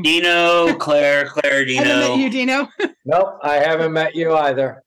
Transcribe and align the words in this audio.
Dino, 0.00 0.74
Claire, 0.76 1.26
Claire, 1.26 1.64
Dino. 1.64 1.82
I 1.82 1.86
haven't 1.86 1.98
met 2.00 2.06
Dino. 2.06 2.14
you, 2.16 2.30
Dino. 2.30 2.68
Nope, 3.04 3.38
I 3.42 3.54
haven't 3.54 3.92
met 3.92 4.14
you 4.14 4.32
either. 4.32 4.82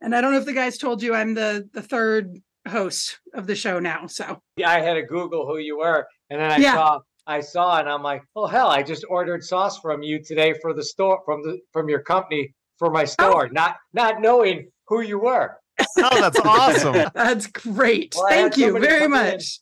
And 0.00 0.14
I 0.14 0.20
don't 0.20 0.32
know 0.32 0.38
if 0.38 0.44
the 0.44 0.52
guys 0.52 0.76
told 0.76 1.02
you 1.02 1.14
I'm 1.14 1.34
the 1.34 1.68
the 1.72 1.82
third 1.82 2.40
host 2.68 3.20
of 3.32 3.46
the 3.46 3.54
show 3.54 3.78
now. 3.78 4.06
So 4.06 4.42
Yeah, 4.56 4.70
I 4.70 4.80
had 4.80 4.94
to 4.94 5.02
Google 5.02 5.46
who 5.46 5.58
you 5.58 5.78
were, 5.78 6.06
and 6.30 6.40
then 6.40 6.50
I 6.50 6.56
Yeah. 6.56 6.74
saw 6.74 6.98
I 7.26 7.40
saw, 7.40 7.78
and 7.78 7.88
I'm 7.88 8.02
like, 8.02 8.22
oh 8.34 8.46
hell, 8.46 8.68
I 8.68 8.82
just 8.82 9.04
ordered 9.08 9.44
sauce 9.44 9.78
from 9.78 10.02
you 10.02 10.22
today 10.22 10.54
for 10.60 10.74
the 10.74 10.82
store 10.82 11.20
from 11.24 11.42
the 11.42 11.60
from 11.72 11.88
your 11.88 12.00
company 12.00 12.54
for 12.78 12.90
my 12.90 13.02
oh. 13.02 13.06
store, 13.06 13.48
not 13.50 13.76
not 13.92 14.20
knowing 14.20 14.68
who 14.88 15.00
you 15.00 15.20
were. 15.20 15.56
Oh, 15.98 16.20
that's 16.20 16.40
awesome. 16.44 17.10
that's 17.14 17.46
great. 17.46 18.14
Well, 18.16 18.26
Thank 18.28 18.56
you 18.56 18.72
very 18.78 19.00
come 19.00 19.14
in 19.14 19.32
much. 19.32 19.60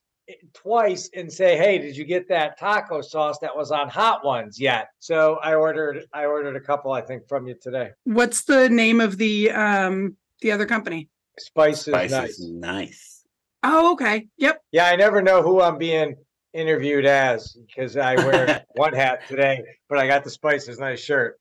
Twice 0.53 1.11
and 1.15 1.33
say, 1.33 1.57
"Hey, 1.57 1.79
did 1.79 1.97
you 1.97 2.05
get 2.05 2.29
that 2.29 2.59
taco 2.59 3.01
sauce 3.01 3.39
that 3.41 3.57
was 3.57 3.71
on 3.71 3.89
Hot 3.89 4.25
Ones 4.25 4.61
yet?" 4.61 4.89
So 4.99 5.39
I 5.43 5.55
ordered 5.55 6.05
I 6.12 6.27
ordered 6.27 6.57
a 6.57 6.61
couple, 6.61 6.93
I 6.93 7.01
think, 7.01 7.29
from 7.29 7.47
you 7.47 7.55
today. 7.61 7.91
What's 8.05 8.45
the 8.45 8.69
name 8.69 9.01
of 9.01 9.19
the 9.19 9.51
um 9.51 10.16
the 10.41 10.52
other 10.52 10.66
company? 10.66 11.09
Spice 11.38 11.79
is 11.79 11.95
Spice 11.95 12.11
nice. 12.11 12.38
is 12.38 12.51
nice. 12.51 13.25
Oh, 13.62 13.93
okay. 13.93 14.29
Yep. 14.38 14.61
Yeah, 14.73 14.87
I 14.87 14.97
never 14.97 15.23
know 15.23 15.43
who 15.43 15.61
I'm 15.61 15.79
being 15.79 16.16
interviewed 16.52 17.07
as 17.07 17.57
because 17.66 17.97
I 17.97 18.16
wear 18.16 18.65
one 18.74 18.93
hat 18.93 19.27
today, 19.29 19.63
but 19.88 19.99
I 19.99 20.07
got 20.07 20.24
the 20.24 20.30
Spice 20.30 20.69
is 20.69 20.79
nice 20.79 21.01
shirt. 21.01 21.38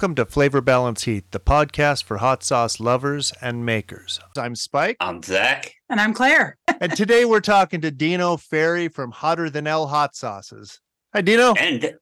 Welcome 0.00 0.14
to 0.14 0.26
Flavor 0.26 0.60
Balance 0.60 1.02
Heat, 1.02 1.32
the 1.32 1.40
podcast 1.40 2.04
for 2.04 2.18
hot 2.18 2.44
sauce 2.44 2.78
lovers 2.78 3.32
and 3.42 3.66
makers. 3.66 4.20
I'm 4.36 4.54
Spike, 4.54 4.96
I'm 5.00 5.20
Zac. 5.24 5.72
And 5.90 6.00
I'm 6.00 6.14
Claire. 6.14 6.56
and 6.80 6.94
today 6.94 7.24
we're 7.24 7.40
talking 7.40 7.80
to 7.80 7.90
Dino 7.90 8.36
Ferri 8.36 8.86
from 8.86 9.10
Hotter 9.10 9.50
Than 9.50 9.66
El 9.66 9.88
Hot 9.88 10.14
Sauces. 10.14 10.78
Hi, 11.12 11.20
Dino. 11.20 11.52
And 11.54 11.96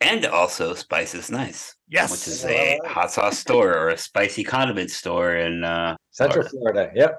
and 0.00 0.26
also 0.26 0.74
Spice 0.74 1.14
is 1.14 1.30
nice. 1.30 1.76
Yes. 1.86 2.10
Which 2.10 2.26
is 2.26 2.44
a 2.46 2.80
hot 2.84 3.12
sauce 3.12 3.38
store 3.38 3.78
or 3.78 3.90
a 3.90 3.96
spicy 3.96 4.42
condiment 4.42 4.90
store 4.90 5.36
in 5.36 5.62
uh 5.62 5.94
Central 6.10 6.48
Florida. 6.48 6.90
Florida. 6.92 7.16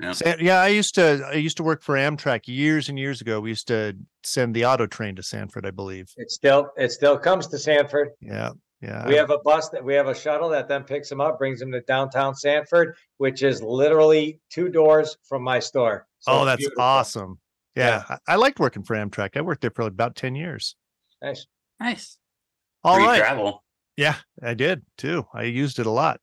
Yep. 0.00 0.16
Sa- 0.16 0.34
Yeah, 0.40 0.60
I 0.60 0.68
used 0.68 0.96
to 0.96 1.24
I 1.30 1.34
used 1.34 1.58
to 1.58 1.62
work 1.62 1.82
for 1.84 1.94
Amtrak 1.94 2.48
years 2.48 2.88
and 2.88 2.98
years 2.98 3.20
ago. 3.20 3.38
We 3.40 3.50
used 3.50 3.68
to 3.68 3.96
send 4.24 4.56
the 4.56 4.64
auto 4.64 4.88
train 4.88 5.14
to 5.14 5.22
Sanford, 5.22 5.64
I 5.66 5.70
believe. 5.70 6.10
It 6.16 6.32
still 6.32 6.72
it 6.76 6.90
still 6.90 7.16
comes 7.16 7.46
to 7.46 7.58
Sanford. 7.58 8.08
Yeah, 8.20 8.50
yeah. 8.82 9.06
We 9.06 9.14
have 9.14 9.30
a 9.30 9.38
bus 9.38 9.68
that 9.70 9.84
we 9.84 9.94
have 9.94 10.08
a 10.08 10.14
shuttle 10.14 10.48
that 10.50 10.68
then 10.68 10.84
picks 10.84 11.08
them 11.08 11.20
up, 11.20 11.38
brings 11.38 11.60
them 11.60 11.72
to 11.72 11.80
downtown 11.82 12.34
Sanford, 12.34 12.96
which 13.18 13.42
is 13.42 13.62
literally 13.62 14.40
two 14.50 14.68
doors 14.68 15.16
from 15.28 15.42
my 15.42 15.58
store. 15.60 16.06
So 16.18 16.32
oh, 16.32 16.44
that's 16.44 16.58
beautiful. 16.58 16.82
awesome. 16.82 17.38
Yeah, 17.74 18.02
I, 18.08 18.18
I 18.28 18.36
liked 18.36 18.60
working 18.60 18.82
for 18.82 18.94
Amtrak. 18.96 19.36
I 19.36 19.40
worked 19.40 19.62
there 19.62 19.70
for 19.70 19.82
about 19.82 20.16
ten 20.16 20.34
years. 20.34 20.76
Nice. 21.22 21.46
Nice. 21.80 22.18
All 22.84 22.96
free 22.96 23.04
right. 23.04 23.18
travel. 23.18 23.62
Yeah, 23.96 24.16
I 24.42 24.54
did 24.54 24.82
too. 24.98 25.26
I 25.32 25.44
used 25.44 25.78
it 25.78 25.86
a 25.86 25.90
lot. 25.90 26.20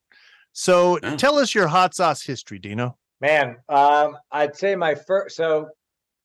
So 0.51 0.99
Yeah. 1.01 1.16
tell 1.16 1.38
us 1.39 1.55
your 1.55 1.67
hot 1.67 1.95
sauce 1.95 2.21
history, 2.23 2.59
Dino. 2.59 2.97
Man, 3.21 3.57
um, 3.69 4.17
I'd 4.31 4.55
say 4.55 4.75
my 4.75 4.95
first 4.95 5.35
so 5.35 5.69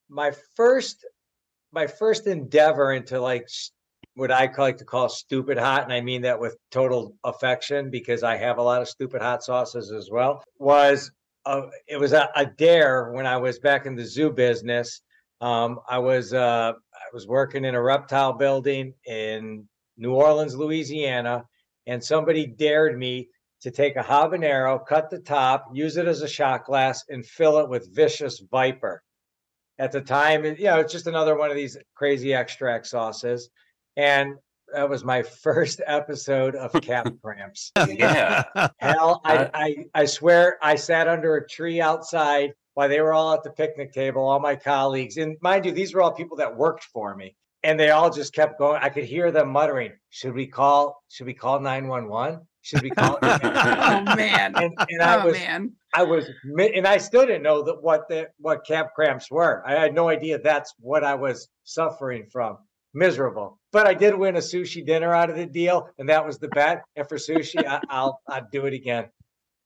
my 0.09 0.33
first 0.57 1.05
my 1.73 1.87
first 1.87 2.27
endeavor 2.27 2.93
into 2.93 3.21
like 3.21 3.43
s- 3.43 3.71
what 4.15 4.31
I 4.31 4.51
like 4.57 4.79
to 4.79 4.85
call 4.85 5.09
stupid 5.09 5.59
hot, 5.59 5.85
and 5.85 5.93
I 5.93 6.01
mean 6.01 6.23
that 6.23 6.39
with 6.39 6.57
total 6.71 7.17
affection 7.25 7.91
because 7.91 8.23
I 8.23 8.37
have 8.37 8.59
a 8.59 8.63
lot 8.63 8.81
of 8.81 8.89
stupid 8.89 9.23
hot 9.23 9.43
sauces 9.43 9.91
as 9.91 10.09
well, 10.11 10.43
was 10.59 11.11
uh, 11.47 11.63
it 11.89 11.99
was 11.99 12.13
a, 12.13 12.29
a 12.37 12.47
dare 12.47 13.11
when 13.13 13.27
I 13.27 13.37
was 13.37 13.59
back 13.59 13.87
in 13.87 13.97
the 13.97 14.05
zoo 14.05 14.31
business. 14.31 15.03
Um, 15.41 15.81
I 15.89 15.99
was 15.99 16.33
uh, 16.33 16.73
I 16.73 17.07
was 17.13 17.27
working 17.27 17.65
in 17.65 17.75
a 17.75 17.83
reptile 17.83 18.33
building 18.33 18.95
in 19.07 19.69
New 19.97 20.13
Orleans, 20.13 20.57
Louisiana, 20.57 21.45
and 21.87 22.03
somebody 22.03 22.47
dared 22.47 22.99
me 22.99 23.29
to 23.63 23.71
take 23.71 23.97
a 23.97 24.03
habanero, 24.03 24.85
cut 24.87 25.11
the 25.11 25.19
top, 25.19 25.67
use 25.73 25.97
it 25.97 26.07
as 26.07 26.23
a 26.23 26.29
shot 26.29 26.65
glass, 26.67 27.03
and 27.09 27.25
fill 27.27 27.59
it 27.59 27.69
with 27.69 27.95
vicious 27.95 28.43
viper. 28.51 29.03
At 29.79 29.91
the 29.91 30.03
time, 30.03 30.45
you 30.45 30.65
know, 30.65 30.79
it's 30.79 30.93
just 30.93 31.09
another 31.09 31.37
one 31.37 31.51
of 31.51 31.57
these 31.57 31.77
crazy 31.95 32.33
extract 32.33 32.87
sauces. 32.87 33.51
And 33.97 34.37
that 34.75 34.89
was 34.89 35.05
my 35.05 35.23
first 35.43 35.81
episode 35.87 36.55
of 36.57 36.73
Cap 36.83 37.13
Cramps. 37.23 37.73
Yeah. 37.89 38.45
Hell, 38.79 39.21
I, 39.25 39.51
I 39.55 39.77
I 39.95 40.05
swear 40.07 40.59
I 40.63 40.75
sat 40.75 41.09
under 41.09 41.37
a 41.37 41.49
tree 41.49 41.81
outside 41.81 42.53
while 42.75 42.89
they 42.89 43.01
were 43.01 43.13
all 43.13 43.35
at 43.35 43.43
the 43.45 43.51
picnic 43.51 43.93
table, 43.93 44.23
all 44.27 44.41
my 44.41 44.57
colleagues. 44.57 45.17
And 45.17 45.37
mind 45.41 45.65
you, 45.65 45.73
these 45.73 45.95
were 45.95 46.03
all 46.03 46.13
people 46.13 46.37
that 46.39 46.57
worked 46.57 46.85
for 46.85 47.15
me. 47.15 47.37
And 47.63 47.79
they 47.81 47.91
all 47.91 48.11
just 48.11 48.35
kept 48.35 48.59
going. 48.59 48.81
I 48.83 48.91
could 48.91 49.05
hear 49.05 49.31
them 49.31 49.49
muttering, 49.51 49.93
should 50.11 50.35
we 50.35 50.47
call, 50.47 51.03
should 51.09 51.27
we 51.27 51.33
call 51.35 51.61
911? 51.61 52.41
Should 52.61 52.83
we 52.83 52.91
call 52.91 53.19
Oh 53.23 54.17
man. 54.17 54.55
and, 54.57 54.75
and 54.79 55.03
I 55.03 55.23
oh 55.23 55.27
was 55.27 55.35
man. 55.35 55.73
I 55.95 56.03
was 56.03 56.31
and 56.59 56.87
I 56.87 56.97
still 56.97 57.27
didn't 57.27 57.43
know 57.43 57.63
that 57.63 57.83
what 57.83 58.09
the 58.09 58.29
what 58.39 58.67
cap 58.67 58.95
cramps 58.95 59.31
were. 59.31 59.63
I 59.67 59.73
had 59.75 59.95
no 59.95 60.09
idea 60.09 60.39
that's 60.39 60.75
what 60.81 61.05
I 61.05 61.15
was 61.15 61.49
suffering 61.65 62.27
from. 62.33 62.57
Miserable. 62.95 63.59
But 63.73 63.87
I 63.87 63.95
did 63.95 64.15
win 64.15 64.37
a 64.37 64.41
sushi 64.41 64.85
dinner 64.87 65.13
out 65.13 65.29
of 65.31 65.37
the 65.37 65.47
deal, 65.47 65.89
and 65.99 66.09
that 66.09 66.25
was 66.25 66.39
the 66.39 66.49
bet. 66.49 66.83
And 66.97 67.09
for 67.09 67.17
sushi, 67.17 67.67
I, 67.67 67.81
I'll 67.91 68.21
I'd 68.29 68.51
do 68.51 68.67
it 68.67 68.73
again. 68.75 69.07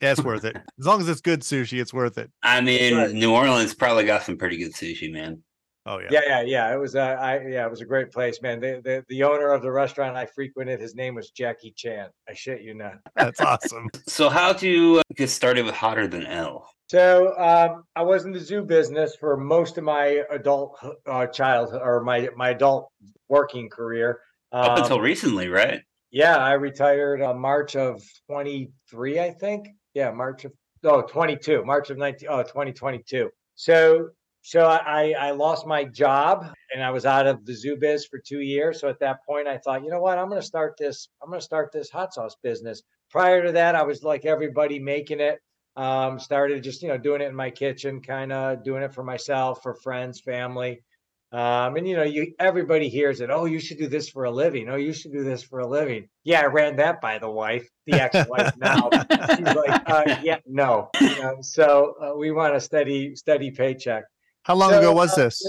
Yeah, 0.00 0.12
it's 0.12 0.22
worth 0.22 0.44
it. 0.44 0.56
As 0.78 0.86
long 0.86 1.00
as 1.00 1.08
it's 1.08 1.20
good 1.20 1.40
sushi, 1.40 1.80
it's 1.80 1.92
worth 1.92 2.18
it. 2.18 2.30
I 2.42 2.60
mean, 2.60 2.96
Right. 2.96 3.12
New 3.12 3.34
Orleans 3.34 3.74
probably 3.74 4.04
got 4.04 4.22
some 4.22 4.36
pretty 4.38 4.56
good 4.56 4.72
sushi, 4.72 5.12
man. 5.12 5.42
Oh 5.86 5.98
yeah. 5.98 6.08
Yeah, 6.10 6.20
yeah, 6.26 6.40
yeah. 6.42 6.74
It 6.74 6.78
was 6.78 6.94
a, 6.94 7.00
I, 7.00 7.46
yeah, 7.48 7.64
it 7.64 7.70
was 7.70 7.80
a 7.80 7.86
great 7.86 8.12
place, 8.12 8.40
man. 8.42 8.60
The, 8.60 8.80
the 8.84 9.04
the 9.08 9.22
owner 9.24 9.52
of 9.52 9.62
the 9.62 9.72
restaurant 9.72 10.16
I 10.16 10.26
frequented, 10.26 10.80
his 10.80 10.94
name 10.94 11.14
was 11.14 11.30
Jackie 11.30 11.72
Chan. 11.76 12.08
I 12.28 12.34
shit 12.34 12.60
you 12.62 12.74
not. 12.74 12.98
That's 13.16 13.40
awesome. 13.40 13.88
So 14.06 14.28
how'd 14.28 14.62
you 14.62 14.98
uh, 14.98 15.02
get 15.16 15.30
started 15.30 15.64
with 15.64 15.74
Hotter 15.74 16.06
Than 16.06 16.26
El? 16.26 16.68
So 16.88 17.36
um, 17.36 17.84
I 17.94 18.02
was 18.02 18.24
in 18.24 18.32
the 18.32 18.40
zoo 18.40 18.64
business 18.64 19.14
for 19.14 19.36
most 19.36 19.76
of 19.76 19.84
my 19.84 20.22
adult 20.30 20.78
uh, 21.06 21.26
childhood 21.26 21.82
or 21.84 22.02
my 22.02 22.28
my 22.34 22.50
adult 22.50 22.90
working 23.28 23.68
career. 23.68 24.20
Up 24.52 24.78
Um, 24.78 24.82
until 24.82 25.00
recently, 25.00 25.48
right? 25.48 25.82
Yeah, 26.10 26.38
I 26.38 26.52
retired 26.52 27.20
uh, 27.20 27.34
March 27.34 27.76
of 27.76 28.02
23, 28.30 29.20
I 29.20 29.30
think. 29.32 29.68
Yeah, 29.92 30.10
March 30.10 30.46
of 30.46 30.52
oh 30.84 31.02
22, 31.02 31.62
March 31.64 31.90
of 31.90 31.98
19 31.98 32.28
oh 32.30 32.42
2022. 32.42 33.28
So 33.54 34.08
so 34.40 34.64
I 34.66 35.14
I 35.18 35.32
lost 35.32 35.66
my 35.66 35.84
job 35.84 36.46
and 36.72 36.82
I 36.82 36.90
was 36.90 37.04
out 37.04 37.26
of 37.26 37.44
the 37.44 37.54
zoo 37.54 37.76
biz 37.76 38.06
for 38.06 38.18
2 38.26 38.40
years. 38.40 38.80
So 38.80 38.88
at 38.88 39.00
that 39.00 39.18
point 39.28 39.46
I 39.46 39.58
thought, 39.58 39.84
you 39.84 39.90
know 39.90 40.00
what? 40.00 40.16
I'm 40.16 40.30
going 40.30 40.40
to 40.40 40.46
start 40.46 40.74
this 40.78 41.08
I'm 41.22 41.28
going 41.28 41.40
to 41.40 41.44
start 41.44 41.70
this 41.70 41.90
hot 41.90 42.14
sauce 42.14 42.36
business. 42.42 42.82
Prior 43.10 43.44
to 43.44 43.52
that, 43.52 43.74
I 43.74 43.82
was 43.82 44.02
like 44.02 44.24
everybody 44.24 44.78
making 44.78 45.20
it. 45.20 45.38
Um 45.78 46.18
started 46.18 46.62
just, 46.62 46.82
you 46.82 46.88
know, 46.88 46.98
doing 46.98 47.22
it 47.22 47.28
in 47.28 47.34
my 47.34 47.50
kitchen, 47.50 48.02
kind 48.02 48.32
of 48.32 48.64
doing 48.64 48.82
it 48.82 48.92
for 48.92 49.04
myself, 49.04 49.62
for 49.62 49.74
friends, 49.74 50.20
family. 50.20 50.82
Um, 51.30 51.76
and 51.76 51.86
you 51.86 51.94
know, 51.94 52.04
you 52.04 52.34
everybody 52.38 52.88
hears 52.88 53.20
it. 53.20 53.28
Oh, 53.30 53.44
you 53.44 53.60
should 53.60 53.76
do 53.76 53.86
this 53.86 54.08
for 54.08 54.24
a 54.24 54.30
living. 54.30 54.70
Oh, 54.70 54.76
you 54.76 54.94
should 54.94 55.12
do 55.12 55.24
this 55.24 55.42
for 55.42 55.60
a 55.60 55.66
living. 55.66 56.08
Yeah, 56.24 56.40
I 56.40 56.46
ran 56.46 56.76
that 56.76 57.02
by 57.02 57.18
the 57.18 57.28
wife, 57.28 57.68
the 57.86 58.00
ex-wife 58.00 58.56
now. 58.56 58.88
She's 59.36 59.54
like, 59.54 59.82
uh, 59.86 60.16
yeah, 60.22 60.38
no. 60.46 60.88
You 60.98 61.16
know, 61.20 61.36
so 61.42 61.94
uh, 62.02 62.16
we 62.16 62.30
want 62.30 62.54
a 62.54 62.60
steady, 62.60 63.14
steady 63.14 63.50
paycheck. 63.50 64.04
How 64.44 64.54
long 64.54 64.70
So, 64.70 64.78
ago 64.78 64.92
was 64.92 65.12
uh, 65.12 65.24
this? 65.24 65.42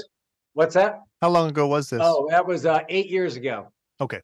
What's 0.52 0.76
that? 0.76 1.00
How 1.22 1.30
long 1.30 1.50
ago 1.50 1.68
was 1.68 1.90
this? 1.90 2.02
Oh, 2.04 2.28
that 2.30 2.46
was 2.46 2.66
uh, 2.66 2.82
eight 2.90 3.10
years 3.10 3.38
ago. 3.38 3.72
Okay. 4.02 4.20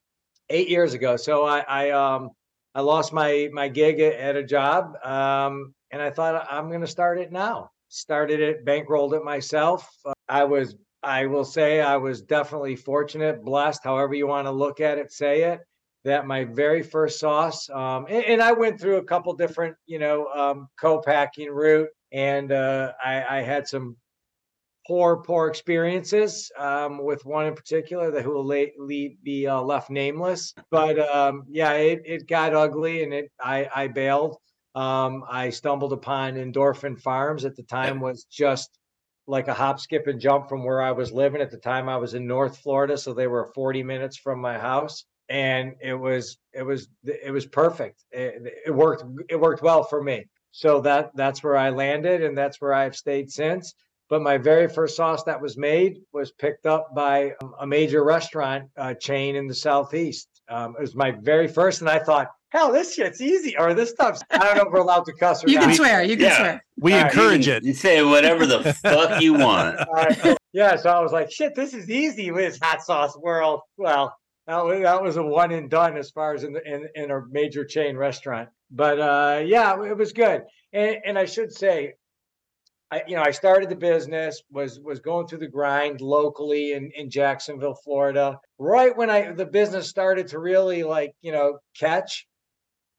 Eight 0.50 0.68
years 0.68 0.94
ago. 0.94 1.16
So 1.16 1.46
I, 1.46 1.60
I 1.62 1.92
um, 1.92 2.32
I 2.74 2.82
lost 2.82 3.14
my 3.14 3.50
my 3.54 3.70
gig 3.70 4.02
at, 4.02 4.14
at 4.16 4.36
a 4.36 4.44
job, 4.44 4.98
um, 5.06 5.74
and 5.96 6.04
I 6.04 6.10
thought 6.10 6.46
I'm 6.52 6.68
going 6.68 6.82
to 6.82 6.88
start 6.88 7.20
it 7.20 7.32
now. 7.32 7.70
Started 7.88 8.42
it, 8.42 8.66
bankrolled 8.66 9.14
it 9.14 9.24
myself. 9.24 9.90
I 10.28 10.44
was, 10.44 10.76
I 11.02 11.26
will 11.28 11.46
say, 11.46 11.80
I 11.80 11.96
was 11.96 12.22
definitely 12.22 12.76
fortunate, 12.76 13.46
blessed, 13.46 13.80
however 13.82 14.14
you 14.14 14.28
want 14.28 14.46
to 14.48 14.52
look 14.52 14.82
at 14.82 14.98
it, 14.98 15.14
say 15.14 15.44
it. 15.44 15.62
That 16.04 16.28
my 16.28 16.44
very 16.44 16.84
first 16.84 17.18
sauce, 17.18 17.70
um, 17.70 18.08
and, 18.10 18.26
and 18.26 18.42
I 18.42 18.52
went 18.52 18.80
through 18.80 18.98
a 18.98 19.06
couple 19.06 19.34
different, 19.36 19.78
you 19.86 19.98
know, 19.98 20.28
um, 20.36 20.68
co-packing 20.78 21.50
route, 21.50 21.88
and 22.12 22.52
uh, 22.52 22.92
I, 23.04 23.38
I 23.38 23.42
had 23.42 23.66
some 23.66 23.96
poor, 24.86 25.24
poor 25.24 25.48
experiences 25.48 26.52
um, 26.60 27.04
with 27.06 27.26
one 27.26 27.46
in 27.46 27.56
particular 27.56 28.12
that 28.12 28.26
will 28.28 28.46
la- 28.46 28.66
le- 28.78 29.16
be 29.24 29.48
uh, 29.48 29.62
left 29.62 29.90
nameless. 29.90 30.54
But 30.72 31.00
um, 31.00 31.44
yeah, 31.48 31.72
it, 31.72 32.02
it 32.06 32.28
got 32.28 32.54
ugly, 32.54 33.02
and 33.04 33.14
it 33.14 33.32
I, 33.42 33.70
I 33.74 33.88
bailed. 33.88 34.36
Um, 34.76 35.24
I 35.30 35.52
stumbled 35.52 35.94
upon 35.94 36.36
Endorphin 36.36 37.00
Farms 37.00 37.46
at 37.46 37.56
the 37.56 37.64
time 37.64 38.02
was 38.02 38.26
just 38.26 38.70
like 39.26 39.48
a 39.48 39.54
hop, 39.54 39.80
skip, 39.80 40.08
and 40.08 40.20
jump 40.20 40.50
from 40.50 40.64
where 40.64 40.82
I 40.82 40.92
was 40.92 41.12
living. 41.12 41.42
At 41.42 41.50
the 41.50 41.58
time, 41.58 41.90
I 41.90 41.98
was 41.98 42.14
in 42.14 42.28
North 42.28 42.58
Florida, 42.58 42.98
so 42.98 43.14
they 43.14 43.28
were 43.28 43.52
40 43.56 43.84
minutes 43.84 44.18
from 44.18 44.40
my 44.40 44.60
house, 44.60 45.06
and 45.30 45.74
it 45.82 45.94
was 45.94 46.38
it 46.54 46.64
was 46.64 46.90
it 47.06 47.32
was 47.32 47.46
perfect. 47.46 48.04
It, 48.12 48.54
it 48.68 48.72
worked 48.72 49.04
it 49.30 49.40
worked 49.40 49.64
well 49.64 49.84
for 49.84 50.04
me. 50.04 50.26
So 50.52 50.82
that 50.82 51.12
that's 51.16 51.44
where 51.44 51.58
I 51.58 51.70
landed, 51.70 52.22
and 52.22 52.38
that's 52.38 52.60
where 52.62 52.74
I've 52.74 52.96
stayed 52.96 53.32
since. 53.32 53.74
But 54.10 54.22
my 54.22 54.38
very 54.38 54.68
first 54.68 54.96
sauce 54.96 55.24
that 55.24 55.42
was 55.42 55.58
made 55.58 55.98
was 56.14 56.32
picked 56.32 56.66
up 56.66 56.94
by 56.94 57.32
um, 57.42 57.56
a 57.60 57.66
major 57.66 58.04
restaurant 58.04 58.70
uh, 58.78 58.94
chain 58.94 59.36
in 59.36 59.48
the 59.48 59.56
southeast. 59.56 60.30
Um, 60.50 60.76
it 60.78 60.82
was 60.82 60.96
my 60.96 61.12
very 61.12 61.48
first, 61.48 61.82
and 61.82 61.90
I 61.90 62.00
thought, 62.00 62.28
hell, 62.50 62.72
this 62.72 62.94
shit's 62.94 63.22
easy, 63.22 63.58
or 63.58 63.74
this 63.74 63.90
stuff's. 63.90 64.22
I 64.32 64.38
don't 64.38 64.58
know 64.58 64.64
if 64.64 64.72
we're 64.72 64.80
allowed 64.80 65.06
to 65.06 65.14
cuss 65.14 65.44
or 65.44 65.50
You 65.50 65.56
not. 65.56 65.66
can 65.66 65.76
swear, 65.76 66.04
you 66.04 66.16
can 66.16 66.26
Yeah. 66.26 66.38
swear. 66.38 66.66
We 66.78 66.94
All 66.94 67.00
right, 67.02 67.12
encourage 67.12 67.48
you, 67.48 67.54
it. 67.54 67.64
You 67.64 67.74
say 67.74 68.04
whatever 68.04 68.46
the 68.46 68.74
fuck 68.84 69.22
you 69.22 69.34
want. 69.34 69.80
All 69.80 69.94
right, 69.94 70.38
yeah, 70.54 70.76
so 70.76 70.90
I 70.90 71.00
was 71.02 71.12
like, 71.12 71.32
shit, 71.32 71.56
this 71.56 71.74
is 71.74 71.90
easy 71.90 72.32
with 72.32 72.46
this 72.54 72.60
hot 72.62 72.82
sauce 72.84 73.18
world. 73.18 73.62
Well, 73.78 74.16
that 74.48 74.64
was, 74.64 74.82
that 74.84 75.02
was 75.02 75.18
a 75.18 75.24
one 75.24 75.52
and 75.52 75.70
done 75.70 75.98
as 75.98 76.12
far 76.12 76.34
as 76.36 76.44
in 76.44 76.54
the 76.54 76.62
in, 76.64 76.88
in 76.96 77.12
a 77.12 77.22
major 77.32 77.66
chain 77.66 77.98
restaurant. 77.98 78.50
But 78.72 79.00
uh, 79.00 79.42
yeah, 79.46 79.82
it 79.84 79.98
was 79.98 80.14
good. 80.14 80.44
And 80.74 80.98
and 81.06 81.18
I 81.18 81.26
should 81.26 81.52
say, 81.52 81.94
I 82.96 83.04
you 83.08 83.16
know 83.16 83.24
I 83.24 83.32
started 83.32 83.70
the 83.70 83.76
business 83.76 84.42
was 84.50 84.80
was 84.80 85.00
going 85.00 85.28
through 85.28 85.40
the 85.40 85.48
grind 85.48 86.00
locally 86.00 86.72
in 86.74 86.92
in 86.96 87.10
Jacksonville, 87.10 87.76
Florida. 87.84 88.40
Right 88.58 88.96
when 88.96 89.10
I 89.10 89.34
the 89.34 89.46
business 89.46 89.90
started 89.90 90.28
to 90.30 90.40
really 90.40 90.84
like 90.84 91.14
you 91.22 91.34
know 91.34 91.60
catch, 91.78 92.26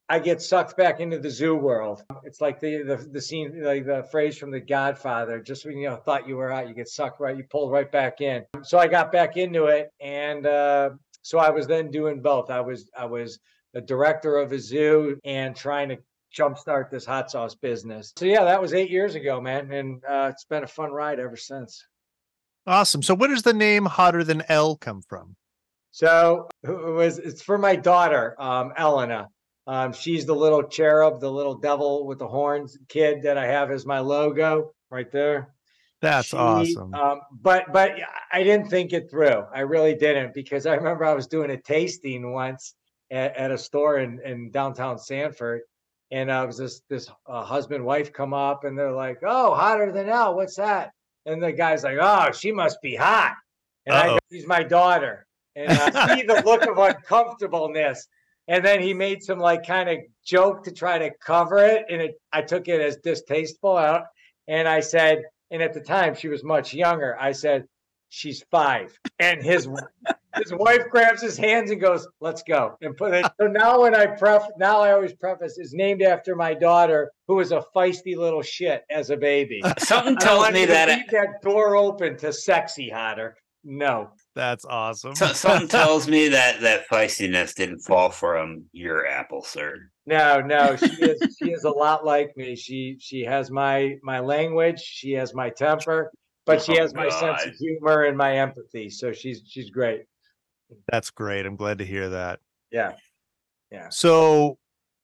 I 0.08 0.18
get 0.18 0.42
sucked 0.42 0.76
back 0.76 1.00
into 1.00 1.18
the 1.18 1.30
zoo 1.30 1.54
world. 1.54 2.02
It's 2.24 2.42
like 2.42 2.60
the 2.60 2.82
the, 2.82 2.96
the 3.10 3.22
scene, 3.22 3.62
like 3.62 3.86
the 3.86 4.06
phrase 4.10 4.36
from 4.36 4.50
The 4.50 4.60
Godfather. 4.60 5.40
Just 5.40 5.64
when 5.64 5.78
you 5.78 5.88
know 5.88 5.96
thought 5.96 6.28
you 6.28 6.36
were 6.36 6.52
out, 6.52 6.68
you 6.68 6.74
get 6.74 6.88
sucked 6.88 7.18
right, 7.18 7.36
you 7.36 7.44
pulled 7.50 7.72
right 7.72 7.90
back 7.90 8.20
in. 8.20 8.44
So 8.62 8.78
I 8.78 8.88
got 8.88 9.12
back 9.12 9.38
into 9.38 9.66
it, 9.66 9.90
and 10.00 10.46
uh, 10.46 10.90
so 11.22 11.38
I 11.38 11.50
was 11.50 11.66
then 11.66 11.90
doing 11.90 12.20
both. 12.20 12.50
I 12.50 12.60
was 12.60 12.90
I 12.96 13.06
was 13.06 13.38
a 13.74 13.80
director 13.80 14.36
of 14.36 14.52
a 14.52 14.58
zoo 14.58 15.18
and 15.24 15.56
trying 15.56 15.88
to 15.88 15.98
jumpstart 16.36 16.90
this 16.90 17.04
hot 17.04 17.30
sauce 17.30 17.54
business. 17.54 18.12
So 18.16 18.26
yeah, 18.26 18.44
that 18.44 18.60
was 18.60 18.74
eight 18.74 18.90
years 18.90 19.14
ago, 19.14 19.40
man, 19.40 19.72
and 19.72 20.02
uh, 20.08 20.30
it's 20.32 20.44
been 20.44 20.64
a 20.64 20.68
fun 20.68 20.90
ride 20.90 21.18
ever 21.18 21.36
since. 21.36 21.84
Awesome. 22.66 23.02
So 23.02 23.14
where 23.14 23.28
does 23.28 23.42
the 23.42 23.54
name 23.54 23.84
Hotter 23.86 24.24
Than 24.24 24.42
El 24.48 24.76
come 24.76 25.02
from? 25.02 25.36
So 25.92 26.48
it 26.62 26.70
was 26.70 27.18
it's 27.18 27.42
for 27.42 27.56
my 27.56 27.76
daughter, 27.76 28.36
um, 28.38 28.72
Elena. 28.76 29.28
Um, 29.66 29.92
she's 29.92 30.26
the 30.26 30.34
little 30.34 30.62
cherub, 30.62 31.20
the 31.20 31.30
little 31.30 31.56
devil 31.56 32.06
with 32.06 32.18
the 32.18 32.28
horns 32.28 32.78
kid 32.88 33.22
that 33.22 33.38
I 33.38 33.46
have 33.46 33.70
as 33.70 33.86
my 33.86 34.00
logo 34.00 34.72
right 34.90 35.10
there. 35.10 35.54
That's 36.02 36.28
She, 36.28 36.36
awesome. 36.36 36.94
Um, 36.94 37.20
but 37.32 37.72
but 37.72 37.92
I 38.30 38.42
didn't 38.42 38.68
think 38.68 38.92
it 38.92 39.10
through. 39.10 39.44
I 39.52 39.60
really 39.60 39.94
didn't 39.94 40.34
because 40.34 40.66
I 40.66 40.74
remember 40.74 41.04
I 41.04 41.14
was 41.14 41.26
doing 41.26 41.50
a 41.50 41.60
tasting 41.60 42.32
once 42.32 42.74
at, 43.10 43.36
at 43.36 43.50
a 43.50 43.58
store 43.58 43.98
in, 43.98 44.20
in 44.24 44.50
downtown 44.50 44.98
Sanford, 44.98 45.62
and 46.10 46.30
uh, 46.30 46.42
it 46.44 46.46
was 46.46 46.58
this 46.58 46.82
this 46.88 47.10
uh, 47.26 47.42
husband 47.44 47.84
wife 47.84 48.12
come 48.12 48.32
up 48.34 48.64
and 48.64 48.78
they're 48.78 48.92
like, 48.92 49.18
"Oh, 49.22 49.54
hotter 49.54 49.92
than 49.92 50.06
hell. 50.08 50.34
What's 50.36 50.56
that?" 50.56 50.90
And 51.26 51.42
the 51.42 51.52
guy's 51.52 51.84
like, 51.84 51.98
"Oh, 52.00 52.30
she 52.32 52.52
must 52.52 52.80
be 52.82 52.94
hot." 52.96 53.34
And 53.86 53.94
I 53.96 54.00
Uh-oh. 54.08 54.12
go, 54.14 54.18
"She's 54.32 54.46
my 54.46 54.62
daughter." 54.62 55.26
And 55.56 55.72
I 55.72 55.90
see 56.16 56.22
the 56.22 56.42
look 56.44 56.66
of 56.66 56.78
uncomfortableness. 56.78 58.06
And 58.48 58.64
then 58.64 58.80
he 58.80 58.94
made 58.94 59.22
some 59.22 59.38
like 59.40 59.66
kind 59.66 59.88
of 59.88 59.98
joke 60.24 60.62
to 60.64 60.72
try 60.72 60.98
to 60.98 61.10
cover 61.24 61.58
it, 61.58 61.84
and 61.90 62.00
it 62.00 62.14
I 62.32 62.42
took 62.42 62.68
it 62.68 62.80
as 62.80 62.96
distasteful. 62.98 63.76
I 63.76 63.86
don't- 63.92 64.04
And 64.48 64.68
I 64.68 64.78
said, 64.80 65.22
and 65.50 65.60
at 65.62 65.72
the 65.74 65.80
time 65.80 66.14
she 66.14 66.28
was 66.28 66.44
much 66.44 66.72
younger. 66.72 67.16
I 67.20 67.32
said, 67.32 67.64
"She's 68.08 68.44
five. 68.50 68.96
And 69.18 69.42
his 69.42 69.68
his 70.36 70.52
wife 70.54 70.82
grabs 70.90 71.22
his 71.22 71.36
hands 71.36 71.70
and 71.70 71.80
goes, 71.80 72.06
"Let's 72.20 72.42
go." 72.42 72.76
And 72.80 72.96
put 72.96 73.14
it. 73.14 73.26
So 73.40 73.46
now 73.46 73.82
when 73.82 73.94
I 73.94 74.06
pref, 74.06 74.46
now 74.58 74.80
I 74.80 74.92
always 74.92 75.12
preface 75.14 75.58
is 75.58 75.72
named 75.74 76.02
after 76.02 76.34
my 76.36 76.54
daughter, 76.54 77.10
who 77.28 77.36
was 77.36 77.52
a 77.52 77.64
feisty 77.74 78.16
little 78.16 78.42
shit 78.42 78.84
as 78.90 79.10
a 79.10 79.16
baby. 79.16 79.60
Uh, 79.62 79.74
something 79.78 80.16
I 80.18 80.24
tells 80.24 80.50
me 80.52 80.60
you 80.60 80.66
to 80.66 80.72
that 80.72 80.88
leave 80.88 81.10
that 81.10 81.42
door 81.42 81.76
open 81.76 82.16
to 82.18 82.32
sexy 82.32 82.88
hotter. 82.88 83.36
No. 83.68 84.10
That's 84.36 84.64
awesome. 84.64 85.14
so, 85.16 85.26
something 85.32 85.66
tells 85.68 86.06
me 86.06 86.28
that 86.28 86.60
that 86.60 86.88
feistiness 86.88 87.54
didn't 87.54 87.80
fall 87.80 88.10
from 88.10 88.64
your 88.72 89.06
apple, 89.06 89.42
sir. 89.42 89.90
No, 90.06 90.40
no, 90.40 90.76
she 90.76 90.86
is 90.86 91.36
she 91.42 91.50
is 91.50 91.64
a 91.64 91.70
lot 91.70 92.04
like 92.04 92.36
me. 92.36 92.54
She 92.54 92.96
she 93.00 93.22
has 93.24 93.50
my 93.50 93.96
my 94.04 94.20
language, 94.20 94.78
she 94.80 95.12
has 95.12 95.34
my 95.34 95.50
temper, 95.50 96.12
but 96.44 96.62
she 96.62 96.78
Oh, 96.78 96.82
has 96.82 96.94
my 96.94 97.08
sense 97.08 97.44
of 97.44 97.54
humor 97.54 98.04
and 98.04 98.16
my 98.16 98.36
empathy. 98.38 98.88
So 98.88 99.12
she's 99.12 99.42
she's 99.46 99.70
great. 99.70 100.02
That's 100.90 101.10
great. 101.10 101.46
I'm 101.46 101.56
glad 101.56 101.78
to 101.78 101.84
hear 101.84 102.08
that. 102.10 102.40
Yeah. 102.70 102.92
Yeah. 103.70 103.88
So 103.90 104.58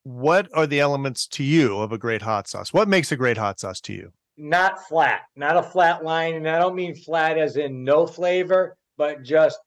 what 0.05 0.49
are 0.55 0.67
the 0.67 0.81
elements 0.81 1.27
to 1.29 1.45
you 1.45 1.79
of 1.79 1.93
a 1.93 1.99
great 1.99 2.23
hot 2.23 2.49
sauce? 2.49 2.73
What 2.73 2.89
makes 2.89 3.13
a 3.13 3.17
great 3.17 3.37
hot 3.39 3.61
sauce 3.61 3.81
to 3.83 3.93
you? 3.93 4.13
Not 4.37 4.83
flat, 4.89 5.23
not 5.37 5.57
a 5.57 5.63
flat 5.63 6.05
line, 6.05 6.35
and 6.35 6.49
I 6.49 6.59
don't 6.59 6.75
mean 6.75 6.95
flat 6.95 7.39
as 7.39 7.57
in 7.57 7.85
no 7.85 8.07
flavor, 8.07 8.77
but 8.97 9.23
just 9.23 9.59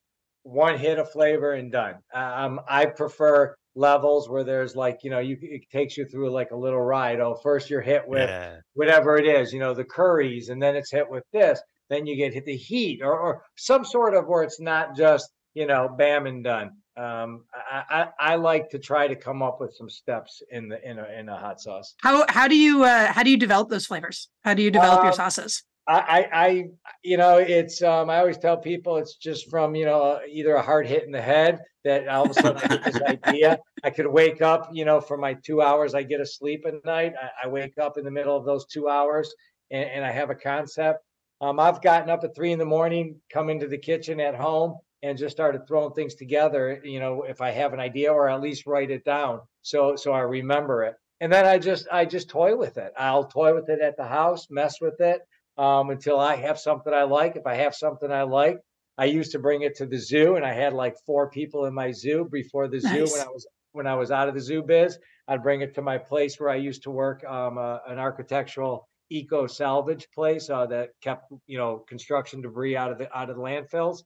one 0.43 0.77
hit 0.77 0.99
of 0.99 1.09
flavor 1.11 1.53
and 1.53 1.71
done. 1.71 1.95
Um, 2.13 2.59
I 2.67 2.85
prefer 2.87 3.55
levels 3.77 4.29
where 4.29 4.43
there's 4.43 4.75
like 4.75 4.99
you 5.03 5.09
know 5.09 5.19
you 5.19 5.37
it 5.41 5.69
takes 5.69 5.97
you 5.97 6.05
through 6.05 6.31
like 6.31 6.51
a 6.51 6.55
little 6.57 6.81
ride. 6.81 7.19
Oh, 7.19 7.35
first 7.35 7.69
you're 7.69 7.81
hit 7.81 8.07
with 8.07 8.29
Yeah. 8.29 8.57
whatever 8.73 9.17
it 9.17 9.25
is, 9.25 9.53
you 9.53 9.59
know, 9.59 9.73
the 9.73 9.83
curries, 9.85 10.49
and 10.49 10.61
then 10.61 10.75
it's 10.75 10.91
hit 10.91 11.09
with 11.09 11.23
this. 11.31 11.61
Then 11.89 12.07
you 12.07 12.15
get 12.15 12.33
hit 12.33 12.45
the 12.45 12.57
heat 12.57 13.01
or, 13.03 13.17
or 13.19 13.43
some 13.57 13.85
sort 13.85 14.15
of 14.15 14.25
where 14.27 14.41
it's 14.43 14.59
not 14.59 14.95
just, 14.97 15.29
you 15.55 15.65
know, 15.65 15.89
bam 15.89 16.27
and 16.27 16.43
done. 16.43 16.71
Um, 16.97 17.45
I, 17.53 17.83
I, 17.89 18.07
I 18.19 18.35
like 18.35 18.69
to 18.69 18.79
try 18.79 19.07
to 19.07 19.15
come 19.15 19.41
up 19.41 19.59
with 19.59 19.73
some 19.73 19.89
steps 19.89 20.41
in 20.51 20.69
the 20.69 20.87
in 20.87 20.99
a 20.99 21.05
in 21.19 21.27
a 21.27 21.37
hot 21.37 21.59
sauce. 21.59 21.95
How 22.01 22.25
how 22.29 22.47
do 22.47 22.55
you 22.55 22.83
uh 22.83 23.11
how 23.11 23.23
do 23.23 23.31
you 23.31 23.37
develop 23.37 23.69
those 23.69 23.85
flavors? 23.85 24.29
How 24.43 24.53
do 24.53 24.61
you 24.61 24.71
develop 24.71 25.01
your 25.03 25.11
Um, 25.11 25.15
sauces? 25.15 25.63
I, 25.87 25.99
I, 26.33 26.45
I, 26.45 26.63
you 27.03 27.15
know, 27.15 27.37
it's, 27.37 27.83
um, 27.83 28.09
I 28.09 28.17
always 28.17 28.39
tell 28.39 28.57
people 28.57 28.97
it's 28.97 29.17
just 29.17 29.51
from, 29.51 29.75
you 29.75 29.85
know, 29.85 30.19
either 30.27 30.55
a 30.55 30.61
hard 30.63 30.87
hit 30.87 31.03
in 31.03 31.11
the 31.11 31.21
head 31.21 31.59
that 31.83 32.07
all 32.07 32.25
of 32.25 32.31
a 32.31 32.33
sudden 32.33 32.57
I 32.57 32.67
get 32.67 32.83
this 32.85 32.99
idea. 33.27 33.59
I 33.83 33.91
could 33.91 34.07
wake 34.07 34.41
up, 34.41 34.67
you 34.73 34.83
know, 34.83 34.99
for 34.99 35.15
my 35.15 35.35
two 35.35 35.61
hours 35.61 35.93
I 35.93 36.01
get 36.01 36.21
a 36.21 36.25
sleep 36.25 36.65
at 36.65 36.83
night. 36.85 37.13
I, 37.21 37.45
I 37.45 37.47
wake 37.49 37.77
up 37.77 37.99
in 37.99 38.03
the 38.03 38.09
middle 38.09 38.35
of 38.35 38.45
those 38.45 38.65
two 38.65 38.89
hours 38.89 39.31
and, 39.69 39.87
and 39.87 40.03
I 40.03 40.11
have 40.11 40.31
a 40.31 40.35
concept. 40.35 41.03
Um, 41.39 41.59
I've 41.59 41.83
gotten 41.83 42.09
up 42.09 42.23
at 42.23 42.35
three 42.35 42.51
in 42.51 42.57
the 42.57 42.65
morning, 42.65 43.21
come 43.31 43.51
into 43.51 43.67
the 43.67 43.77
kitchen 43.77 44.19
at 44.19 44.33
home 44.33 44.79
and 45.03 45.17
just 45.17 45.35
started 45.35 45.67
throwing 45.67 45.93
things 45.93 46.15
together, 46.15 46.81
you 46.83 46.99
know, 46.99 47.23
if 47.23 47.41
I 47.41 47.51
have 47.51 47.73
an 47.73 47.79
idea 47.79 48.11
or 48.11 48.29
at 48.29 48.41
least 48.41 48.65
write 48.65 48.91
it 48.91 49.05
down. 49.05 49.41
So, 49.61 49.95
so 49.95 50.11
I 50.13 50.21
remember 50.21 50.83
it. 50.83 50.95
And 51.21 51.31
then 51.31 51.45
I 51.45 51.59
just, 51.59 51.87
I 51.91 52.05
just 52.05 52.29
toy 52.29 52.55
with 52.55 52.77
it. 52.77 52.91
I'll 52.97 53.25
toy 53.25 53.53
with 53.53 53.69
it 53.69 53.81
at 53.81 53.97
the 53.97 54.05
house, 54.05 54.47
mess 54.49 54.81
with 54.81 54.99
it 54.99 55.21
um, 55.57 55.89
until 55.89 56.19
I 56.19 56.35
have 56.35 56.59
something 56.59 56.93
I 56.93 57.03
like. 57.03 57.35
If 57.35 57.47
I 57.47 57.55
have 57.55 57.75
something 57.75 58.11
I 58.11 58.23
like, 58.23 58.57
I 58.97 59.05
used 59.05 59.31
to 59.33 59.39
bring 59.39 59.61
it 59.61 59.75
to 59.77 59.85
the 59.85 59.97
zoo, 59.97 60.35
and 60.35 60.45
I 60.45 60.53
had 60.53 60.73
like 60.73 60.95
four 61.05 61.29
people 61.29 61.65
in 61.65 61.73
my 61.73 61.91
zoo 61.91 62.27
before 62.31 62.67
the 62.67 62.79
zoo 62.79 63.05
when 63.11 63.21
I 63.21 63.27
was 63.27 63.47
when 63.73 63.87
I 63.87 63.95
was 63.95 64.09
out 64.09 64.29
of 64.29 64.35
the 64.35 64.41
zoo 64.41 64.63
biz. 64.63 64.97
I'd 65.27 65.43
bring 65.43 65.61
it 65.61 65.75
to 65.75 65.81
my 65.81 65.97
place 65.97 66.39
where 66.39 66.49
I 66.49 66.55
used 66.55 66.83
to 66.83 66.91
work, 66.91 67.23
um, 67.25 67.57
uh, 67.57 67.79
an 67.87 67.99
architectural 67.99 68.87
eco 69.09 69.47
salvage 69.47 70.07
place 70.13 70.49
uh, 70.49 70.65
that 70.67 70.89
kept 71.01 71.31
you 71.45 71.57
know 71.57 71.79
construction 71.87 72.41
debris 72.41 72.77
out 72.77 72.91
of 72.91 72.97
the 72.97 73.17
out 73.17 73.29
of 73.29 73.35
the 73.35 73.41
landfills. 73.41 74.03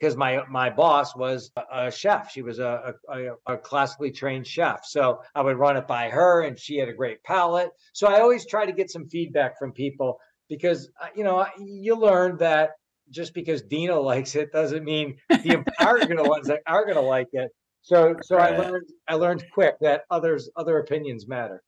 Because 0.00 0.16
my 0.16 0.42
my 0.48 0.70
boss 0.70 1.14
was 1.14 1.50
a, 1.56 1.86
a 1.86 1.90
chef, 1.90 2.30
she 2.30 2.40
was 2.40 2.58
a, 2.58 2.94
a 3.08 3.32
a 3.46 3.56
classically 3.58 4.10
trained 4.10 4.46
chef, 4.46 4.84
so 4.86 5.20
I 5.34 5.42
would 5.42 5.58
run 5.58 5.76
it 5.76 5.86
by 5.86 6.08
her, 6.08 6.42
and 6.42 6.58
she 6.58 6.78
had 6.78 6.88
a 6.88 6.94
great 6.94 7.22
palate. 7.22 7.70
So 7.92 8.08
I 8.08 8.20
always 8.20 8.46
try 8.46 8.64
to 8.64 8.72
get 8.72 8.90
some 8.90 9.08
feedback 9.08 9.58
from 9.58 9.72
people 9.72 10.18
because 10.48 10.90
uh, 11.00 11.08
you 11.14 11.24
know 11.24 11.46
you 11.58 11.96
learn 11.96 12.38
that 12.38 12.70
just 13.10 13.34
because 13.34 13.62
Dino 13.62 14.00
likes 14.12 14.34
it 14.34 14.52
doesn't 14.52 14.84
mean 14.84 15.16
the 15.28 15.64
are 15.78 15.98
gonna 15.98 16.24
ones 16.24 16.46
that 16.46 16.60
are 16.66 16.86
gonna 16.86 17.00
like 17.00 17.28
it. 17.32 17.50
So 17.82 18.16
so 18.22 18.36
I 18.36 18.56
learned 18.56 18.88
I 19.08 19.14
learned 19.14 19.44
quick 19.52 19.76
that 19.80 20.02
others 20.10 20.50
other 20.56 20.78
opinions 20.78 21.26
matter. 21.26 21.62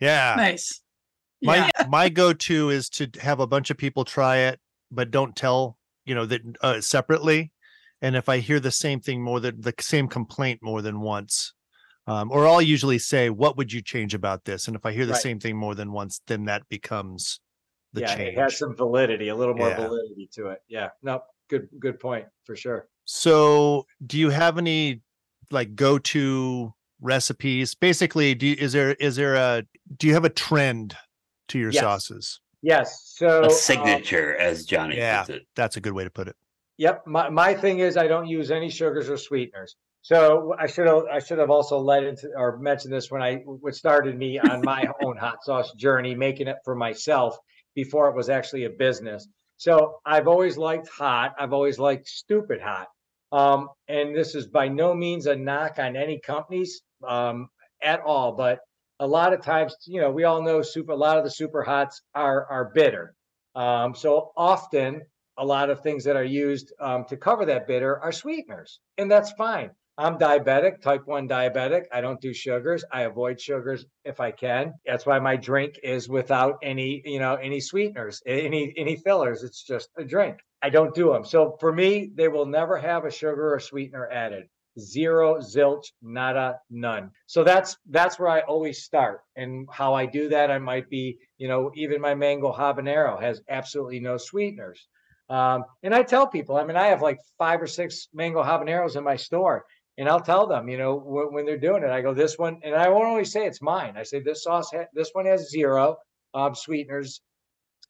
Yeah. 0.00 0.34
Nice. 0.36 0.80
My 1.42 1.56
Yeah. 1.56 1.86
my 1.88 2.08
go-to 2.08 2.70
is 2.70 2.88
to 2.90 3.08
have 3.20 3.40
a 3.40 3.46
bunch 3.46 3.70
of 3.70 3.76
people 3.76 4.04
try 4.04 4.38
it, 4.38 4.60
but 4.90 5.10
don't 5.10 5.36
tell, 5.36 5.78
you 6.04 6.14
know, 6.14 6.26
that 6.26 6.42
uh, 6.62 6.80
separately. 6.80 7.52
And 8.00 8.16
if 8.16 8.28
I 8.28 8.38
hear 8.38 8.58
the 8.58 8.70
same 8.72 9.00
thing 9.00 9.22
more 9.22 9.38
than 9.40 9.60
the 9.60 9.74
same 9.80 10.08
complaint 10.08 10.60
more 10.62 10.82
than 10.82 11.00
once, 11.00 11.54
um, 12.06 12.32
or 12.32 12.46
I'll 12.46 12.60
usually 12.60 12.98
say, 12.98 13.30
"What 13.30 13.56
would 13.56 13.72
you 13.72 13.80
change 13.80 14.12
about 14.12 14.44
this?" 14.44 14.66
And 14.66 14.74
if 14.76 14.84
I 14.84 14.92
hear 14.92 15.06
the 15.06 15.12
Right. 15.12 15.22
same 15.22 15.38
thing 15.38 15.56
more 15.56 15.74
than 15.74 15.92
once, 15.92 16.20
then 16.26 16.44
that 16.46 16.68
becomes 16.68 17.40
the 17.92 18.00
yeah, 18.00 18.14
change. 18.14 18.36
it 18.36 18.40
has 18.40 18.58
some 18.58 18.74
validity, 18.74 19.28
a 19.28 19.36
little 19.36 19.54
more 19.54 19.68
Yeah. 19.68 19.76
validity 19.76 20.28
to 20.32 20.48
it. 20.48 20.62
Yeah, 20.68 20.90
no, 21.02 21.22
good 21.48 21.68
good 21.78 22.00
point 22.00 22.26
for 22.44 22.56
sure. 22.56 22.88
So, 23.04 23.86
do 24.04 24.18
you 24.18 24.30
have 24.30 24.58
any 24.58 25.02
like 25.50 25.74
go-to 25.74 26.72
recipes? 27.00 27.74
Basically, 27.74 28.34
do 28.34 28.46
you, 28.46 28.56
is 28.58 28.72
there 28.72 28.94
is 28.94 29.16
there 29.16 29.34
a 29.34 29.64
do 29.96 30.06
you 30.06 30.14
have 30.14 30.24
a 30.24 30.30
trend 30.30 30.96
to 31.48 31.58
your 31.58 31.72
Yes. 31.72 31.82
sauces? 31.82 32.40
Yes, 32.62 33.12
so 33.16 33.42
A 33.42 33.44
um, 33.46 33.50
signature, 33.50 34.36
as 34.36 34.64
Johnny 34.64 34.96
yeah. 34.96 35.22
puts 35.22 35.30
it. 35.30 35.46
That's 35.56 35.76
a 35.76 35.80
good 35.80 35.92
way 35.92 36.04
to 36.04 36.10
put 36.10 36.28
it. 36.28 36.36
Yep. 36.78 37.06
My, 37.06 37.28
my 37.28 37.54
thing 37.54 37.80
is 37.80 37.96
I 37.96 38.06
don't 38.06 38.28
use 38.28 38.50
any 38.50 38.70
sugars 38.70 39.10
or 39.10 39.16
sweeteners. 39.16 39.76
So 40.02 40.54
I 40.58 40.66
should 40.66 40.86
have 40.88 41.04
I 41.12 41.20
should 41.20 41.38
have 41.38 41.50
also 41.50 41.78
led 41.78 42.02
into 42.02 42.28
or 42.36 42.58
mentioned 42.58 42.92
this 42.92 43.10
when 43.10 43.22
I 43.22 43.36
what 43.36 43.74
started 43.74 44.18
me 44.18 44.38
on 44.38 44.60
my 44.62 44.86
own 45.02 45.16
hot 45.16 45.44
sauce 45.44 45.72
journey, 45.74 46.14
making 46.14 46.48
it 46.48 46.56
for 46.64 46.74
myself 46.74 47.36
before 47.74 48.08
it 48.08 48.16
was 48.16 48.28
actually 48.28 48.64
a 48.64 48.70
business. 48.70 49.28
So 49.58 49.98
I've 50.04 50.26
always 50.26 50.56
liked 50.58 50.88
hot. 50.88 51.34
I've 51.38 51.52
always 51.52 51.78
liked 51.78 52.08
stupid 52.08 52.60
hot. 52.60 52.88
Um, 53.30 53.68
and 53.88 54.14
this 54.14 54.34
is 54.34 54.48
by 54.48 54.68
no 54.68 54.92
means 54.92 55.26
a 55.26 55.36
knock 55.36 55.78
on 55.78 55.96
any 55.96 56.18
companies 56.18 56.82
um, 57.06 57.48
at 57.80 58.00
all, 58.00 58.32
but 58.32 58.58
a 59.02 59.06
lot 59.06 59.32
of 59.32 59.42
times, 59.42 59.74
you 59.84 60.00
know, 60.00 60.12
we 60.12 60.22
all 60.22 60.42
know 60.42 60.62
super. 60.62 60.92
A 60.92 60.96
lot 60.96 61.18
of 61.18 61.24
the 61.24 61.30
super 61.30 61.64
hots 61.64 62.00
are 62.14 62.46
are 62.46 62.70
bitter. 62.72 63.14
Um, 63.56 63.96
so 63.96 64.30
often, 64.36 65.02
a 65.36 65.44
lot 65.44 65.70
of 65.70 65.80
things 65.80 66.04
that 66.04 66.14
are 66.14 66.24
used 66.24 66.72
um, 66.80 67.04
to 67.08 67.16
cover 67.16 67.44
that 67.46 67.66
bitter 67.66 67.98
are 67.98 68.12
sweeteners, 68.12 68.78
and 68.98 69.10
that's 69.10 69.32
fine. 69.32 69.70
I'm 69.98 70.18
diabetic, 70.18 70.80
type 70.80 71.02
1 71.04 71.28
diabetic. 71.28 71.82
I 71.92 72.00
don't 72.00 72.20
do 72.20 72.32
sugars. 72.32 72.82
I 72.90 73.02
avoid 73.02 73.38
sugars 73.38 73.84
if 74.04 74.20
I 74.20 74.30
can. 74.30 74.72
That's 74.86 75.04
why 75.04 75.18
my 75.18 75.36
drink 75.36 75.78
is 75.82 76.08
without 76.08 76.58
any, 76.62 77.02
you 77.04 77.18
know, 77.18 77.34
any 77.34 77.60
sweeteners, 77.60 78.22
any 78.24 78.72
any 78.76 78.96
fillers. 78.96 79.42
It's 79.42 79.64
just 79.64 79.88
a 79.98 80.04
drink. 80.04 80.38
I 80.62 80.70
don't 80.70 80.94
do 80.94 81.12
them. 81.12 81.24
So 81.24 81.56
for 81.58 81.72
me, 81.72 82.08
they 82.14 82.28
will 82.28 82.46
never 82.46 82.78
have 82.78 83.04
a 83.04 83.10
sugar 83.10 83.52
or 83.52 83.58
sweetener 83.58 84.08
added. 84.08 84.44
Zero, 84.78 85.36
zilch, 85.38 85.92
nada, 86.00 86.58
none. 86.70 87.10
So 87.26 87.44
that's 87.44 87.76
that's 87.90 88.18
where 88.18 88.28
I 88.30 88.40
always 88.40 88.82
start. 88.82 89.20
And 89.36 89.68
how 89.70 89.92
I 89.92 90.06
do 90.06 90.30
that, 90.30 90.50
I 90.50 90.58
might 90.58 90.88
be, 90.88 91.18
you 91.36 91.48
know, 91.48 91.70
even 91.74 92.00
my 92.00 92.14
mango 92.14 92.52
habanero 92.52 93.20
has 93.20 93.42
absolutely 93.50 94.00
no 94.00 94.16
sweeteners. 94.16 94.88
Um, 95.28 95.64
and 95.82 95.94
I 95.94 96.02
tell 96.02 96.26
people, 96.26 96.56
I 96.56 96.64
mean, 96.64 96.76
I 96.76 96.86
have 96.88 97.02
like 97.02 97.18
five 97.38 97.60
or 97.60 97.66
six 97.66 98.08
mango 98.12 98.42
habaneros 98.42 98.96
in 98.96 99.04
my 99.04 99.16
store, 99.16 99.64
and 99.98 100.08
I'll 100.08 100.20
tell 100.20 100.46
them, 100.46 100.68
you 100.68 100.78
know, 100.78 100.96
when, 100.96 101.32
when 101.32 101.46
they're 101.46 101.58
doing 101.58 101.82
it, 101.82 101.90
I 101.90 102.00
go, 102.00 102.14
this 102.14 102.38
one, 102.38 102.60
and 102.64 102.74
I 102.74 102.88
won't 102.88 103.06
always 103.06 103.32
say 103.32 103.46
it's 103.46 103.62
mine. 103.62 103.94
I 103.96 104.02
say 104.02 104.20
this 104.20 104.44
sauce, 104.44 104.70
ha- 104.72 104.88
this 104.94 105.10
one 105.12 105.26
has 105.26 105.50
zero 105.50 105.96
um, 106.34 106.54
sweeteners. 106.54 107.20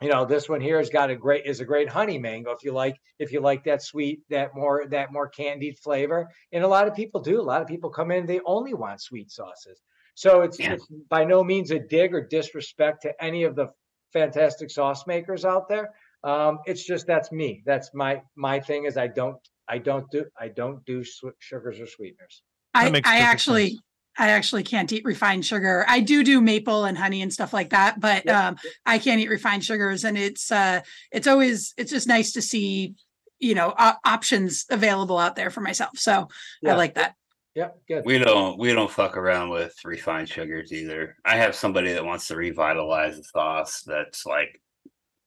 You 0.03 0.09
know, 0.09 0.25
this 0.25 0.49
one 0.49 0.61
here 0.61 0.79
has 0.79 0.91
got 0.91 1.11
a 1.11 1.17
great 1.17 1.47
is 1.47 1.61
a 1.61 1.65
great 1.65 1.89
honey 1.89 2.19
mango. 2.19 2.51
If 2.51 2.65
you 2.65 2.73
like, 2.73 2.97
if 3.21 3.33
you 3.33 3.41
like 3.41 3.63
that 3.65 3.83
sweet, 3.83 4.21
that 4.31 4.55
more 4.55 4.87
that 4.91 5.13
more 5.13 5.29
candied 5.29 5.79
flavor, 5.79 6.29
and 6.53 6.65
a 6.65 6.69
lot 6.69 6.89
of 6.89 6.95
people 6.95 7.21
do. 7.21 7.41
A 7.41 7.43
lot 7.43 7.63
of 7.63 7.69
people 7.69 7.89
come 7.89 8.11
in, 8.11 8.27
they 8.27 8.41
only 8.45 8.75
want 8.75 9.01
sweet 9.01 9.31
sauces. 9.31 9.81
So 10.15 10.43
it's, 10.43 10.59
Yeah. 10.59 10.75
it's 10.75 10.87
by 11.09 11.25
no 11.25 11.43
means 11.45 11.71
a 11.71 11.79
dig 11.79 12.15
or 12.15 12.27
disrespect 12.27 13.03
to 13.03 13.25
any 13.25 13.45
of 13.45 13.55
the 13.55 13.69
fantastic 14.13 14.71
sauce 14.71 15.07
makers 15.07 15.45
out 15.45 15.69
there. 15.69 15.91
Um, 16.25 16.59
it's 16.67 16.85
just 16.85 17.07
that's 17.07 17.31
me. 17.33 17.63
That's 17.65 17.91
my 17.95 18.23
my 18.37 18.61
thing 18.61 18.85
is 18.87 18.97
I 18.97 19.07
don't 19.07 19.39
I 19.69 19.79
don't 19.79 20.11
do 20.11 20.27
I 20.39 20.49
don't 20.49 20.85
do 20.85 21.05
sw- 21.05 21.37
sugars 21.39 21.81
or 21.81 21.87
sweeteners. 21.87 22.43
I, 22.75 23.01
I 23.05 23.19
actually, 23.19 23.71
sense. 23.71 23.81
I 24.19 24.31
actually 24.31 24.63
can't 24.63 24.93
eat 24.93 25.05
refined 25.05 25.45
sugar. 25.47 25.85
I 25.89 26.01
do 26.01 26.23
do 26.23 26.41
maple 26.41 26.85
and 26.85 26.99
honey 26.99 27.23
and 27.23 27.33
stuff 27.33 27.53
like 27.53 27.71
that, 27.71 27.99
but 28.01 28.25
Yeah, 28.27 28.49
um, 28.49 28.57
I 28.85 28.99
can't 28.99 29.21
eat 29.21 29.31
refined 29.31 29.65
sugars. 29.65 30.05
And 30.05 30.19
it's, 30.19 30.53
uh, 30.53 30.81
it's 31.11 31.27
always, 31.27 31.73
it's 31.79 31.91
just 31.91 32.07
nice 32.09 32.33
to 32.33 32.43
see, 32.43 32.95
you 33.39 33.55
know, 33.55 33.73
op- 33.77 34.01
options 34.05 34.67
available 34.71 35.19
out 35.19 35.35
there 35.37 35.51
for 35.51 35.61
myself. 35.63 35.97
So 35.99 36.29
Yeah. 36.63 36.75
I 36.75 36.77
like 36.77 36.95
that. 36.95 37.15
Yeah, 37.55 37.69
good. 37.87 38.05
We 38.07 38.17
don't 38.19 38.59
we 38.59 38.73
don't 38.73 38.91
fuck 38.91 39.15
around 39.15 39.51
with 39.51 39.75
refined 39.85 40.27
sugars 40.31 40.73
either. 40.73 41.17
I 41.23 41.37
have 41.37 41.55
somebody 41.55 41.93
that 41.93 42.03
wants 42.03 42.27
to 42.29 42.37
revitalize 42.37 43.19
the 43.19 43.25
sauce 43.25 43.83
that's 43.83 44.25
like 44.25 44.59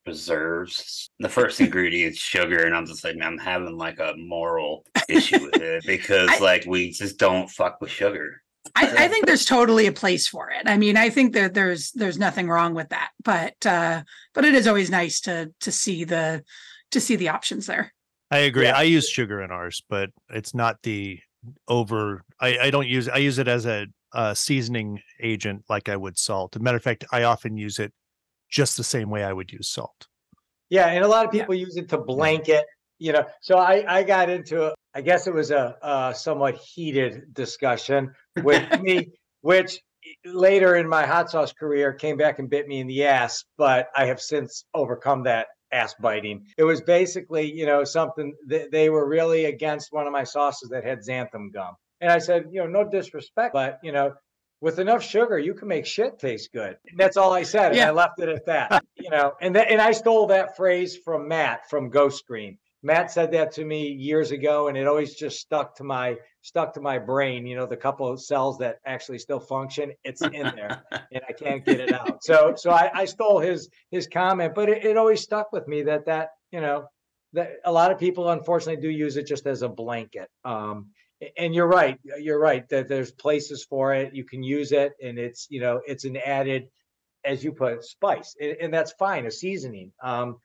preserves. 0.04 1.10
The 1.18 1.28
first 1.28 1.60
ingredient's 1.60 2.18
sugar, 2.18 2.64
and 2.64 2.74
I'm 2.74 2.86
just 2.86 3.04
like, 3.04 3.16
man, 3.16 3.28
I'm 3.34 3.38
having 3.38 3.76
like 3.76 3.98
a 4.00 4.14
moral 4.16 4.84
issue 5.08 5.40
with 5.44 5.60
it 5.62 5.84
because 5.86 6.28
I- 6.30 6.38
like 6.38 6.64
we 6.66 6.90
just 6.90 7.18
don't 7.18 7.48
fuck 7.50 7.80
with 7.80 7.90
sugar. 7.90 8.42
I, 8.74 9.04
I 9.04 9.08
think 9.08 9.26
there's 9.26 9.44
totally 9.44 9.86
a 9.86 9.92
place 9.92 10.26
for 10.26 10.50
it. 10.50 10.62
I 10.66 10.76
mean, 10.76 10.96
I 10.96 11.10
think 11.10 11.34
that 11.34 11.54
there's 11.54 11.92
there's 11.92 12.18
nothing 12.18 12.48
wrong 12.48 12.74
with 12.74 12.88
that, 12.90 13.10
but 13.22 13.54
uh, 13.64 14.02
but 14.34 14.44
it 14.44 14.54
is 14.54 14.66
always 14.66 14.90
nice 14.90 15.20
to 15.22 15.52
to 15.60 15.72
see 15.72 16.04
the 16.04 16.42
to 16.90 17.00
see 17.00 17.16
the 17.16 17.28
options 17.28 17.66
there. 17.66 17.92
I 18.30 18.38
agree. 18.38 18.64
Yeah. 18.64 18.76
I 18.76 18.82
use 18.82 19.08
sugar 19.08 19.42
in 19.42 19.50
ours, 19.50 19.82
but 19.88 20.10
it's 20.30 20.54
not 20.54 20.82
the 20.82 21.20
over. 21.68 22.22
I, 22.40 22.58
I 22.58 22.70
don't 22.70 22.88
use. 22.88 23.08
I 23.08 23.18
use 23.18 23.38
it 23.38 23.48
as 23.48 23.66
a, 23.66 23.86
uh 24.12 24.34
seasoning 24.34 25.00
agent, 25.22 25.64
like 25.68 25.88
I 25.88 25.96
would 25.96 26.18
salt. 26.18 26.56
As 26.56 26.60
a 26.60 26.62
matter 26.62 26.76
of 26.76 26.82
fact, 26.82 27.04
I 27.12 27.24
often 27.24 27.56
use 27.56 27.78
it 27.78 27.92
just 28.50 28.76
the 28.76 28.84
same 28.84 29.10
way 29.10 29.24
I 29.24 29.32
would 29.32 29.52
use 29.52 29.68
salt. 29.68 30.06
Yeah, 30.70 30.86
and 30.88 31.04
a 31.04 31.08
lot 31.08 31.26
of 31.26 31.34
Yeah. 31.34 31.42
people 31.42 31.54
use 31.54 31.76
it 31.76 31.88
to 31.90 31.98
blanket, 31.98 32.64
you 32.98 33.12
know. 33.12 33.24
So 33.40 33.58
I 33.58 33.84
I 33.88 34.02
got 34.02 34.30
into 34.30 34.74
I 34.94 35.00
guess 35.02 35.26
it 35.26 35.34
was 35.34 35.50
a, 35.50 35.76
a 35.82 36.14
somewhat 36.16 36.56
heated 36.56 37.34
discussion 37.34 38.12
with 38.42 38.80
me, 38.80 39.10
which 39.42 39.78
later 40.24 40.76
in 40.76 40.88
my 40.88 41.04
hot 41.06 41.30
sauce 41.30 41.52
career 41.52 41.92
came 41.92 42.16
back 42.16 42.38
and 42.38 42.48
bit 42.48 42.66
me 42.68 42.80
in 42.80 42.86
the 42.86 43.04
ass, 43.04 43.44
but 43.58 43.88
I 43.96 44.06
have 44.06 44.20
since 44.20 44.64
overcome 44.72 45.24
that 45.24 45.48
ass 45.72 45.94
biting. 46.00 46.46
It 46.56 46.64
was 46.64 46.80
basically, 46.80 47.52
you 47.52 47.66
know, 47.66 47.82
something 47.84 48.32
that 48.46 48.70
they 48.70 48.88
were 48.88 49.06
really 49.08 49.46
against 49.46 49.88
one 49.92 50.06
of 50.06 50.12
my 50.12 50.24
sauces 50.24 50.70
that 50.70 50.84
had 50.84 51.00
xanthan 51.00 51.52
gum. 51.52 51.74
And 52.00 52.10
I 52.12 52.18
said, 52.18 52.46
you 52.52 52.60
know, 52.60 52.66
no 52.68 52.88
disrespect, 52.88 53.52
but 53.52 53.78
you 53.82 53.90
know, 53.92 54.12
with 54.60 54.78
enough 54.78 55.02
sugar, 55.02 55.38
you 55.38 55.54
can 55.54 55.68
make 55.68 55.84
shit 55.86 56.18
taste 56.18 56.50
good. 56.52 56.76
And 56.88 56.98
that's 56.98 57.16
all 57.16 57.32
I 57.32 57.42
said. 57.42 57.68
And 57.68 57.76
Yeah. 57.76 57.88
I 57.88 57.90
left 57.92 58.20
it 58.20 58.28
at 58.28 58.46
that. 58.46 58.82
you 58.96 59.10
know, 59.10 59.32
and 59.40 59.54
that 59.56 59.70
and 59.70 59.80
I 59.80 59.90
stole 59.92 60.28
that 60.28 60.56
phrase 60.56 60.96
from 61.04 61.28
Matt 61.28 61.68
from 61.68 61.90
Ghost 61.90 62.18
Screen. 62.18 62.58
Matt 62.86 63.10
said 63.10 63.32
that 63.32 63.50
to 63.52 63.64
me 63.64 63.88
years 63.88 64.30
ago, 64.30 64.68
and 64.68 64.78
it 64.78 64.86
always 64.86 65.16
just 65.16 65.40
stuck 65.40 65.74
to 65.78 65.84
my 65.84 66.16
stuck 66.42 66.72
to 66.74 66.80
my 66.80 67.00
brain. 67.00 67.44
You 67.44 67.56
know, 67.56 67.66
the 67.66 67.76
couple 67.76 68.06
of 68.06 68.22
cells 68.22 68.58
that 68.58 68.76
actually 68.86 69.18
still 69.18 69.40
function, 69.40 69.90
it's 70.04 70.22
in 70.22 70.52
there, 70.54 70.84
and 71.12 71.20
I 71.28 71.32
can't 71.32 71.64
get 71.64 71.80
it 71.80 71.92
out. 71.92 72.22
So, 72.22 72.54
so 72.56 72.70
I, 72.70 72.88
I 72.94 73.04
stole 73.06 73.40
his 73.40 73.68
his 73.90 74.06
comment, 74.06 74.54
but 74.54 74.68
it, 74.68 74.84
it 74.84 74.96
always 74.96 75.20
stuck 75.20 75.50
with 75.52 75.66
me 75.66 75.82
that 75.82 76.06
that 76.06 76.28
you 76.52 76.60
know 76.60 76.84
that 77.32 77.54
a 77.64 77.72
lot 77.72 77.90
of 77.90 77.98
people 77.98 78.30
unfortunately 78.30 78.80
do 78.80 78.88
use 78.88 79.16
it 79.16 79.26
just 79.26 79.48
as 79.48 79.62
a 79.62 79.68
blanket. 79.68 80.28
Um, 80.44 80.90
and 81.36 81.56
you're 81.56 81.66
right, 81.66 81.98
you're 82.20 82.38
right 82.38 82.68
that 82.68 82.86
there's 82.86 83.10
places 83.10 83.66
for 83.68 83.94
it. 83.94 84.14
You 84.14 84.24
can 84.24 84.44
use 84.44 84.70
it, 84.70 84.92
and 85.02 85.18
it's 85.18 85.48
you 85.50 85.60
know 85.60 85.80
it's 85.88 86.04
an 86.04 86.18
added, 86.18 86.68
as 87.24 87.42
you 87.42 87.50
put, 87.50 87.72
it, 87.72 87.84
spice, 87.84 88.36
and, 88.40 88.56
and 88.60 88.72
that's 88.72 88.92
fine, 88.92 89.26
a 89.26 89.30
seasoning. 89.32 89.90
Um, 90.04 90.36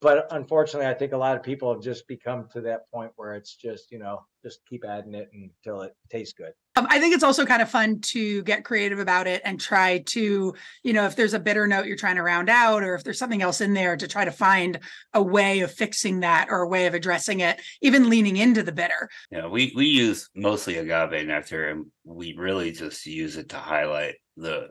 but 0.00 0.28
unfortunately, 0.30 0.86
I 0.86 0.94
think 0.94 1.12
a 1.12 1.16
lot 1.16 1.36
of 1.36 1.42
people 1.42 1.72
have 1.72 1.82
just 1.82 2.06
become 2.06 2.48
to 2.52 2.60
that 2.62 2.90
point 2.92 3.12
where 3.16 3.34
it's 3.34 3.56
just 3.56 3.90
you 3.90 3.98
know 3.98 4.20
just 4.44 4.60
keep 4.68 4.84
adding 4.84 5.14
it 5.14 5.28
until 5.32 5.82
it 5.82 5.94
tastes 6.10 6.34
good. 6.34 6.52
Um, 6.76 6.86
I 6.90 7.00
think 7.00 7.12
it's 7.12 7.24
also 7.24 7.44
kind 7.44 7.60
of 7.60 7.68
fun 7.68 8.00
to 8.02 8.42
get 8.44 8.64
creative 8.64 9.00
about 9.00 9.26
it 9.26 9.42
and 9.44 9.60
try 9.60 9.98
to, 10.06 10.54
you 10.84 10.92
know, 10.92 11.06
if 11.06 11.16
there's 11.16 11.34
a 11.34 11.40
bitter 11.40 11.66
note 11.66 11.86
you're 11.86 11.96
trying 11.96 12.14
to 12.14 12.22
round 12.22 12.48
out, 12.48 12.84
or 12.84 12.94
if 12.94 13.02
there's 13.02 13.18
something 13.18 13.42
else 13.42 13.60
in 13.60 13.74
there, 13.74 13.96
to 13.96 14.06
try 14.06 14.24
to 14.24 14.30
find 14.30 14.78
a 15.12 15.20
way 15.20 15.60
of 15.60 15.72
fixing 15.72 16.20
that 16.20 16.46
or 16.50 16.62
a 16.62 16.68
way 16.68 16.86
of 16.86 16.94
addressing 16.94 17.40
it, 17.40 17.60
even 17.82 18.08
leaning 18.08 18.36
into 18.36 18.62
the 18.62 18.70
bitter. 18.70 19.08
Yeah, 19.32 19.48
we 19.48 19.72
we 19.74 19.86
use 19.86 20.30
mostly 20.36 20.76
agave 20.76 21.26
nectar, 21.26 21.70
and 21.70 21.86
we 22.04 22.34
really 22.34 22.70
just 22.70 23.04
use 23.06 23.36
it 23.36 23.48
to 23.48 23.56
highlight 23.56 24.14
the 24.36 24.68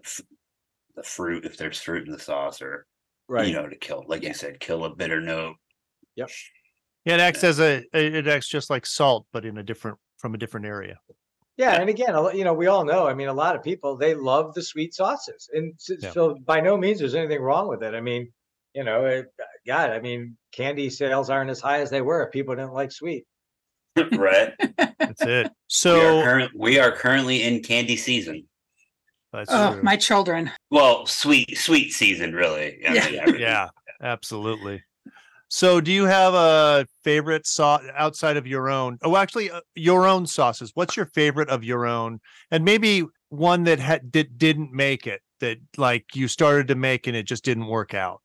the 0.96 1.04
fruit 1.04 1.44
if 1.44 1.58
there's 1.58 1.82
fruit 1.82 2.08
in 2.08 2.14
the 2.14 2.20
sauce, 2.20 2.62
or 2.62 2.88
you 3.30 3.54
know, 3.54 3.68
to 3.68 3.76
kill, 3.76 4.04
like 4.08 4.24
you 4.24 4.34
said, 4.34 4.60
kill 4.60 4.86
a 4.86 4.96
bitter 4.96 5.22
note. 5.22 5.56
Yep. 6.16 6.30
Yeah, 7.06 7.16
it 7.16 7.20
acts 7.22 7.44
as 7.44 7.60
a. 7.60 7.84
It 7.94 8.28
acts 8.28 8.48
just 8.48 8.70
like 8.70 8.86
salt, 8.86 9.26
but 9.32 9.46
in 9.46 9.58
a 9.58 9.64
different 9.64 9.98
from 10.18 10.34
a 10.34 10.38
different 10.38 10.66
area. 10.66 10.98
Yeah, 11.58 11.80
and 11.80 11.90
again, 11.90 12.14
you 12.36 12.44
know, 12.44 12.54
we 12.54 12.68
all 12.68 12.86
know. 12.86 13.08
I 13.08 13.14
mean, 13.14 13.30
a 13.30 13.34
lot 13.34 13.56
of 13.56 13.64
people 13.64 13.98
they 13.98 14.14
love 14.14 14.54
the 14.54 14.62
sweet 14.62 14.94
sauces, 14.94 15.50
and 15.54 15.74
s- 15.76 15.98
Yeah. 16.02 16.12
so 16.12 16.36
by 16.46 16.60
no 16.60 16.78
means 16.78 17.00
there's 17.00 17.16
anything 17.16 17.42
wrong 17.42 17.68
with 17.68 17.82
it. 17.84 17.96
I 17.96 18.02
mean, 18.02 18.32
you 18.74 18.84
know, 18.84 19.06
it, 19.06 19.26
God, 19.66 19.90
I 19.92 20.00
mean, 20.00 20.38
candy 20.52 20.90
sales 20.90 21.30
aren't 21.30 21.50
as 21.50 21.60
high 21.62 21.82
as 21.82 21.90
they 21.90 22.02
were 22.02 22.26
if 22.26 22.32
people 22.32 22.56
didn't 22.56 22.74
like 22.74 22.92
sweet. 22.92 23.26
right. 24.14 24.54
That's 25.00 25.22
it. 25.24 25.48
we, 25.48 25.50
are 25.50 25.52
So 25.68 26.48
we 26.56 26.78
are 26.80 26.92
currently 26.92 27.42
in 27.42 27.64
candy 27.64 27.96
season. 27.98 28.48
That's 29.32 29.52
Oh, 29.54 29.72
true. 29.74 29.84
my 29.84 29.96
children. 29.98 30.52
Well, 30.70 31.06
sweet 31.06 31.58
sweet 31.58 31.92
season, 31.94 32.34
really. 32.34 32.86
I 32.88 32.94
Yeah. 32.94 33.26
mean, 33.26 33.40
yeah, 33.40 33.70
absolutely. 34.02 34.84
So, 35.50 35.80
do 35.80 35.92
you 35.92 36.06
have 36.06 36.34
a 36.34 36.86
favorite 37.04 37.48
sauce 37.48 37.84
outside 37.96 38.36
of 38.36 38.46
your 38.46 38.70
own? 38.70 38.98
Oh, 39.02 39.16
actually, 39.16 39.50
uh, 39.50 39.62
your 39.76 40.06
own 40.06 40.28
sauces. 40.28 40.72
What's 40.74 40.98
your 40.98 41.06
favorite 41.06 41.50
of 41.50 41.64
your 41.64 41.86
own, 41.86 42.20
and 42.52 42.66
maybe 42.66 43.06
one 43.30 43.64
that 43.64 43.80
had 43.80 44.12
did, 44.12 44.38
didn't 44.38 44.74
make 44.74 45.08
it 45.08 45.22
that 45.40 45.58
like 45.78 46.16
you 46.16 46.28
started 46.28 46.68
to 46.68 46.76
make 46.76 47.08
and 47.08 47.16
it 47.16 47.24
just 47.24 47.46
didn't 47.46 47.68
work 47.68 47.94
out? 47.94 48.22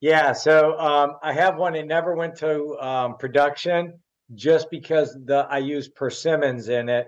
Yeah, 0.00 0.32
so 0.32 0.78
um, 0.78 1.12
I 1.22 1.32
have 1.32 1.56
one 1.56 1.74
that 1.74 1.86
never 1.86 2.14
went 2.16 2.36
to 2.38 2.76
um, 2.80 3.16
production 3.18 4.00
just 4.34 4.68
because 4.70 5.16
the 5.26 5.46
I 5.50 5.58
use 5.58 5.88
persimmons 5.90 6.68
in 6.68 6.88
it, 6.88 7.06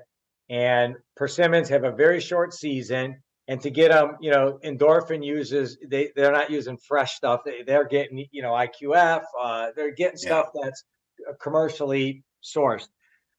and 0.51 0.95
persimmons 1.17 1.71
have 1.71 1.85
a 1.85 1.91
very 1.91 2.21
short 2.21 2.53
season. 2.53 3.17
And 3.47 3.61
to 3.61 3.71
get 3.71 3.91
them, 3.91 4.17
you 4.21 4.31
know, 4.31 4.59
endorphin 4.65 5.25
uses 5.25 5.77
they 5.87 6.11
they're 6.17 6.33
not 6.33 6.51
using 6.51 6.79
fresh 6.79 7.15
stuff. 7.15 7.41
They 7.45 7.63
they're 7.63 7.87
getting 7.87 8.27
you 8.31 8.43
know 8.43 8.53
IQF. 8.53 9.23
Uh, 9.39 9.67
they're 9.77 9.93
getting 9.95 10.19
Yeah. 10.23 10.29
stuff 10.29 10.47
that's 10.55 10.85
uh, 11.29 11.35
commercially 11.43 12.25
sourced. 12.43 12.89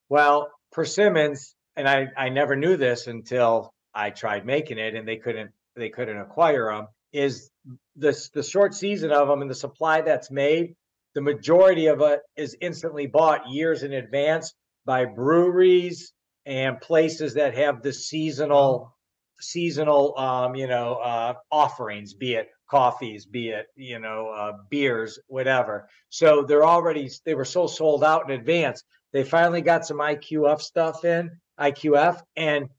Well, 0.09 0.51
persimmons 0.71 1.55
and 1.75 1.87
I, 1.87 2.07
I 2.17 2.29
never 2.29 2.55
knew 2.55 2.77
this 2.77 3.07
until 3.07 3.73
I 3.93 4.09
tried 4.11 4.45
making 4.45 4.77
it 4.77 4.95
and 4.95 5.07
they 5.07 5.17
couldn't, 5.17 5.51
they 5.75 5.89
couldn't 5.89 6.17
acquire 6.17 6.71
them, 6.71 6.87
is 7.11 7.49
this, 7.95 8.29
the 8.29 8.43
short 8.43 8.73
season 8.73 9.11
of 9.11 9.27
them 9.27 9.41
and 9.41 9.49
the 9.49 9.55
supply 9.55 10.01
that's 10.01 10.31
made, 10.31 10.75
the 11.13 11.21
majority 11.21 11.87
of 11.87 12.01
it 12.01 12.21
is 12.35 12.55
instantly 12.61 13.07
bought 13.07 13.49
years 13.49 13.83
in 13.83 13.93
advance 13.93 14.53
by 14.85 15.05
breweries 15.05 16.13
and 16.45 16.79
places 16.79 17.33
that 17.35 17.55
have 17.55 17.81
the 17.81 17.93
seasonal 17.93 18.94
seasonal 19.41 20.17
um 20.17 20.55
you 20.55 20.67
know 20.67 20.95
uh 20.95 21.33
offerings 21.51 22.13
be 22.13 22.33
it 22.35 22.47
coffees 22.69 23.25
be 23.25 23.49
it 23.49 23.67
you 23.75 23.99
know 23.99 24.29
uh 24.29 24.53
beers 24.69 25.19
whatever. 25.27 25.87
So 26.09 26.43
they're 26.43 26.65
already 26.65 27.09
they 27.25 27.35
were 27.35 27.45
so 27.45 27.67
sold 27.67 28.03
out 28.03 28.29
in 28.29 28.39
advance 28.39 28.83
they 29.13 29.23
finally 29.23 29.61
got 29.61 29.85
some 29.85 29.97
iqf 29.97 30.61
stuff 30.61 31.05
in 31.05 31.31
iqf 31.59 32.21
and 32.35 32.69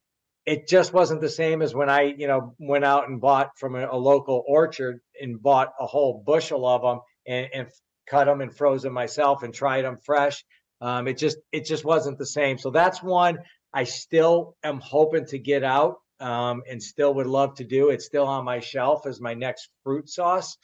it 0.44 0.68
just 0.68 0.92
wasn't 0.92 1.20
the 1.20 1.28
same 1.28 1.62
as 1.62 1.74
when 1.74 1.88
i 1.88 2.02
you 2.02 2.26
know 2.26 2.54
went 2.58 2.84
out 2.84 3.08
and 3.08 3.20
bought 3.20 3.50
from 3.58 3.74
a, 3.74 3.86
a 3.90 3.96
local 3.96 4.44
orchard 4.46 5.00
and 5.20 5.42
bought 5.42 5.72
a 5.80 5.86
whole 5.86 6.22
bushel 6.26 6.66
of 6.66 6.82
them 6.82 7.00
and, 7.26 7.48
and 7.54 7.68
cut 8.08 8.26
them 8.26 8.40
and 8.40 8.56
froze 8.56 8.82
them 8.82 8.92
myself 8.92 9.42
and 9.42 9.52
tried 9.52 9.82
them 9.82 9.98
fresh. 10.04 10.44
Um 10.80 11.08
it 11.08 11.18
just 11.18 11.38
it 11.52 11.64
just 11.64 11.84
wasn't 11.84 12.18
the 12.18 12.26
same. 12.26 12.58
So 12.58 12.70
that's 12.70 13.02
one 13.02 13.38
i 13.72 13.84
still 13.84 14.56
am 14.62 14.80
hoping 14.80 15.26
to 15.26 15.38
get 15.38 15.64
out 15.64 15.96
um, 16.20 16.62
and 16.68 16.82
still 16.82 17.14
would 17.14 17.26
love 17.26 17.54
to 17.56 17.64
do. 17.64 17.90
It's 17.90 18.06
still 18.06 18.26
on 18.26 18.44
my 18.44 18.60
shelf 18.60 19.06
as 19.06 19.20
my 19.20 19.34
next 19.34 19.68
fruit 19.82 20.08
sauce. 20.08 20.56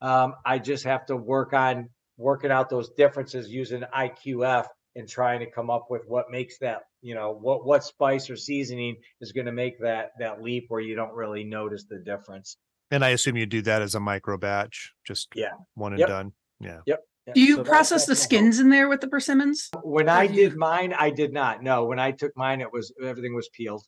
Um, 0.00 0.34
I 0.44 0.58
just 0.58 0.84
have 0.84 1.06
to 1.06 1.16
work 1.16 1.52
on 1.52 1.88
working 2.16 2.50
out 2.50 2.68
those 2.68 2.90
differences 2.90 3.48
using 3.48 3.82
IQF 3.94 4.66
and 4.96 5.08
trying 5.08 5.40
to 5.40 5.50
come 5.50 5.70
up 5.70 5.86
with 5.90 6.02
what 6.06 6.30
makes 6.30 6.58
that, 6.58 6.82
you 7.00 7.14
know, 7.14 7.32
what 7.32 7.64
what 7.64 7.84
spice 7.84 8.28
or 8.30 8.36
seasoning 8.36 8.96
is 9.20 9.32
going 9.32 9.46
to 9.46 9.52
make 9.52 9.80
that 9.80 10.10
that 10.18 10.42
leap 10.42 10.66
where 10.68 10.80
you 10.80 10.94
don't 10.94 11.12
really 11.12 11.44
notice 11.44 11.84
the 11.88 11.98
difference. 11.98 12.56
And 12.90 13.04
I 13.04 13.10
assume 13.10 13.36
you 13.36 13.46
do 13.46 13.62
that 13.62 13.82
as 13.82 13.94
a 13.94 14.00
micro 14.00 14.36
batch, 14.36 14.92
just 15.06 15.28
Yeah. 15.34 15.52
one 15.74 15.92
and 15.92 16.00
Yep. 16.00 16.08
done. 16.08 16.32
Yeah. 16.60 16.80
Yeah, 16.86 17.34
Do 17.34 17.40
you 17.42 17.56
so 17.56 17.64
process 17.64 18.06
the 18.06 18.12
that's 18.14 18.22
my 18.22 18.24
skins 18.24 18.58
in 18.58 18.70
there 18.70 18.88
with 18.88 19.00
the 19.02 19.06
persimmons? 19.06 19.68
When 19.84 20.08
I 20.08 20.26
did 20.26 20.56
mine, 20.56 20.92
I 20.92 21.10
did 21.10 21.32
not. 21.32 21.62
No, 21.62 21.84
when 21.84 21.98
I 22.00 22.10
took 22.10 22.36
mine, 22.36 22.60
it 22.60 22.72
was 22.72 22.92
everything 23.00 23.34
was 23.34 23.48
peeled. 23.50 23.84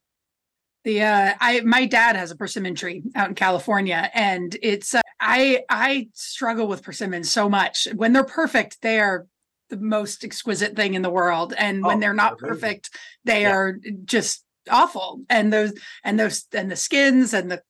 The 0.84 1.02
uh 1.02 1.34
I 1.40 1.60
my 1.60 1.86
dad 1.86 2.16
has 2.16 2.30
a 2.30 2.36
persimmon 2.36 2.74
tree 2.74 3.02
out 3.14 3.28
in 3.28 3.34
California 3.34 4.10
and 4.14 4.56
it's 4.62 4.94
uh, 4.94 5.00
I 5.20 5.62
I 5.68 6.08
struggle 6.14 6.66
with 6.66 6.82
persimmons 6.82 7.30
so 7.30 7.48
much. 7.48 7.86
When 7.94 8.12
they're 8.12 8.24
perfect, 8.24 8.82
they 8.82 8.98
are 8.98 9.26
the 9.70 9.76
most 9.78 10.24
exquisite 10.24 10.74
thing 10.76 10.94
in 10.94 11.02
the 11.02 11.10
world 11.10 11.54
and 11.56 11.84
when 11.84 11.98
Oh, 11.98 12.00
they're 12.00 12.14
not 12.14 12.32
amazing. 12.32 12.48
perfect, 12.48 12.90
they 13.24 13.42
Yeah. 13.42 13.52
are 13.54 13.78
just 14.04 14.44
awful. 14.70 15.20
And 15.30 15.52
those 15.52 15.72
and 16.04 16.18
those 16.18 16.44
and 16.52 16.70
the 16.70 16.76
skins 16.76 17.32
and 17.32 17.50
the 17.50 17.62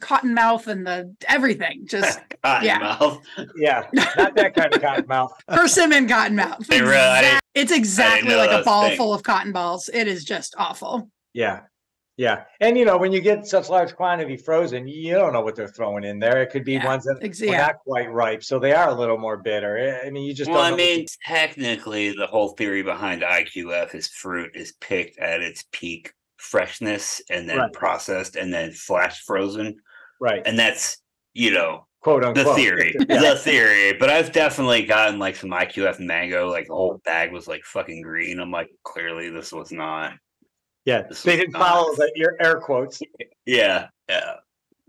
cotton 0.00 0.32
mouth 0.34 0.66
and 0.68 0.86
the 0.86 1.14
everything 1.28 1.84
just 1.86 2.18
Cotton 2.42 2.64
Yeah. 2.66 2.78
mouth. 2.78 3.20
Yeah, 3.56 3.82
not 4.16 4.34
that 4.36 4.54
kind 4.54 4.72
of 4.74 4.80
cotton 4.80 5.06
mouth. 5.06 5.32
persimmon 5.48 6.08
cotton 6.08 6.36
mouth. 6.36 6.66
They 6.66 6.80
really- 6.80 6.94
Exact- 6.94 7.40
it's 7.54 7.72
exactly 7.72 8.34
like 8.34 8.50
a 8.50 8.62
ball 8.64 8.88
thing. 8.88 8.96
full 8.96 9.12
of 9.14 9.22
cotton 9.22 9.52
balls. 9.52 9.88
It 9.92 10.08
is 10.08 10.24
just 10.24 10.54
awful. 10.58 11.10
Yeah. 11.34 11.60
Yeah. 12.16 12.44
And 12.60 12.78
you 12.78 12.84
know, 12.84 12.96
when 12.96 13.12
you 13.12 13.20
get 13.20 13.44
such 13.46 13.68
large 13.68 13.96
quantity 13.96 14.36
frozen, 14.36 14.86
you 14.86 15.14
don't 15.14 15.32
know 15.32 15.40
what 15.40 15.56
they're 15.56 15.66
throwing 15.68 16.04
in 16.04 16.20
there. 16.20 16.42
It 16.42 16.50
could 16.50 16.64
be 16.64 16.74
Yeah, 16.74 16.86
ones 16.86 17.04
that 17.04 17.18
ex- 17.22 17.40
were 17.40 17.46
yeah. 17.48 17.66
not 17.66 17.78
quite 17.80 18.12
ripe. 18.12 18.44
So 18.44 18.58
they 18.60 18.72
are 18.72 18.88
a 18.88 18.94
little 18.94 19.18
more 19.18 19.36
bitter. 19.36 19.76
Eh, 19.78 20.06
I 20.06 20.10
mean, 20.10 20.24
you 20.24 20.32
just 20.32 20.48
Well, 20.50 20.58
don't 20.60 20.66
I 20.66 20.70
know 20.70 20.76
what 20.76 20.88
you- 20.90 20.96
mean, 20.98 21.06
technically, 21.26 22.12
the 22.12 22.26
whole 22.28 22.50
theory 22.50 22.82
behind 22.82 23.22
IQF 23.22 23.94
is 23.96 24.08
fruit 24.08 24.52
is 24.54 24.72
picked 24.80 25.18
at 25.18 25.40
its 25.40 25.64
peak 25.72 26.12
freshness 26.36 27.20
and 27.30 27.48
then 27.48 27.58
Right. 27.58 27.72
processed 27.72 28.36
and 28.36 28.52
then 28.52 28.70
flash 28.72 29.22
frozen. 29.24 29.76
right. 30.20 30.42
And 30.46 30.56
that's, 30.58 30.98
you 31.32 31.50
know, 31.50 31.86
Quote 32.00 32.22
unquote 32.22 32.44
the 32.46 32.54
theory. 32.54 32.94
Yeah. 33.08 33.20
The 33.34 33.36
theory. 33.36 33.94
But 33.94 34.10
I've 34.10 34.30
definitely 34.30 34.84
gotten 34.84 35.18
like 35.18 35.34
some 35.36 35.50
IQF 35.50 35.98
mango, 35.98 36.48
like 36.50 36.66
the 36.68 36.74
whole 36.74 37.00
bag 37.04 37.32
was 37.32 37.48
like 37.48 37.64
fucking 37.64 38.02
green. 38.02 38.38
I'm 38.38 38.50
like, 38.52 38.68
clearly 38.84 39.30
this 39.30 39.52
was 39.52 39.72
not. 39.72 40.12
Yeah. 40.84 41.02
This 41.02 41.22
They 41.22 41.32
was 41.32 41.40
didn't 41.40 41.52
not- 41.54 41.62
follow 41.68 41.94
the, 41.94 42.12
your 42.14 42.36
air 42.40 42.60
quotes. 42.60 43.00
Yeah. 43.46 43.88
Yeah. 44.08 44.34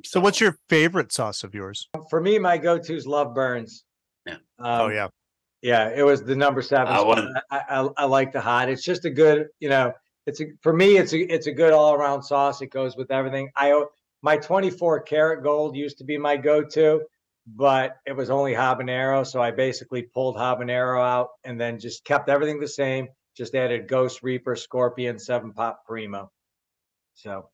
So 0.03 0.19
what's 0.19 0.39
your 0.39 0.57
favorite 0.69 1.11
sauce 1.11 1.43
of 1.43 1.55
yours? 1.55 1.87
For 2.09 2.21
me, 2.21 2.37
my 2.37 2.57
go-to 2.57 2.95
is 2.95 3.07
Love 3.07 3.33
Burns. 3.33 3.83
Yeah. 4.25 4.37
oh 4.59 4.85
Um, 4.85 4.91
yeah. 4.91 5.07
Yeah, 5.61 5.89
it 5.95 6.03
was 6.03 6.21
the 6.23 6.35
number 6.35 6.61
seven. 6.61 6.93
I 6.93 6.99
spot. 6.99 7.25
I, 7.49 7.61
I, 7.69 7.89
I 7.97 8.05
like 8.05 8.31
the 8.31 8.41
hot. 8.41 8.69
It's 8.69 8.83
just 8.83 9.05
a 9.05 9.09
good, 9.09 9.47
you 9.59 9.69
know, 9.69 9.93
it's 10.27 10.39
a, 10.41 10.45
for 10.61 10.73
me, 10.73 10.97
it's 10.97 11.11
a, 11.13 11.19
it's 11.33 11.47
a 11.47 11.51
good 11.51 11.73
all 11.73 11.95
around 11.95 12.21
sauce. 12.21 12.61
It 12.61 12.67
goes 12.67 12.95
with 12.95 13.09
everything. 13.09 13.49
I 13.55 13.83
my 14.21 14.37
24 14.37 15.01
karat 15.01 15.43
gold 15.43 15.75
used 15.75 15.97
to 15.99 16.03
be 16.03 16.17
my 16.19 16.37
go-to, 16.37 17.01
but 17.47 17.97
it 18.05 18.11
was 18.15 18.29
only 18.29 18.53
habanero. 18.53 19.25
So 19.25 19.41
I 19.41 19.51
basically 19.51 20.03
pulled 20.03 20.35
habanero 20.35 21.01
out 21.03 21.29
and 21.43 21.59
then 21.59 21.79
just 21.79 22.03
kept 22.05 22.29
everything 22.29 22.59
the 22.59 22.67
same. 22.67 23.07
Just 23.35 23.53
added 23.55 23.87
Ghost 23.87 24.23
Reaper, 24.23 24.55
Scorpion, 24.55 25.19
Seven 25.19 25.51
Pot 25.51 25.77
Primo. 25.85 26.31
So 27.15 27.49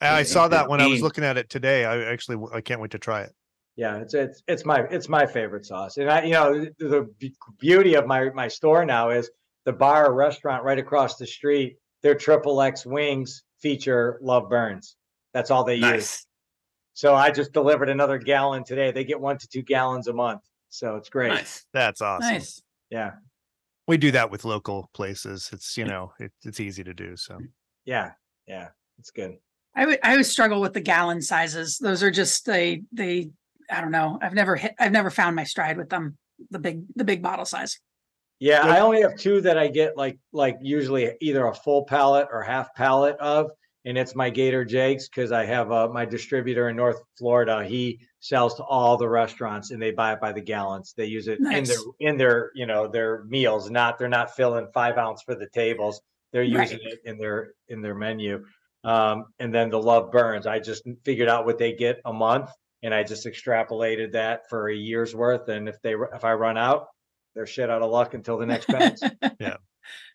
I 0.00 0.18
Yeah, 0.18 0.22
saw 0.24 0.48
that 0.48 0.62
yeah. 0.62 0.66
when 0.68 0.80
I 0.80 0.86
was 0.86 1.00
looking 1.02 1.24
at 1.24 1.36
it 1.36 1.48
today. 1.48 1.84
I 1.84 2.04
actually 2.04 2.44
I 2.52 2.60
can't 2.60 2.80
wait 2.80 2.90
to 2.92 2.98
try 2.98 3.22
it. 3.22 3.32
Yeah, 3.76 3.98
it's 3.98 4.14
it's 4.14 4.42
it's 4.48 4.64
my 4.64 4.80
it's 4.90 5.08
my 5.08 5.26
favorite 5.26 5.66
sauce, 5.66 5.98
and 5.98 6.10
I 6.10 6.24
you 6.24 6.32
know 6.32 6.64
the, 6.78 7.08
the 7.20 7.32
beauty 7.58 7.94
of 7.94 8.06
my 8.06 8.30
my 8.30 8.48
store 8.48 8.84
now 8.84 9.10
is 9.10 9.30
the 9.64 9.72
bar 9.72 10.06
or 10.06 10.14
restaurant 10.14 10.64
right 10.64 10.78
across 10.78 11.16
the 11.16 11.26
street. 11.26 11.76
Their 12.02 12.14
triple 12.14 12.60
X 12.62 12.86
wings 12.86 13.42
feature 13.58 14.18
Love 14.22 14.48
Burns. 14.48 14.96
That's 15.34 15.50
all 15.50 15.64
they 15.64 15.76
use. 15.76 16.24
So 16.94 17.14
I 17.14 17.30
just 17.30 17.52
delivered 17.52 17.90
another 17.90 18.16
gallon 18.16 18.64
today. 18.64 18.90
They 18.90 19.04
get 19.04 19.20
one 19.20 19.36
to 19.38 19.46
two 19.48 19.62
gallons 19.62 20.08
a 20.08 20.14
month, 20.14 20.42
so 20.70 20.96
it's 20.96 21.10
great. 21.10 21.28
Nice. 21.28 21.66
That's 21.74 22.00
awesome. 22.00 22.32
Nice. 22.32 22.62
Yeah, 22.88 23.12
We 23.86 23.96
do 23.96 24.10
that 24.12 24.30
with 24.30 24.44
local 24.44 24.90
places. 24.94 25.50
It's 25.52 25.76
you 25.76 25.84
know 25.84 26.12
it, 26.18 26.32
it's 26.44 26.60
easy 26.60 26.84
to 26.84 26.94
do. 26.94 27.16
So 27.16 27.38
yeah, 27.84 28.12
yeah. 28.46 28.68
It's 28.98 29.10
good. 29.10 29.36
I 29.74 29.86
would 29.86 29.98
I 30.02 30.12
always 30.12 30.30
struggle 30.30 30.60
with 30.60 30.72
the 30.72 30.80
gallon 30.80 31.20
sizes. 31.20 31.78
Those 31.78 32.02
are 32.02 32.10
just 32.10 32.46
they 32.46 32.82
they 32.92 33.30
I 33.70 33.80
don't 33.80 33.90
know. 33.90 34.18
I've 34.22 34.34
never 34.34 34.56
hit 34.56 34.74
I've 34.78 34.92
never 34.92 35.10
found 35.10 35.36
my 35.36 35.44
stride 35.44 35.76
with 35.76 35.90
them. 35.90 36.16
The 36.50 36.58
big 36.58 36.84
the 36.94 37.04
big 37.04 37.22
bottle 37.22 37.44
size. 37.44 37.78
Yeah, 38.38 38.66
I 38.66 38.80
only 38.80 39.00
have 39.00 39.16
two 39.16 39.40
that 39.42 39.56
I 39.56 39.68
get 39.68 39.96
like 39.96 40.18
like 40.32 40.58
usually 40.60 41.12
either 41.20 41.46
a 41.46 41.54
full 41.54 41.84
pallet 41.84 42.28
or 42.30 42.42
half 42.42 42.74
pallet 42.74 43.16
of, 43.16 43.50
and 43.86 43.96
it's 43.96 44.14
my 44.14 44.28
Gator 44.28 44.64
Jakes 44.64 45.08
because 45.08 45.32
I 45.32 45.46
have 45.46 45.72
uh, 45.72 45.88
my 45.88 46.04
distributor 46.04 46.68
in 46.68 46.76
North 46.76 47.00
Florida. 47.16 47.64
He 47.64 48.00
sells 48.28 48.54
to 48.56 48.64
all 48.64 48.96
the 48.96 49.08
restaurants 49.08 49.70
and 49.70 49.80
they 49.80 49.90
buy 49.90 50.12
it 50.12 50.20
by 50.20 50.32
the 50.32 50.40
gallons. 50.40 50.94
They 50.96 51.06
use 51.06 51.28
it 51.28 51.38
in 51.40 51.64
their 51.64 51.78
in 52.00 52.16
their 52.16 52.50
you 52.54 52.66
know 52.66 52.88
their 52.88 53.24
meals. 53.24 53.70
Not 53.70 53.98
they're 53.98 54.08
not 54.08 54.34
filling 54.34 54.68
five 54.74 54.98
ounce 54.98 55.22
for 55.22 55.34
the 55.34 55.48
tables. 55.48 56.00
They're 56.32 56.42
Right. 56.42 56.70
using 56.70 56.80
it 56.82 57.00
in 57.04 57.18
their 57.18 57.52
in 57.68 57.82
their 57.82 57.94
menu. 57.94 58.44
Um, 58.84 59.26
and 59.38 59.52
then 59.54 59.70
the 59.70 59.80
Love 59.80 60.10
Burns. 60.12 60.46
I 60.46 60.58
just 60.60 60.82
figured 61.04 61.28
out 61.28 61.44
what 61.44 61.58
they 61.58 61.72
get 61.72 62.00
a 62.04 62.12
month, 62.12 62.50
and 62.82 62.94
I 62.94 63.02
just 63.02 63.26
extrapolated 63.26 64.12
that 64.12 64.48
for 64.48 64.68
a 64.68 64.74
year's 64.74 65.14
worth. 65.14 65.48
And 65.48 65.68
if 65.68 65.80
they 65.82 65.94
if 66.14 66.24
I 66.24 66.34
run 66.34 66.56
out, 66.56 66.86
they're 67.34 67.46
shit 67.46 67.70
out 67.70 67.82
of 67.82 67.90
luck 67.90 68.14
until 68.14 68.38
the 68.38 68.46
next 68.46 68.66
batch. 68.68 69.00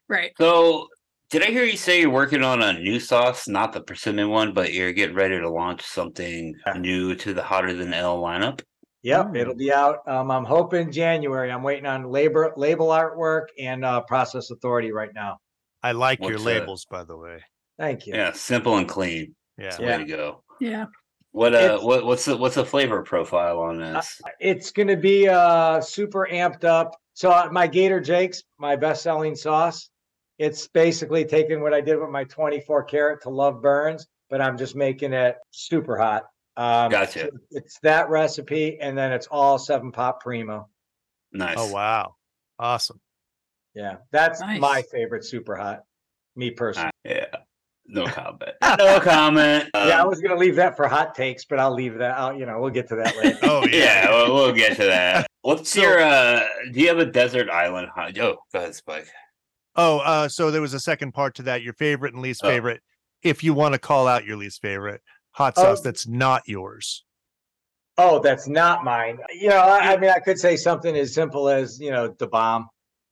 Right. 0.10 0.34
So, 0.38 0.88
did 1.32 1.44
I 1.44 1.46
hear 1.48 1.64
you 1.64 1.78
say 1.78 2.02
you're 2.02 2.10
working 2.10 2.44
on 2.44 2.62
a 2.62 2.74
new 2.74 3.00
sauce, 3.00 3.48
not 3.48 3.72
the 3.74 3.82
persimmon 3.82 4.30
one, 4.30 4.54
but 4.54 4.74
you're 4.74 4.92
getting 4.92 5.16
ready 5.16 5.40
to 5.40 5.50
launch 5.50 5.82
something 5.82 6.54
Yeah. 6.68 6.74
new 6.74 7.16
to 7.16 7.34
the 7.34 7.42
Hotter 7.42 7.74
Than 7.74 7.94
El 7.94 8.22
lineup? 8.22 8.62
Yep, 9.04 9.36
it'll 9.36 9.56
be 9.56 9.72
out. 9.74 10.00
Um, 10.08 10.30
I'm 10.30 10.44
hoping 10.46 10.92
January. 10.92 11.52
I'm 11.52 11.64
waiting 11.64 11.88
on 11.88 12.04
labor 12.12 12.54
label 12.56 12.90
artwork 12.90 13.46
and 13.58 13.84
uh, 13.84 14.02
process 14.02 14.52
authority 14.52 14.92
right 14.92 15.10
now. 15.16 15.38
I 15.82 15.94
like 15.94 16.20
your 16.20 16.34
What's, 16.34 16.42
uh, 16.44 16.46
labels, 16.46 16.86
by 16.86 17.04
the 17.06 17.18
way. 17.18 17.40
Thank 17.80 18.06
you. 18.06 18.14
Yeah, 18.14 18.32
simple 18.34 18.78
and 18.78 18.88
clean. 18.88 19.34
Yeah. 19.58 19.76
Yeah. 19.80 19.98
way 19.98 20.04
to 20.04 20.06
go. 20.06 20.44
Yeah. 20.60 20.86
What 21.32 21.56
uh, 21.56 21.58
It's- 21.58 21.82
what 21.84 22.06
what's 22.06 22.26
the 22.26 22.38
what's 22.38 22.56
the 22.56 22.66
flavor 22.66 23.02
profile 23.04 23.60
on 23.60 23.80
this? 23.80 24.22
It's 24.40 24.72
going 24.72 24.90
to 24.90 24.98
be 24.98 25.28
uh, 25.30 25.80
super 25.82 26.28
amped 26.32 26.66
up. 26.66 26.96
So 27.14 27.32
uh, 27.32 27.48
my 27.52 27.68
Gator 27.68 28.02
Jakes, 28.02 28.44
my 28.60 28.76
best-selling 28.76 29.36
sauce, 29.36 29.90
it's 30.42 30.68
basically 30.68 31.24
taking 31.24 31.62
what 31.62 31.74
I 31.74 31.82
did 31.82 32.00
with 32.00 32.10
my 32.10 32.24
24 32.24 32.84
karat 32.86 33.22
to 33.24 33.30
Love 33.30 33.62
Burns, 33.62 34.08
but 34.30 34.42
I'm 34.42 34.58
just 34.58 34.76
making 34.76 35.14
it 35.14 35.36
super 35.52 35.98
hot. 35.98 36.24
Um, 36.58 36.90
Gotcha. 36.92 37.20
so 37.20 37.30
It's 37.52 37.80
that 37.82 38.10
recipe, 38.10 38.80
and 38.80 38.98
then 38.98 39.12
it's 39.12 39.28
all 39.28 39.58
Seven 39.60 39.92
Pot 39.92 40.20
Primo. 40.20 40.68
Nice. 41.32 41.56
Oh 41.60 41.72
wow, 41.72 42.16
awesome. 42.60 43.00
Yeah, 43.76 43.98
that's 44.12 44.42
my 44.42 44.82
favorite 44.92 45.24
super 45.24 45.56
hot. 45.56 45.84
Me 46.36 46.52
personally. 46.52 46.92
Uh, 47.06 47.10
yeah. 47.10 47.26
No 47.88 48.06
comment. 48.08 48.52
no 48.80 49.00
comment. 49.00 49.70
yeah, 49.76 49.98
I 49.98 50.02
Um, 50.02 50.08
was 50.10 50.22
gonna 50.22 50.36
leave 50.40 50.56
that 50.58 50.76
for 50.76 50.88
hot 50.88 51.14
takes, 51.16 51.46
but 51.46 51.60
I'll 51.60 51.74
leave 51.74 51.98
that 52.00 52.18
out. 52.18 52.38
You 52.38 52.46
know, 52.46 52.60
we'll 52.60 52.70
get 52.72 52.88
to 52.90 52.96
that 52.98 53.16
later. 53.18 53.38
Oh 53.44 53.66
yeah, 53.68 53.78
yeah. 53.78 54.10
we'll, 54.10 54.34
we'll 54.34 54.54
get 54.54 54.76
to 54.78 54.84
that. 54.86 55.28
What's 55.42 55.70
So- 55.72 55.82
your 55.82 56.00
uh 56.02 56.42
do 56.74 56.80
you 56.82 56.88
have 56.90 57.00
a 57.00 57.06
desert 57.06 57.50
island 57.50 57.90
hot? 57.96 58.18
Oh, 58.20 58.38
go 58.52 58.60
ahead, 58.60 58.76
Spike. 58.76 59.08
Oh, 59.76 60.00
uh, 60.00 60.28
so 60.28 60.52
there 60.52 60.62
was 60.62 60.74
a 60.74 60.80
second 60.80 61.14
part 61.14 61.36
to 61.36 61.44
that. 61.44 61.62
Your 61.64 61.74
favorite 61.74 62.14
and 62.14 62.22
least 62.22 62.42
Oh. 62.44 62.50
favorite. 62.50 62.82
If 63.24 63.44
you 63.44 63.54
want 63.54 63.74
to 63.74 63.80
call 63.80 64.08
out 64.08 64.26
your 64.26 64.38
least 64.38 64.62
favorite 64.62 65.02
hot 65.32 65.54
Oh. 65.58 65.62
sauce 65.64 65.82
that's 65.82 66.08
not 66.08 66.44
yours. 66.48 67.06
Oh, 67.98 68.20
that's 68.20 68.48
not 68.48 68.84
mine. 68.84 69.20
You 69.34 69.50
know, 69.50 69.58
I, 69.58 69.94
I 69.94 69.98
mean, 69.98 70.10
I 70.10 70.20
could 70.20 70.40
say 70.40 70.56
something 70.58 70.96
as 70.96 71.14
simple 71.14 71.48
as, 71.50 71.80
you 71.80 71.92
know, 71.92 72.10
Da 72.10 72.26
Bomb. 72.26 72.68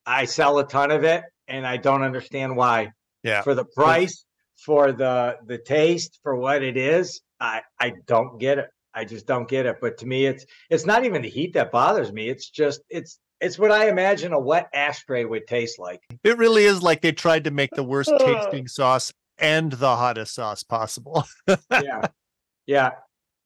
I 0.06 0.26
sell 0.26 0.58
a 0.60 0.66
ton 0.68 0.90
of 0.92 1.04
it 1.04 1.24
and 1.48 1.66
I 1.68 1.78
don't 1.78 2.02
understand 2.02 2.56
why. 2.56 2.92
Yeah. 3.24 3.42
For 3.42 3.54
the 3.54 3.66
price, 3.66 4.26
for 4.66 4.92
the 4.92 5.38
the 5.46 5.58
taste, 5.58 6.20
for 6.24 6.36
what 6.36 6.64
it 6.64 6.78
is, 6.78 7.22
I 7.40 7.62
I 7.80 7.94
don't 8.08 8.40
get 8.40 8.58
it. 8.58 8.70
I 8.94 9.06
just 9.06 9.28
don't 9.28 9.48
get 9.48 9.66
it. 9.66 9.76
But 9.82 9.98
to 10.00 10.06
me, 10.06 10.26
it's 10.26 10.46
it's 10.70 10.86
not 10.86 11.06
even 11.06 11.22
the 11.22 11.30
heat 11.30 11.54
that 11.54 11.72
bothers 11.72 12.12
me. 12.12 12.30
It's 12.30 12.50
just 12.50 12.82
it's 12.90 13.20
it's 13.42 13.58
what 13.58 13.72
I 13.72 13.90
imagine 13.90 14.34
a 14.34 14.40
wet 14.40 14.70
ashtray 14.74 15.26
would 15.26 15.48
taste 15.48 15.80
like. 15.80 16.02
It 16.24 16.38
really 16.38 16.66
is 16.66 16.82
like 16.82 17.02
they 17.02 17.12
tried 17.12 17.46
to 17.46 17.52
make 17.52 17.72
the 17.72 17.84
worst 17.84 18.12
tasting 18.20 18.68
sauce 18.68 19.14
and 19.38 19.72
the 19.72 19.96
hottest 19.96 20.36
sauce 20.36 20.64
possible. 20.64 21.26
yeah. 21.72 22.02
Yeah. 22.66 22.92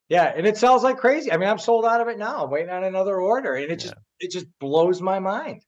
Yeah. 0.10 0.34
And 0.36 0.46
it 0.48 0.58
sells 0.58 0.84
like 0.84 0.98
crazy. 0.98 1.32
I 1.32 1.38
mean, 1.38 1.50
I'm 1.50 1.60
sold 1.60 1.86
out 1.86 2.02
of 2.02 2.08
it 2.08 2.18
now. 2.18 2.44
I'm 2.44 2.50
waiting 2.50 2.72
on 2.72 2.84
another 2.84 3.20
order. 3.20 3.56
And 3.56 3.72
it 3.72 3.80
just 3.80 3.94
it 4.20 4.32
just 4.32 4.48
blows 4.60 5.02
my 5.02 5.20
mind. 5.20 5.62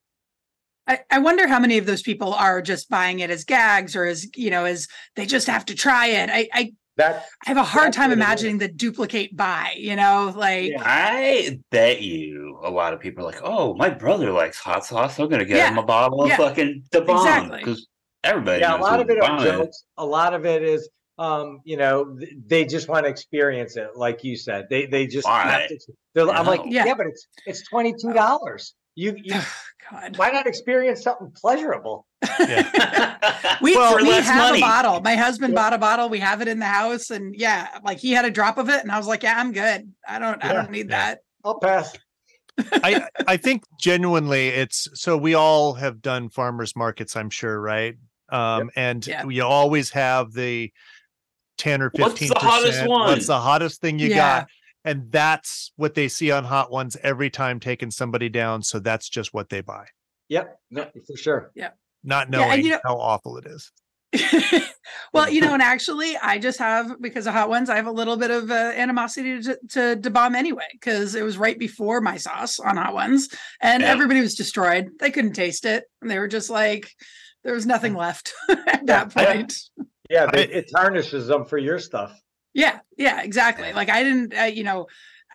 I, 0.88 1.00
I 1.10 1.20
wonder 1.20 1.48
how 1.48 1.60
many 1.60 1.78
of 1.78 1.86
those 1.86 2.04
people 2.04 2.34
are 2.34 2.62
just 2.62 2.90
buying 2.90 3.20
it 3.20 3.32
as 3.32 3.44
gags 3.44 3.96
or 3.96 4.06
as, 4.06 4.28
you 4.36 4.52
know, 4.52 4.66
as 4.66 4.88
they 5.16 5.26
just 5.26 5.48
have 5.48 5.66
to 5.66 5.76
try 5.76 6.08
it. 6.08 6.30
I, 6.30 6.48
I, 6.54 6.74
That 6.98 7.26
I 7.46 7.50
have 7.50 7.58
a 7.58 7.64
hard 7.64 7.92
time 7.92 8.10
what 8.10 8.18
it 8.18 8.22
is. 8.22 8.26
imagining 8.26 8.58
the 8.58 8.70
duplicate 8.70 9.36
buy, 9.36 9.74
you 9.78 9.96
know, 9.98 10.34
like, 10.36 10.72
Yeah. 10.72 10.82
I 10.86 11.60
bet 11.70 12.02
you 12.02 12.58
a 12.64 12.70
lot 12.72 12.94
of 12.94 13.02
people 13.02 13.24
are 13.26 13.32
like, 13.32 13.42
"Oh, 13.44 13.74
my 13.76 13.90
brother 13.90 14.32
likes 14.32 14.58
hot 14.58 14.86
sauce. 14.86 15.20
I'm 15.20 15.28
gonna 15.28 15.44
get 15.46 15.70
him 15.70 15.78
a 15.78 15.84
bottle 15.84 16.24
of 16.24 16.30
yeah, 16.30 16.38
fucking 16.38 16.84
Da 16.92 17.02
Bomb 17.02 17.18
exactly. 17.18 17.60
because 17.60 17.88
everybody 18.24 18.62
yeah, 18.62 18.78
a 18.78 18.80
lot 18.80 19.02
of 19.02 19.10
it 19.10 19.22
are 19.22 19.40
jokes. 19.44 19.84
A 19.98 20.06
lot 20.06 20.34
of 20.34 20.46
it 20.46 20.64
is 20.64 20.90
um, 21.18 21.62
you 21.64 21.78
know, 21.78 22.18
they 22.46 22.66
just 22.66 22.90
want 22.90 23.06
to 23.06 23.10
experience 23.10 23.78
it, 23.78 23.96
like 23.96 24.24
you 24.24 24.36
said. 24.36 24.68
They 24.70 24.86
they 24.86 25.08
just 25.08 25.28
have 25.28 25.68
to- 25.70 25.80
they're- 26.14 26.30
I'm 26.30 26.46
like, 26.46 26.62
yeah. 26.66 26.86
Yeah. 26.86 26.94
but 26.96 27.08
it's 27.08 27.28
it's 27.46 27.68
twenty 27.68 27.94
two 27.94 28.14
dollars. 28.14 28.76
You, 28.96 29.16
you 29.24 29.40
God. 29.92 30.18
why 30.18 30.32
not 30.32 30.48
experience 30.48 31.04
something 31.04 31.32
pleasurable? 31.36 32.08
We, 33.62 33.74
For 33.74 33.98
we 34.02 34.10
have 34.10 34.38
money. 34.38 34.58
a 34.60 34.62
bottle. 34.62 35.00
My 35.02 35.16
husband 35.16 35.54
Yeah. 35.54 35.62
bought 35.62 35.74
a 35.74 35.78
bottle. 35.78 36.10
We 36.10 36.20
have 36.20 36.42
it 36.42 36.48
in 36.50 36.60
the 36.60 36.66
house, 36.66 37.10
and 37.10 37.34
yeah, 37.36 37.68
like 37.84 38.00
he 38.00 38.12
had 38.12 38.26
a 38.26 38.30
drop 38.32 38.58
of 38.58 38.70
it, 38.70 38.82
and 38.82 38.92
I 38.92 38.98
was 38.98 39.08
like, 39.08 39.24
"Yeah, 39.24 39.36
I'm 39.38 39.54
good. 39.54 39.92
I 40.08 40.20
don't, 40.20 40.44
I 40.44 40.52
don't 40.52 40.70
need 40.72 40.90
yeah. 40.90 41.14
that." 41.14 41.20
I'll 41.46 41.60
pass. 41.60 41.96
I 42.74 43.08
I 43.28 43.38
think 43.38 43.64
genuinely 43.80 44.50
it's 44.50 44.88
so 44.94 45.16
we 45.16 45.36
all 45.36 45.74
have 45.76 46.02
done 46.02 46.30
farmers 46.30 46.76
markets, 46.76 47.16
I'm 47.16 47.30
sure, 47.30 47.60
right? 47.60 47.96
Um, 48.30 48.70
and 48.76 49.06
Yeah. 49.08 49.26
you 49.28 49.44
always 49.46 49.92
have 49.92 50.34
the 50.34 50.72
10 51.58 51.82
or 51.82 51.90
fifteen. 51.92 52.04
What's 52.04 52.20
15 52.20 52.30
the 52.30 52.40
hottest 52.40 52.88
one? 52.88 53.08
What's 53.08 53.28
the 53.28 53.40
hottest 53.40 53.80
thing 53.82 54.00
you 54.00 54.10
Yeah. 54.10 54.16
got? 54.42 54.48
And 54.86 55.12
that's 55.12 55.72
what 55.76 55.96
they 55.96 56.08
see 56.08 56.32
on 56.32 56.44
hot 56.46 56.72
ones 56.72 56.96
every 57.04 57.30
time 57.30 57.60
taking 57.60 57.92
somebody 57.92 58.30
down. 58.30 58.62
So 58.64 58.80
that's 58.80 59.10
just 59.10 59.34
what 59.34 59.50
they 59.50 59.60
buy, 59.62 59.88
Yep, 60.30 60.60
no, 60.72 60.86
for 61.08 61.18
sure. 61.18 61.52
Yeah. 61.56 61.72
Not 62.04 62.28
and 62.28 62.32
knowing 62.32 62.64
you 62.64 62.72
know- 62.72 62.80
how 62.86 62.96
awful 62.98 63.38
it 63.38 63.46
is. 63.48 63.72
well, 65.14 65.30
you 65.30 65.42
know, 65.42 65.54
and 65.54 65.62
actually, 65.62 66.16
I 66.18 66.38
just 66.38 66.60
have 66.60 67.02
because 67.02 67.28
of 67.28 67.34
hot 67.34 67.50
ones, 67.50 67.70
I 67.70 67.76
have 67.76 67.88
a 67.88 67.92
little 67.92 68.16
bit 68.16 68.32
of 68.32 68.50
uh, 68.50 68.54
animosity 68.54 69.42
to, 69.42 69.60
to 69.72 69.96
Da 69.98 70.10
Bomb 70.10 70.36
anyway, 70.36 70.68
because 70.72 71.16
it 71.16 71.24
was 71.24 71.38
right 71.38 71.58
before 71.60 72.00
my 72.00 72.16
sauce 72.18 72.60
on 72.60 72.78
hot 72.78 72.94
ones, 72.94 73.28
and 73.62 73.82
Yeah. 73.82 73.90
everybody 73.92 74.22
was 74.22 74.36
destroyed. 74.36 74.92
They 75.00 75.12
couldn't 75.12 75.34
taste 75.34 75.66
it, 75.66 75.84
and 76.02 76.10
they 76.10 76.20
were 76.20 76.30
just 76.30 76.50
like, 76.50 76.92
there 77.44 77.54
was 77.54 77.66
nothing 77.66 77.94
left 77.94 78.34
at 78.50 78.86
that 78.86 79.12
Yeah. 79.16 79.34
point. 79.34 79.58
Yeah, 80.10 80.28
they, 80.32 80.44
I- 80.48 80.52
it 80.60 80.72
tarnishes 80.74 81.28
them 81.28 81.44
for 81.46 81.58
your 81.58 81.80
stuff. 81.80 82.18
Yeah, 82.56 82.80
yeah, 82.98 83.22
exactly. 83.22 83.72
Like 83.74 83.90
I 83.90 84.02
didn't, 84.02 84.34
uh, 84.34 84.44
you 84.46 84.64
know, 84.64 84.88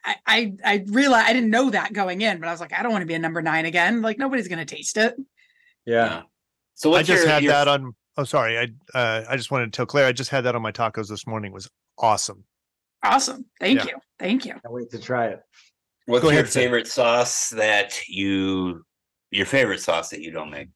I, 0.04 0.16
I 0.26 0.52
I 0.64 0.85
realized 0.88 1.28
I 1.28 1.33
didn't 1.35 1.50
know 1.50 1.68
that 1.70 1.92
going 1.92 2.22
in, 2.22 2.40
but 2.40 2.48
I 2.48 2.50
was 2.50 2.61
like, 2.61 2.72
I 2.72 2.83
don't 2.83 2.90
want 2.90 3.02
to 3.02 3.06
be 3.06 3.14
a 3.14 3.18
number 3.18 3.42
nine 3.42 3.66
again. 3.66 4.00
Like 4.02 4.18
nobody's 4.18 4.48
gonna 4.48 4.64
taste 4.64 4.96
it. 4.96 5.14
Yeah. 5.87 5.94
Yeah. 6.06 6.22
So 6.74 6.94
I 6.94 7.02
just 7.02 7.22
your, 7.24 7.30
had 7.33 7.42
your- 7.44 7.52
that 7.52 7.68
on. 7.68 7.94
Oh, 8.16 8.24
sorry. 8.24 8.59
I 8.59 8.68
uh, 8.98 9.24
I 9.28 9.37
just 9.37 9.50
wanted 9.50 9.66
to 9.66 9.76
tell 9.76 9.87
Claire 9.87 10.06
I 10.06 10.12
just 10.12 10.30
had 10.30 10.44
that 10.44 10.54
on 10.56 10.62
my 10.62 10.72
tacos 10.72 11.09
this 11.09 11.26
morning. 11.26 11.52
It 11.52 11.54
was 11.54 11.70
awesome. 11.98 12.44
Awesome. 13.04 13.44
Thank 13.61 13.80
Yeah. 13.80 13.87
you. 13.90 13.96
Thank 14.18 14.44
you. 14.46 14.52
Can't 14.52 14.72
wait 14.72 14.90
to 14.90 14.98
try 14.98 15.26
it. 15.28 15.40
What's 16.06 16.22
Go 16.22 16.30
your 16.30 16.40
ahead, 16.40 16.52
Sid. 16.52 16.62
favorite 16.62 16.87
sauce 16.88 17.50
that 17.50 18.00
you 18.09 18.83
your 19.30 19.46
favorite 19.46 19.80
sauce 19.80 20.09
that 20.09 20.22
you 20.22 20.30
don't 20.33 20.50
make? 20.50 20.68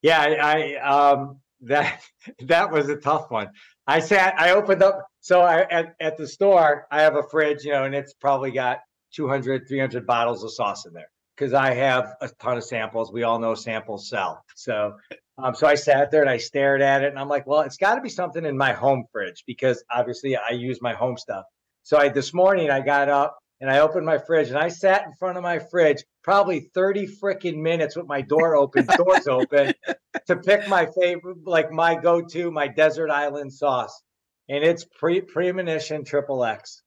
Yeah, 0.00 0.20
I, 0.20 0.76
I 0.80 1.10
um 1.16 1.40
that 1.62 2.00
that 2.46 2.70
was 2.70 2.88
a 2.88 2.96
tough 2.96 3.30
one. 3.32 3.48
I 3.88 3.98
sat, 3.98 4.34
I 4.40 4.52
opened 4.52 4.82
up, 4.82 5.00
so 5.22 5.40
I 5.40 5.60
at, 5.62 5.94
at 6.00 6.16
the 6.18 6.26
store, 6.26 6.86
I 6.90 7.02
have 7.02 7.14
a 7.14 7.22
fridge, 7.22 7.64
you 7.64 7.72
know, 7.72 7.84
and 7.84 7.94
it's 7.94 8.12
probably 8.12 8.50
got 8.50 8.80
200, 9.14 9.68
300 9.68 10.04
bottles 10.04 10.42
of 10.42 10.52
sauce 10.52 10.84
in 10.84 10.92
there 10.92 11.10
because 11.36 11.54
I 11.54 11.74
have 11.74 12.16
a 12.20 12.28
ton 12.40 12.56
of 12.56 12.64
samples. 12.64 13.12
We 13.12 13.22
all 13.22 13.38
know 13.38 13.54
samples 13.54 14.08
sell. 14.08 14.44
So, 14.56 14.96
um, 15.38 15.54
so 15.54 15.68
I 15.68 15.76
sat 15.76 16.10
there 16.10 16.22
and 16.22 16.30
I 16.30 16.38
stared 16.38 16.82
at 16.82 17.04
it 17.04 17.10
and 17.10 17.20
I'm 17.20 17.28
like, 17.28 17.46
well, 17.46 17.60
it's 17.60 17.76
got 17.76 17.94
to 17.94 18.00
be 18.00 18.08
something 18.08 18.44
in 18.44 18.58
my 18.58 18.72
home 18.72 19.04
fridge 19.12 19.44
because 19.46 19.84
obviously 19.94 20.36
I 20.36 20.50
use 20.50 20.82
my 20.82 20.92
home 20.92 21.16
stuff. 21.16 21.44
So 21.84 21.98
I 21.98 22.08
this 22.08 22.34
morning 22.34 22.68
I 22.70 22.80
got 22.80 23.08
up 23.08 23.38
and 23.60 23.70
I 23.70 23.78
opened 23.78 24.04
my 24.04 24.18
fridge 24.18 24.48
and 24.48 24.58
I 24.58 24.68
sat 24.68 25.06
in 25.06 25.12
front 25.20 25.36
of 25.36 25.44
my 25.44 25.60
fridge 25.60 26.02
probably 26.24 26.68
30 26.74 27.06
freaking 27.22 27.58
minutes 27.58 27.94
with 27.94 28.08
my 28.08 28.22
door 28.22 28.56
open, 28.56 28.86
doors 28.96 29.28
open 29.28 29.72
to 30.26 30.36
pick 30.36 30.68
my 30.68 30.86
favorite, 31.00 31.46
like 31.46 31.70
my 31.70 31.94
go-to, 31.94 32.50
my 32.50 32.66
desert 32.66 33.08
island 33.08 33.52
sauce. 33.52 34.02
And 34.52 34.62
it's 34.62 34.84
pre 34.84 35.22
premonition 35.22 36.04
triple 36.04 36.44
X. 36.44 36.82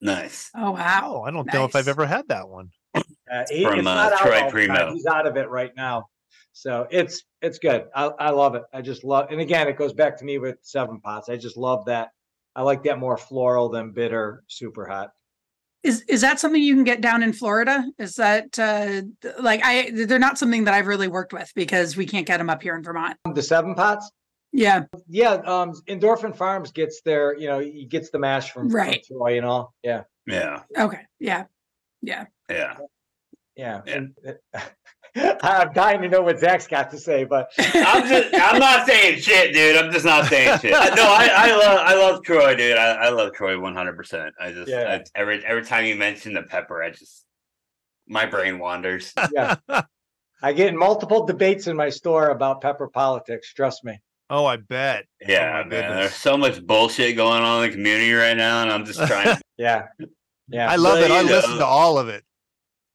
Nice. 0.00 0.48
Oh 0.56 0.70
wow. 0.70 1.00
Oh, 1.16 1.22
I 1.22 1.32
don't 1.32 1.52
know 1.52 1.64
if 1.64 1.74
I've 1.74 1.88
ever 1.88 2.06
had 2.06 2.28
that 2.28 2.48
one. 2.48 2.70
Uh, 2.94 3.02
he- 3.50 3.64
From, 3.64 3.80
it's 3.80 3.88
uh, 3.88 3.94
not 3.94 4.12
out 4.12 4.18
Troy 4.20 4.34
all 4.34 4.40
time. 4.42 4.50
Primo. 4.50 4.92
He's 4.92 5.06
out 5.06 5.26
of 5.26 5.36
it 5.36 5.50
right 5.50 5.72
now. 5.76 6.04
So 6.52 6.86
it's 6.88 7.24
it's 7.42 7.58
good. 7.58 7.86
I, 7.96 8.06
I 8.06 8.30
love 8.30 8.54
it. 8.54 8.62
I 8.72 8.80
just 8.80 9.02
love 9.02 9.26
and 9.30 9.40
again 9.40 9.66
it 9.66 9.76
goes 9.76 9.92
back 9.92 10.18
to 10.18 10.24
me 10.24 10.38
with 10.38 10.58
seven 10.62 11.00
pots. 11.00 11.28
I 11.28 11.36
just 11.36 11.56
love 11.56 11.84
that. 11.86 12.10
I 12.54 12.62
like 12.62 12.84
that 12.84 13.00
more 13.00 13.16
floral 13.16 13.68
than 13.70 13.90
bitter, 13.90 14.44
super 14.46 14.86
hot. 14.86 15.10
Is 15.82 16.02
is 16.02 16.20
that 16.20 16.38
something 16.38 16.62
you 16.62 16.74
can 16.76 16.84
get 16.84 17.00
down 17.00 17.24
in 17.24 17.32
Florida? 17.32 17.84
Is 17.98 18.14
that 18.16 18.56
uh 18.56 19.02
like 19.40 19.62
I 19.64 19.90
they're 19.90 20.18
not 20.20 20.38
something 20.38 20.64
that 20.64 20.74
I've 20.74 20.86
really 20.86 21.08
worked 21.08 21.32
with 21.32 21.50
because 21.56 21.96
we 21.96 22.06
can't 22.06 22.26
get 22.26 22.38
them 22.38 22.50
up 22.50 22.62
here 22.62 22.76
in 22.76 22.84
Vermont. 22.84 23.16
The 23.34 23.42
seven 23.42 23.74
pots? 23.74 24.08
Yeah. 24.52 24.84
Yeah, 25.08 25.34
um 25.34 25.72
Endorphin 25.88 26.36
Farms 26.36 26.72
gets 26.72 27.02
their, 27.02 27.36
you 27.36 27.46
know, 27.48 27.58
he 27.60 27.84
gets 27.84 28.10
the 28.10 28.18
mash 28.18 28.50
from, 28.50 28.68
from 28.70 28.76
Right. 28.76 29.04
Troy 29.06 29.36
and 29.36 29.46
all. 29.46 29.74
Yeah. 29.82 30.02
Yeah. 30.26 30.62
Okay. 30.76 31.02
Yeah. 31.18 31.44
Yeah. 32.02 32.26
Yeah. 32.48 32.76
Yeah. 33.56 33.80
Yeah. 33.86 33.94
And, 33.94 34.14
I'm 35.42 35.72
dying 35.72 36.02
to 36.02 36.08
know 36.08 36.22
what 36.22 36.38
Zac's 36.38 36.68
got 36.68 36.92
to 36.92 36.98
say, 36.98 37.24
but 37.24 37.50
I'm 37.58 38.08
just 38.08 38.32
I'm 38.32 38.60
not 38.60 38.86
saying 38.86 39.18
shit, 39.20 39.52
dude. 39.52 39.76
I'm 39.76 39.90
just 39.90 40.04
not 40.04 40.26
saying 40.26 40.58
shit. 40.60 40.70
No, 40.96 41.02
I, 41.04 41.28
I 41.34 41.50
love 41.56 41.78
I 41.84 41.94
love 41.94 42.22
Troy, 42.22 42.54
dude. 42.54 42.76
I, 42.76 42.92
I 42.92 43.08
love 43.10 43.32
Troy 43.34 43.58
100. 43.58 43.96
percent 43.96 44.34
I 44.40 44.52
just 44.52 44.68
Yeah. 44.68 44.98
I, 45.00 45.04
every 45.20 45.44
every 45.44 45.64
time 45.64 45.84
you 45.84 45.96
mention 45.96 46.32
the 46.34 46.42
pepper, 46.42 46.82
I 46.82 46.90
just 46.90 47.24
my 48.06 48.26
brain 48.26 48.58
wanders. 48.58 49.12
yeah. 49.32 49.56
I 50.42 50.52
get 50.52 50.68
in 50.68 50.76
multiple 50.76 51.26
debates 51.26 51.66
in 51.66 51.76
my 51.76 51.90
store 51.90 52.28
about 52.30 52.60
pepper 52.60 52.88
politics. 52.88 53.52
Trust 53.52 53.84
me. 53.84 54.00
Oh, 54.30 54.46
I 54.46 54.56
bet. 54.56 55.04
Oh, 55.22 55.26
yeah, 55.28 55.62
my 55.64 55.68
man. 55.68 55.96
There's 55.96 56.14
so 56.14 56.36
much 56.36 56.64
bullshit 56.64 57.16
going 57.16 57.42
on 57.42 57.64
in 57.64 57.70
the 57.70 57.76
community 57.76 58.12
right 58.12 58.36
now, 58.36 58.62
and 58.62 58.70
I'm 58.70 58.84
just 58.84 59.04
trying. 59.06 59.36
to, 59.36 59.40
Yeah. 59.58 59.88
Yeah. 60.48 60.70
I 60.70 60.76
love 60.76 61.00
But, 61.00 61.10
it. 61.10 61.14
I 61.14 61.20
you 61.20 61.26
listen 61.28 61.58
to 61.58 61.66
all 61.66 61.98
of 61.98 62.08
it. 62.08 62.24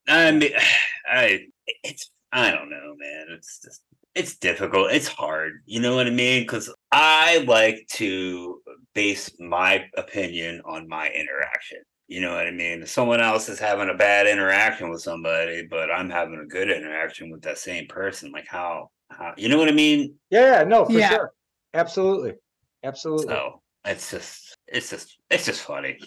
I 0.08 0.32
mean, 0.32 0.52
I 1.12 1.42
it's 1.84 2.10
I 2.32 2.52
don't 2.52 2.70
know, 2.70 2.96
man. 2.98 3.28
It's 3.30 3.60
just 3.62 3.82
it's 4.16 4.38
difficult. 4.38 4.92
It's 4.92 5.08
hard. 5.08 5.62
You 5.66 5.82
know 5.82 5.96
what 5.96 6.08
I 6.08 6.12
mean? 6.12 6.44
Because 6.44 6.74
I 6.92 7.40
like 7.48 7.86
to 7.94 8.62
base 8.94 9.30
my 9.40 9.86
opinion 9.98 10.62
on 10.66 10.88
my 10.88 11.10
interaction. 11.10 11.80
You 12.08 12.22
know 12.22 12.34
what 12.36 12.48
I 12.48 12.52
mean? 12.52 12.84
If 12.84 12.90
someone 12.90 13.20
else 13.20 13.50
is 13.50 13.60
having 13.60 13.90
a 13.90 13.94
bad 13.96 14.28
interaction 14.28 14.90
with 14.90 15.02
somebody, 15.02 15.68
but 15.70 15.92
I'm 15.92 16.10
having 16.10 16.40
a 16.40 16.46
good 16.48 16.70
interaction 16.70 17.30
with 17.30 17.42
that 17.42 17.58
same 17.58 17.88
person, 17.88 18.32
like 18.32 18.48
how 18.48 18.90
how 19.18 19.34
you 19.38 19.50
know 19.50 19.58
what 19.58 19.70
I 19.70 19.74
mean? 19.74 20.16
Yeah, 20.30 20.64
no, 20.64 20.86
for 20.86 20.94
Yeah. 20.94 21.10
sure. 21.10 21.34
Absolutely. 21.74 22.34
Absolutely. 22.84 23.28
So 23.28 23.62
it's 23.86 24.12
just 24.12 24.58
it's 24.68 24.90
just 24.90 25.18
it's 25.30 25.46
just 25.46 25.62
funny. 25.62 25.98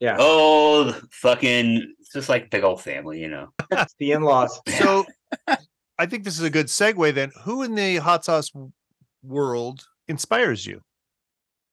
Yeah. 0.00 0.16
Oh, 0.18 0.98
fucking 1.10 1.94
it's 1.98 2.12
just 2.12 2.28
like 2.28 2.50
big 2.50 2.64
old 2.64 2.80
family, 2.82 3.20
you 3.20 3.28
know. 3.28 3.48
It's 3.70 3.94
the 3.98 4.12
in-laws. 4.12 4.60
So 4.68 5.04
I 5.98 6.06
think 6.06 6.24
this 6.24 6.38
is 6.38 6.44
a 6.44 6.50
good 6.50 6.66
segue 6.66 7.14
then. 7.14 7.32
Who 7.42 7.62
in 7.62 7.74
the 7.74 7.96
hot 7.96 8.24
sauce 8.24 8.52
world 9.22 9.84
inspires 10.06 10.64
you? 10.66 10.80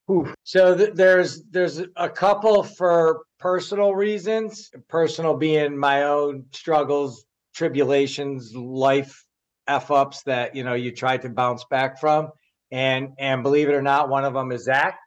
Ooh. 0.09 0.33
So 0.43 0.75
th- 0.77 0.93
there's 0.93 1.43
there's 1.51 1.81
a 1.95 2.09
couple 2.09 2.63
for 2.63 3.21
personal 3.39 3.93
reasons, 3.95 4.69
personal 4.87 5.35
being 5.35 5.77
my 5.77 6.03
own 6.03 6.45
struggles, 6.51 7.25
tribulations, 7.53 8.55
life 8.55 9.24
f 9.67 9.91
ups 9.91 10.23
that 10.23 10.55
you 10.55 10.63
know 10.63 10.73
you 10.73 10.91
tried 10.91 11.21
to 11.23 11.29
bounce 11.29 11.63
back 11.65 11.99
from, 11.99 12.29
and 12.71 13.09
and 13.19 13.43
believe 13.43 13.69
it 13.69 13.73
or 13.73 13.81
not, 13.81 14.09
one 14.09 14.25
of 14.25 14.33
them 14.33 14.51
is 14.51 14.63
Zac, 14.65 14.97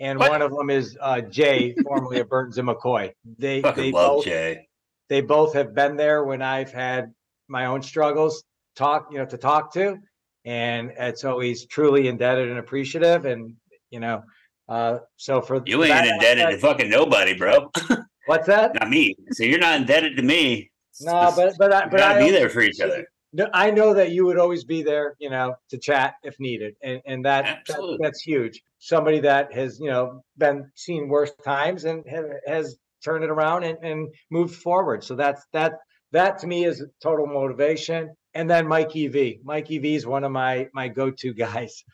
and 0.00 0.18
What? 0.18 0.30
one 0.30 0.42
of 0.42 0.50
them 0.50 0.70
is 0.70 0.96
uh, 1.00 1.20
Jay, 1.20 1.74
formerly 1.84 2.20
of 2.20 2.28
Burns 2.28 2.58
and 2.58 2.68
McCoy. 2.68 3.12
They 3.38 3.56
they 3.56 3.62
Fucking 3.62 3.92
love 3.92 4.16
both 4.16 4.24
Jay. 4.24 4.68
they 5.08 5.20
both 5.20 5.54
have 5.54 5.74
been 5.74 5.96
there 5.96 6.24
when 6.24 6.42
I've 6.42 6.72
had 6.72 7.12
my 7.48 7.66
own 7.66 7.82
struggles 7.82 8.42
talk, 8.76 9.08
you 9.10 9.18
know, 9.18 9.26
to 9.26 9.36
talk 9.36 9.72
to. 9.74 9.96
And 10.44 10.92
it's 10.98 11.22
always 11.24 11.66
truly 11.66 12.08
indebted 12.08 12.48
and 12.48 12.58
appreciative. 12.58 13.26
And, 13.26 13.54
you 13.90 14.00
know, 14.00 14.24
uh, 14.68 14.98
so 15.16 15.40
for 15.40 15.62
You 15.66 15.84
ain't 15.84 15.90
that 15.92 16.06
indebted 16.06 16.38
to 16.38 16.44
aspect- 16.54 16.62
fucking 16.62 16.90
nobody, 16.90 17.34
bro. 17.34 17.70
what's 18.26 18.46
that? 18.48 18.74
Not 18.74 18.88
me. 18.90 19.14
So 19.32 19.44
you're 19.44 19.60
not 19.60 19.76
indebted 19.80 20.16
to 20.16 20.22
me. 20.24 20.70
No, 21.00 21.32
but, 21.36 21.52
but 21.58 21.72
I, 21.72 21.84
we 21.84 21.90
but 21.90 21.96
gotta 21.98 22.18
I, 22.20 22.24
be 22.24 22.30
there 22.32 22.48
for 22.48 22.60
each 22.62 22.80
other. 22.80 23.06
No, 23.34 23.48
I 23.54 23.70
know 23.70 23.94
that 23.94 24.10
you 24.10 24.26
would 24.26 24.38
always 24.38 24.64
be 24.64 24.82
there, 24.82 25.14
you 25.18 25.30
know, 25.30 25.54
to 25.70 25.78
chat 25.78 26.14
if 26.22 26.38
needed. 26.38 26.74
And, 26.82 27.00
and 27.06 27.24
that, 27.24 27.66
that 27.66 27.98
that's 28.00 28.20
huge. 28.20 28.60
Somebody 28.78 29.20
that 29.20 29.52
has, 29.54 29.80
you 29.80 29.88
know, 29.88 30.22
been 30.36 30.70
seen 30.74 31.08
worse 31.08 31.32
times 31.42 31.84
and 31.84 32.04
ha- 32.10 32.38
has 32.46 32.76
turned 33.02 33.24
it 33.24 33.30
around 33.30 33.64
and, 33.64 33.78
and 33.82 34.08
moved 34.30 34.54
forward. 34.56 35.02
So 35.02 35.14
that's, 35.14 35.46
that, 35.52 35.74
that 36.12 36.38
to 36.40 36.46
me 36.46 36.64
is 36.64 36.84
total 37.02 37.26
motivation. 37.26 38.10
And 38.34 38.50
then 38.50 38.66
Mikey 38.66 39.08
V. 39.08 39.40
Mikey 39.44 39.78
V 39.78 39.94
is 39.94 40.06
one 40.06 40.24
of 40.24 40.32
my, 40.32 40.68
my 40.74 40.88
go-to 40.88 41.32
guys. 41.32 41.84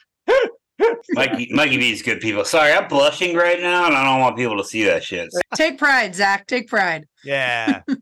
Mikey, 1.11 1.48
Mikey 1.53 1.77
V's 1.79 2.03
good 2.03 2.20
people. 2.20 2.44
Sorry, 2.44 2.72
I'm 2.72 2.88
blushing 2.88 3.37
right 3.37 3.61
now, 3.61 3.87
and 3.87 3.94
I 3.94 4.05
don't 4.05 4.20
want 4.20 4.37
people 4.37 4.59
to 4.59 4.64
see 4.64 4.85
that 4.85 5.03
shit. 5.03 5.29
Take 5.55 5.79
pride, 5.79 6.14
Zac. 6.14 6.46
Take 6.46 6.68
pride. 6.68 7.07
Yeah. 7.24 7.83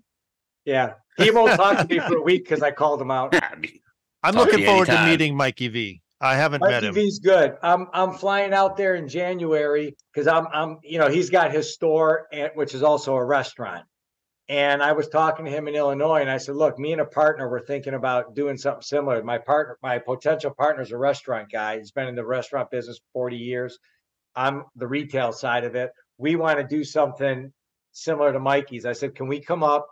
Yeah. 0.67 0.95
He 1.17 1.31
won't 1.31 1.57
talk 1.57 1.79
to 1.79 1.87
me 1.87 1.99
for 2.01 2.17
a 2.17 2.23
week 2.23 2.45
because 2.45 2.63
I 2.63 2.71
called 2.71 3.01
him 3.01 3.11
out. 3.11 3.35
I'm 4.23 4.35
Talk 4.35 4.47
looking 4.47 4.61
you 4.61 4.67
forward 4.67 4.87
to 4.87 5.05
meeting 5.05 5.37
Mikey 5.37 5.69
V. 5.69 6.03
I 6.21 6.35
haven't 6.35 6.63
met 6.63 6.83
Mikey 6.83 6.87
him. 6.87 6.95
V's 6.95 7.19
good. 7.19 7.57
I'm 7.63 7.89
I'm 7.93 8.15
flying 8.15 8.53
out 8.53 8.77
there 8.77 8.95
in 8.95 9.09
January 9.09 9.95
because 10.13 10.27
I'm 10.27 10.47
I'm 10.53 10.79
you 10.83 10.99
know 10.99 11.09
he's 11.09 11.31
got 11.31 11.53
his 11.53 11.75
store 11.75 12.27
and 12.33 12.51
which 12.55 12.75
is 12.75 12.83
also 12.83 13.15
a 13.15 13.25
restaurant. 13.25 13.85
And 14.49 14.81
I 14.81 14.93
was 14.93 15.09
talking 15.09 15.45
to 15.45 15.51
him 15.51 15.67
in 15.67 15.75
Illinois 15.75 16.21
and 16.21 16.31
I 16.31 16.37
said, 16.39 16.55
look, 16.55 16.79
me 16.79 16.93
and 16.93 17.01
a 17.01 17.07
partner 17.07 17.49
were 17.49 17.61
thinking 17.61 17.95
about 17.95 18.35
doing 18.35 18.57
something 18.57 18.83
similar. 18.83 19.23
My 19.25 19.39
partner, 19.39 19.77
my 19.83 19.99
potential 19.99 20.55
partner's 20.57 20.93
a 20.93 20.97
restaurant 20.97 21.51
guy. 21.51 21.79
He's 21.79 21.91
been 21.91 22.07
in 22.07 22.15
the 22.15 22.25
restaurant 22.25 22.71
business 22.71 23.01
40 23.13 23.37
years. 23.37 23.79
I'm 24.37 24.65
the 24.77 24.87
retail 24.87 25.33
side 25.33 25.65
of 25.65 25.75
it. 25.75 25.91
We 26.17 26.37
want 26.37 26.59
to 26.59 26.65
do 26.65 26.85
something 26.85 27.53
similar 27.91 28.33
to 28.33 28.39
Mikey's. 28.39 28.87
I 28.87 28.93
said, 28.93 29.17
can 29.17 29.27
we 29.27 29.41
come 29.41 29.65
up, 29.65 29.89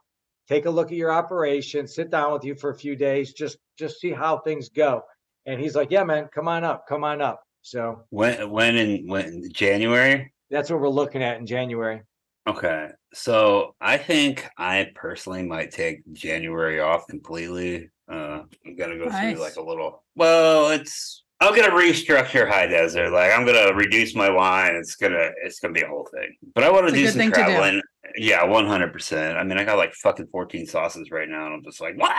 take 0.48 0.66
a 0.66 0.70
look 0.70 0.88
at 0.88 0.96
your 0.96 1.12
operation, 1.12 1.86
sit 1.86 2.10
down 2.10 2.32
with 2.32 2.44
you 2.44 2.54
for 2.54 2.70
a 2.70 2.74
few 2.78 2.96
days, 2.96 3.32
just 3.32 3.58
just 3.78 4.00
see 4.00 4.10
how 4.10 4.38
things 4.38 4.68
go. 4.68 5.02
And 5.46 5.60
he's 5.60 5.74
like, 5.74 5.90
yeah, 5.90 6.04
man, 6.04 6.28
come 6.34 6.48
on 6.48 6.64
up, 6.64 6.86
come 6.88 7.04
on 7.04 7.20
up. 7.20 7.42
So 7.62 8.04
When 8.10 8.50
when 8.50 8.76
in 8.76 9.06
when 9.08 9.50
January? 9.52 10.32
that's 10.50 10.70
what 10.70 10.80
we're 10.80 10.88
looking 10.88 11.22
at 11.22 11.38
in 11.38 11.46
January. 11.46 12.02
Okay. 12.46 12.90
So 13.14 13.74
I 13.80 13.96
think 13.96 14.46
I 14.58 14.90
personally 14.94 15.42
might 15.42 15.70
take 15.70 16.02
January 16.12 16.80
off 16.80 17.06
completely. 17.06 17.90
Uh 18.10 18.42
I'm 18.66 18.76
gonna 18.76 18.98
go 18.98 19.06
Nice. 19.06 19.32
through 19.32 19.42
like 19.42 19.56
a 19.56 19.62
little 19.62 20.04
well, 20.14 20.70
it's 20.70 21.23
I'm 21.40 21.54
gonna 21.54 21.70
restructure 21.72 22.48
high 22.48 22.66
desert. 22.66 23.10
Like 23.10 23.32
I'm 23.32 23.44
gonna 23.44 23.74
reduce 23.74 24.14
my 24.14 24.30
wine. 24.30 24.76
It's 24.76 24.96
gonna 24.96 25.30
it's 25.44 25.60
gonna 25.60 25.74
be 25.74 25.82
a 25.82 25.88
whole 25.88 26.08
thing. 26.12 26.36
But 26.54 26.64
I 26.64 26.70
want 26.70 26.88
to 26.88 26.94
do 26.94 27.06
some 27.08 27.20
do. 27.26 27.30
traveling. 27.32 27.82
Yeah, 28.16 28.44
one 28.44 28.66
hundred 28.66 28.92
percent. 28.92 29.36
I 29.36 29.44
mean 29.44 29.58
I 29.58 29.64
got 29.64 29.76
like 29.78 29.92
fucking 29.94 30.28
14 30.30 30.66
sauces 30.66 31.10
right 31.10 31.28
now, 31.28 31.46
and 31.46 31.54
I'm 31.54 31.64
just 31.64 31.80
like, 31.80 31.96
what? 31.98 32.14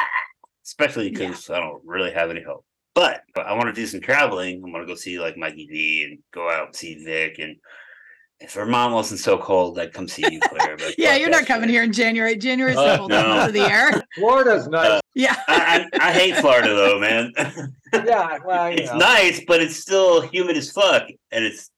Especially 0.65 1.12
Yeah. 1.12 1.30
because 1.30 1.49
I 1.49 1.60
don't 1.60 1.82
really 1.86 2.12
have 2.12 2.30
any 2.30 2.41
help. 2.43 2.65
But, 2.93 3.23
but 3.34 3.45
I 3.45 3.54
want 3.54 3.65
to 3.67 3.73
do 3.73 3.86
some 3.86 3.99
traveling. 3.99 4.62
I'm 4.63 4.71
gonna 4.71 4.86
go 4.86 4.95
see 4.95 5.19
like 5.19 5.38
Mikey 5.38 5.67
D 5.67 6.08
and 6.10 6.19
go 6.34 6.49
out 6.49 6.67
and 6.67 6.75
see 6.75 7.04
Vic 7.04 7.39
and 7.39 7.56
if 8.39 8.54
Vermont 8.54 8.93
wasn't 8.93 9.19
so 9.21 9.38
cold, 9.38 9.80
I'd 9.80 9.93
come 9.93 10.08
see 10.08 10.24
you, 10.30 10.39
Claire. 10.41 10.76
But 10.78 10.95
Yeah, 10.98 11.15
you're 11.15 11.30
not 11.30 11.45
coming 11.45 11.63
shit. 11.67 11.74
here 11.74 11.84
in 11.84 11.93
January. 11.93 12.36
January's 12.36 12.76
Uh, 12.78 12.91
the 12.91 12.98
cold 12.98 13.10
no. 13.12 13.28
month 13.28 13.48
of 13.48 13.54
the 13.54 13.60
year. 13.67 14.04
Florida's 14.15 14.67
nice. 14.67 14.89
Uh, 14.91 15.00
Yeah. 15.13 15.36
I, 15.48 15.88
I, 15.93 16.10
I 16.10 16.12
hate 16.13 16.36
Florida 16.38 16.74
though, 16.76 17.00
man. 17.00 17.32
yeah, 17.93 18.38
well, 18.45 18.65
it's 18.71 18.91
know. 18.91 18.98
nice, 18.98 19.41
but 19.48 19.62
it's 19.62 19.78
still 19.78 20.21
humid 20.21 20.58
as 20.58 20.71
fuck, 20.71 21.08
and 21.32 21.45
it's 21.45 21.69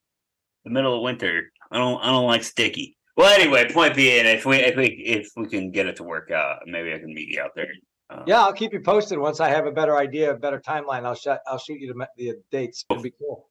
the 0.65 0.71
middle 0.71 0.95
of 0.95 1.01
winter. 1.03 1.51
I 1.71 1.77
don't, 1.77 2.01
I 2.01 2.07
don't 2.07 2.25
like 2.25 2.43
sticky. 2.43 2.97
Well, 3.17 3.33
anyway, 3.39 3.69
point 3.71 3.95
being, 3.95 4.25
if 4.25 4.45
we, 4.45 4.57
if 4.57 4.75
we, 4.75 4.85
if 4.87 5.29
we 5.35 5.47
can 5.47 5.71
get 5.71 5.85
it 5.87 5.95
to 5.97 6.03
work 6.03 6.31
out, 6.31 6.59
maybe 6.67 6.93
I 6.93 6.99
can 6.99 7.13
meet 7.13 7.29
you 7.29 7.41
out 7.41 7.51
there. 7.55 7.67
Uh, 8.09 8.23
Yeah, 8.27 8.41
I'll 8.41 8.53
keep 8.53 8.73
you 8.73 8.79
posted 8.79 9.17
once 9.19 9.39
I 9.39 9.49
have 9.49 9.65
a 9.65 9.71
better 9.71 9.97
idea, 9.97 10.31
a 10.31 10.35
better 10.37 10.59
timeline. 10.59 11.03
I'll 11.05 11.15
shut. 11.15 11.41
I'll 11.47 11.57
shoot 11.57 11.79
you 11.79 11.93
the, 11.93 12.07
the 12.17 12.33
dates. 12.51 12.85
It'll 12.89 13.01
be 13.03 13.11
cool. 13.19 13.46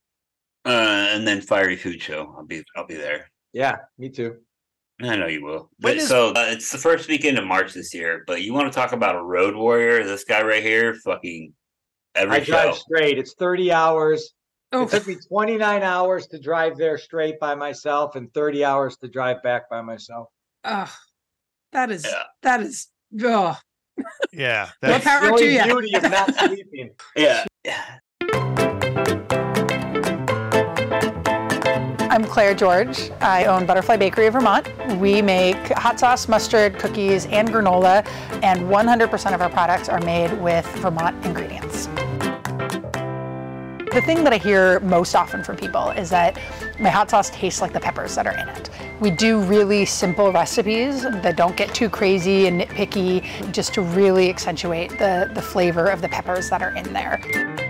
Uh, 0.67 1.09
and 1.13 1.27
then 1.27 1.41
fiery 1.41 1.77
food 1.77 2.03
show. 2.03 2.35
I'll 2.37 2.45
be, 2.45 2.63
I'll 2.77 2.87
be 2.87 2.95
there. 2.97 3.31
Yeah, 3.53 3.77
me 3.99 4.09
too. 4.11 4.37
I 5.03 5.15
know 5.17 5.27
you 5.27 5.45
will. 5.45 5.71
But 5.79 5.99
is- 5.99 6.09
so 6.09 6.31
uh, 6.31 6.47
it's 6.49 6.73
the 6.73 6.79
first 6.79 7.09
weekend 7.09 7.39
of 7.39 7.45
March 7.47 7.73
this 7.75 7.95
year. 7.95 8.25
But 8.27 8.43
you 8.43 8.53
want 8.53 8.73
to 8.73 8.77
talk 8.77 8.93
about 8.93 9.15
a 9.17 9.23
road 9.23 9.55
warrior? 9.55 10.05
This 10.05 10.25
guy 10.25 10.43
right 10.43 10.63
here, 10.63 10.95
fucking 10.95 11.53
every 12.15 12.37
I 12.37 12.41
drive 12.41 12.77
straight. 12.77 13.19
It's 13.19 13.35
30 13.35 13.73
hours. 13.73 14.33
Oh, 14.73 14.83
It 14.83 14.91
took 14.91 15.07
me 15.07 15.17
29 15.29 15.83
hours 15.85 16.27
to 16.29 16.41
drive 16.41 16.77
there 16.77 16.99
straight 16.99 17.39
by 17.39 17.55
myself 17.55 18.17
and 18.17 18.33
30 18.35 18.65
hours 18.65 18.97
to 18.99 19.09
drive 19.09 19.43
back 19.43 19.71
by 19.71 19.81
myself. 19.81 20.29
oh, 20.65 20.93
that 21.73 21.91
is 21.93 22.05
Yeah. 22.05 22.23
that 22.43 22.61
is 22.63 22.89
oh 23.23 23.57
Yeah. 24.33 24.71
Well, 24.83 24.93
That's, 24.93 25.05
power 25.05 25.21
the 25.27 25.31
only 25.33 25.63
beauty 25.63 25.95
of 25.97 26.03
not 26.11 26.35
sleeping. 26.39 26.91
Yeah. 27.15 27.45
yeah. 27.65 27.85
I'm 32.17 32.25
Claire 32.25 32.55
George. 32.55 33.11
I 33.21 33.45
own 33.45 33.67
Butterfly 33.67 33.99
Bakery 33.99 34.27
of 34.29 34.33
Vermont. 34.33 34.67
We 34.99 35.21
make 35.21 35.59
hot 35.75 36.01
sauce, 36.01 36.29
mustard, 36.29 36.79
cookies, 36.79 37.27
and 37.27 37.47
granola, 37.47 38.07
and 38.43 38.63
100% 38.63 39.35
of 39.35 39.43
our 39.43 39.51
products 39.51 39.91
are 39.91 40.01
made 40.01 40.33
with 40.41 40.65
Vermont 40.77 41.23
ingredients. 41.27 41.89
The 43.93 44.03
thing 44.07 44.25
that 44.25 44.33
I 44.33 44.39
hear 44.39 44.81
most 44.81 45.15
often 45.15 45.45
from 45.45 45.57
people 45.57 45.91
is 45.91 46.09
that 46.09 46.39
my 46.81 46.89
hot 46.89 47.11
sauce 47.11 47.29
tastes 47.29 47.61
like 47.61 47.75
the 47.75 47.81
peppers 47.81 48.15
that 48.15 48.27
are 48.27 48.33
in 48.39 48.49
it. 48.49 48.71
We 48.99 49.11
do 49.11 49.43
really 49.43 49.85
simple 49.85 50.33
recipes 50.33 51.03
that 51.03 51.37
don't 51.37 51.55
get 51.55 51.75
too 51.75 51.91
crazy 51.91 52.47
and 52.47 52.63
nitpicky, 52.63 53.53
just 53.53 53.75
to 53.75 53.83
really 53.83 54.31
accentuate 54.31 54.89
the, 54.93 55.31
the 55.35 55.43
flavor 55.43 55.89
of 55.89 56.01
the 56.01 56.09
peppers 56.09 56.49
that 56.49 56.63
are 56.63 56.75
in 56.77 56.95
there. 56.95 57.66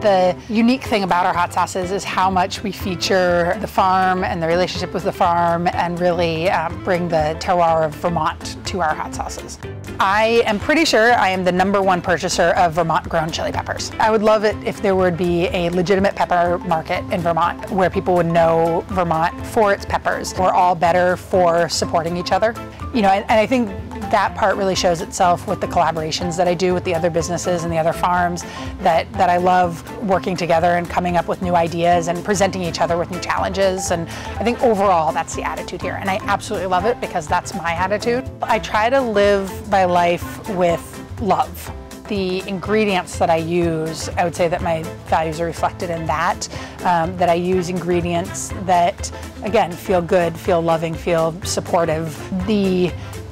The 0.00 0.36
unique 0.48 0.84
thing 0.84 1.02
about 1.02 1.26
our 1.26 1.34
hot 1.34 1.52
sauces 1.52 1.90
is 1.90 2.04
how 2.04 2.30
much 2.30 2.62
we 2.62 2.70
feature 2.70 3.56
the 3.60 3.66
farm 3.66 4.22
and 4.22 4.40
the 4.40 4.46
relationship 4.46 4.94
with 4.94 5.02
the 5.02 5.12
farm 5.12 5.66
and 5.66 5.98
really 5.98 6.48
um, 6.50 6.84
bring 6.84 7.08
the 7.08 7.36
terroir 7.40 7.84
of 7.84 7.96
Vermont 7.96 8.64
to 8.66 8.80
our 8.80 8.94
hot 8.94 9.12
sauces. 9.12 9.58
I 9.98 10.44
am 10.46 10.60
pretty 10.60 10.84
sure 10.84 11.14
I 11.14 11.30
am 11.30 11.42
the 11.42 11.50
number 11.50 11.82
one 11.82 12.00
purchaser 12.00 12.50
of 12.50 12.74
Vermont 12.74 13.08
grown 13.08 13.32
chili 13.32 13.50
peppers. 13.50 13.90
I 13.98 14.12
would 14.12 14.22
love 14.22 14.44
it 14.44 14.54
if 14.64 14.80
there 14.80 14.94
would 14.94 15.16
be 15.16 15.46
a 15.48 15.68
legitimate 15.70 16.14
pepper 16.14 16.58
market 16.58 17.02
in 17.12 17.20
Vermont 17.20 17.68
where 17.68 17.90
people 17.90 18.14
would 18.14 18.26
know 18.26 18.84
Vermont 18.90 19.34
for 19.48 19.72
its 19.72 19.84
peppers. 19.84 20.32
We're 20.38 20.52
all 20.52 20.76
better 20.76 21.16
for 21.16 21.68
supporting 21.68 22.16
each 22.16 22.30
other. 22.30 22.54
You 22.94 23.02
know, 23.02 23.10
and, 23.10 23.24
and 23.28 23.40
I 23.40 23.46
think 23.46 23.70
that 24.10 24.34
part 24.34 24.56
really 24.56 24.74
shows 24.74 25.00
itself 25.00 25.46
with 25.46 25.60
the 25.60 25.66
collaborations 25.66 26.36
that 26.36 26.48
I 26.48 26.54
do 26.54 26.74
with 26.74 26.84
the 26.84 26.94
other 26.94 27.10
businesses 27.10 27.64
and 27.64 27.72
the 27.72 27.78
other 27.78 27.92
farms 27.92 28.42
that, 28.80 29.10
that 29.12 29.30
I 29.30 29.36
love 29.36 29.82
working 30.04 30.36
together 30.36 30.76
and 30.76 30.88
coming 30.88 31.16
up 31.16 31.28
with 31.28 31.42
new 31.42 31.54
ideas 31.54 32.08
and 32.08 32.24
presenting 32.24 32.62
each 32.62 32.80
other 32.80 32.96
with 32.96 33.10
new 33.10 33.20
challenges. 33.20 33.90
And 33.90 34.08
I 34.08 34.44
think 34.44 34.62
overall 34.62 35.12
that's 35.12 35.34
the 35.34 35.42
attitude 35.42 35.82
here. 35.82 35.94
And 36.00 36.08
I 36.10 36.18
absolutely 36.22 36.66
love 36.68 36.84
it 36.84 37.00
because 37.00 37.26
that's 37.26 37.54
my 37.54 37.72
attitude. 37.72 38.28
I 38.42 38.58
try 38.58 38.90
to 38.90 39.00
live 39.00 39.68
my 39.70 39.84
life 39.84 40.48
with 40.50 40.82
love. 41.20 41.70
The 42.08 42.40
ingredients 42.48 43.18
that 43.18 43.28
I 43.28 43.36
use, 43.36 44.08
I 44.10 44.24
would 44.24 44.34
say 44.34 44.48
that 44.48 44.62
my 44.62 44.82
values 45.08 45.40
are 45.40 45.44
reflected 45.44 45.90
in 45.90 46.06
that. 46.06 46.48
Um, 46.84 47.14
that 47.18 47.28
I 47.28 47.34
use 47.34 47.68
ingredients 47.68 48.48
that, 48.62 49.12
again, 49.42 49.70
feel 49.72 50.00
good, 50.00 50.34
feel 50.34 50.62
loving, 50.62 50.94
feel 50.94 51.38
supportive. 51.42 52.16
The 52.46 52.90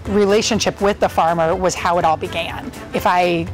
relationship 0.08 0.80
with 0.80 1.00
the 1.00 1.08
farmer 1.08 1.54
was 1.54 1.74
how 1.74 1.98
it 1.98 2.04
all 2.04 2.16
began. 2.16 2.66
If 2.94 3.06
I 3.06 3.46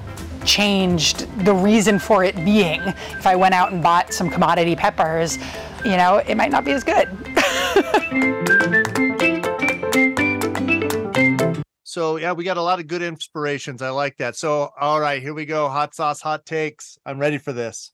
changed 0.44 1.26
the 1.44 1.54
reason 1.54 1.98
for 1.98 2.24
it 2.24 2.34
being, 2.44 2.80
if 2.82 3.26
I 3.26 3.36
went 3.36 3.54
out 3.54 3.72
and 3.72 3.82
bought 3.82 4.12
some 4.12 4.28
commodity 4.30 4.74
peppers, 4.76 5.38
you 5.84 5.96
know, 5.96 6.16
it 6.18 6.36
might 6.36 6.50
not 6.50 6.64
be 6.64 6.72
as 6.72 6.84
good. 6.84 7.08
so 11.84 12.16
yeah, 12.16 12.32
we 12.32 12.44
got 12.44 12.56
a 12.56 12.62
lot 12.62 12.80
of 12.80 12.86
good 12.86 13.02
inspirations. 13.02 13.82
I 13.82 13.90
like 13.90 14.16
that. 14.18 14.36
So 14.36 14.70
all 14.78 15.00
right, 15.00 15.20
here 15.22 15.34
we 15.34 15.44
go. 15.46 15.68
Hot 15.68 15.94
sauce, 15.94 16.20
hot 16.20 16.46
takes. 16.46 16.98
I'm 17.04 17.18
ready 17.18 17.38
for 17.38 17.52
this. 17.52 17.92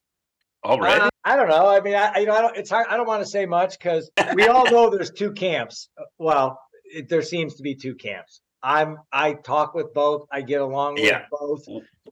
All 0.63 0.81
right. 0.81 1.01
Uh, 1.03 1.09
I 1.25 1.37
don't 1.37 1.49
know. 1.49 1.67
I 1.69 1.81
mean, 1.81 1.95
I 1.95 2.13
I- 2.15 2.19
you 2.21 2.27
know, 2.27 2.35
I 2.35 2.41
don't. 2.41 2.57
It's 2.57 2.71
hard. 2.71 2.87
I 2.89 2.97
don't 2.97 3.07
want 3.07 3.23
to 3.23 3.29
say 3.29 3.47
much 3.47 3.79
because 3.79 4.11
we 4.35 4.47
all 4.49 4.71
know 4.71 4.91
there's 4.91 5.11
two 5.11 5.33
camps. 5.33 5.89
Uh, 5.99 6.05
Well, 6.19 6.59
it, 6.85 7.09
there 7.09 7.23
seems 7.23 7.55
to 7.57 7.63
be 7.63 7.75
two 7.75 7.95
camps. 7.95 8.41
I'm 8.63 8.99
I 9.13 9.35
talk 9.35 9.75
with 9.75 9.93
both. 9.95 10.27
I 10.33 10.43
get 10.43 10.61
along 10.61 10.95
with 10.95 11.05
Yeah. 11.05 11.27
both. 11.31 11.65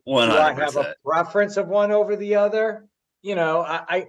One 0.05 0.29
Do 0.31 0.37
I 0.37 0.53
have 0.55 0.77
a 0.77 0.95
preference 1.05 1.57
of 1.57 1.69
one 1.69 1.91
over 1.91 2.17
the 2.17 2.37
other? 2.37 2.87
You 3.23 3.35
know, 3.35 3.61
I, 3.61 3.83
I, 3.89 4.07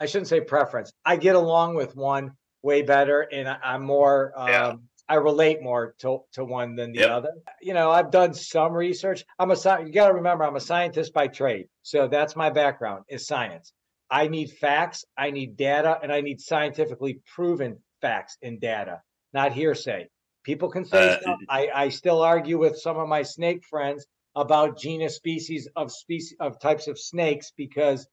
I 0.00 0.06
shouldn't 0.06 0.28
say 0.28 0.40
preference. 0.40 0.92
I 1.04 1.16
get 1.16 1.34
along 1.36 1.74
with 1.74 1.94
one 1.96 2.32
way 2.62 2.82
better 2.82 3.20
and 3.20 3.48
I, 3.48 3.58
I'm 3.62 3.82
more, 3.82 4.32
Yeah. 4.36 4.68
um, 4.68 4.88
I 5.06 5.16
relate 5.16 5.62
more 5.62 5.94
to, 5.98 6.20
to 6.32 6.44
one 6.44 6.76
than 6.76 6.92
the 6.92 7.00
Yep. 7.00 7.10
other. 7.10 7.32
You 7.60 7.74
know, 7.74 7.90
I've 7.90 8.10
done 8.10 8.32
some 8.32 8.72
research. 8.72 9.24
I'm 9.38 9.50
a, 9.50 9.56
you 9.84 9.92
gotta 9.92 10.14
remember, 10.14 10.44
I'm 10.44 10.56
a 10.56 10.60
scientist 10.60 11.12
by 11.12 11.28
trade. 11.28 11.68
So 11.82 12.08
that's 12.08 12.34
my 12.34 12.48
background 12.48 13.04
is 13.08 13.26
science. 13.26 13.72
I 14.10 14.28
need 14.28 14.50
facts, 14.52 15.04
I 15.18 15.30
need 15.30 15.56
data, 15.56 15.98
and 16.02 16.10
I 16.12 16.20
need 16.22 16.40
scientifically 16.40 17.20
proven 17.34 17.78
facts 18.00 18.38
and 18.42 18.60
data, 18.60 19.02
not 19.32 19.52
hearsay. 19.52 20.08
People 20.44 20.68
can 20.70 20.84
say 20.84 21.08
Uh, 21.08 21.20
stuff. 21.20 21.38
I, 21.48 21.70
I 21.74 21.88
still 21.88 22.22
argue 22.22 22.58
with 22.58 22.78
some 22.78 22.96
of 22.98 23.08
my 23.08 23.22
snake 23.22 23.64
friends 23.64 24.06
about 24.36 24.78
genus 24.78 25.16
species 25.16 25.68
of 25.76 25.90
species 25.90 26.36
of 26.40 26.60
types 26.60 26.86
of 26.88 26.98
snakes 26.98 27.52
because 27.56 28.06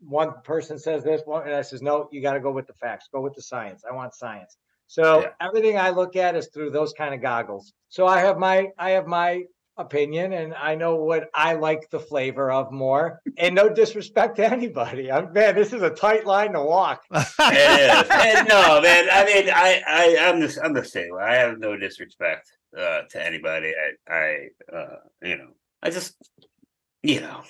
one 0.00 0.32
person 0.42 0.78
says 0.78 1.04
this 1.04 1.22
one 1.24 1.42
and 1.46 1.54
I 1.54 1.62
says 1.62 1.80
no 1.80 2.08
you 2.12 2.20
got 2.20 2.34
to 2.34 2.40
go 2.40 2.50
with 2.50 2.66
the 2.66 2.74
facts 2.74 3.08
go 3.12 3.20
with 3.20 3.34
the 3.34 3.42
science 3.42 3.82
I 3.88 3.94
want 3.94 4.14
science 4.14 4.56
so 4.86 5.20
Yeah. 5.22 5.30
everything 5.40 5.78
I 5.78 5.90
look 5.90 6.16
at 6.16 6.34
is 6.36 6.48
through 6.52 6.70
those 6.70 6.92
kind 6.92 7.14
of 7.14 7.22
goggles 7.22 7.72
so 7.88 8.06
I 8.06 8.18
have 8.20 8.36
my 8.36 8.68
I 8.78 8.90
have 8.90 9.06
my 9.06 9.44
opinion 9.76 10.32
and 10.32 10.54
I 10.54 10.74
know 10.74 10.96
what 10.96 11.30
I 11.34 11.54
like 11.54 11.88
the 11.90 12.00
flavor 12.00 12.50
of 12.50 12.70
more 12.70 13.22
and 13.38 13.54
no 13.54 13.68
disrespect 13.68 14.36
to 14.36 14.46
anybody 14.46 15.10
I'm 15.10 15.32
man 15.32 15.54
this 15.54 15.72
is 15.72 15.80
a 15.80 15.90
tight 15.90 16.26
line 16.26 16.52
to 16.52 16.62
walk 16.62 17.02
It 17.52 18.04
is. 18.04 18.10
And 18.10 18.48
no, 18.48 18.80
man. 18.80 19.08
I 19.10 19.24
mean, 19.24 19.50
I, 19.50 19.82
I, 19.86 20.28
I'm 20.28 20.40
the, 20.40 20.60
I'm 20.62 20.72
the 20.72 20.84
same. 20.84 21.12
way. 21.12 21.22
I 21.22 21.34
have 21.36 21.58
no 21.58 21.76
disrespect 21.76 22.50
uh, 22.76 23.02
to 23.10 23.24
anybody. 23.24 23.72
I, 24.08 24.12
I, 24.12 24.48
uh, 24.74 24.96
you 25.22 25.36
know, 25.36 25.48
I 25.82 25.90
just, 25.90 26.14
you 27.02 27.20
know, 27.20 27.42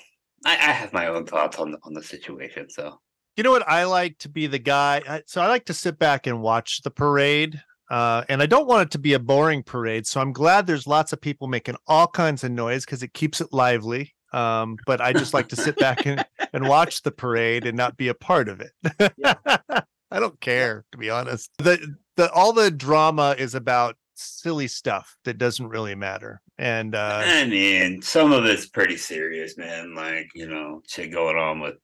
I, 0.44 0.52
I 0.52 0.72
have 0.72 0.92
my 0.92 1.08
own 1.08 1.26
thoughts 1.26 1.58
on 1.58 1.72
the, 1.72 1.78
on 1.82 1.94
the 1.94 2.02
situation. 2.02 2.70
So 2.70 2.98
you 3.36 3.42
know 3.42 3.50
what 3.50 3.68
I 3.68 3.84
like 3.84 4.18
to 4.18 4.28
be 4.28 4.46
the 4.46 4.58
guy. 4.58 5.22
So 5.26 5.40
I 5.40 5.48
like 5.48 5.66
to 5.66 5.74
sit 5.74 5.98
back 5.98 6.26
and 6.26 6.42
watch 6.42 6.82
the 6.82 6.90
parade. 6.90 7.62
Uh, 7.90 8.22
and 8.28 8.40
I 8.40 8.46
don't 8.46 8.68
want 8.68 8.82
it 8.86 8.90
to 8.92 8.98
be 8.98 9.14
a 9.14 9.18
boring 9.18 9.62
parade. 9.64 10.06
So 10.06 10.20
I'm 10.20 10.32
glad 10.32 10.66
there's 10.66 10.86
lots 10.86 11.12
of 11.12 11.20
people 11.20 11.48
making 11.48 11.74
all 11.88 12.06
kinds 12.06 12.44
of 12.44 12.52
noise 12.52 12.84
because 12.84 13.02
it 13.02 13.12
keeps 13.12 13.40
it 13.40 13.48
lively. 13.52 14.14
Um, 14.32 14.76
but 14.86 15.00
I 15.00 15.12
just 15.12 15.34
like 15.34 15.48
to 15.48 15.56
sit 15.56 15.76
back 15.76 16.06
and, 16.06 16.24
and 16.52 16.68
watch 16.68 17.02
the 17.02 17.10
parade 17.10 17.66
and 17.66 17.76
not 17.76 17.96
be 17.96 18.06
a 18.08 18.14
part 18.14 18.48
of 18.48 18.60
it. 18.60 19.12
I 20.12 20.18
don't 20.20 20.40
care, 20.40 20.84
to 20.92 20.98
be 20.98 21.10
honest. 21.10 21.50
The 21.58 21.96
the 22.16 22.30
all 22.32 22.52
the 22.52 22.70
drama 22.70 23.34
is 23.38 23.54
about 23.54 23.96
silly 24.14 24.68
stuff 24.68 25.16
that 25.24 25.38
doesn't 25.38 25.68
really 25.68 25.94
matter. 25.94 26.40
And 26.58 26.94
uh 26.94 27.22
I 27.24 27.46
mean, 27.46 28.02
some 28.02 28.32
of 28.32 28.44
it's 28.44 28.68
pretty 28.68 28.96
serious, 28.96 29.56
man. 29.56 29.94
Like 29.94 30.30
you 30.34 30.48
know, 30.48 30.82
shit 30.86 31.10
going 31.12 31.36
on 31.36 31.60
with 31.60 31.76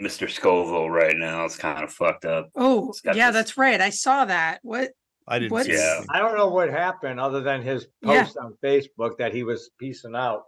Mr. 0.00 0.30
Scoville 0.30 0.90
right 0.90 1.16
now. 1.16 1.44
It's 1.44 1.56
kind 1.56 1.82
of 1.84 1.92
fucked 1.92 2.24
up. 2.24 2.48
Oh, 2.54 2.92
yeah, 3.04 3.30
this- 3.30 3.34
that's 3.34 3.56
right. 3.58 3.80
I 3.80 3.90
saw 3.90 4.24
that. 4.24 4.60
What? 4.62 4.90
I 5.28 5.38
didn't 5.38 5.52
What's- 5.52 5.66
see 5.66 5.74
Yeah. 5.74 5.94
anything. 5.98 6.06
I 6.10 6.18
don't 6.18 6.36
know 6.36 6.48
what 6.48 6.70
happened 6.70 7.20
other 7.20 7.40
than 7.40 7.62
his 7.62 7.86
Yeah. 8.02 8.24
post 8.24 8.36
on 8.38 8.56
Facebook 8.62 9.18
that 9.18 9.32
he 9.34 9.42
was 9.44 9.70
piecing 9.78 10.14
out 10.16 10.44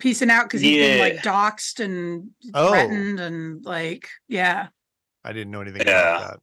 Piecing 0.00 0.28
out 0.28 0.44
because 0.46 0.60
he's 0.60 0.76
been 0.84 0.98
like 0.98 1.14
Yeah. 1.14 1.20
doxxed 1.22 1.78
and 1.82 2.30
Oh. 2.52 2.70
threatened 2.70 3.20
and 3.20 3.64
like, 3.64 4.08
yeah. 4.26 4.68
I 5.24 5.32
didn't 5.32 5.52
know 5.52 5.60
anything 5.60 5.86
Yeah. 5.86 6.16
about 6.16 6.30
that. 6.30 6.40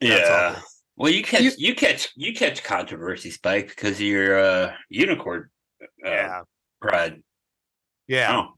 That's 0.00 0.28
Yeah. 0.28 0.48
awful. 0.56 0.62
Well, 0.96 1.12
you 1.12 1.22
catch 1.22 1.42
You- 1.42 1.52
you, 1.58 1.74
catch 1.74 2.08
you 2.16 2.34
catch 2.34 2.64
controversy, 2.64 3.30
Spike, 3.30 3.68
because 3.68 4.00
you're 4.02 4.38
uh 4.38 4.74
unicorn 4.88 5.48
uh, 5.80 5.86
Yeah. 6.04 6.40
pride. 6.80 7.22
Yeah. 8.08 8.36
Oh, 8.36 8.54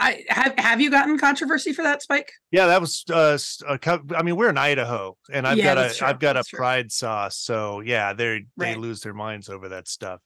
I 0.00 0.24
have 0.28 0.54
have 0.58 0.80
you 0.80 0.90
gotten 0.90 1.18
controversy 1.18 1.72
for 1.72 1.82
that, 1.82 2.02
Spike? 2.02 2.32
Yeah, 2.50 2.66
that 2.68 2.80
was 2.80 3.04
uh 3.10 3.32
s- 3.34 3.62
a 3.68 3.78
I 4.16 4.22
mean, 4.22 4.34
we're 4.36 4.48
in 4.48 4.56
Idaho 4.58 5.16
and 5.30 5.46
I've 5.46 5.58
Yeah, 5.58 5.74
got 5.74 5.82
that's 5.82 5.94
a 5.96 5.98
true. 5.98 6.06
have 6.08 6.18
got 6.18 6.36
a 6.36 6.38
That's 6.38 6.48
true. 6.48 6.56
pride 6.58 6.90
sauce. 6.90 7.36
So 7.38 7.80
yeah, 7.80 8.12
they 8.14 8.46
they 8.56 8.74
lose 8.74 9.00
their 9.02 9.14
minds 9.14 9.48
over 9.48 9.68
that 9.68 9.88
stuff. 9.88 10.20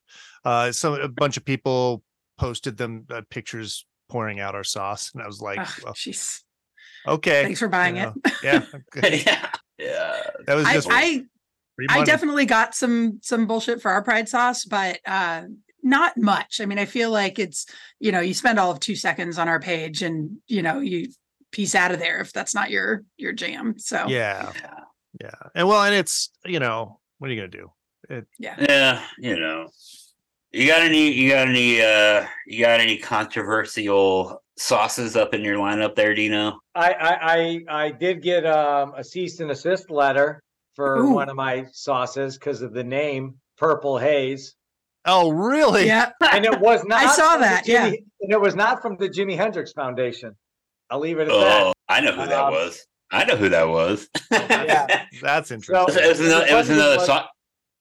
Uh 0.44 0.70
some 0.72 0.94
a 0.94 1.08
bunch 1.08 1.36
of 1.36 1.44
people 1.44 2.02
posted 2.38 2.76
them 2.76 3.06
uh, 3.10 3.22
pictures 3.30 3.84
pouring 4.08 4.38
out 4.38 4.54
our 4.54 4.64
sauce 4.64 5.10
and 5.12 5.22
I 5.22 5.26
was 5.26 5.40
like, 5.40 5.58
Ugh, 5.58 5.68
well, 5.82 5.94
Jeez. 5.94 6.40
okay. 7.06 7.42
Thanks 7.42 7.58
for 7.58 7.68
buying 7.68 7.96
know, 7.96 8.14
it. 8.24 8.32
Yeah. 8.42 8.62
okay. 8.96 9.22
yeah, 9.26 9.50
yeah. 9.78 10.22
That 10.46 10.54
was 10.54 10.66
I, 10.66 10.74
just 10.74 10.88
I 10.90 11.22
free 11.76 11.86
I 11.90 12.04
definitely 12.04 12.46
got 12.46 12.74
some 12.74 13.18
some 13.22 13.46
bullshit 13.46 13.82
for 13.82 13.90
our 13.90 14.02
pride 14.04 14.28
sauce, 14.28 14.64
but 14.64 15.00
uh 15.04 15.42
not 15.84 16.16
much. 16.16 16.60
I 16.60 16.66
mean, 16.66 16.78
I 16.78 16.86
feel 16.86 17.10
like 17.10 17.38
it's, 17.38 17.66
you 18.00 18.10
know, 18.10 18.20
you 18.20 18.34
spend 18.34 18.58
all 18.58 18.72
of 18.72 18.80
two 18.80 18.96
seconds 18.96 19.38
on 19.38 19.48
our 19.48 19.60
page 19.60 20.02
and 20.02 20.38
you 20.46 20.62
know, 20.62 20.80
you 20.80 21.08
piece 21.52 21.76
out 21.76 21.92
of 21.92 22.00
there 22.00 22.20
if 22.20 22.32
that's 22.32 22.54
not 22.54 22.70
your 22.70 23.04
your 23.16 23.32
jam. 23.32 23.78
So 23.78 24.06
Yeah, 24.08 24.50
yeah, 24.60 24.74
yeah. 25.20 25.48
And 25.54 25.68
well, 25.68 25.84
and 25.84 25.94
it's 25.94 26.30
you 26.44 26.58
know, 26.58 26.98
what 27.18 27.30
are 27.30 27.34
you 27.34 27.40
gonna 27.40 27.48
do? 27.48 27.70
yeah. 28.38 29.04
You 29.18 29.38
know, 29.38 29.68
you 30.52 30.66
got 30.66 30.82
any? 30.82 31.12
You 31.12 31.30
got 31.30 31.48
any? 31.48 31.80
uh 31.80 32.26
You 32.46 32.64
got 32.64 32.80
any 32.80 32.98
controversial 32.98 34.42
sauces 34.56 35.16
up 35.16 35.34
in 35.34 35.42
your 35.42 35.56
lineup 35.56 35.94
there, 35.94 36.14
Dino? 36.14 36.60
I, 36.74 36.92
I, 36.92 37.34
I, 37.68 37.84
I 37.84 37.90
did 37.90 38.22
get 38.22 38.46
um, 38.46 38.94
a 38.96 39.02
cease 39.02 39.40
and 39.40 39.50
assist 39.50 39.90
letter 39.90 40.42
for 40.74 40.98
Ooh. 40.98 41.12
one 41.12 41.28
of 41.28 41.36
my 41.36 41.66
sauces 41.72 42.38
because 42.38 42.62
of 42.62 42.72
the 42.72 42.84
name 42.84 43.34
Purple 43.56 43.98
Haze, 43.98 44.54
Oh, 45.06 45.30
really? 45.30 45.86
yeah. 45.86 46.10
and 46.32 46.44
it 46.44 46.60
was 46.60 46.84
not. 46.86 47.02
I 47.04 47.06
saw 47.14 47.32
from 47.32 47.40
the 47.42 47.46
that, 47.46 47.68
yeah. 47.68 47.86
And 47.86 48.32
it 48.32 48.40
was 48.40 48.54
not 48.54 48.80
from 48.82 48.96
the 48.96 49.08
Jimi 49.08 49.36
Hendrix 49.36 49.72
Foundation. 49.72 50.34
I'll 50.90 51.00
leave 51.00 51.18
it 51.18 51.22
at 51.22 51.28
that. 51.28 51.62
Oh, 51.66 51.72
I 51.88 52.00
know 52.00 52.12
who 52.12 52.26
that 52.26 52.44
Um, 52.44 52.52
was. 52.52 52.86
I 53.10 53.24
know 53.24 53.36
who 53.36 53.48
that 53.50 53.68
was. 53.68 54.08
Yeah. 54.30 54.86
That's 55.22 55.50
it 55.50 55.54
interesting. 55.56 55.84
was, 55.84 55.96
it 55.96 56.08
was 56.08 56.20
another. 56.20 56.46
It 56.46 56.54
was 56.54 56.70
another 56.70 56.96
was- 56.96 57.06
sau- 57.06 57.26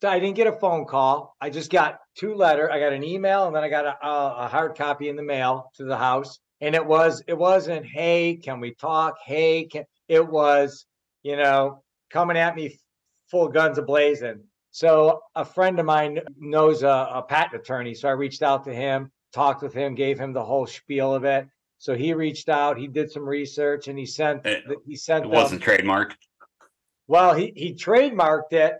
So 0.01 0.09
I 0.09 0.19
didn't 0.19 0.36
get 0.36 0.47
a 0.47 0.51
phone 0.53 0.86
call. 0.86 1.36
I 1.41 1.49
just 1.49 1.71
got 1.71 1.97
two 2.15 2.36
letter. 2.36 2.69
I 2.71 2.79
got 2.79 2.93
an 2.93 3.03
email 3.03 3.47
and 3.47 3.55
then 3.55 3.63
I 3.63 3.69
got 3.69 3.86
a, 3.86 4.05
a, 4.05 4.36
a 4.45 4.47
hard 4.47 4.75
copy 4.77 5.09
in 5.09 5.15
the 5.15 5.23
mail 5.23 5.71
to 5.75 5.86
the 5.86 5.97
house. 5.97 6.39
And 6.62 6.75
it 6.75 6.86
was, 6.86 7.23
it 7.27 7.38
wasn't, 7.38 7.86
hey, 7.86 8.36
can 8.36 8.59
we 8.59 8.73
talk? 8.75 9.15
Hey, 9.25 9.65
can, 9.65 9.83
it 10.07 10.25
was, 10.25 10.86
you 11.23 11.36
know, 11.36 11.83
coming 12.09 12.38
at 12.38 12.55
me 12.55 12.79
full 13.31 13.47
guns 13.49 13.77
ablazing. 13.79 14.41
So 14.77 15.21
a 15.36 15.45
friend 15.45 15.79
of 15.79 15.86
mine 15.86 16.19
knows 16.39 16.81
a, 16.81 16.88
a 16.88 17.21
patent 17.21 17.62
attorney. 17.62 17.93
So 17.93 18.09
I 18.09 18.13
reached 18.13 18.41
out 18.41 18.63
to 18.63 18.73
him, 18.73 19.12
talked 19.31 19.62
with 19.62 19.71
him, 19.71 19.93
gave 19.93 20.19
him 20.19 20.33
the 20.33 20.43
whole 20.43 20.65
spiel 20.65 21.13
of 21.13 21.23
it. 21.25 21.47
So 21.77 21.95
he 21.95 22.13
reached 22.15 22.49
out, 22.49 22.75
he 22.79 22.88
did 22.88 23.12
some 23.12 23.23
research 23.23 23.88
and 23.88 23.99
he 23.99 24.07
sent, 24.07 24.43
eh, 24.47 24.62
It- 24.67 24.79
he 24.83 24.95
sent 24.95 25.25
It 25.25 25.29
them- 25.29 25.36
wasn't 25.36 25.62
trademarked. 25.62 26.15
well, 27.07 27.36
he, 27.36 27.53
he 27.55 27.75
trademarked 27.75 28.53
it, 28.53 28.79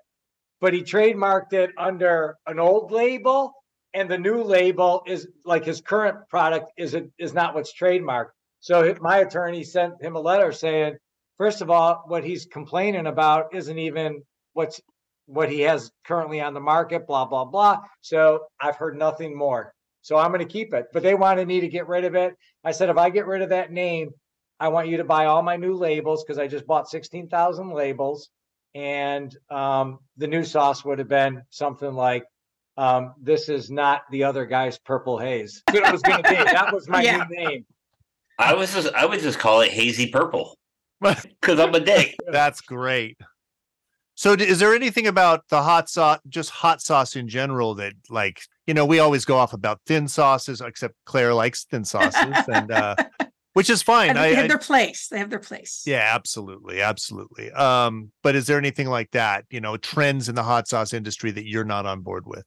but 0.60 0.74
he 0.74 0.82
trademarked 0.82 1.54
it 1.54 1.70
under 1.78 2.38
an 2.48 2.60
old 2.60 2.92
label. 2.92 3.54
And 3.94 4.10
the 4.10 4.18
new 4.18 4.42
label 4.42 5.04
is 5.06 5.28
like 5.46 5.64
his 5.64 5.80
current 5.80 6.28
product 6.28 6.72
is 6.76 6.96
it 6.96 7.12
is 7.20 7.36
not 7.36 7.54
what's 7.54 7.72
trademarked. 7.72 8.32
So 8.62 8.96
my 9.00 9.18
attorney 9.20 9.64
sent 9.64 10.02
him 10.02 10.16
a 10.16 10.20
letter 10.20 10.52
saying, 10.52 10.98
first 11.38 11.62
of 11.62 11.70
all, 11.70 12.04
what 12.08 12.24
he's 12.24 12.46
complaining 12.48 13.06
about 13.06 13.54
isn't 13.54 13.78
even 13.78 14.24
what's 14.54 14.82
what 15.34 15.50
he 15.52 15.62
has 15.62 15.92
currently 16.06 16.42
on 16.42 16.54
the 16.54 16.60
market, 16.60 17.08
blah, 17.08 17.26
blah, 17.26 17.46
blah. 17.46 17.80
So 18.02 18.46
I've 18.60 18.76
heard 18.76 18.98
nothing 18.98 19.36
more. 19.36 19.74
So 20.02 20.18
I'm 20.18 20.32
going 20.32 20.46
to 20.46 20.52
keep 20.52 20.74
it. 20.74 20.88
But 20.94 21.04
they 21.04 21.16
wanted 21.16 21.48
me 21.48 21.62
to 21.62 21.68
get 21.68 21.88
rid 21.88 22.06
of 22.06 22.16
it. 22.16 22.36
I 22.64 22.72
said, 22.72 22.90
if 22.90 22.98
I 22.98 23.10
get 23.10 23.26
rid 23.26 23.42
of 23.42 23.50
that 23.50 23.72
name, 23.72 24.12
I 24.60 24.68
want 24.70 24.88
you 24.88 24.98
to 24.98 25.04
buy 25.04 25.26
all 25.26 25.42
my 25.42 25.56
new 25.58 25.76
labels 25.76 26.24
because 26.24 26.38
I 26.38 26.48
just 26.48 26.68
bought 26.68 26.90
16,000 26.90 27.70
labels. 27.72 28.30
And 28.76 29.36
um, 29.50 30.00
the 30.18 30.28
new 30.28 30.44
sauce 30.44 30.84
would 30.84 31.00
have 31.00 31.08
been 31.10 31.44
something 31.50 31.94
like, 31.94 32.24
um, 32.76 33.14
this 33.22 33.50
is 33.50 33.70
not 33.70 34.02
the 34.12 34.24
other 34.24 34.46
guy's 34.46 34.80
purple 34.80 35.18
haze. 35.20 35.62
That's 35.68 35.80
what 35.80 35.90
it 35.90 35.92
was 35.92 36.02
going 36.02 36.24
to 36.24 36.30
be. 36.30 36.36
That 36.52 36.74
was 36.74 36.90
my 36.90 37.02
Yeah. 37.02 37.26
new 37.30 37.36
name. 37.36 37.66
I 38.40 38.56
was 38.56 38.74
just. 38.74 38.92
I 38.96 39.06
would 39.06 39.20
just 39.20 39.38
call 39.38 39.62
it 39.62 39.70
hazy 39.72 40.08
purple 40.08 40.58
because 41.02 41.60
I'm 41.60 41.76
a 41.76 41.80
dick. 41.80 42.16
That's 42.32 42.62
great. 42.62 43.16
So, 44.16 44.34
is 44.34 44.60
there 44.60 44.76
anything 44.76 45.08
about 45.08 45.48
the 45.50 45.64
hot 45.64 45.90
sauce, 45.90 46.20
just 46.28 46.52
hot 46.52 46.82
sauce 46.82 47.16
in 47.16 47.28
general, 47.28 47.76
that 47.76 47.94
like 48.10 48.42
you 48.68 48.74
know 48.74 48.86
we 48.86 49.00
always 49.00 49.26
go 49.26 49.38
off 49.38 49.54
about 49.54 49.82
thin 49.88 50.08
sauces, 50.08 50.62
except 50.62 50.94
Claire 51.06 51.34
likes 51.34 51.64
thin 51.66 51.84
sauces, 51.84 52.36
and 52.48 52.72
uh, 52.72 52.96
which 53.54 53.70
is 53.70 53.82
fine. 53.82 54.12
And 54.12 54.20
I, 54.20 54.30
they 54.30 54.36
have 54.36 54.46
I- 54.46 54.48
their 54.50 54.58
place. 54.60 55.08
They 55.08 55.18
have 55.18 55.30
their 55.32 55.40
place. 55.40 55.84
yeah, 55.88 56.12
absolutely, 56.14 56.82
absolutely. 56.82 57.52
Um, 57.52 58.12
but 58.22 58.36
is 58.36 58.46
there 58.46 58.58
anything 58.60 58.88
like 58.88 59.10
that? 59.12 59.46
You 59.50 59.62
know, 59.62 59.78
trends 59.78 60.30
in 60.30 60.36
the 60.36 60.44
hot 60.44 60.68
sauce 60.68 60.94
industry 60.94 61.32
that 61.32 61.48
you're 61.48 61.66
not 61.66 61.86
on 61.86 62.02
board 62.02 62.26
with? 62.28 62.46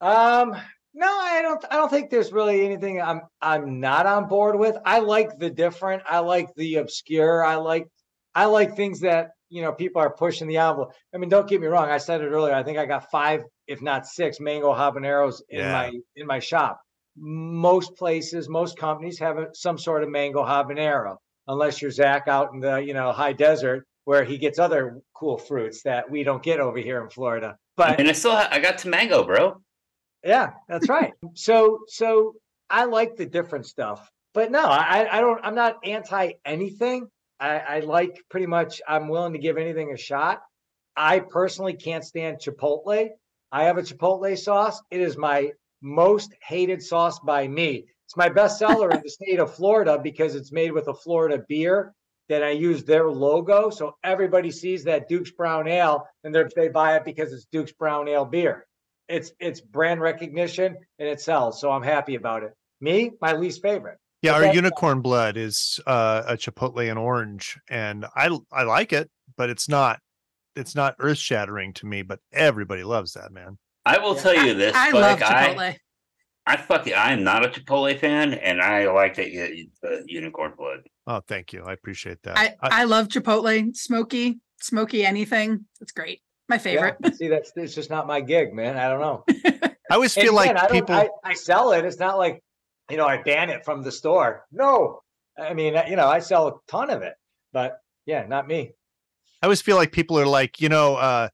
Um, 0.00 0.54
no, 0.94 1.06
I 1.06 1.40
don't. 1.42 1.64
I 1.70 1.76
don't 1.76 1.88
think 1.88 2.10
there's 2.10 2.32
really 2.32 2.64
anything 2.66 3.00
I'm 3.00 3.22
I'm 3.40 3.80
not 3.80 4.04
on 4.04 4.28
board 4.28 4.58
with. 4.58 4.76
I 4.84 4.98
like 4.98 5.38
the 5.38 5.48
different. 5.48 6.02
I 6.08 6.18
like 6.18 6.54
the 6.54 6.76
obscure. 6.76 7.42
I 7.42 7.54
like 7.54 7.88
I 8.34 8.44
like 8.44 8.76
things 8.76 9.00
that 9.00 9.30
you 9.50 9.62
know 9.62 9.72
people 9.72 10.00
are 10.02 10.10
pushing 10.10 10.46
the 10.48 10.56
envelope. 10.58 10.92
I 11.14 11.18
mean, 11.18 11.28
don't 11.30 11.48
get 11.48 11.60
me 11.60 11.66
wrong. 11.66 11.88
I 11.90 11.98
said 11.98 12.20
it 12.20 12.28
earlier. 12.28 12.54
I 12.54 12.62
think 12.62 12.78
I 12.78 12.86
got 12.86 13.10
five 13.10 13.42
if 13.66 13.82
not 13.82 14.06
six, 14.06 14.40
mango 14.40 14.72
habaneros 14.74 15.42
in 15.50 15.60
Yeah. 15.60 15.72
my 15.72 15.92
in 16.16 16.26
my 16.26 16.38
shop. 16.38 16.80
Most 17.16 17.96
places, 17.96 18.48
most 18.48 18.78
companies 18.78 19.18
have 19.18 19.38
a, 19.38 19.48
some 19.54 19.76
sort 19.78 20.02
of 20.04 20.08
mango 20.10 20.44
habanero, 20.44 21.16
unless 21.48 21.82
you're 21.82 21.90
Zac 21.90 22.28
out 22.28 22.52
in 22.54 22.60
the 22.60 22.76
you 22.78 22.94
know 22.94 23.12
high 23.12 23.32
desert 23.32 23.86
where 24.04 24.24
he 24.24 24.38
gets 24.38 24.58
other 24.58 25.00
cool 25.14 25.36
fruits 25.36 25.82
that 25.82 26.10
we 26.10 26.22
don't 26.22 26.42
get 26.42 26.60
over 26.60 26.78
here 26.78 27.02
in 27.02 27.10
Florida. 27.10 27.56
But 27.76 27.98
and 28.00 28.08
I 28.08 28.12
still 28.12 28.32
ha- 28.32 28.48
I 28.50 28.58
got 28.60 28.78
to 28.78 28.88
mango, 28.88 29.24
bro. 29.24 29.60
yeah, 30.24 30.52
that's 30.68 30.88
right. 30.88 31.12
So 31.34 31.80
so 31.88 32.34
I 32.70 32.84
like 32.84 33.16
the 33.16 33.26
different 33.26 33.66
stuff, 33.66 34.08
but 34.34 34.50
no, 34.50 34.64
I 34.64 35.06
I 35.10 35.20
don't. 35.20 35.40
I'm 35.44 35.54
not 35.54 35.76
anti 35.84 36.32
anything. 36.44 37.08
I, 37.40 37.58
I 37.58 37.80
like 37.80 38.22
pretty 38.30 38.46
much. 38.46 38.80
I'm 38.86 39.08
willing 39.08 39.32
to 39.32 39.38
give 39.38 39.56
anything 39.56 39.92
a 39.92 39.96
shot. 39.96 40.42
I 40.96 41.20
personally 41.20 41.74
can't 41.74 42.04
stand 42.04 42.38
Chipotle. 42.38 43.10
I 43.52 43.64
have 43.64 43.78
a 43.78 43.82
Chipotle 43.82 44.36
sauce. 44.36 44.82
It 44.90 45.00
is 45.00 45.16
my 45.16 45.52
most 45.80 46.34
hated 46.42 46.82
sauce 46.82 47.20
by 47.20 47.46
me. 47.46 47.86
It's 48.06 48.16
my 48.16 48.28
best 48.28 48.58
seller 48.58 48.90
in 48.90 49.00
the 49.02 49.10
state 49.22 49.38
of 49.38 49.54
Florida 49.54 49.98
because 50.02 50.34
it's 50.34 50.52
made 50.52 50.72
with 50.72 50.88
a 50.88 50.94
Florida 50.94 51.42
beer. 51.48 51.94
That 52.28 52.42
I 52.42 52.50
use 52.50 52.84
their 52.84 53.08
logo, 53.08 53.70
so 53.70 53.96
everybody 54.04 54.50
sees 54.50 54.84
that 54.84 55.08
Duke's 55.08 55.30
Brown 55.30 55.66
Ale, 55.66 56.06
and 56.24 56.34
they 56.34 56.44
they 56.54 56.68
buy 56.68 56.96
it 56.96 57.06
because 57.06 57.32
it's 57.32 57.46
Duke's 57.46 57.72
Brown 57.72 58.06
Ale 58.06 58.26
beer 58.26 58.66
it's 59.08 59.32
it's 59.40 59.60
brand 59.60 60.00
recognition 60.00 60.76
and 60.98 61.08
it 61.08 61.20
sells. 61.20 61.60
So 61.60 61.70
I'm 61.70 61.82
happy 61.82 62.14
about 62.14 62.42
it. 62.42 62.52
Me, 62.80 63.12
my 63.20 63.32
least 63.32 63.62
favorite. 63.62 63.98
Yeah, 64.22 64.32
But 64.32 64.34
our 64.34 64.40
that's- 64.40 64.56
unicorn 64.56 65.00
blood 65.00 65.36
is 65.36 65.78
uh, 65.86 66.22
a 66.26 66.36
chipotle 66.36 66.88
and 66.90 66.98
orange, 66.98 67.58
and 67.70 68.04
I 68.16 68.30
I 68.52 68.64
like 68.64 68.92
it, 68.92 69.10
but 69.36 69.48
it's 69.50 69.68
not 69.68 70.00
it's 70.56 70.74
not 70.74 70.96
earth 70.98 71.18
shattering 71.18 71.72
to 71.74 71.86
me. 71.86 72.02
But 72.02 72.18
everybody 72.32 72.82
loves 72.82 73.12
that 73.12 73.32
man. 73.32 73.58
I 73.86 73.98
will 73.98 74.16
Yeah. 74.16 74.22
tell 74.22 74.46
you 74.46 74.54
this. 74.54 74.74
I 74.74 74.90
like, 74.90 75.20
love 75.20 75.22
I, 75.22 75.54
Chipotle. 75.54 75.76
I 76.46 76.56
fucking 76.56 76.94
I 76.94 77.12
am 77.12 77.22
not 77.22 77.44
a 77.44 77.48
Chipotle 77.48 77.98
fan, 77.98 78.34
and 78.34 78.60
I 78.60 78.90
like 78.90 79.14
that 79.16 79.30
you 79.30 79.68
the 79.82 80.02
unicorn 80.06 80.54
blood. 80.58 80.80
Oh, 81.06 81.20
thank 81.28 81.52
you, 81.52 81.62
I 81.64 81.72
appreciate 81.72 82.18
that. 82.24 82.36
I, 82.36 82.54
I 82.60 82.84
love 82.84 83.08
Chipotle, 83.08 83.74
smoky, 83.76 84.40
smoky 84.60 85.06
anything. 85.06 85.64
It's 85.80 85.92
great. 85.92 86.22
My 86.48 86.58
favorite. 86.58 86.96
Yeah, 87.04 87.10
see, 87.12 87.28
that's 87.28 87.52
it's 87.54 87.74
just 87.74 87.88
not 87.90 88.06
my 88.06 88.20
gig, 88.20 88.52
man. 88.52 88.76
I 88.76 88.88
don't 88.88 89.00
know. 89.00 89.24
I 89.90 89.94
always 89.94 90.16
And 90.16 90.24
feel 90.24 90.34
like 90.34 90.50
again, 90.50 90.56
I 90.56 90.66
don't- 90.66 90.72
people. 90.72 90.94
I, 90.96 91.08
I 91.24 91.34
sell 91.34 91.72
it. 91.72 91.84
It's 91.84 91.98
not 91.98 92.18
like 92.18 92.42
you 92.90 92.96
know 92.96 93.06
I 93.06 93.22
ban 93.22 93.50
it 93.50 93.64
from 93.64 93.82
the 93.82 93.92
store. 93.92 94.44
No, 94.52 95.02
I 95.38 95.54
mean 95.54 95.80
you 95.88 95.96
know 95.96 96.08
I 96.08 96.18
sell 96.20 96.48
a 96.48 96.52
ton 96.68 96.90
of 96.90 97.02
it, 97.02 97.14
but 97.52 97.80
yeah, 98.06 98.26
not 98.26 98.48
me. 98.48 98.72
I 99.42 99.46
always 99.46 99.62
feel 99.62 99.76
like 99.76 99.92
people 99.92 100.18
are 100.18 100.26
like, 100.26 100.60
you 100.60 100.68
know, 100.68 100.96
uh, 100.96 101.28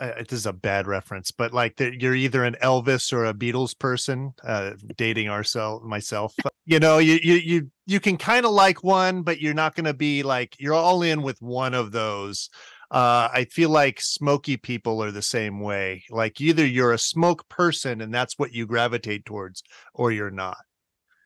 uh, 0.00 0.12
this 0.18 0.32
is 0.32 0.46
a 0.46 0.52
bad 0.52 0.86
reference, 0.86 1.30
but 1.30 1.52
like 1.52 1.76
that 1.76 2.00
you're 2.00 2.14
either 2.14 2.44
an 2.44 2.56
Elvis 2.62 3.12
or 3.12 3.24
a 3.24 3.34
Beatles 3.34 3.76
person, 3.76 4.32
uh, 4.44 4.72
dating 4.96 5.28
ourselves, 5.28 5.84
myself. 5.84 6.34
You 6.66 6.78
know, 6.78 6.98
you 6.98 7.18
you 7.22 7.34
you 7.34 7.70
you 7.86 8.00
can 8.00 8.16
kind 8.16 8.44
of 8.44 8.52
like 8.52 8.84
one, 8.84 9.22
but 9.22 9.40
you're 9.40 9.54
not 9.54 9.74
going 9.74 9.86
to 9.86 9.94
be 9.94 10.22
like 10.22 10.54
you're 10.58 10.74
all 10.74 11.02
in 11.02 11.22
with 11.22 11.40
one 11.40 11.74
of 11.74 11.90
those. 11.90 12.48
Uh, 12.90 13.28
I 13.32 13.46
feel 13.50 13.70
like 13.70 14.00
smoky 14.00 14.56
people 14.56 15.02
are 15.02 15.10
the 15.10 15.22
same 15.22 15.60
way. 15.60 16.04
Like 16.10 16.40
either 16.40 16.64
you're 16.64 16.92
a 16.92 16.98
smoke 16.98 17.48
person 17.48 18.00
and 18.00 18.14
that's 18.14 18.38
what 18.38 18.52
you 18.52 18.66
gravitate 18.66 19.24
towards, 19.24 19.62
or 19.94 20.12
you're 20.12 20.30
not. 20.30 20.58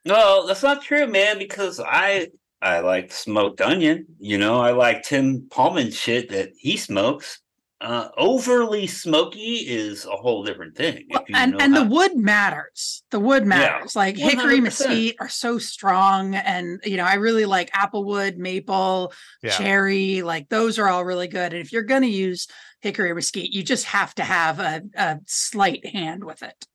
No, 0.04 0.46
that's 0.46 0.62
not 0.62 0.82
true, 0.82 1.06
man. 1.06 1.38
Because 1.38 1.80
I 1.80 2.28
I 2.60 2.80
like 2.80 3.12
smoked 3.12 3.60
onion. 3.60 4.06
You 4.18 4.38
know, 4.38 4.60
I 4.60 4.72
like 4.72 5.02
Tim 5.02 5.48
Pullman 5.50 5.90
shit 5.90 6.30
that 6.30 6.50
he 6.56 6.76
smokes. 6.76 7.40
Uh, 7.80 8.08
overly 8.16 8.86
smoky 8.86 9.56
is 9.56 10.04
a 10.06 10.10
whole 10.14 10.44
different 10.44 10.76
thing. 10.76 11.04
Well, 11.10 11.22
if 11.22 11.28
you 11.28 11.34
and 11.34 11.50
know 11.50 11.58
and 11.58 11.74
the 11.74 11.84
wood 11.84 12.16
matters. 12.16 13.02
The 13.10 13.18
wood 13.18 13.44
matters. 13.44 13.96
Like 13.96 14.16
hickory 14.16 14.60
100%. 14.60 14.62
mesquite 14.62 15.16
are 15.18 15.28
so 15.28 15.58
strong, 15.58 16.36
and 16.36 16.80
you 16.84 16.96
know 16.96 17.04
I 17.04 17.14
really 17.14 17.44
like 17.44 17.72
applewood, 17.72 18.36
maple, 18.36 19.12
Yeah. 19.42 19.50
cherry. 19.50 20.22
Like 20.22 20.48
those 20.48 20.78
are 20.78 20.88
all 20.88 21.04
really 21.04 21.26
good. 21.26 21.52
And 21.52 21.60
if 21.60 21.72
you're 21.72 21.82
going 21.82 22.02
to 22.02 22.08
use 22.08 22.46
hickory 22.80 23.12
mesquite, 23.14 23.50
you 23.50 23.64
just 23.64 23.86
have 23.86 24.14
to 24.16 24.22
have 24.22 24.60
a, 24.60 24.82
a 24.94 25.18
slight 25.26 25.84
hand 25.86 26.22
with 26.22 26.42
it. 26.44 26.66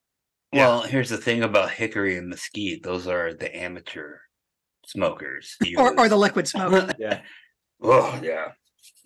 Yeah. 0.53 0.67
Well, 0.67 0.81
here's 0.83 1.09
the 1.09 1.17
thing 1.17 1.43
about 1.43 1.71
hickory 1.71 2.17
and 2.17 2.29
mesquite; 2.29 2.83
those 2.83 3.07
are 3.07 3.33
the 3.33 3.55
amateur 3.55 4.19
smokers. 4.85 5.57
Or, 5.77 5.99
or 5.99 6.07
the 6.09 6.17
liquid 6.17 6.47
smoke. 6.47 6.93
Yeah, 6.99 7.21
oh 7.81 8.19
yeah, 8.23 8.51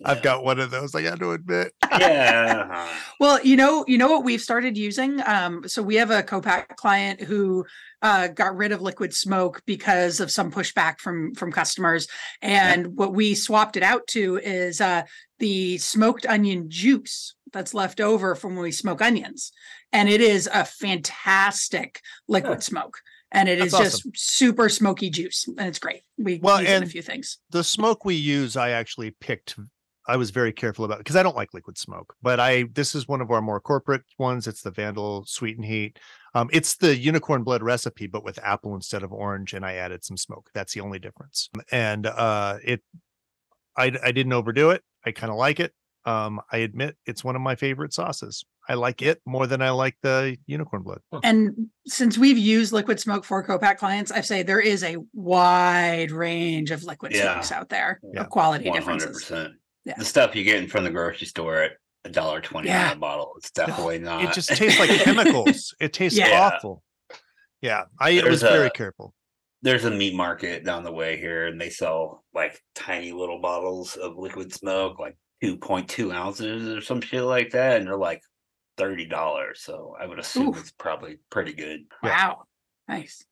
I've 0.04 0.18
Yeah. 0.18 0.22
got 0.22 0.44
one 0.44 0.60
of 0.60 0.70
those. 0.70 0.94
I 0.94 1.02
got 1.02 1.18
to 1.18 1.32
admit. 1.32 1.72
yeah. 1.98 2.88
Well, 3.18 3.44
you 3.44 3.56
know, 3.56 3.84
you 3.88 3.98
know 3.98 4.08
what 4.10 4.22
we've 4.24 4.40
started 4.40 4.78
using. 4.78 5.20
Um, 5.26 5.66
so 5.66 5.82
we 5.82 5.96
have 5.96 6.10
a 6.12 6.22
co-pack 6.22 6.76
client 6.76 7.20
who 7.20 7.64
uh, 8.02 8.28
got 8.28 8.56
rid 8.56 8.70
of 8.72 8.80
liquid 8.80 9.12
smoke 9.12 9.62
because 9.66 10.20
of 10.20 10.30
some 10.30 10.50
pushback 10.52 11.00
from 11.00 11.34
from 11.34 11.50
customers, 11.50 12.06
and 12.40 12.96
what 12.96 13.12
we 13.14 13.34
swapped 13.34 13.76
it 13.76 13.82
out 13.82 14.06
to 14.08 14.36
is 14.38 14.80
uh, 14.80 15.02
the 15.40 15.76
smoked 15.78 16.24
onion 16.26 16.66
juice 16.70 17.34
that's 17.52 17.74
left 17.74 18.00
over 18.00 18.34
from 18.34 18.54
when 18.54 18.64
we 18.64 18.72
smoke 18.72 19.00
onions, 19.02 19.52
and 19.92 20.08
it 20.08 20.20
is 20.20 20.48
a 20.52 20.64
fantastic 20.64 22.00
liquid 22.28 22.54
Huh. 22.58 22.60
smoke. 22.60 22.98
And 23.34 23.48
it 23.48 23.58
is 23.58 23.72
That's 23.72 24.02
just 24.02 24.16
super 24.16 24.68
smoky 24.68 25.08
juice, 25.08 25.48
and 25.48 25.66
it's 25.66 25.78
great. 25.78 26.02
We 26.18 26.38
Well, 26.42 26.60
use 26.60 26.70
it 26.70 26.76
in 26.76 26.82
a 26.82 26.86
few 26.86 27.00
things. 27.02 27.38
the 27.50 27.64
smoke 27.64 28.04
we 28.04 28.14
use 28.14 28.56
i 28.56 28.70
actually 28.70 29.10
picked 29.20 29.56
i 30.06 30.16
was 30.16 30.30
very 30.30 30.52
careful 30.52 30.84
about 30.84 30.98
because 30.98 31.16
i 31.16 31.22
don't 31.22 31.36
like 31.36 31.54
liquid 31.54 31.78
smoke 31.78 32.14
but 32.22 32.38
i 32.40 32.64
this 32.74 32.94
is 32.94 33.06
one 33.08 33.20
of 33.22 33.30
our 33.30 33.40
more 33.40 33.60
corporate 33.60 34.02
ones 34.18 34.46
it's 34.46 34.60
the 34.62 34.70
vandal 34.70 35.24
sweet 35.26 35.56
and 35.56 35.64
heat 35.64 35.98
um, 36.34 36.48
it's 36.52 36.76
the 36.76 36.94
unicorn 36.96 37.42
blood 37.42 37.62
recipe 37.62 38.06
but 38.06 38.24
with 38.24 38.38
apple 38.42 38.74
instead 38.74 39.02
of 39.02 39.12
orange 39.12 39.54
and 39.54 39.64
i 39.64 39.74
added 39.74 40.04
some 40.04 40.16
smoke 40.16 40.50
that's 40.54 40.74
the 40.74 40.80
only 40.80 40.98
difference 40.98 41.48
and 41.70 42.06
uh 42.06 42.58
it 42.64 42.82
i 43.76 43.92
i 44.04 44.12
didn't 44.12 44.32
overdo 44.32 44.70
it 44.70 44.82
i 45.06 45.10
kind 45.12 45.30
of 45.30 45.38
like 45.38 45.60
it 45.60 45.72
um 46.04 46.40
i 46.50 46.58
admit 46.58 46.96
it's 47.06 47.22
one 47.22 47.36
of 47.36 47.42
my 47.42 47.54
favorite 47.54 47.92
sauces 47.94 48.44
i 48.68 48.74
like 48.74 49.02
it 49.02 49.20
more 49.26 49.46
than 49.46 49.62
i 49.62 49.70
like 49.70 49.96
the 50.02 50.36
unicorn 50.46 50.82
blood 50.82 51.00
And 51.22 51.68
since 51.86 52.18
we've 52.18 52.38
used 52.38 52.72
liquid 52.72 52.98
smoke 53.00 53.24
for 53.24 53.42
co-pack 53.42 53.78
clients, 53.78 54.10
I 54.12 54.20
say 54.20 54.42
there 54.42 54.60
is 54.60 54.82
a 54.84 54.96
wide 55.12 56.10
range 56.10 56.70
of 56.70 56.82
liquid 56.84 57.12
Yeah. 57.12 57.34
smokes 57.34 57.52
out 57.52 57.68
there 57.68 58.00
Yeah. 58.14 58.20
of 58.22 58.30
quality 58.30 58.68
One 58.68 58.82
hundred 58.82 58.98
differences. 59.00 59.22
percent. 59.28 59.54
Yeah. 59.84 59.94
The 59.98 60.04
stuff 60.04 60.34
you 60.36 60.44
get 60.44 60.62
in 60.62 60.68
from 60.68 60.84
the 60.84 60.90
grocery 60.90 61.26
store 61.26 61.56
at 61.62 61.72
a 62.04 62.08
dollar 62.10 62.40
twenty 62.40 62.68
Yeah. 62.68 62.92
a 62.92 62.96
bottle. 62.96 63.32
It's 63.38 63.50
definitely 63.50 63.98
not. 63.98 64.24
it 64.24 64.32
just 64.32 64.48
tastes 64.50 64.78
like 64.78 64.90
chemicals 65.04 65.74
it 65.80 65.92
tastes 65.92 66.18
Yeah. 66.18 66.50
awful 66.52 66.82
yeah 67.60 67.84
i 68.00 68.14
There's 68.14 68.28
was 68.30 68.42
very 68.42 68.70
careful 68.70 69.14
There's 69.62 69.84
a 69.84 69.90
meat 69.90 70.14
market 70.14 70.64
down 70.64 70.82
the 70.84 70.92
way 70.92 71.16
here, 71.18 71.46
and 71.46 71.60
they 71.60 71.70
sell 71.70 72.24
like 72.34 72.60
tiny 72.74 73.12
little 73.12 73.40
bottles 73.40 73.94
of 73.96 74.16
liquid 74.16 74.52
smoke, 74.52 74.98
like 74.98 75.16
two 75.42 75.56
point 75.56 75.88
two 75.88 76.12
ounces 76.12 76.68
or 76.68 76.80
some 76.80 77.00
shit 77.00 77.22
like 77.22 77.50
that, 77.50 77.78
and 77.78 77.86
they're 77.86 77.96
like 77.96 78.22
thirty 78.76 79.04
dollars. 79.04 79.60
So 79.60 79.96
I 80.00 80.06
would 80.06 80.18
assume 80.18 80.48
Oof. 80.48 80.60
it's 80.60 80.70
probably 80.70 81.18
pretty 81.30 81.52
good. 81.52 81.84
Yeah. 82.02 82.10
Wow. 82.10 82.42
Nice. 82.88 83.24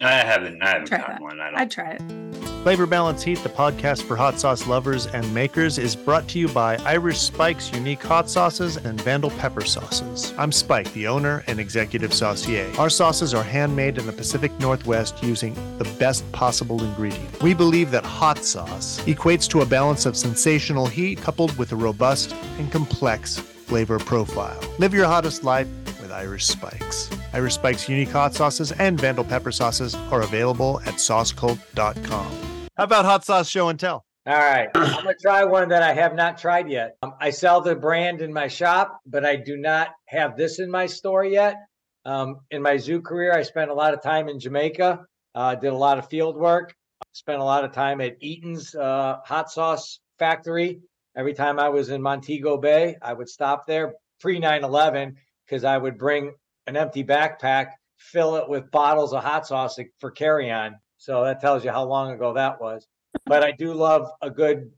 I 0.00 0.12
haven't, 0.12 0.62
I 0.62 0.68
haven't 0.70 0.88
Try 0.88 0.98
gotten 0.98 1.14
that. 1.14 1.22
one. 1.22 1.40
I 1.40 1.50
don't. 1.50 1.60
I'd 1.60 1.70
try 1.70 1.98
it. 2.00 2.53
Flavor 2.64 2.86
Balance 2.86 3.22
Heat, 3.22 3.40
the 3.40 3.50
podcast 3.50 4.04
for 4.04 4.16
hot 4.16 4.40
sauce 4.40 4.66
lovers 4.66 5.06
and 5.08 5.34
makers, 5.34 5.76
is 5.76 5.94
brought 5.94 6.26
to 6.28 6.38
you 6.38 6.48
by 6.48 6.78
Irish 6.78 7.18
Spike's 7.18 7.70
unique 7.70 8.02
hot 8.02 8.30
sauces 8.30 8.78
and 8.78 8.98
Vandal 9.02 9.28
pepper 9.32 9.66
sauces. 9.66 10.32
I'm 10.38 10.50
Spike, 10.50 10.90
the 10.94 11.06
owner 11.06 11.44
and 11.46 11.60
executive 11.60 12.14
saucier. 12.14 12.72
Our 12.78 12.88
sauces 12.88 13.34
are 13.34 13.42
handmade 13.42 13.98
in 13.98 14.06
the 14.06 14.14
Pacific 14.14 14.50
Northwest 14.60 15.22
using 15.22 15.52
the 15.76 15.84
best 15.98 16.24
possible 16.32 16.82
ingredient. 16.82 17.42
We 17.42 17.52
believe 17.52 17.90
that 17.90 18.06
hot 18.06 18.38
sauce 18.38 18.98
equates 19.00 19.46
to 19.50 19.60
a 19.60 19.66
balance 19.66 20.06
of 20.06 20.16
sensational 20.16 20.86
heat 20.86 21.20
coupled 21.20 21.54
with 21.58 21.70
a 21.72 21.76
robust 21.76 22.32
and 22.58 22.72
complex 22.72 23.36
flavor 23.36 23.98
profile. 23.98 24.58
Live 24.78 24.94
your 24.94 25.04
hottest 25.04 25.44
life 25.44 25.68
with 26.00 26.10
Irish 26.10 26.46
Spikes. 26.46 27.10
Irish 27.34 27.56
Spikes 27.56 27.90
unique 27.90 28.10
hot 28.10 28.34
sauces 28.34 28.72
and 28.72 28.98
Vandal 28.98 29.24
pepper 29.24 29.52
sauces 29.52 29.94
are 30.10 30.22
available 30.22 30.80
at 30.86 30.94
saucecult.com. 30.94 32.53
How 32.76 32.84
about 32.84 33.04
hot 33.04 33.24
sauce 33.24 33.48
show 33.48 33.68
and 33.68 33.78
tell? 33.78 34.04
All 34.26 34.34
right, 34.34 34.68
I'm 34.74 35.04
gonna 35.04 35.14
try 35.20 35.44
one 35.44 35.68
that 35.68 35.82
I 35.82 35.92
have 35.92 36.14
not 36.14 36.38
tried 36.38 36.68
yet. 36.68 36.96
Um, 37.02 37.14
I 37.20 37.30
sell 37.30 37.60
the 37.60 37.76
brand 37.76 38.20
in 38.20 38.32
my 38.32 38.48
shop, 38.48 38.98
but 39.06 39.24
I 39.24 39.36
do 39.36 39.56
not 39.56 39.90
have 40.06 40.36
this 40.36 40.58
in 40.58 40.70
my 40.70 40.86
store 40.86 41.24
yet. 41.24 41.56
Um, 42.04 42.40
in 42.50 42.62
my 42.62 42.76
zoo 42.76 43.00
career, 43.00 43.32
I 43.32 43.42
spent 43.42 43.70
a 43.70 43.74
lot 43.74 43.94
of 43.94 44.02
time 44.02 44.28
in 44.28 44.40
Jamaica. 44.40 45.06
Uh, 45.34 45.54
did 45.54 45.72
a 45.72 45.76
lot 45.76 45.98
of 45.98 46.08
field 46.08 46.36
work. 46.36 46.74
Spent 47.12 47.40
a 47.40 47.44
lot 47.44 47.64
of 47.64 47.72
time 47.72 48.00
at 48.00 48.16
Eaton's 48.20 48.74
uh, 48.74 49.18
hot 49.24 49.52
sauce 49.52 50.00
factory. 50.18 50.80
Every 51.16 51.34
time 51.34 51.60
I 51.60 51.68
was 51.68 51.90
in 51.90 52.02
Montego 52.02 52.56
Bay, 52.56 52.96
I 53.00 53.12
would 53.12 53.28
stop 53.28 53.66
there 53.68 53.94
pre 54.20 54.40
9/11 54.40 55.14
because 55.46 55.62
I 55.62 55.78
would 55.78 55.96
bring 55.96 56.32
an 56.66 56.76
empty 56.76 57.04
backpack, 57.04 57.68
fill 57.98 58.34
it 58.36 58.48
with 58.48 58.70
bottles 58.72 59.12
of 59.12 59.22
hot 59.22 59.46
sauce 59.46 59.78
for 60.00 60.10
carry 60.10 60.50
on. 60.50 60.76
So 61.04 61.22
that 61.24 61.40
tells 61.40 61.64
you 61.64 61.70
how 61.70 61.84
long 61.84 62.12
ago 62.12 62.32
that 62.32 62.60
was 62.60 62.86
but 63.26 63.42
I 63.42 63.52
do 63.52 63.72
love 63.72 64.08
a 64.22 64.30
good 64.30 64.70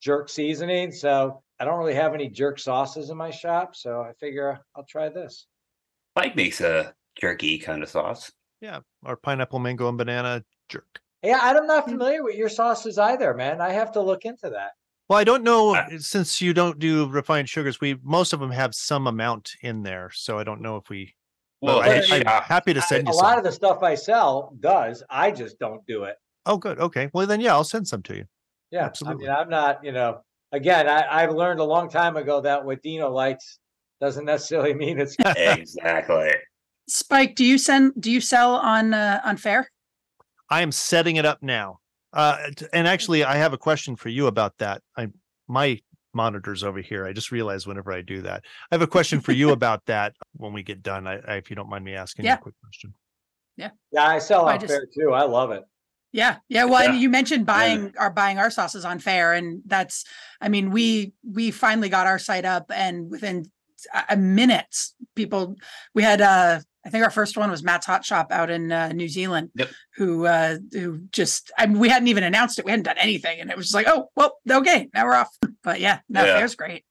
jerk 0.00 0.28
seasoning. 0.28 0.92
So 0.92 1.42
I 1.58 1.64
don't 1.64 1.78
really 1.78 1.94
have 1.94 2.14
any 2.14 2.28
jerk 2.28 2.58
sauces 2.58 3.10
in 3.10 3.16
my 3.16 3.30
shop, 3.30 3.76
so 3.76 4.00
I 4.00 4.12
figure 4.18 4.58
I'll 4.76 4.84
try 4.84 5.08
this. 5.08 5.46
Mike 6.16 6.36
makes 6.36 6.60
a 6.60 6.94
jerky 7.20 7.58
kind 7.58 7.82
of 7.82 7.88
sauce. 7.88 8.32
Yeah. 8.60 8.80
Or 9.04 9.16
pineapple, 9.16 9.58
mango, 9.58 9.88
and 9.88 9.98
banana 9.98 10.44
jerk. 10.68 11.00
Yeah, 11.22 11.38
I'm 11.42 11.66
not 11.66 11.84
familiar 11.84 12.22
with 12.22 12.36
your 12.36 12.48
sauces 12.48 12.98
either, 12.98 13.34
man. 13.34 13.60
I 13.60 13.72
have 13.72 13.92
to 13.92 14.00
look 14.00 14.24
into 14.24 14.48
that. 14.50 14.70
Well, 15.08 15.18
I 15.18 15.24
don't 15.24 15.42
know 15.42 15.74
I- 15.74 15.96
since 15.98 16.40
you 16.40 16.54
don't 16.54 16.78
do 16.78 17.08
refined 17.08 17.48
sugars. 17.48 17.80
We 17.80 17.98
most 18.02 18.32
of 18.32 18.40
them 18.40 18.52
have 18.52 18.74
some 18.74 19.06
amount 19.06 19.52
in 19.60 19.82
there, 19.82 20.10
so 20.14 20.38
I 20.38 20.44
don't 20.44 20.62
know 20.62 20.76
if 20.76 20.88
we. 20.88 21.14
Well, 21.60 21.78
Well, 21.80 21.88
I, 21.90 21.94
it's- 21.96 22.10
I'm 22.10 22.22
yeah, 22.22 22.42
happy 22.42 22.72
to 22.74 22.80
send 22.82 23.06
I- 23.06 23.06
send 23.06 23.08
a 23.08 23.10
you 23.12 23.16
lot 23.18 23.38
of 23.38 23.44
the 23.44 23.52
stuff 23.52 23.82
I 23.82 23.94
sell 23.94 24.54
does. 24.60 25.02
I 25.10 25.30
just 25.30 25.58
don't 25.58 25.84
do 25.86 26.04
it. 26.04 26.16
Oh, 26.46 26.56
good. 26.56 26.78
Okay. 26.78 27.10
Well, 27.12 27.26
then 27.26 27.40
yeah, 27.40 27.52
I'll 27.52 27.64
send 27.64 27.86
some 27.86 28.02
to 28.04 28.16
you. 28.16 28.24
Yeah, 28.70 28.84
Absolutely. 28.86 29.28
I 29.28 29.30
mean, 29.32 29.36
I'm 29.42 29.48
not, 29.50 29.84
you 29.84 29.92
know, 29.92 30.20
again, 30.52 30.88
I, 30.88 31.22
I've 31.22 31.32
learned 31.32 31.60
a 31.60 31.64
long 31.64 31.90
time 31.90 32.16
ago 32.16 32.40
that 32.40 32.64
what 32.64 32.82
Dino 32.82 33.10
likes 33.10 33.58
doesn't 34.00 34.24
necessarily 34.24 34.72
mean 34.82 34.98
it's 34.98 35.16
exactly. 35.36 36.30
Spike, 36.88 37.34
do 37.34 37.44
you 37.44 37.58
send, 37.58 37.92
do 38.00 38.10
you 38.10 38.20
sell 38.20 38.54
on, 38.56 38.94
uh, 38.94 39.20
on 39.24 39.36
Faire? 39.36 39.68
I 40.48 40.62
am 40.62 40.72
setting 40.72 41.16
it 41.16 41.24
up 41.26 41.42
now. 41.42 41.78
Uh, 42.12 42.38
and 42.72 42.88
actually, 42.88 43.22
I 43.22 43.36
have 43.36 43.52
a 43.52 43.58
question 43.58 43.94
for 43.94 44.08
you 44.08 44.26
about 44.26 44.58
that. 44.58 44.82
I 44.96 45.08
my 45.46 45.78
monitors 46.14 46.62
over 46.64 46.80
here. 46.80 47.06
I 47.06 47.12
just 47.12 47.30
realized 47.30 47.66
whenever 47.66 47.92
I 47.92 48.02
do 48.02 48.22
that, 48.22 48.44
I 48.70 48.74
have 48.74 48.82
a 48.82 48.86
question 48.86 49.20
for 49.20 49.32
you 49.32 49.50
about 49.58 49.86
that 49.86 50.14
when 50.36 50.52
we 50.52 50.62
get 50.62 50.82
done. 50.82 51.06
I, 51.06 51.18
I 51.18 51.34
if 51.36 51.50
you 51.50 51.56
don't 51.56 51.68
mind 51.68 51.84
me 51.84 51.94
asking 51.94 52.24
you 52.24 52.30
Yeah. 52.30 52.34
a 52.36 52.38
quick 52.38 52.54
question. 52.62 52.94
Yeah, 53.56 53.70
Yeah, 53.92 54.06
I 54.06 54.18
sell 54.18 54.46
I 54.46 54.54
on 54.54 54.60
just- 54.60 54.72
Faire 54.72 54.86
too. 54.86 55.12
I 55.12 55.22
love 55.24 55.50
it. 55.50 55.64
Yeah, 56.12 56.38
yeah. 56.48 56.64
Well, 56.64 56.90
and 56.90 57.00
you 57.00 57.08
mentioned 57.08 57.42
Yeah. 57.42 57.54
buying 57.54 57.94
our 57.96 58.10
buying 58.10 58.38
our 58.38 58.50
sauces 58.50 58.84
on 58.84 58.98
Faire, 58.98 59.32
and 59.32 59.62
that's, 59.66 60.04
I 60.40 60.48
mean, 60.48 60.70
we 60.70 61.12
we 61.22 61.52
finally 61.52 61.88
got 61.88 62.08
our 62.08 62.18
site 62.18 62.44
up, 62.44 62.72
and 62.74 63.08
within 63.10 63.44
a- 63.94 64.04
a 64.14 64.16
minutes, 64.16 64.94
people 65.14 65.54
we 65.94 66.02
had. 66.02 66.20
uh 66.20 66.60
I 66.84 66.90
think 66.90 67.04
our 67.04 67.10
first 67.10 67.36
one 67.36 67.50
was 67.50 67.62
Matt's 67.62 67.86
Hot 67.86 68.04
Shop 68.04 68.28
out 68.32 68.48
in 68.50 68.72
uh, 68.72 68.88
New 68.92 69.08
Zealand. 69.08 69.50
Yep. 69.54 69.68
Who 69.96 70.26
uh 70.26 70.56
who 70.72 70.98
just 71.12 71.50
I 71.58 71.66
mean, 71.66 71.78
we 71.78 71.88
hadn't 71.88 72.08
even 72.08 72.24
announced 72.24 72.58
it, 72.58 72.64
we 72.64 72.70
hadn't 72.70 72.84
done 72.84 72.96
anything, 72.98 73.38
and 73.40 73.50
it 73.50 73.56
was 73.56 73.66
just 73.66 73.74
like, 73.74 73.86
oh, 73.88 74.08
well, 74.16 74.38
okay, 74.50 74.88
now 74.94 75.04
we're 75.04 75.14
off. 75.14 75.28
But 75.62 75.78
yeah, 75.80 76.00
no, 76.08 76.24
Yeah. 76.24 76.36
Faire's 76.38 76.54
great. 76.54 76.84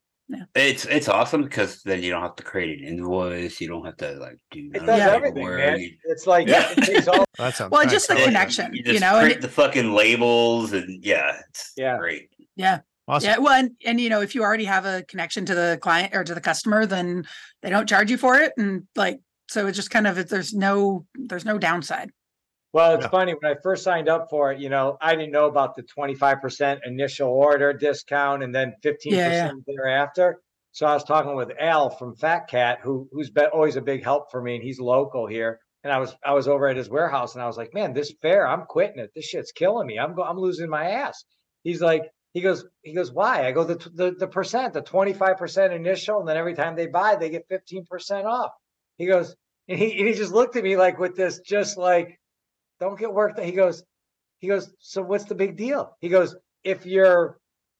It's 0.54 0.84
it's 0.84 1.08
awesome 1.08 1.42
because 1.42 1.82
then 1.82 2.04
you 2.04 2.10
don't 2.12 2.22
have 2.22 2.36
to 2.36 2.44
create 2.44 2.80
an 2.80 2.86
invoice. 2.86 3.60
You 3.60 3.66
don't 3.66 3.84
have 3.84 3.96
to 3.96 4.12
like 4.12 4.38
do. 4.52 4.70
It 4.72 4.86
does 4.86 5.00
everything, 5.00 5.44
man. 5.44 5.90
It's 6.04 6.24
like 6.28 6.46
Yeah. 6.46 6.72
it 6.76 6.84
takes 6.84 7.08
all. 7.08 7.24
That 7.36 7.56
sounds 7.56 7.72
Well, 7.72 7.82
nice. 7.82 7.90
just 7.90 8.06
the 8.06 8.14
I 8.14 8.24
connection, 8.26 8.72
You 8.72 8.78
you 8.86 8.92
just 8.92 9.00
know, 9.00 9.16
and 9.16 9.24
print 9.24 9.36
it- 9.38 9.42
the 9.42 9.48
fucking 9.48 9.92
labels 9.92 10.72
and 10.72 11.02
yeah, 11.04 11.40
it's 11.48 11.72
Yeah. 11.76 11.98
great. 11.98 12.28
Yeah. 12.54 12.78
Awesome. 13.08 13.28
Yeah, 13.28 13.38
well, 13.38 13.54
and, 13.54 13.72
and 13.84 14.00
you 14.00 14.08
know, 14.08 14.20
if 14.20 14.36
you 14.36 14.44
already 14.44 14.66
have 14.66 14.84
a 14.86 15.02
connection 15.02 15.44
to 15.46 15.54
the 15.56 15.78
client 15.82 16.14
or 16.14 16.22
to 16.22 16.32
the 16.32 16.40
customer, 16.40 16.86
then 16.86 17.24
they 17.60 17.70
don't 17.70 17.88
charge 17.88 18.08
you 18.08 18.16
for 18.18 18.38
it, 18.38 18.52
and 18.56 18.86
like, 18.94 19.18
so 19.50 19.66
it's 19.66 19.76
just 19.76 19.90
kind 19.90 20.06
of 20.06 20.28
there's 20.28 20.54
no 20.54 21.06
there's 21.14 21.44
no 21.44 21.58
downside. 21.58 22.10
Well, 22.72 22.94
it's 22.94 23.04
Yeah. 23.04 23.10
funny 23.10 23.34
when 23.34 23.50
I 23.50 23.56
first 23.62 23.82
signed 23.82 24.08
up 24.08 24.28
for 24.30 24.52
it. 24.52 24.60
You 24.60 24.68
know, 24.68 24.96
I 25.00 25.16
didn't 25.16 25.32
know 25.32 25.46
about 25.46 25.74
the 25.74 25.82
twenty 25.82 26.14
five 26.14 26.40
percent 26.40 26.80
initial 26.84 27.28
order 27.28 27.72
discount 27.72 28.42
and 28.44 28.54
then 28.54 28.74
fifteen 28.82 29.14
Yeah, 29.14 29.28
yeah. 29.30 29.42
percent 29.48 29.64
thereafter. 29.66 30.40
So 30.72 30.86
I 30.86 30.94
was 30.94 31.02
talking 31.02 31.34
with 31.34 31.50
Al 31.58 31.90
from 31.90 32.14
Fat 32.14 32.46
Cat, 32.48 32.78
who 32.82 33.08
who's 33.12 33.30
been 33.30 33.46
always 33.46 33.74
a 33.76 33.80
big 33.82 34.04
help 34.04 34.30
for 34.30 34.40
me, 34.40 34.54
and 34.54 34.62
he's 34.62 34.78
local 34.78 35.26
here. 35.26 35.58
And 35.82 35.92
I 35.92 35.98
was 35.98 36.14
I 36.24 36.32
was 36.34 36.46
over 36.46 36.68
at 36.68 36.76
his 36.76 36.88
warehouse, 36.88 37.34
and 37.34 37.42
I 37.42 37.46
was 37.48 37.56
like, 37.56 37.74
"Man, 37.74 37.92
this 37.92 38.14
Faire, 38.22 38.46
I'm 38.46 38.66
quitting 38.66 39.00
it. 39.00 39.10
This 39.14 39.24
shit's 39.24 39.50
killing 39.50 39.86
me. 39.88 39.98
I'm 39.98 40.14
go, 40.14 40.22
I'm 40.22 40.38
losing 40.38 40.70
my 40.70 40.90
ass." 40.90 41.24
He's 41.64 41.80
like, 41.82 42.02
he 42.34 42.40
goes, 42.40 42.64
he 42.82 42.94
goes, 42.94 43.10
"Why?" 43.12 43.46
I 43.48 43.52
go, 43.52 43.64
"The 43.64 43.76
the 43.94 44.12
the 44.12 44.28
percent, 44.28 44.74
the 44.74 44.82
twenty 44.82 45.12
five 45.12 45.38
percent 45.38 45.72
initial, 45.72 46.20
and 46.20 46.28
then 46.28 46.36
every 46.36 46.54
time 46.54 46.76
they 46.76 46.86
buy, 46.86 47.16
they 47.16 47.30
get 47.30 47.46
fifteen 47.48 47.84
percent 47.84 48.26
off." 48.26 48.52
He 49.00 49.06
goes, 49.06 49.34
and 49.66 49.78
he 49.78 49.98
and 49.98 50.06
he 50.06 50.12
just 50.12 50.30
looked 50.30 50.56
at 50.56 50.62
me 50.62 50.76
like 50.76 50.98
with 50.98 51.16
this, 51.16 51.40
just 51.40 51.78
like 51.78 52.20
don't 52.80 52.98
get 52.98 53.10
worked. 53.10 53.40
He 53.40 53.52
goes, 53.52 53.82
he 54.40 54.48
goes, 54.48 54.70
so 54.78 55.00
what's 55.00 55.24
the 55.24 55.34
big 55.34 55.56
deal? 55.56 55.96
He 56.00 56.10
goes, 56.10 56.36
if 56.64 56.84
your 56.84 57.38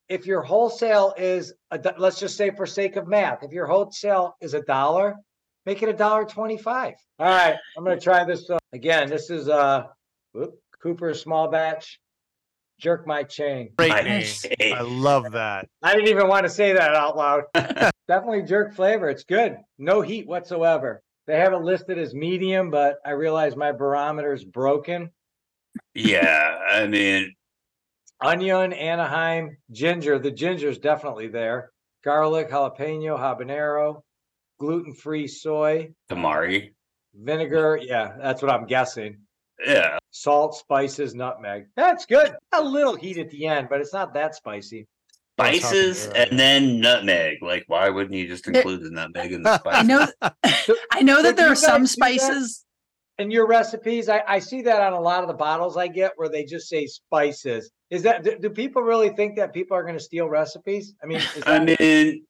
if 0.08 0.24
your 0.24 0.40
wholesale 0.40 1.12
is 1.18 1.52
a 1.70 1.78
let's 1.98 2.18
just 2.18 2.38
say 2.38 2.50
for 2.50 2.64
sake 2.64 2.96
of 2.96 3.06
math, 3.06 3.42
if 3.42 3.52
your 3.52 3.66
wholesale 3.66 4.34
is 4.40 4.54
a 4.54 4.62
dollar, 4.62 5.14
make 5.66 5.82
it 5.82 5.90
a 5.90 5.92
dollar 5.92 6.24
twenty-five. 6.24 6.94
All 7.18 7.26
right, 7.26 7.56
I'm 7.76 7.84
gonna 7.84 8.00
try 8.00 8.24
this 8.24 8.48
uh, 8.48 8.56
again. 8.72 9.10
This 9.10 9.28
is 9.28 9.46
uh 9.50 9.88
whoop, 10.32 10.54
Cooper 10.82 11.12
small 11.12 11.50
batch. 11.50 12.00
Jerk 12.78 13.06
my 13.06 13.24
chain. 13.24 13.72
Great 13.76 13.92
I- 13.92 14.00
name. 14.00 14.26
Hey, 14.58 14.72
I 14.72 14.80
love 14.80 15.32
that. 15.32 15.68
I 15.82 15.92
didn't 15.94 16.08
even 16.08 16.28
want 16.28 16.44
to 16.44 16.48
say 16.48 16.72
that 16.72 16.94
out 16.94 17.14
loud. 17.14 17.42
Definitely 18.08 18.44
jerk 18.44 18.74
flavor. 18.74 19.10
It's 19.10 19.24
good. 19.24 19.58
No 19.78 20.00
heat 20.00 20.26
whatsoever. 20.26 21.02
They 21.30 21.38
have 21.38 21.52
it 21.52 21.62
listed 21.62 21.96
as 21.96 22.12
medium, 22.12 22.72
but 22.72 22.96
I 23.06 23.10
realize 23.12 23.54
my 23.54 23.70
barometer 23.70 24.32
is 24.32 24.42
broken. 24.44 25.12
yeah, 25.94 26.58
I 26.68 26.88
mean, 26.88 27.36
onion, 28.20 28.72
Anaheim, 28.72 29.56
ginger. 29.70 30.18
The 30.18 30.32
ginger's 30.32 30.78
definitely 30.78 31.28
there. 31.28 31.70
Garlic, 32.02 32.50
jalapeno, 32.50 33.16
habanero, 33.16 34.02
gluten-free 34.58 35.28
soy, 35.28 35.92
tamari. 36.10 36.72
vinegar. 37.14 37.78
Yeah, 37.80 38.16
that's 38.20 38.42
what 38.42 38.50
I'm 38.50 38.66
guessing. 38.66 39.18
Yeah, 39.64 39.98
Salt, 40.10 40.56
spices, 40.56 41.14
nutmeg. 41.14 41.66
That's 41.76 42.06
good. 42.06 42.34
A 42.52 42.60
little 42.60 42.96
heat 42.96 43.18
at 43.18 43.30
the 43.30 43.46
end, 43.46 43.68
but 43.70 43.80
it's 43.80 43.92
not 43.92 44.14
that 44.14 44.34
spicy. 44.34 44.88
Well, 45.40 45.54
it's 45.54 45.64
spices 45.64 46.06
happened, 46.06 46.30
and 46.30 46.38
then 46.38 46.80
nutmeg. 46.80 47.42
Like, 47.42 47.64
why 47.66 47.88
wouldn't 47.88 48.14
you 48.14 48.28
just 48.28 48.46
include 48.46 48.82
the 48.82 48.90
nutmeg 48.90 49.32
in 49.32 49.42
the 49.42 49.58
spice? 49.58 49.76
I 49.76 49.82
know, 49.82 50.06
I 50.92 51.02
know 51.02 51.22
that 51.22 51.36
there 51.36 51.48
are 51.48 51.54
some 51.54 51.82
guys 51.82 51.94
do 51.94 52.02
that? 52.02 52.18
spices. 52.18 52.64
In 53.18 53.30
your 53.30 53.46
recipes, 53.46 54.08
I, 54.08 54.22
I 54.26 54.38
see 54.38 54.62
that 54.62 54.80
on 54.80 54.94
a 54.94 55.00
lot 55.00 55.22
of 55.22 55.28
the 55.28 55.34
bottles 55.34 55.76
I 55.76 55.88
get 55.88 56.12
where 56.16 56.30
they 56.30 56.44
just 56.44 56.68
say 56.68 56.86
spices. 56.86 57.70
Is 57.90 58.02
that 58.02 58.24
do, 58.24 58.38
do 58.38 58.48
people 58.48 58.82
really 58.82 59.10
think 59.10 59.36
that 59.36 59.52
people 59.52 59.76
are 59.76 59.82
going 59.82 59.96
to 59.96 60.02
steal 60.02 60.28
recipes? 60.28 60.94
I 61.02 61.06
mean, 61.06 61.18
is 61.18 61.42
I 61.44 61.58
mean, 61.58 62.24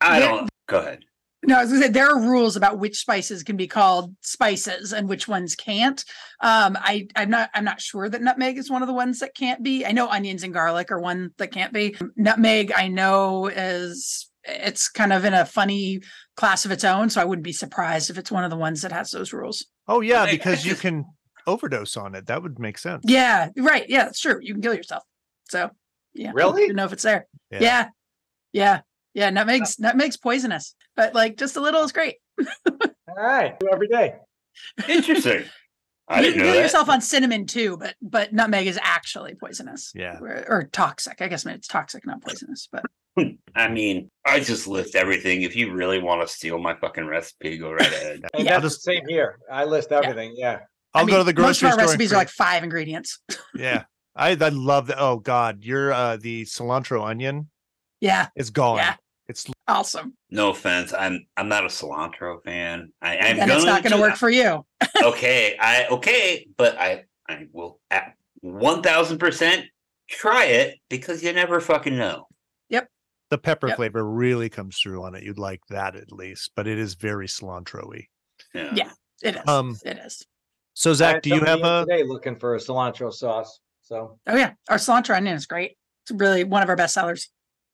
I 0.00 0.20
don't. 0.20 0.48
Go 0.68 0.78
ahead. 0.78 1.04
No, 1.44 1.58
I 1.58 1.62
was 1.62 1.70
gonna 1.72 1.82
say 1.86 1.88
there 1.90 2.08
are 2.08 2.20
rules 2.20 2.56
about 2.56 2.78
which 2.78 2.98
spices 2.98 3.42
can 3.42 3.56
be 3.56 3.66
called 3.66 4.14
spices 4.20 4.92
and 4.92 5.08
which 5.08 5.26
ones 5.26 5.56
can't. 5.56 6.04
Um, 6.40 6.78
I 6.80 7.08
I'm 7.16 7.30
not 7.30 7.50
I'm 7.54 7.64
not 7.64 7.80
sure 7.80 8.08
that 8.08 8.22
nutmeg 8.22 8.58
is 8.58 8.70
one 8.70 8.82
of 8.82 8.86
the 8.88 8.94
ones 8.94 9.18
that 9.18 9.34
can't 9.34 9.62
be. 9.62 9.84
I 9.84 9.90
know 9.92 10.08
onions 10.08 10.44
and 10.44 10.54
garlic 10.54 10.92
are 10.92 11.00
one 11.00 11.30
that 11.38 11.48
can't 11.52 11.72
be. 11.72 11.96
Nutmeg 12.16 12.70
I 12.72 12.86
know 12.88 13.48
is 13.48 14.30
it's 14.44 14.88
kind 14.88 15.12
of 15.12 15.24
in 15.24 15.34
a 15.34 15.44
funny 15.44 16.00
class 16.36 16.64
of 16.64 16.70
its 16.70 16.84
own, 16.84 17.10
so 17.10 17.20
I 17.20 17.24
wouldn't 17.24 17.44
be 17.44 17.52
surprised 17.52 18.08
if 18.10 18.18
it's 18.18 18.30
one 18.30 18.44
of 18.44 18.50
the 18.50 18.56
ones 18.56 18.82
that 18.82 18.92
has 18.92 19.10
those 19.10 19.32
rules. 19.32 19.66
Oh 19.88 20.00
yeah, 20.00 20.22
I- 20.22 20.26
I 20.28 20.30
because 20.32 20.64
you 20.64 20.74
can 20.76 21.04
overdose 21.46 21.96
on 21.96 22.14
it. 22.14 22.26
That 22.28 22.42
would 22.44 22.60
make 22.60 22.78
sense. 22.78 23.02
Yeah, 23.06 23.48
right. 23.56 23.84
Yeah, 23.88 24.04
that's 24.04 24.20
true. 24.20 24.38
You 24.40 24.54
can 24.54 24.62
kill 24.62 24.74
yourself. 24.74 25.02
So 25.48 25.70
yeah, 26.14 26.30
Really? 26.34 26.62
You 26.66 26.72
know 26.74 26.84
if 26.84 26.92
it's 26.92 27.02
there. 27.02 27.26
Yeah. 27.50 27.58
Yeah, 27.60 27.88
yeah, 28.52 28.80
yeah. 29.14 29.30
Nutmeg's 29.30 29.78
nutmeg's 29.78 30.16
poisonous, 30.16 30.74
but 30.96 31.14
like 31.14 31.36
just 31.36 31.56
a 31.56 31.60
little 31.60 31.82
is 31.84 31.92
great. 31.92 32.16
all 32.38 32.88
right, 33.16 33.58
do 33.60 33.68
every 33.72 33.88
day. 33.88 34.14
Interesting. 34.88 35.44
I 36.08 36.16
you 36.18 36.22
didn't 36.26 36.34
can 36.34 36.38
know 36.40 36.44
kill 36.46 36.54
that. 36.56 36.62
yourself 36.62 36.88
on 36.88 37.00
cinnamon 37.00 37.46
too, 37.46 37.76
but 37.78 37.94
but 38.02 38.32
nutmeg 38.32 38.66
is 38.66 38.78
actually 38.82 39.34
poisonous. 39.34 39.92
Yeah. 39.94 40.18
Or, 40.20 40.44
or 40.48 40.62
toxic. 40.72 41.22
I 41.22 41.28
guess 41.28 41.46
it's 41.46 41.68
toxic, 41.68 42.04
not 42.06 42.22
poisonous. 42.22 42.68
But 42.70 42.84
I 43.54 43.68
mean, 43.68 44.10
I 44.26 44.40
just 44.40 44.66
list 44.66 44.94
everything. 44.96 45.42
If 45.42 45.54
you 45.56 45.72
really 45.72 46.00
want 46.02 46.26
to 46.26 46.32
steal 46.32 46.58
my 46.58 46.74
fucking 46.74 47.06
recipe, 47.06 47.56
go 47.58 47.72
right 47.72 47.80
ahead. 47.86 48.22
And 48.34 48.44
Yeah. 48.44 48.58
that's 48.58 48.74
the 48.76 48.80
same 48.80 49.02
here. 49.08 49.38
I 49.50 49.64
list 49.64 49.92
everything. 49.92 50.34
Yeah. 50.36 50.60
I'll 50.94 51.04
I 51.04 51.08
go 51.08 51.12
to 51.18 51.24
mean, 51.24 51.34
the 51.34 51.40
most 51.40 51.60
grocery 51.60 51.68
of 51.68 51.72
our 51.72 51.72
store. 51.72 51.80
and 51.80 51.88
recipes 52.00 52.12
are 52.12 52.16
like 52.16 52.28
five 52.28 52.62
ingredients. 52.64 53.20
yeah. 53.54 53.84
I 54.14 54.30
I 54.32 54.48
love 54.50 54.88
that. 54.88 54.98
Oh 55.00 55.16
God, 55.18 55.62
your 55.64 55.92
uh 55.92 56.16
the 56.18 56.42
cilantro 56.44 57.06
onion 57.06 57.48
yeah, 58.02 58.28
It's 58.36 58.50
gone. 58.50 58.76
Yeah. 58.78 58.96
It's 59.28 59.46
awesome. 59.68 60.14
No 60.30 60.50
offense, 60.50 60.92
I'm 60.92 61.24
I'm 61.36 61.48
not 61.48 61.64
a 61.64 61.68
cilantro 61.68 62.42
fan. 62.42 62.92
I, 63.00 63.16
I'm 63.16 63.38
and 63.40 63.50
it's 63.50 63.64
not 63.64 63.82
going 63.82 63.92
to 63.92 63.96
do- 63.96 64.02
work 64.02 64.16
for 64.16 64.28
you. 64.28 64.66
okay, 65.02 65.56
I 65.58 65.86
okay, 65.86 66.46
but 66.58 66.76
I 66.76 67.04
I 67.28 67.46
will 67.52 67.78
at 67.90 68.14
one 68.40 68.82
thousand 68.82 69.18
percent 69.18 69.64
try 70.10 70.46
it 70.46 70.78
because 70.90 71.22
you 71.22 71.32
never 71.32 71.60
fucking 71.60 71.96
know. 71.96 72.26
Yep. 72.68 72.88
The 73.30 73.38
pepper 73.38 73.68
Yep. 73.68 73.76
flavor 73.76 74.04
really 74.04 74.50
comes 74.50 74.76
through 74.76 75.02
on 75.04 75.14
it. 75.14 75.22
You'd 75.22 75.38
like 75.38 75.60
that 75.70 75.94
at 75.96 76.10
least, 76.12 76.50
but 76.56 76.66
it 76.66 76.78
is 76.78 76.94
very 76.94 77.28
cilantro-y. 77.28 78.08
Yeah. 78.52 78.72
Yeah. 78.74 78.90
It 79.22 79.36
is. 79.36 79.42
Um, 79.46 79.78
it 79.84 79.98
is. 80.04 80.26
So 80.74 80.92
Zac, 80.92 81.22
do 81.22 81.30
you 81.30 81.40
have 81.44 81.60
in 81.60 81.64
a 81.64 81.86
today 81.88 82.02
looking 82.02 82.34
for 82.36 82.56
a 82.56 82.58
cilantro 82.58 83.12
sauce? 83.12 83.60
So 83.82 84.18
Oh 84.26 84.36
yeah, 84.36 84.52
our 84.68 84.78
cilantro 84.78 85.16
onion 85.16 85.36
is 85.36 85.46
great. 85.46 85.76
It's 86.04 86.10
really 86.20 86.42
one 86.44 86.62
of 86.64 86.68
our 86.68 86.76
best 86.76 86.92
sellers. 86.94 87.30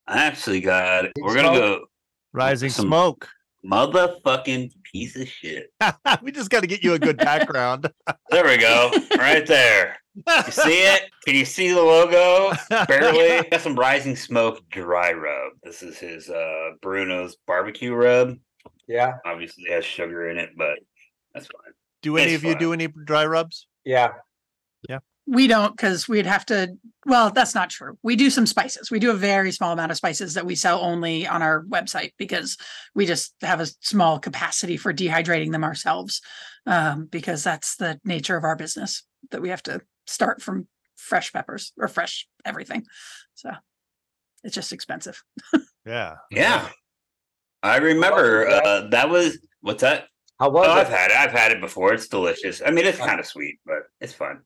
I 0.09 0.23
actually 0.25 0.61
got 0.61 1.05
it. 1.05 1.11
We're 1.21 1.35
gonna 1.35 1.57
go 1.57 1.85
rising 2.33 2.69
some- 2.69 2.87
smoke? 2.87 3.29
motherfucking 3.65 4.71
piece 4.91 5.15
of 5.17 5.27
shit. 5.27 5.71
we 6.21 6.31
just 6.31 6.49
got 6.49 6.61
to 6.61 6.67
get 6.67 6.81
you 6.81 6.93
a 6.93 6.99
good 6.99 7.17
background. 7.17 7.89
There 8.29 8.45
we 8.45 8.57
go. 8.57 8.89
right 9.17 9.45
there. 9.45 9.97
You 10.15 10.51
see 10.51 10.81
it? 10.83 11.09
Can 11.25 11.35
you 11.35 11.43
see 11.45 11.69
the 11.69 11.81
logo? 11.81 12.53
Barely. 12.87 13.47
Got 13.51 13.61
some 13.61 13.75
Rising 13.75 14.15
Smoke 14.15 14.61
dry 14.69 15.11
rub. 15.11 15.53
This 15.63 15.83
is 15.83 15.97
his 15.97 16.29
uh 16.29 16.71
Bruno's 16.81 17.37
barbecue 17.47 17.93
rub. 17.93 18.37
Yeah, 18.87 19.13
Obviously, 19.25 19.65
it 19.65 19.73
has 19.73 19.85
sugar 19.85 20.29
in 20.29 20.37
it, 20.37 20.51
but 20.57 20.79
that's 21.33 21.45
fine. 21.47 21.73
Do 22.01 22.17
any 22.17 22.33
It's 22.33 22.43
of 22.43 22.49
you 22.49 22.55
do 22.57 22.73
any 22.73 22.87
dry 22.87 23.25
rubs? 23.25 23.67
Yeah. 23.85 24.13
Yeah. 24.89 24.99
We 25.31 25.47
don't 25.47 25.75
because 25.75 26.07
we'd 26.07 26.25
have 26.25 26.45
to. 26.47 26.75
Well, 27.05 27.29
that's 27.29 27.53
not 27.53 27.69
true. 27.69 27.97
We 28.01 28.15
do 28.15 28.29
some 28.29 28.47
spices. 28.47 28.89
We 28.89 28.99
do 28.99 29.11
a 29.11 29.15
very 29.15 29.51
small 29.51 29.71
amount 29.71 29.91
of 29.91 29.97
spices 29.97 30.33
that 30.33 30.45
we 30.45 30.55
sell 30.55 30.81
only 30.81 31.27
on 31.27 31.41
our 31.41 31.63
website 31.65 32.13
because 32.17 32.57
we 32.95 33.05
just 33.05 33.35
have 33.41 33.59
a 33.59 33.67
small 33.81 34.19
capacity 34.19 34.75
for 34.75 34.93
dehydrating 34.93 35.51
them 35.51 35.63
ourselves. 35.63 36.21
Um, 36.65 37.05
because 37.05 37.43
that's 37.43 37.77
the 37.77 37.99
nature 38.03 38.37
of 38.37 38.43
our 38.43 38.55
business 38.55 39.03
that 39.31 39.41
we 39.41 39.49
have 39.49 39.63
to 39.63 39.81
start 40.07 40.41
from 40.41 40.67
fresh 40.97 41.31
peppers 41.31 41.73
or 41.77 41.87
fresh 41.87 42.27
everything. 42.45 42.85
So 43.35 43.51
it's 44.43 44.55
just 44.55 44.73
expensive. 44.73 45.21
Yeah. 45.85 46.15
Yeah. 46.29 46.67
I 47.63 47.77
remember 47.77 48.47
that? 48.47 48.63
uh 48.63 48.87
that 48.89 49.09
was 49.09 49.39
what's 49.61 49.81
that? 49.81 50.05
How 50.39 50.49
was 50.49 50.67
Oh, 50.67 50.71
I've 50.71 50.89
had 50.89 51.09
it. 51.09 51.17
I've 51.17 51.31
had 51.31 51.51
it 51.51 51.61
before. 51.61 51.93
It's 51.93 52.07
delicious. 52.07 52.61
I 52.63 52.69
mean, 52.69 52.85
it's 52.85 52.99
kind 52.99 53.19
of 53.19 53.25
sweet, 53.25 53.59
but 53.65 53.83
it's 53.99 54.13
fun. 54.13 54.41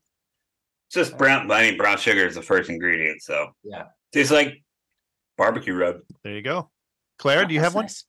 It's 0.95 1.09
just 1.09 1.17
brown. 1.17 1.49
I 1.51 1.63
mean, 1.63 1.77
brown 1.77 1.97
sugar 1.97 2.27
is 2.27 2.35
the 2.35 2.41
first 2.43 2.69
ingredient, 2.69 3.23
so 3.23 3.47
Yeah. 3.63 3.85
tastes 4.11 4.31
like 4.31 4.61
barbecue 5.39 5.73
rub. 5.73 5.95
There 6.23 6.33
you 6.33 6.43
go. 6.43 6.69
Claire, 7.17 7.45
do 7.45 7.53
you 7.55 7.61
That's 7.61 7.71
have 7.71 7.75
one? 7.75 7.85
nice. 7.85 8.05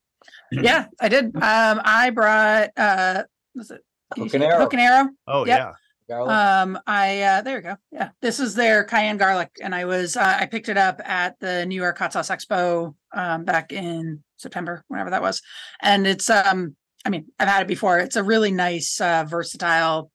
Yeah, 0.52 0.86
I 1.00 1.08
did. 1.08 1.34
Um, 1.34 1.80
I 1.82 2.10
brought 2.10 2.70
uh, 2.76 3.22
was 3.54 3.70
it 3.70 3.80
Hook 4.18 4.34
and 4.34 4.44
arrow. 4.44 4.58
Hook 4.58 4.74
and 4.74 4.82
arrow. 4.82 5.08
Oh 5.26 5.46
Yep. 5.46 5.58
yeah. 5.58 5.72
Garlic? 6.10 6.30
Um, 6.30 6.78
I 6.86 7.22
uh, 7.22 7.40
there 7.40 7.56
you 7.56 7.62
go. 7.62 7.76
Yeah, 7.90 8.10
this 8.20 8.38
is 8.38 8.54
their 8.54 8.84
cayenne 8.84 9.16
garlic, 9.16 9.50
and 9.62 9.74
I 9.74 9.86
was 9.86 10.18
uh, 10.18 10.36
I 10.40 10.44
picked 10.44 10.68
it 10.68 10.76
up 10.76 11.00
at 11.02 11.40
the 11.40 11.64
New 11.64 11.76
York 11.80 11.96
Hot 11.98 12.12
Sauce 12.12 12.28
Expo 12.28 12.94
um, 13.14 13.44
back 13.44 13.72
in 13.72 14.22
September, 14.36 14.84
whenever 14.88 15.08
that 15.08 15.22
was, 15.22 15.40
and 15.80 16.06
it's 16.06 16.28
um, 16.28 16.76
I 17.06 17.08
mean, 17.08 17.28
I've 17.38 17.48
had 17.48 17.62
it 17.62 17.68
before. 17.68 17.98
It's 17.98 18.16
a 18.16 18.22
really 18.22 18.52
nice, 18.52 19.00
uh, 19.00 19.24
versatile 19.26 20.10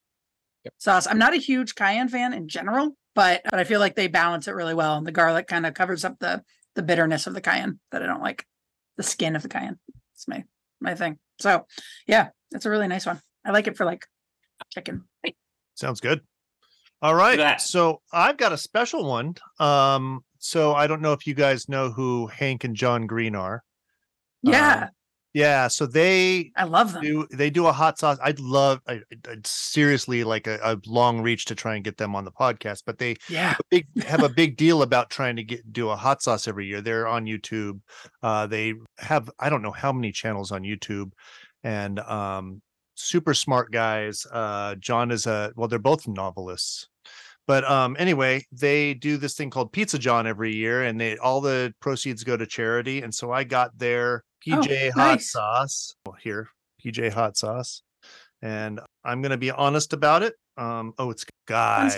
sauce. 0.78 1.08
I'm 1.08 1.18
not 1.18 1.34
a 1.34 1.38
huge 1.38 1.76
cayenne 1.76 2.10
fan 2.10 2.34
in 2.34 2.48
general, 2.48 2.96
but 3.16 3.42
but 3.46 3.60
I 3.60 3.64
feel 3.64 3.80
like 3.80 3.96
they 3.96 4.08
balance 4.08 4.48
it 4.48 4.56
really 4.56 4.74
well. 4.74 4.98
And 4.98 5.08
the 5.08 5.12
garlic 5.12 5.48
kind 5.48 5.66
of 5.66 5.74
covers 5.74 6.06
up 6.06 6.20
the 6.20 6.44
the 6.76 6.84
bitterness 6.84 7.28
of 7.28 7.34
the 7.34 7.42
cayenne 7.42 7.80
that 7.92 8.04
I 8.04 8.06
don't 8.06 8.22
like, 8.22 8.46
the 8.98 9.04
skin 9.04 9.36
of 9.36 9.42
the 9.42 9.50
cayenne. 9.50 9.80
It's 10.14 10.28
my 10.28 10.44
my 10.80 10.96
thing. 10.96 11.18
So 11.40 11.66
yeah, 12.08 12.30
it's 12.52 12.66
a 12.66 12.70
really 12.70 12.88
nice 12.88 13.06
one. 13.06 13.22
I 13.46 13.52
like 13.52 13.68
it 13.68 13.78
for 13.78 13.86
like 13.86 14.06
chicken. 14.70 15.06
Sounds 15.76 16.02
good. 16.02 16.22
All 17.02 17.16
right. 17.16 17.38
So 17.62 18.02
I've 18.12 18.38
got 18.38 18.52
a 18.52 18.58
special 18.58 19.06
one. 19.06 19.36
Um, 19.60 20.24
so 20.40 20.74
I 20.74 20.88
don't 20.88 21.02
know 21.02 21.14
if 21.14 21.26
you 21.26 21.34
guys 21.34 21.70
know 21.70 21.90
who 21.92 22.28
Hank 22.28 22.66
and 22.66 22.76
John 22.76 23.08
Green 23.08 23.36
are. 23.36 23.64
Yeah, 24.44 24.84
Um, 24.84 24.90
yeah. 25.34 25.68
So 25.68 25.86
they 25.86 26.52
I 26.56 26.64
love 26.64 26.94
them. 26.94 27.02
do 27.04 27.28
they 27.32 27.50
do 27.50 27.68
a 27.68 27.72
hot 27.72 28.00
sauce. 28.00 28.18
I'd 28.24 28.40
love 28.40 28.82
I, 28.88 29.02
seriously 29.46 30.24
like 30.24 30.48
a, 30.48 30.60
a 30.64 30.78
long 30.86 31.22
reach 31.22 31.46
to 31.46 31.56
try 31.56 31.76
and 31.76 31.84
get 31.84 31.98
them 31.98 32.16
on 32.16 32.26
the 32.26 32.32
podcast, 32.32 32.84
but 32.86 32.98
they 32.98 33.16
Yeah. 33.30 33.54
a 33.60 33.64
big 33.70 33.88
have 34.04 34.24
a 34.24 34.30
big 34.30 34.58
deal 34.58 34.82
about 34.82 35.10
trying 35.10 35.36
to 35.36 35.44
get 35.44 35.72
do 35.72 35.90
a 35.90 35.96
hot 35.96 36.22
sauce 36.22 36.48
every 36.48 36.66
year. 36.68 36.82
They're 36.82 37.08
on 37.08 37.26
YouTube. 37.26 37.80
Uh, 38.24 38.48
they 38.48 38.74
have 38.98 39.30
I 39.40 39.50
don't 39.50 39.62
know 39.62 39.72
how 39.72 39.92
many 39.92 40.12
channels 40.12 40.52
on 40.52 40.64
YouTube, 40.64 41.12
and 41.64 42.00
um, 42.00 42.62
super 42.96 43.34
smart 43.34 43.72
guys. 43.72 44.26
Uh, 44.32 44.76
John 44.76 45.12
is 45.12 45.26
a 45.28 45.52
well, 45.56 45.68
they're 45.68 45.80
both 45.80 46.08
novelists. 46.08 46.88
But 47.50 47.68
um, 47.68 47.96
anyway, 47.98 48.46
they 48.52 48.94
do 48.94 49.18
this 49.18 49.34
thing 49.34 49.50
called 49.50 49.74
Pizzamas 49.74 50.28
every 50.28 50.56
year, 50.56 50.84
and 50.84 51.02
they 51.02 51.18
all 51.18 51.42
the 51.42 51.74
proceeds 51.80 52.24
go 52.24 52.38
to 52.38 52.46
charity. 52.46 53.02
And 53.02 53.12
so 53.12 53.32
I 53.32 53.44
got 53.44 53.76
their 53.76 54.24
Oh, 54.52 54.62
PJ 54.62 54.92
hot 54.92 54.98
nice. 54.98 55.32
sauce 55.32 55.96
oh, 56.08 56.12
here, 56.22 56.48
PJ 56.86 57.12
hot 57.12 57.38
sauce, 57.38 57.82
and 58.44 58.80
I'm 59.04 59.24
gonna 59.24 59.36
be 59.36 59.50
honest 59.50 59.94
about 59.94 60.22
it. 60.22 60.36
Um, 60.58 60.94
oh, 61.00 61.10
it's 61.10 61.26
guys, 61.48 61.98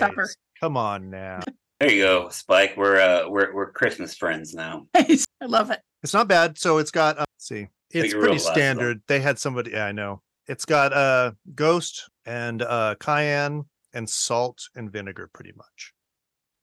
come 0.58 0.78
on 0.78 1.10
now. 1.10 1.40
There 1.80 1.92
you 1.92 2.02
go, 2.02 2.28
Spike. 2.30 2.76
We're 2.78 3.00
uh 3.00 3.28
we're 3.28 3.52
we're 3.52 3.72
Christmas 3.72 4.14
friends 4.16 4.54
now. 4.54 4.86
Nice. 4.94 5.26
I 5.42 5.46
love 5.46 5.70
it. 5.70 5.80
It's 6.02 6.14
not 6.14 6.28
bad. 6.28 6.56
So 6.56 6.78
it's 6.78 6.92
got 6.92 7.18
uh, 7.18 7.24
let's 7.34 7.48
see. 7.48 7.66
It's 7.90 8.12
pretty 8.12 8.14
realized, 8.14 8.46
though. 8.46 8.52
standard. 8.52 9.02
They 9.08 9.18
had 9.20 9.38
somebody 9.38 9.72
yeah, 9.72 9.84
I 9.86 9.92
know. 9.92 10.22
It's 10.46 10.64
got 10.64 10.92
uh 10.94 11.32
ghost 11.56 12.08
and 12.24 12.62
uh 12.62 12.94
cayenne 13.00 13.64
and 13.94 14.08
salt 14.08 14.62
and 14.74 14.90
vinegar 14.90 15.28
pretty 15.32 15.52
much. 15.56 15.92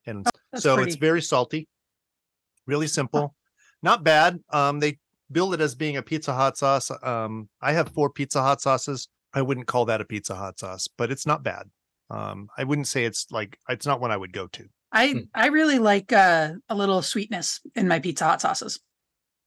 And 0.06 0.26
That's 0.52 0.64
so 0.64 0.76
pretty. 0.76 0.92
it's 0.92 1.00
very 1.00 1.22
salty. 1.22 1.68
Really 2.66 2.88
simple. 2.88 3.36
Not 3.82 4.04
bad. 4.04 4.40
Um 4.52 4.80
they 4.80 4.98
build 5.32 5.54
it 5.54 5.62
as 5.62 5.76
being 5.76 5.98
a 5.98 6.02
pizza 6.02 6.34
hot 6.34 6.58
sauce. 6.58 6.92
Um 7.04 7.50
I 7.62 7.74
have 7.74 7.90
four 7.90 8.10
pizza 8.10 8.42
hot 8.42 8.62
sauces. 8.62 9.08
I 9.34 9.42
wouldn't 9.42 9.68
call 9.68 9.86
that 9.86 10.02
a 10.02 10.06
pizza 10.06 10.36
hot 10.36 10.60
sauce, 10.60 10.88
but 10.98 11.12
it's 11.12 11.26
not 11.26 11.44
bad. 11.44 11.70
Um 12.10 12.50
I 12.58 12.64
wouldn't 12.64 12.88
say 12.88 13.06
it's 13.06 13.28
like 13.32 13.58
it's 13.70 13.86
not 13.86 14.02
one 14.02 14.12
I 14.12 14.18
would 14.18 14.34
go 14.34 14.48
to. 14.48 14.66
I 14.92 15.08
Hmm. 15.12 15.20
I 15.36 15.48
really 15.48 15.78
like 15.80 16.12
uh, 16.12 16.54
a 16.68 16.76
little 16.76 17.02
sweetness 17.04 17.62
in 17.76 17.88
my 17.88 18.00
pizza 18.00 18.26
hot 18.26 18.42
sauces. 18.42 18.80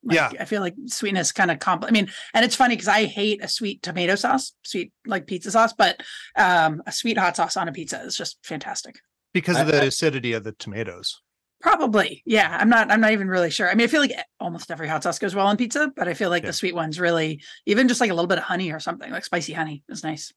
Like, 0.05 0.17
Yeah. 0.17 0.31
I 0.41 0.45
feel 0.45 0.61
like 0.61 0.75
sweetness 0.87 1.33
kind 1.33 1.51
of 1.51 1.59
compl. 1.59 1.85
I 1.87 1.91
mean, 1.91 2.11
and 2.35 2.45
it's 2.45 2.57
funny 2.57 2.75
because 2.75 2.89
I 2.89 3.05
hate 3.05 3.43
a 3.43 3.49
sweet 3.49 3.83
tomato 3.83 4.15
sauce, 4.17 4.53
sweet 4.65 4.93
like 5.07 5.27
pizza 5.27 5.51
sauce, 5.51 5.73
but 5.73 6.03
um, 6.37 6.83
a 6.87 6.93
sweet 6.93 7.17
hot 7.19 7.37
sauce 7.37 7.57
on 7.57 7.69
a 7.69 7.73
pizza 7.73 8.01
is 8.03 8.17
just 8.17 8.39
fantastic. 8.45 8.99
Because 9.33 9.59
of 9.59 9.67
the 9.69 9.83
I- 9.83 9.87
acidity 9.87 10.33
of 10.33 10.45
the 10.45 10.53
tomatoes. 10.53 11.21
Probably, 11.61 12.25
yeah. 12.27 12.57
I'm 12.61 12.69
not. 12.69 12.91
I'm 12.91 13.01
not 13.01 13.13
even 13.13 13.29
really 13.29 13.49
sure. 13.51 13.71
I 13.71 13.75
mean, 13.77 13.85
I 13.85 13.87
feel 13.87 14.01
like 14.01 14.11
almost 14.41 14.73
every 14.73 14.89
hot 14.89 15.05
sauce 15.05 15.21
goes 15.21 15.33
well 15.33 15.47
on 15.47 15.57
pizza, 15.57 15.93
but 15.95 16.09
I 16.09 16.15
feel 16.15 16.29
like 16.29 16.43
Yeah. 16.43 16.49
the 16.49 16.53
sweet 16.55 16.75
ones 16.75 16.99
really, 16.99 17.41
even 17.67 17.87
just 17.87 18.01
like 18.01 18.11
a 18.11 18.15
little 18.15 18.27
bit 18.27 18.39
of 18.39 18.45
honey 18.45 18.73
or 18.73 18.81
something, 18.81 19.13
like 19.13 19.25
spicy 19.25 19.53
honey, 19.53 19.85
is 19.89 20.03
nice. 20.03 20.33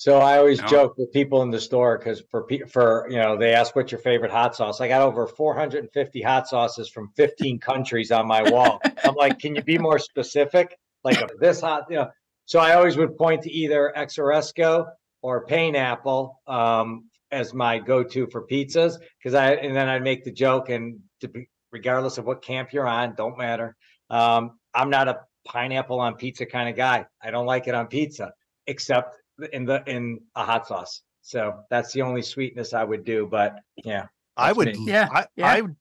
So 0.00 0.16
I 0.18 0.38
always 0.38 0.62
No. 0.62 0.66
joke 0.66 0.96
with 0.96 1.12
people 1.12 1.42
in 1.42 1.50
the 1.50 1.60
store 1.60 1.98
because 1.98 2.22
for 2.30 2.48
for 2.70 3.06
you 3.10 3.18
know 3.18 3.36
they 3.36 3.52
ask 3.52 3.76
what's 3.76 3.92
your 3.92 4.00
favorite 4.00 4.30
hot 4.30 4.56
sauce. 4.56 4.80
I 4.80 4.88
got 4.88 5.02
over 5.02 5.26
450 5.26 6.22
hot 6.22 6.48
sauces 6.48 6.88
from 6.88 7.12
15 7.16 7.58
countries 7.58 8.10
on 8.10 8.26
my 8.26 8.42
wall. 8.42 8.80
I'm 9.04 9.14
like, 9.14 9.38
can 9.38 9.54
you 9.54 9.62
be 9.62 9.76
more 9.76 9.98
specific? 9.98 10.74
Like 11.04 11.20
this 11.38 11.60
hot, 11.60 11.84
you 11.90 11.96
know. 11.96 12.08
So 12.46 12.60
I 12.60 12.76
always 12.76 12.96
would 12.96 13.18
point 13.18 13.42
to 13.42 13.52
either 13.52 13.92
Exoresco 13.94 14.86
or 15.20 15.44
Pineapple 15.44 16.40
um, 16.46 17.10
as 17.30 17.52
my 17.52 17.78
go-to 17.78 18.26
for 18.28 18.46
pizzas 18.46 18.96
because 19.18 19.34
I 19.34 19.52
and 19.52 19.76
then 19.76 19.90
I'd 19.90 20.02
make 20.02 20.24
the 20.24 20.32
joke 20.32 20.70
and 20.70 21.00
to 21.20 21.28
be, 21.28 21.50
regardless 21.72 22.16
of 22.16 22.24
what 22.24 22.40
camp 22.40 22.72
you're 22.72 22.88
on, 22.88 23.16
don't 23.16 23.36
matter. 23.36 23.76
Um, 24.08 24.58
I'm 24.74 24.88
not 24.88 25.08
a 25.08 25.18
pineapple 25.44 26.00
on 26.00 26.14
pizza 26.14 26.46
kind 26.46 26.70
of 26.70 26.74
guy. 26.74 27.04
I 27.22 27.30
don't 27.30 27.44
like 27.44 27.68
it 27.68 27.74
on 27.74 27.88
pizza 27.88 28.32
except 28.66 29.19
in 29.52 29.64
the 29.64 29.82
in 29.86 30.20
a 30.34 30.44
hot 30.44 30.66
sauce. 30.66 31.02
So 31.22 31.60
that's 31.70 31.92
the 31.92 32.02
only 32.02 32.22
sweetness 32.22 32.72
I 32.74 32.84
would 32.84 33.04
do. 33.04 33.26
But 33.30 33.60
yeah, 33.84 34.06
I 34.36 34.52
would, 34.52 34.68
me. 34.68 34.84
Yeah, 34.86 35.08
I, 35.12 35.26
yeah. 35.36 35.46
I, 35.46 35.60
would- 35.62 35.76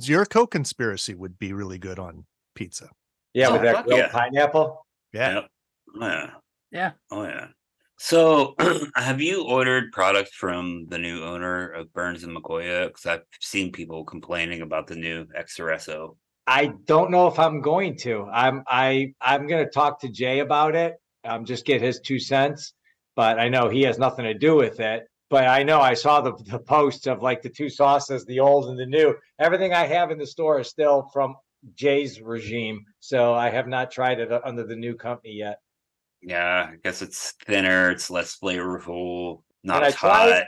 your 0.00 0.24
co-conspiracy 0.26 1.14
would 1.14 1.38
be 1.38 1.52
really 1.52 1.78
good 1.78 1.98
on 1.98 2.24
pizza. 2.54 2.88
yeah, 3.34 3.48
Oh, 3.48 3.52
with 3.52 3.62
that 3.62 3.84
yeah. 3.88 4.08
pineapple. 4.10 4.84
Yeah. 5.12 5.34
Yep. 5.34 5.46
Oh, 6.00 6.06
yeah. 6.06 6.30
Yeah. 6.72 6.90
Oh 7.10 7.22
yeah. 7.24 7.46
So, 7.98 8.54
have 8.96 9.20
you 9.22 9.44
ordered 9.46 9.90
products 9.92 10.34
from 10.34 10.86
the 10.88 10.98
new 10.98 11.22
owner 11.22 11.70
of 11.70 11.92
Burns 11.94 12.24
and 12.24 12.36
McCoy? 12.36 12.86
Because 12.88 13.06
I've 13.06 13.22
seen 13.40 13.72
people 13.72 14.04
complaining 14.04 14.60
about 14.62 14.86
the 14.86 14.96
new 14.96 15.26
Expresso. 15.38 16.16
I 16.46 16.72
don't 16.84 17.10
know 17.10 17.26
if 17.28 17.38
I'm 17.38 17.60
going 17.60 17.96
to. 17.98 18.26
I'm 18.32 18.62
I 18.68 19.14
I'm 19.20 19.46
gonna 19.46 19.68
talk 19.70 20.00
to 20.00 20.08
Jay 20.08 20.40
about 20.40 20.74
it. 20.76 20.94
Um, 21.24 21.44
just 21.44 21.64
get 21.64 21.80
his 21.80 22.00
two 22.00 22.18
cents. 22.18 22.74
But 23.16 23.40
I 23.40 23.48
know 23.48 23.68
he 23.68 23.82
has 23.82 23.98
nothing 23.98 24.26
to 24.26 24.34
do 24.34 24.54
with 24.54 24.78
it. 24.78 25.08
But 25.28 25.48
I 25.48 25.64
know 25.64 25.80
I 25.80 25.94
saw 25.94 26.20
the 26.20 26.34
the 26.44 26.60
posts 26.60 27.08
of 27.08 27.22
like 27.22 27.42
the 27.42 27.48
two 27.48 27.68
sauces, 27.68 28.24
the 28.24 28.38
old 28.38 28.68
and 28.68 28.78
the 28.78 28.86
new. 28.86 29.14
Everything 29.40 29.72
I 29.72 29.86
have 29.86 30.12
in 30.12 30.18
the 30.18 30.26
store 30.26 30.60
is 30.60 30.68
still 30.68 31.10
from 31.12 31.34
Jay's 31.74 32.20
regime. 32.20 32.84
So 33.00 33.34
I 33.34 33.50
have 33.50 33.66
not 33.66 33.90
tried 33.90 34.20
it 34.20 34.30
uh, 34.30 34.40
under 34.44 34.64
the 34.64 34.76
new 34.76 34.94
company 34.94 35.32
yet. 35.34 35.58
Yeah, 36.22 36.70
I 36.72 36.76
guess 36.82 37.02
it's 37.02 37.32
thinner. 37.44 37.90
It's 37.90 38.08
less 38.10 38.38
flavorful. 38.38 39.42
Not 39.64 39.82
as 39.82 39.96
tried- 39.96 40.32
hot. 40.32 40.44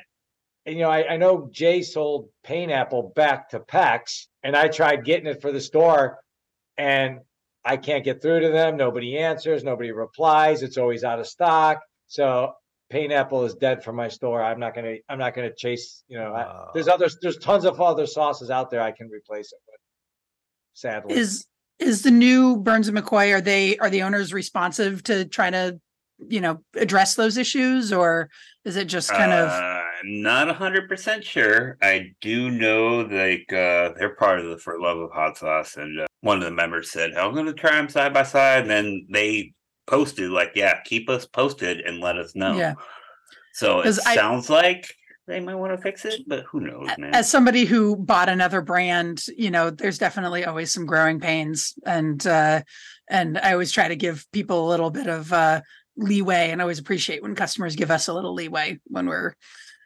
and 0.66 0.76
you 0.76 0.82
know, 0.82 0.90
I, 0.90 1.14
I 1.14 1.16
know 1.16 1.48
Jay 1.50 1.82
sold 1.82 2.28
pineapple 2.44 3.12
back 3.16 3.48
to 3.50 3.60
PEX, 3.60 4.26
and 4.44 4.56
I 4.56 4.68
tried 4.68 5.04
getting 5.04 5.26
it 5.26 5.42
for 5.42 5.50
the 5.50 5.60
store, 5.60 6.20
and 6.76 7.20
I 7.64 7.78
can't 7.78 8.04
get 8.04 8.22
through 8.22 8.40
to 8.40 8.50
them. 8.50 8.76
Nobody 8.76 9.18
answers, 9.18 9.64
nobody 9.64 9.90
replies. 9.90 10.62
It's 10.62 10.78
always 10.78 11.02
out 11.02 11.18
of 11.18 11.26
stock. 11.26 11.80
So 12.08 12.54
pineapple 12.90 13.44
is 13.44 13.54
dead 13.54 13.84
for 13.84 13.92
my 13.92 14.08
store. 14.08 14.42
I'm 14.42 14.58
not 14.58 14.74
gonna. 14.74 14.96
I'm 15.08 15.18
not 15.18 15.34
gonna 15.34 15.54
chase. 15.54 16.02
You 16.08 16.18
know, 16.18 16.34
I, 16.34 16.70
there's 16.74 16.88
other. 16.88 17.08
There's 17.22 17.38
tons 17.38 17.64
of 17.64 17.80
other 17.80 18.06
sauces 18.06 18.50
out 18.50 18.70
there 18.70 18.82
I 18.82 18.90
can 18.90 19.08
replace 19.08 19.52
it 19.52 19.58
with. 19.66 19.80
Sadly, 20.72 21.14
Is 21.14 21.46
is 21.78 22.02
the 22.02 22.10
new 22.10 22.56
Burns 22.56 22.88
and 22.88 22.98
McCoy? 22.98 23.32
Are 23.32 23.40
they 23.40 23.78
are 23.78 23.90
the 23.90 24.02
owners 24.02 24.32
responsive 24.32 25.02
to 25.04 25.24
trying 25.24 25.52
to 25.52 25.80
you 26.26 26.40
know, 26.40 26.58
address 26.74 27.14
those 27.14 27.36
issues 27.36 27.92
or 27.92 28.28
is 28.64 28.76
it 28.76 28.86
just 28.86 29.08
kind 29.10 29.32
of, 29.32 29.48
Uh, 29.48 29.82
I'm 30.02 30.22
not 30.22 30.48
a 30.48 30.52
hundred 30.52 30.88
percent 30.88 31.24
sure. 31.24 31.78
I 31.80 32.12
do 32.20 32.50
know 32.50 33.02
like 33.02 33.52
uh 33.52 33.94
they're 33.96 34.16
part 34.18 34.40
of 34.40 34.46
the 34.50 34.58
For 34.58 34.80
Love 34.80 34.98
of 34.98 35.12
Hot 35.12 35.38
Sauce, 35.38 35.76
and 35.76 36.00
uh, 36.00 36.06
one 36.20 36.38
of 36.38 36.44
the 36.44 36.50
members 36.50 36.90
said, 36.90 37.14
"I'm 37.14 37.34
going 37.34 37.46
to 37.46 37.52
try 37.52 37.76
them 37.76 37.88
side 37.88 38.12
by 38.12 38.24
side," 38.24 38.62
and 38.62 38.70
then 38.70 39.06
they 39.12 39.52
posted 39.88 40.30
like, 40.30 40.52
"Yeah, 40.54 40.80
keep 40.84 41.08
us 41.08 41.26
posted 41.26 41.80
and 41.80 42.00
let 42.00 42.16
us 42.16 42.34
know." 42.36 42.56
Yeah. 42.56 42.74
So 43.54 43.80
it 43.80 43.84
'Cause 43.84 43.98
I- 44.06 44.14
sounds 44.14 44.48
like 44.50 44.94
they 45.26 45.40
might 45.40 45.56
want 45.56 45.72
to 45.76 45.82
fix 45.82 46.04
it, 46.04 46.22
but 46.26 46.44
who 46.44 46.60
knows, 46.60 46.88
man? 46.98 47.14
as 47.14 47.28
somebody 47.30 47.64
who 47.66 47.96
bought 47.96 48.28
another 48.28 48.60
brand, 48.62 49.24
you 49.36 49.50
know, 49.50 49.68
there's 49.70 49.98
definitely 49.98 50.44
always 50.44 50.72
some 50.72 50.86
growing 50.86 51.20
pains 51.20 51.74
and, 51.84 52.26
uh, 52.26 52.62
and 53.10 53.36
I 53.38 53.52
always 53.52 53.70
try 53.70 53.88
to 53.88 53.96
give 53.96 54.24
people 54.32 54.66
a 54.66 54.70
little 54.70 54.90
bit 54.90 55.06
of, 55.06 55.30
uh, 55.32 55.60
leeway 55.98 56.48
and 56.50 56.62
I 56.62 56.64
always 56.64 56.78
appreciate 56.78 57.22
when 57.22 57.34
customers 57.34 57.76
give 57.76 57.90
us 57.90 58.08
a 58.08 58.14
little 58.14 58.32
leeway 58.32 58.78
when 58.84 59.06
we're 59.06 59.34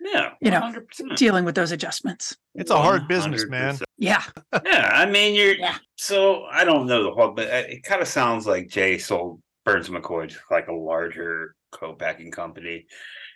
yeah, 0.05 0.33
you 0.41 0.51
know, 0.51 0.61
100%. 0.61 1.17
dealing 1.17 1.45
with 1.45 1.55
those 1.57 1.73
adjustments. 1.73 2.37
It's 2.55 2.71
a 2.71 2.77
hard 2.77 3.09
business, 3.09 3.47
man. 3.49 3.75
100%. 3.77 3.83
Yeah. 3.99 4.23
Yeah, 4.65 4.91
I 4.93 5.07
mean, 5.07 5.35
you're 5.35 5.55
Yeah. 5.55 5.79
so 5.97 6.45
I 6.45 6.65
don't 6.65 6.87
know 6.87 7.03
the 7.05 7.11
whole, 7.13 7.31
but 7.33 7.49
uh, 7.49 7.65
it 7.69 7.83
kind 7.85 8.03
of 8.03 8.07
sounds 8.09 8.47
like 8.47 8.69
Jay 8.69 8.99
sold 8.99 9.41
Burns 9.65 9.89
McCoy 9.89 10.29
to 10.29 10.37
like 10.51 10.69
a 10.69 10.73
larger 10.73 11.55
co-packing 11.71 12.31
company, 12.31 12.87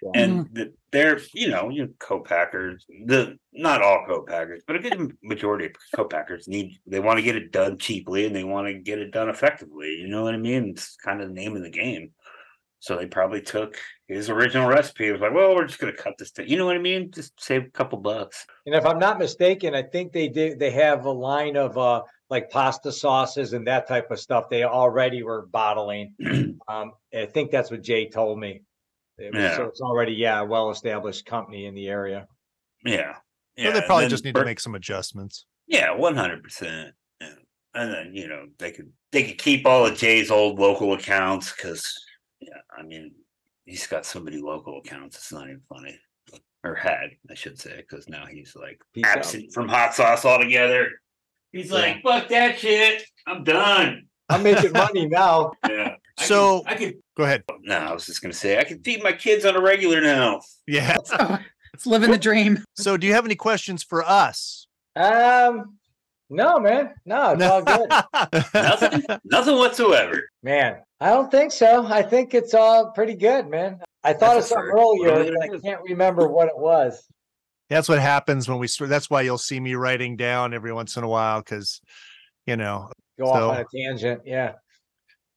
Yeah. 0.03 0.11
and 0.15 0.33
mm-hmm. 0.33 0.55
the, 0.55 0.73
they're 0.93 1.21
you 1.33 1.49
know 1.49 1.69
you 1.69 1.85
know, 1.85 1.93
co-packers. 1.99 2.85
The 3.07 3.39
not 3.53 3.83
all 3.83 4.05
co-packers, 4.07 4.63
but 4.67 4.77
a 4.77 4.81
good 4.81 5.17
majority 5.23 5.67
of 5.67 5.73
co-packers 5.95 6.49
need 6.49 6.79
they 6.87 7.01
want 7.01 7.19
to 7.19 7.23
get 7.23 7.37
it 7.37 7.53
done 7.53 7.79
cheaply 7.79 8.27
and 8.27 8.35
they 8.35 8.45
want 8.45 8.67
to 8.67 8.75
get 8.75 8.99
it 8.99 9.13
done 9.13 9.29
effectively. 9.29 9.97
You 10.01 10.09
know 10.09 10.23
what 10.23 10.35
I 10.35 10.39
mean? 10.39 10.71
It's 10.71 10.97
kind 10.97 11.21
of 11.21 11.29
the 11.29 11.35
name 11.35 11.57
of 11.57 11.63
the 11.63 11.71
game. 11.71 12.11
So 12.81 12.97
they 12.97 13.07
probably 13.07 13.43
took 13.43 13.77
his 14.09 14.31
original 14.31 14.69
recipe. 14.69 15.09
It 15.09 15.13
was 15.13 15.21
like, 15.21 15.35
well, 15.35 15.55
we're 15.55 15.67
just 15.67 15.79
gonna 15.81 15.93
cut 15.93 16.17
this. 16.19 16.31
Down. 16.31 16.49
You 16.49 16.57
know 16.57 16.67
what 16.67 16.77
I 16.77 16.81
mean? 16.81 17.11
Just 17.11 17.41
save 17.43 17.65
a 17.65 17.71
couple 17.71 17.99
bucks. 17.99 18.47
And 18.67 18.75
if 18.75 18.85
I'm 18.87 18.99
not 18.99 19.19
mistaken, 19.19 19.75
I 19.75 19.83
think 19.83 20.13
they 20.13 20.29
did, 20.29 20.59
they 20.59 20.71
have 20.71 21.05
a 21.07 21.11
line 21.11 21.57
of, 21.57 21.77
uh, 21.77 22.03
like 22.31 22.51
pasta 22.51 22.91
sauces 22.91 23.53
and 23.53 23.67
that 23.67 23.87
type 23.87 24.11
of 24.11 24.19
stuff. 24.19 24.49
They 24.51 24.65
already 24.65 25.23
were 25.23 25.47
bottling. 25.47 26.15
Um, 26.69 26.95
I 27.17 27.27
think 27.27 27.53
that's 27.53 27.71
what 27.71 27.81
Jay 27.81 28.09
told 28.09 28.41
me. 28.41 28.61
It 29.19 29.33
was- 29.33 29.55
So 29.55 29.67
it's 29.67 29.81
already, 29.81 30.15
yeah, 30.15 30.41
a 30.41 30.45
well-established 30.45 31.25
company 31.25 31.67
in 31.67 31.75
the 31.77 31.87
area. 31.87 32.27
Yeah. 32.85 33.15
So 33.15 33.21
Yeah, 33.65 33.71
they 33.71 33.83
probably 33.83 34.09
just 34.09 34.25
need 34.25 34.35
Bur- 34.35 34.41
to 34.41 34.47
make 34.47 34.59
some 34.59 34.75
adjustments. 34.75 35.47
Yeah, 35.69 35.93
one 35.93 36.17
hundred 36.17 36.43
percent. 36.43 36.93
And 37.21 37.93
then 37.93 38.11
you 38.15 38.27
know 38.27 38.47
they 38.59 38.73
could 38.73 38.91
they 39.13 39.23
could 39.23 39.39
keep 39.39 39.65
all 39.65 39.87
of 39.87 39.97
Jay's 39.97 40.31
old 40.31 40.59
local 40.59 40.93
accounts 40.95 41.53
because 41.53 41.87
yeah, 42.41 42.59
I 42.77 42.83
mean 42.83 43.13
he's 43.67 43.87
got 43.87 44.07
so 44.07 44.19
many 44.21 44.39
local 44.39 44.79
accounts. 44.79 45.17
It's 45.19 45.33
not 45.33 45.45
even 45.45 45.61
funny, 45.69 45.99
or 46.65 46.75
had 46.75 47.11
I 47.31 47.35
should 47.35 47.61
say, 47.61 47.77
because 47.77 48.09
now 48.09 48.25
he's 48.27 48.57
like 48.57 48.81
Peace 48.95 49.05
out. 49.07 49.19
absent 49.19 49.53
from 49.53 49.69
hot 49.69 49.95
sauce 49.95 50.25
altogether. 50.25 50.89
He's 51.53 51.71
like, 51.71 52.03
fuck 52.03 52.29
that 52.29 52.59
shit. 52.59 53.03
I'm 53.27 53.45
done. 53.45 54.07
I'm 54.29 54.43
making 54.43 54.73
money 54.73 55.07
now. 55.11 55.53
Yeah. 55.69 55.97
I 56.19 56.23
could- 56.23 56.27
So- 56.27 56.63
I 56.67 56.75
could. 56.75 56.95
Go 57.17 57.25
ahead. 57.25 57.45
No, 57.63 57.77
I 57.77 57.93
was 57.93 58.07
just 58.07 58.21
gonna 58.23 58.35
say 58.35 58.59
I 58.59 58.65
can 58.65 58.83
feed 58.83 59.03
my 59.03 59.13
kids 59.13 59.45
on 59.45 59.55
a 59.57 59.61
regular 59.61 60.01
now. 60.01 60.41
Yeah. 60.67 60.97
It's 61.75 61.85
living 61.87 62.11
the 62.11 62.17
dream. 62.17 62.65
So 62.75 62.97
do 62.97 63.07
you 63.07 63.13
have 63.13 63.27
any 63.27 63.35
questions 63.35 63.83
for 63.83 64.03
us? 64.03 64.67
Um, 64.97 65.77
no, 66.29 66.59
man, 66.59 66.95
no, 67.05 67.33
it's 67.33 67.43
all 67.45 67.63
good. 67.63 67.89
Nothing, 68.55 69.03
nothing 69.25 69.57
whatsoever. 69.57 70.29
Man, 70.43 70.79
I 71.01 71.11
don't 71.11 71.31
think 71.31 71.53
so. 71.53 71.87
I 71.87 72.03
think 72.03 72.35
it's 72.35 72.55
all 72.55 72.91
pretty 72.93 73.15
good, 73.15 73.49
man. 73.49 73.79
I 74.03 74.13
thought 74.13 74.35
That's 74.35 74.47
of 74.47 74.57
something 74.57 74.73
first. 74.73 75.13
earlier, 75.13 75.33
but 75.39 75.57
I 75.57 75.59
can't 75.61 75.83
remember 75.83 76.29
what 76.29 76.49
it 76.49 76.57
was. 76.57 77.05
That's 77.69 77.89
what 77.89 77.99
happens 77.99 78.49
when 78.49 78.59
we 78.59 78.69
start. 78.69 78.91
That's 78.91 79.11
why 79.11 79.23
you'll 79.23 79.39
see 79.39 79.59
me 79.59 79.75
writing 79.75 80.17
down 80.17 80.55
every 80.55 80.73
once 80.73 80.97
in 80.97 81.05
a 81.05 81.09
while 81.09 81.41
because, 81.41 81.81
you 82.47 82.57
know. 82.57 82.91
Go 83.19 83.27
off 83.27 83.57
on 83.57 83.61
a 83.61 83.65
tangent. 83.75 84.23
Yeah. 84.25 84.53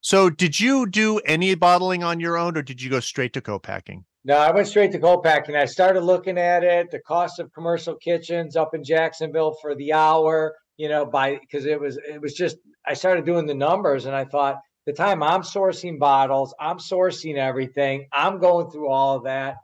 So 0.02 0.30
did 0.30 0.60
you 0.60 0.86
do 0.86 1.18
any 1.20 1.56
bottling 1.56 2.04
on 2.04 2.20
your 2.20 2.38
own 2.38 2.56
or 2.58 2.62
did 2.62 2.82
you 2.82 2.90
go 2.90 3.00
straight 3.00 3.34
to 3.34 3.42
co-packing? 3.42 4.06
No, 4.26 4.38
I 4.38 4.52
went 4.52 4.68
straight 4.68 4.92
to 4.92 5.00
co-packing. 5.00 5.56
I 5.56 5.66
started 5.66 6.02
looking 6.02 6.38
at 6.38 6.64
it, 6.64 6.92
the 6.92 7.00
cost 7.00 7.40
of 7.40 7.52
commercial 7.54 7.96
kitchens 7.96 8.56
up 8.56 8.76
in 8.76 8.84
Jacksonville 8.84 9.56
for 9.62 9.76
the 9.76 9.94
hour, 9.94 10.56
you 10.80 10.88
know, 10.88 11.06
by 11.06 11.38
because 11.40 11.66
it 11.66 11.80
was 11.80 11.98
it 11.98 12.22
was 12.22 12.34
just 12.34 12.58
I 12.88 12.94
started 12.94 13.26
doing 13.26 13.46
the 13.46 13.54
numbers 13.54 14.06
and 14.06 14.16
I 14.16 14.24
thought 14.24 14.56
the 14.86 14.94
time 14.94 15.22
I'm 15.22 15.42
sourcing 15.42 16.00
bottles, 16.00 16.56
I'm 16.58 16.78
sourcing 16.78 17.36
everything, 17.36 18.08
I'm 18.14 18.40
going 18.40 18.72
through 18.72 18.90
all 18.90 19.18
of 19.18 19.26
that. 19.26 19.58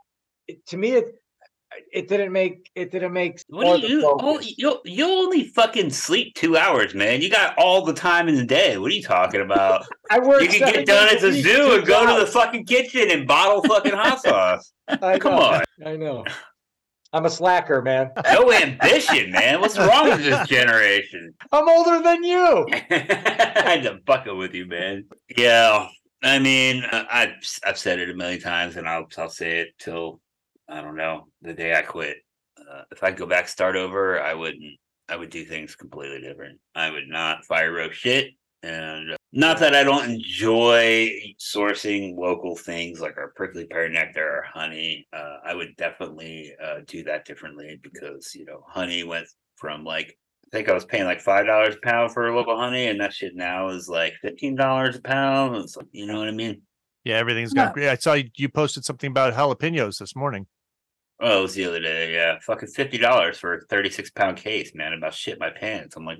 It, 0.47 0.63
to 0.67 0.77
me, 0.77 0.91
it 0.91 1.05
it 1.91 2.09
didn't 2.09 2.33
make 2.33 2.69
it 2.75 2.91
didn't 2.91 3.13
make 3.13 3.39
What 3.47 3.79
do 3.79 3.87
you? 3.87 4.17
Oh, 4.19 4.41
you 4.41 4.81
you 4.83 5.05
only 5.05 5.45
fucking 5.45 5.89
sleep 5.91 6.35
two 6.35 6.57
hours, 6.57 6.93
man. 6.93 7.21
You 7.21 7.29
got 7.29 7.57
all 7.57 7.85
the 7.85 7.93
time 7.93 8.27
in 8.27 8.35
the 8.35 8.45
day. 8.45 8.77
What 8.77 8.91
are 8.91 8.95
you 8.95 9.01
talking 9.01 9.39
about? 9.39 9.85
I 10.11 10.19
work 10.19 10.41
you 10.41 10.49
can 10.49 10.59
get 10.59 10.85
done 10.85 11.15
at 11.15 11.21
the 11.21 11.31
zoo 11.31 11.75
and 11.77 11.87
go 11.87 12.13
to 12.13 12.19
the 12.19 12.29
fucking 12.29 12.65
kitchen 12.65 13.09
and 13.09 13.25
bottle 13.25 13.61
fucking 13.63 13.93
hot 13.93 14.21
sauce. 14.21 14.73
Come 14.99 15.31
know, 15.31 15.39
on, 15.39 15.63
I 15.85 15.95
know. 15.95 16.25
I'm 17.15 17.25
a 17.25 17.29
slacker, 17.29 17.81
man. 17.81 18.11
no 18.33 18.51
ambition, 18.51 19.31
man. 19.31 19.61
What's 19.61 19.77
wrong 19.77 20.09
with 20.09 20.21
this 20.21 20.45
generation? 20.49 21.33
I'm 21.53 21.69
older 21.69 22.01
than 22.01 22.25
you. 22.25 22.67
I 22.73 23.61
had 23.63 23.83
to 23.83 23.99
bucket 24.05 24.35
with 24.35 24.53
you, 24.53 24.65
man. 24.65 25.05
Yeah, 25.37 25.87
I 26.21 26.39
mean, 26.39 26.83
I- 26.91 27.07
I've 27.09 27.59
I've 27.65 27.77
said 27.77 27.99
it 27.99 28.09
a 28.09 28.15
million 28.15 28.41
times, 28.41 28.75
and 28.75 28.85
I'll 28.85 29.07
I'll 29.17 29.29
say 29.29 29.59
it 29.59 29.69
till 29.79 30.19
I 30.67 30.81
don't 30.81 30.97
know 30.97 31.27
the 31.41 31.53
day 31.53 31.73
I 31.73 31.83
quit. 31.83 32.17
Uh, 32.59 32.81
if 32.91 33.01
I 33.01 33.11
go 33.11 33.25
back, 33.25 33.47
start 33.47 33.77
over, 33.77 34.21
I 34.21 34.33
wouldn't. 34.33 34.77
I 35.07 35.15
would 35.15 35.29
do 35.29 35.45
things 35.45 35.73
completely 35.75 36.19
different. 36.19 36.59
I 36.75 36.89
would 36.91 37.07
not 37.07 37.45
fire 37.45 37.71
rope 37.71 37.93
shit, 37.93 38.31
and 38.65 39.11
uh, 39.11 39.15
not 39.31 39.59
that 39.59 39.75
I 39.75 39.83
don't 39.83 40.09
enjoy 40.09 41.11
sourcing 41.39 42.17
local 42.17 42.55
things 42.55 42.99
like 42.99 43.17
our 43.17 43.31
prickly 43.35 43.65
pear 43.65 43.89
nectar 43.89 44.37
or 44.37 44.45
honey. 44.51 45.07
Uh, 45.13 45.37
I 45.45 45.53
would 45.53 45.75
definitely 45.77 46.53
uh, 46.63 46.79
do 46.87 47.03
that 47.03 47.25
differently 47.25 47.79
because 47.83 48.33
you 48.33 48.45
know 48.45 48.63
honey 48.67 49.03
went 49.03 49.27
from 49.55 49.83
like 49.83 50.17
I 50.45 50.57
think 50.57 50.69
I 50.69 50.73
was 50.73 50.85
paying 50.85 51.05
like 51.05 51.21
five 51.21 51.45
dollars 51.45 51.75
a 51.75 51.85
pound 51.85 52.11
for 52.13 52.33
local 52.33 52.57
honey, 52.57 52.87
and 52.87 52.99
that 53.01 53.13
shit 53.13 53.35
now 53.35 53.69
is 53.69 53.87
like 53.87 54.13
fifteen 54.21 54.55
dollars 54.55 54.95
a 54.95 55.01
pound. 55.01 55.55
It's 55.57 55.77
like, 55.77 55.87
you 55.91 56.05
know 56.05 56.17
what 56.17 56.27
I 56.27 56.31
mean? 56.31 56.61
Yeah, 57.03 57.17
everything's 57.17 57.53
got 57.53 57.73
great. 57.73 57.89
I 57.89 57.95
saw 57.95 58.13
you, 58.13 58.29
you 58.35 58.49
posted 58.49 58.83
something 58.83 59.11
about 59.11 59.35
jalapenos 59.35 59.99
this 59.99 60.15
morning. 60.15 60.47
Oh, 61.19 61.39
it 61.39 61.41
was 61.43 61.53
the 61.53 61.65
other 61.65 61.79
day. 61.79 62.13
Yeah, 62.13 62.39
fucking 62.41 62.69
fifty 62.69 62.97
dollars 62.97 63.37
for 63.37 63.53
a 63.53 63.61
thirty-six 63.65 64.09
pound 64.11 64.37
case, 64.37 64.73
man. 64.73 64.93
About 64.93 65.13
shit 65.13 65.39
my 65.39 65.49
pants. 65.49 65.95
I'm 65.95 66.05
like, 66.05 66.19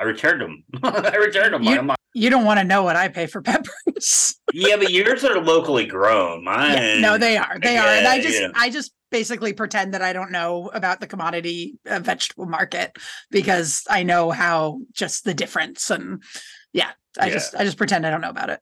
I 0.00 0.04
returned 0.04 0.40
them. 0.40 0.64
I 0.82 1.14
returned 1.16 1.54
them. 1.54 1.62
You- 1.62 1.94
You 2.14 2.28
don't 2.30 2.44
want 2.44 2.58
to 2.58 2.64
know 2.64 2.82
what 2.82 2.96
I 2.96 3.06
pay 3.08 3.26
for 3.26 3.40
peppers. 3.48 4.34
yeah, 4.52 4.74
but 4.76 4.90
yours 4.90 5.22
are 5.24 5.40
locally 5.40 5.86
grown. 5.86 6.42
Mine, 6.42 6.72
Yeah, 6.72 6.98
no, 7.00 7.18
they 7.18 7.36
are. 7.36 7.58
They 7.62 7.76
are. 7.76 7.86
And 7.86 8.08
I 8.08 8.20
just, 8.20 8.40
yeah. 8.40 8.48
I 8.56 8.68
just 8.70 8.92
basically 9.12 9.52
pretend 9.52 9.94
that 9.94 10.02
I 10.02 10.12
don't 10.12 10.32
know 10.32 10.70
about 10.74 11.00
the 11.00 11.06
commodity 11.06 11.78
uh, 11.88 12.00
vegetable 12.00 12.46
market 12.46 12.96
because 13.30 13.84
I 13.88 14.02
know 14.02 14.30
how 14.32 14.80
just 14.92 15.22
the 15.24 15.34
difference. 15.34 15.88
And 15.90 16.22
yeah, 16.72 16.90
I 17.20 17.26
Yeah. 17.28 17.34
just, 17.34 17.54
I 17.54 17.64
just 17.64 17.76
pretend 17.76 18.04
I 18.06 18.10
don't 18.10 18.22
know 18.22 18.30
about 18.30 18.50
it. 18.50 18.60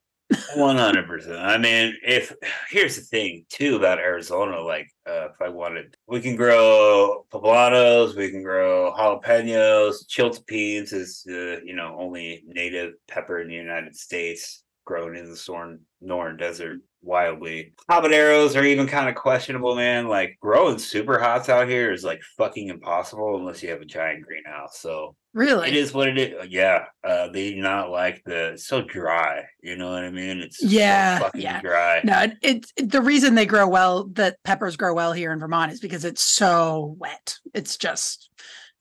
One 0.57 0.77
hundred 0.77 1.07
percent. 1.07 1.37
I 1.39 1.57
mean, 1.57 1.95
if 2.05 2.31
here's 2.69 2.97
the 2.97 3.01
thing 3.01 3.45
too 3.49 3.77
about 3.77 3.97
Arizona, 3.97 4.59
like 4.61 4.87
uh, 5.09 5.29
if 5.31 5.41
I 5.41 5.49
wanted, 5.49 5.95
we 6.09 6.19
can 6.19 6.35
grow 6.35 7.25
poblanos, 7.31 8.15
we 8.15 8.31
can 8.31 8.41
grow 8.41 8.91
jalapenos. 8.97 10.07
Chiltepines 10.07 10.91
is 10.91 11.23
the 11.25 11.61
you 11.63 11.75
know 11.75 11.95
only 11.99 12.43
native 12.47 12.93
pepper 13.07 13.39
in 13.39 13.47
the 13.47 13.55
United 13.55 13.95
States, 13.95 14.63
grown 14.85 15.15
in 15.15 15.25
the 15.25 15.35
Sonoran 15.35 15.79
Northern 16.01 16.37
Desert 16.37 16.79
wildly. 17.01 17.73
Habaneros 17.89 18.59
are 18.59 18.63
even 18.65 18.87
kind 18.87 19.09
of 19.09 19.15
questionable, 19.15 19.75
man. 19.75 20.07
Like 20.07 20.37
growing 20.41 20.77
super 20.79 21.19
hots 21.19 21.49
out 21.49 21.67
here 21.67 21.91
is 21.91 22.03
like 22.03 22.21
fucking 22.37 22.69
impossible 22.69 23.37
unless 23.37 23.63
you 23.63 23.69
have 23.69 23.81
a 23.81 23.85
giant 23.85 24.23
greenhouse. 24.25 24.79
So 24.79 25.15
Really? 25.33 25.69
it 25.69 25.75
is 25.75 25.93
what 25.93 26.07
it 26.09 26.17
is. 26.17 26.47
Yeah, 26.49 26.85
uh, 27.03 27.29
they 27.29 27.51
do 27.51 27.61
not 27.61 27.91
like 27.91 28.23
the 28.25 28.53
it's 28.53 28.67
so 28.67 28.81
dry. 28.81 29.43
You 29.61 29.75
know 29.77 29.91
what 29.91 30.03
I 30.03 30.09
mean? 30.11 30.39
It's 30.39 30.59
just 30.59 30.71
so 30.71 30.77
Yeah, 30.77 31.19
fucking 31.19 31.41
yeah. 31.41 31.61
dry. 31.61 32.01
No, 32.03 32.27
it's 32.41 32.73
it, 32.75 32.89
the 32.91 33.01
reason 33.01 33.35
they 33.35 33.45
grow 33.45 33.67
well, 33.67 34.05
that 34.13 34.37
peppers 34.43 34.75
grow 34.75 34.93
well 34.93 35.13
here 35.13 35.31
in 35.31 35.39
Vermont 35.39 35.71
is 35.71 35.79
because 35.79 36.03
it's 36.03 36.23
so 36.23 36.95
wet. 36.97 37.35
It's 37.53 37.77
just, 37.77 38.29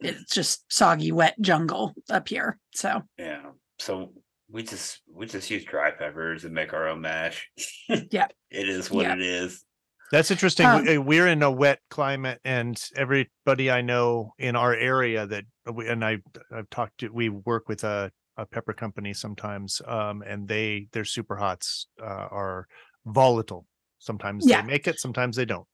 it's 0.01 0.35
just 0.35 0.65
soggy, 0.73 1.13
wet 1.13 1.35
jungle 1.41 1.95
up 2.09 2.29
here. 2.29 2.59
So 2.75 3.03
Yeah. 3.19 3.43
So 3.79 4.13
we 4.51 4.63
just 4.63 5.01
we 5.13 5.27
just 5.27 5.51
use 5.51 5.65
dry 5.65 5.91
peppers 5.91 6.45
and 6.45 6.55
make 6.55 6.73
our 6.73 6.89
own 6.89 7.01
mash. 7.01 7.49
Yeah. 8.11 8.29
it 8.51 8.69
is 8.69 8.91
what 8.91 9.05
Yeah. 9.05 9.15
it 9.15 9.21
is. 9.21 9.65
That's 10.11 10.31
interesting. 10.31 10.65
Um, 10.67 10.85
We- 10.85 10.97
uh, 10.97 11.01
We're 11.03 11.27
in 11.29 11.43
a 11.43 11.51
wet 11.51 11.81
climate, 11.91 12.41
and 12.45 12.83
everybody 12.97 13.71
I 13.71 13.83
know 13.83 14.33
in 14.39 14.57
our 14.57 14.75
area 14.75 15.27
that 15.27 15.45
we 15.73 15.87
and 15.89 16.03
I 16.05 16.19
I've 16.51 16.71
talked 16.71 16.99
to. 16.99 17.09
We 17.11 17.29
work 17.29 17.69
with 17.69 17.85
a, 17.85 18.11
a 18.39 18.47
pepper 18.47 18.73
company 18.73 19.13
sometimes, 19.13 19.83
um, 19.87 20.23
and 20.23 20.49
they 20.49 20.89
their 20.93 21.05
super 21.05 21.37
hots 21.37 21.89
uh, 22.01 22.05
are 22.31 22.67
volatile. 23.05 23.67
Sometimes 23.99 24.47
Yeah. 24.49 24.63
they 24.63 24.67
make 24.69 24.87
it, 24.89 24.99
sometimes 24.99 25.37
they 25.37 25.45
don't. 25.45 25.67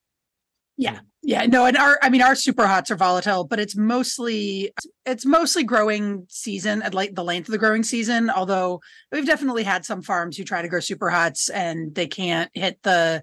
Yeah, 0.76 0.98
Yeah. 1.22 1.46
no, 1.46 1.66
and 1.66 1.76
our, 1.76 1.98
I 2.02 2.10
mean, 2.10 2.20
our 2.22 2.34
super 2.34 2.66
hots 2.66 2.90
are 2.90 2.96
volatile, 2.96 3.44
but 3.44 3.60
it's 3.60 3.76
mostly, 3.76 4.72
it's 5.06 5.24
mostly 5.24 5.62
growing 5.62 6.26
season 6.28 6.82
at 6.82 6.94
like 6.94 7.14
the 7.14 7.22
length 7.24 7.48
of 7.48 7.52
the 7.52 7.58
growing 7.58 7.84
season. 7.84 8.28
Although 8.28 8.80
we've 9.12 9.26
definitely 9.26 9.62
had 9.62 9.84
some 9.84 10.02
farms 10.02 10.36
who 10.36 10.42
try 10.44 10.62
to 10.62 10.68
grow 10.68 10.80
super 10.80 11.10
hots 11.10 11.48
and 11.48 11.94
they 11.94 12.06
can't 12.08 12.50
hit 12.54 12.80
the, 12.82 13.22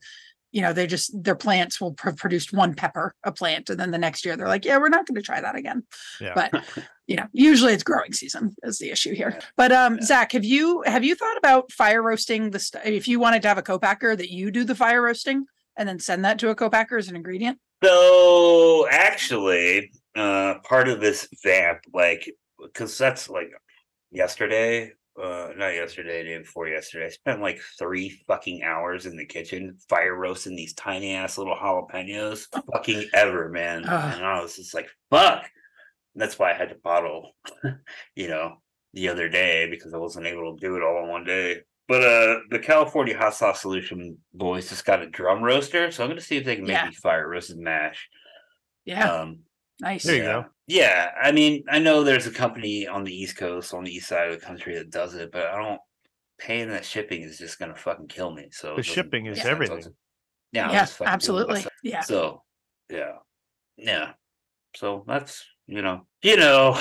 you 0.54 0.62
know, 0.62 0.72
they 0.74 0.88
just, 0.88 1.12
their 1.24 1.36
plants 1.36 1.80
will 1.82 1.94
have 2.04 2.16
produced 2.18 2.54
one 2.54 2.74
pepper 2.74 3.14
a 3.24 3.32
plant. 3.34 3.70
And 3.70 3.80
then 3.80 3.92
the 3.92 3.98
next 3.98 4.24
year 4.26 4.38
they're 4.38 4.48
like, 4.48 4.64
yeah, 4.66 4.78
we're 4.78 4.90
not 4.90 5.06
going 5.06 5.16
to 5.16 5.22
try 5.22 5.42
that 5.42 5.56
again. 5.56 5.84
Yeah. 6.22 6.34
But, 6.36 6.64
you 7.08 7.18
know, 7.18 7.28
usually 7.34 7.74
it's 7.74 7.84
growing 7.84 8.14
season 8.14 8.56
is 8.64 8.78
the 8.80 8.92
issue 8.92 9.14
here. 9.14 9.32
Yeah. 9.38 9.46
But, 9.58 9.72
um, 9.74 9.96
Yeah. 9.96 10.02
Zac, 10.06 10.32
have 10.32 10.46
you, 10.46 10.84
have 10.86 11.04
you 11.04 11.16
thought 11.16 11.38
about 11.38 11.72
fire 11.74 12.02
roasting 12.02 12.52
the, 12.52 12.60
st- 12.60 12.86
if 12.86 13.10
you 13.10 13.20
wanted 13.20 13.42
to 13.42 13.50
have 13.50 13.58
a 13.58 13.62
co-packer 13.62 14.16
that 14.16 14.30
you 14.32 14.52
do 14.52 14.64
the 14.64 14.76
fire 14.76 15.02
roasting 15.02 15.46
and 15.78 15.88
then 15.88 16.00
send 16.00 16.26
that 16.26 16.40
to 16.40 16.50
a 16.50 16.56
co-packer 16.56 16.98
as 16.98 17.10
an 17.10 17.16
ingredient? 17.16 17.58
So 17.84 18.88
actually, 18.90 19.92
uh, 20.16 20.56
part 20.64 20.88
of 20.88 21.02
this 21.02 21.28
vamp, 21.44 21.80
like, 21.94 22.30
because 22.62 22.98
that's 22.98 23.30
like 23.30 23.52
yesterday, 24.12 24.92
uh, 25.22 25.50
not 25.58 25.74
yesterday, 25.74 26.24
day 26.24 26.38
before 26.38 26.68
yesterday. 26.68 27.06
I 27.06 27.10
spent 27.10 27.42
like 27.42 27.60
three 27.78 28.10
fucking 28.28 28.64
hours 28.64 29.06
in 29.06 29.18
the 29.18 29.26
kitchen 29.26 29.78
fire 29.90 30.16
roasting 30.16 30.56
these 30.56 30.74
tiny 30.74 31.14
ass 31.14 31.38
little 31.38 31.56
jalapenos, 31.56 32.46
fucking 32.72 33.10
ever, 33.14 33.50
man. 33.50 33.84
And 33.84 34.26
I 34.26 34.42
was 34.42 34.56
just 34.56 34.74
like, 34.74 34.90
fuck. 35.10 35.50
That's 36.16 36.38
why 36.38 36.52
I 36.52 36.56
had 36.56 36.70
to 36.70 36.76
bottle, 36.76 37.32
you 38.16 38.28
know, 38.28 38.58
the 38.94 39.10
other 39.10 39.30
day 39.30 39.70
because 39.70 39.94
I 39.94 39.98
wasn't 39.98 40.28
able 40.28 40.56
to 40.56 40.60
do 40.60 40.76
it 40.76 40.84
all 40.84 41.04
in 41.04 41.10
one 41.10 41.24
day. 41.24 41.62
But 41.92 42.04
uh 42.06 42.40
the 42.50 42.60
California 42.60 43.18
hot 43.18 43.36
sauce 43.36 43.62
solution 43.62 44.18
boys 44.34 44.70
just 44.70 44.86
got 44.86 45.02
a 45.02 45.10
drum 45.10 45.44
roaster, 45.44 45.92
so 45.92 46.06
I'm 46.06 46.10
gonna 46.10 46.22
see 46.22 46.38
if 46.38 46.46
they 46.46 46.56
can 46.56 46.64
make 46.64 46.78
Yeah. 46.78 46.88
me 46.88 46.96
fire 46.96 47.28
roasted 47.28 47.58
mash. 47.58 48.08
Yeah, 48.86 49.12
Um 49.12 49.40
nice. 49.82 50.04
There 50.06 50.16
you 50.16 50.24
yeah. 50.24 50.42
go. 50.44 50.46
Yeah, 50.68 51.12
I 51.22 51.34
mean, 51.34 51.66
I 51.70 51.80
know 51.80 52.02
there's 52.06 52.28
a 52.28 52.32
company 52.32 52.88
on 52.88 53.04
the 53.04 53.14
East 53.14 53.36
Coast, 53.36 53.74
on 53.74 53.84
the 53.84 53.94
east 53.94 54.08
side 54.08 54.30
of 54.32 54.40
the 54.40 54.46
country 54.46 54.74
that 54.76 54.90
does 54.90 55.16
it, 55.16 55.34
but 55.34 55.48
I 55.48 55.62
don't 55.62 55.82
paying 56.38 56.70
that 56.70 56.86
shipping 56.86 57.24
is 57.24 57.38
just 57.38 57.60
gonna 57.60 57.76
fucking 57.76 58.08
kill 58.08 58.32
me. 58.34 58.48
So 58.54 58.78
The 58.78 58.84
shipping 58.84 59.26
is 59.26 59.40
sense. 59.40 59.48
I'll 59.48 59.52
everything. 59.52 59.94
Yeah, 60.54 60.68
I'll 60.68 60.74
Yeah, 60.74 60.80
just 60.84 60.94
fucking 60.94 61.08
do 61.08 61.12
it 61.12 61.14
absolutely. 61.14 61.66
Yeah. 61.84 62.02
So 62.04 62.44
yeah. 62.90 63.16
Yeah. 63.76 64.14
So 64.78 65.04
that's 65.06 65.44
you 65.68 65.82
know, 65.82 66.08
you 66.24 66.38
know, 66.38 66.80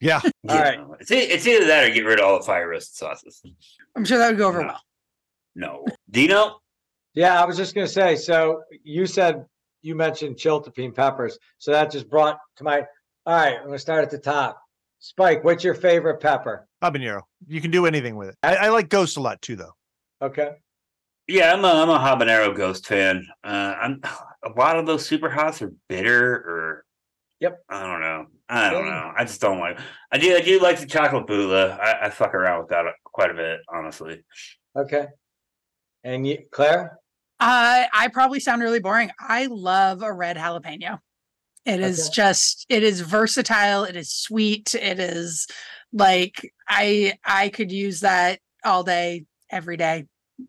Yeah. 0.00 0.20
All 0.48 0.58
right. 0.58 0.78
It's 1.00 1.10
e- 1.10 1.16
it's 1.18 1.46
either 1.46 1.66
that 1.66 1.84
or 1.88 1.92
get 1.92 2.04
rid 2.04 2.20
of 2.20 2.26
all 2.26 2.38
the 2.38 2.44
fire 2.44 2.68
roasted 2.68 2.94
sauces. 2.96 3.42
I'm 3.96 4.04
sure 4.04 4.18
that 4.18 4.28
would 4.28 4.38
go 4.38 4.48
over 4.48 4.60
No. 4.62 4.66
well. 4.66 4.80
No. 5.54 5.84
Dino? 6.10 6.58
Yeah, 7.14 7.40
I 7.42 7.46
was 7.46 7.56
just 7.56 7.74
gonna 7.74 7.88
say, 7.88 8.14
so 8.16 8.62
you 8.84 9.06
said, 9.06 9.46
you 9.82 9.94
mentioned 9.94 10.36
chiltepine 10.36 10.94
peppers, 10.94 11.38
so 11.58 11.70
that 11.72 11.90
just 11.90 12.10
brought 12.10 12.38
to 12.56 12.64
my, 12.64 12.80
all 13.24 13.34
right, 13.36 13.56
I'm 13.58 13.64
gonna 13.66 13.78
start 13.78 14.04
at 14.04 14.10
the 14.10 14.18
top. 14.18 14.60
Spike, 14.98 15.42
what's 15.44 15.64
your 15.64 15.74
favorite 15.74 16.20
pepper? 16.20 16.66
Habanero. 16.82 17.22
You 17.46 17.60
can 17.60 17.70
do 17.70 17.86
anything 17.86 18.16
with 18.16 18.30
it. 18.30 18.34
I, 18.42 18.56
I 18.56 18.68
like 18.68 18.88
ghost 18.90 19.16
a 19.16 19.20
lot 19.20 19.40
too, 19.40 19.56
though. 19.56 19.72
Okay, 20.20 20.50
Yeah, 21.26 21.52
I'm 21.54 21.64
a 21.64 21.68
I'm 21.68 21.88
a 21.90 21.98
habanero 21.98 22.54
ghost 22.54 22.86
fan. 22.86 23.26
Uh, 23.44 23.74
I'm 23.80 24.00
a 24.44 24.50
lot 24.58 24.78
of 24.78 24.84
those 24.86 25.06
super 25.06 25.30
hots 25.30 25.62
are 25.62 25.72
bitter 25.88 26.34
or 26.34 26.84
Yep. 27.40 27.62
I 27.70 27.82
don't 27.82 28.00
know. 28.00 28.26
I 28.48 28.70
don't 28.70 28.86
know. 28.86 29.12
I 29.16 29.24
just 29.24 29.40
don't 29.40 29.58
like. 29.58 29.78
I 30.12 30.18
do. 30.18 30.36
I 30.36 30.40
do 30.40 30.60
like 30.60 30.78
the 30.78 30.86
chocolate 30.86 31.26
Bhutlah. 31.26 31.78
I, 31.80 32.06
I 32.06 32.10
fuck 32.10 32.32
around 32.34 32.60
with 32.60 32.68
that 32.68 32.84
quite 33.04 33.30
a 33.30 33.34
bit, 33.34 33.60
honestly. 33.68 34.22
okay. 34.76 35.06
And 36.04 36.26
you, 36.26 36.38
Claire? 36.52 36.98
I 37.40 37.88
I 37.92 38.08
probably 38.08 38.38
sound 38.40 38.62
really 38.62 38.78
boring. 38.80 39.10
I 39.20 39.46
love 39.46 40.02
a 40.02 40.12
red 40.12 40.36
jalapeno. 40.36 41.00
It 41.64 41.80
is 41.80 42.06
Okay. 42.06 42.14
just 42.14 42.64
it 42.68 42.84
is 42.84 43.00
versatile, 43.00 43.82
it 43.84 43.96
is 43.96 44.12
sweet, 44.12 44.74
it 44.76 45.00
is 45.00 45.48
like 45.92 46.52
I 46.68 47.14
I 47.24 47.48
could 47.48 47.72
use 47.72 48.00
that 48.00 48.38
all 48.64 48.84
day, 48.84 49.24
every 49.50 49.76
day. 49.76 50.06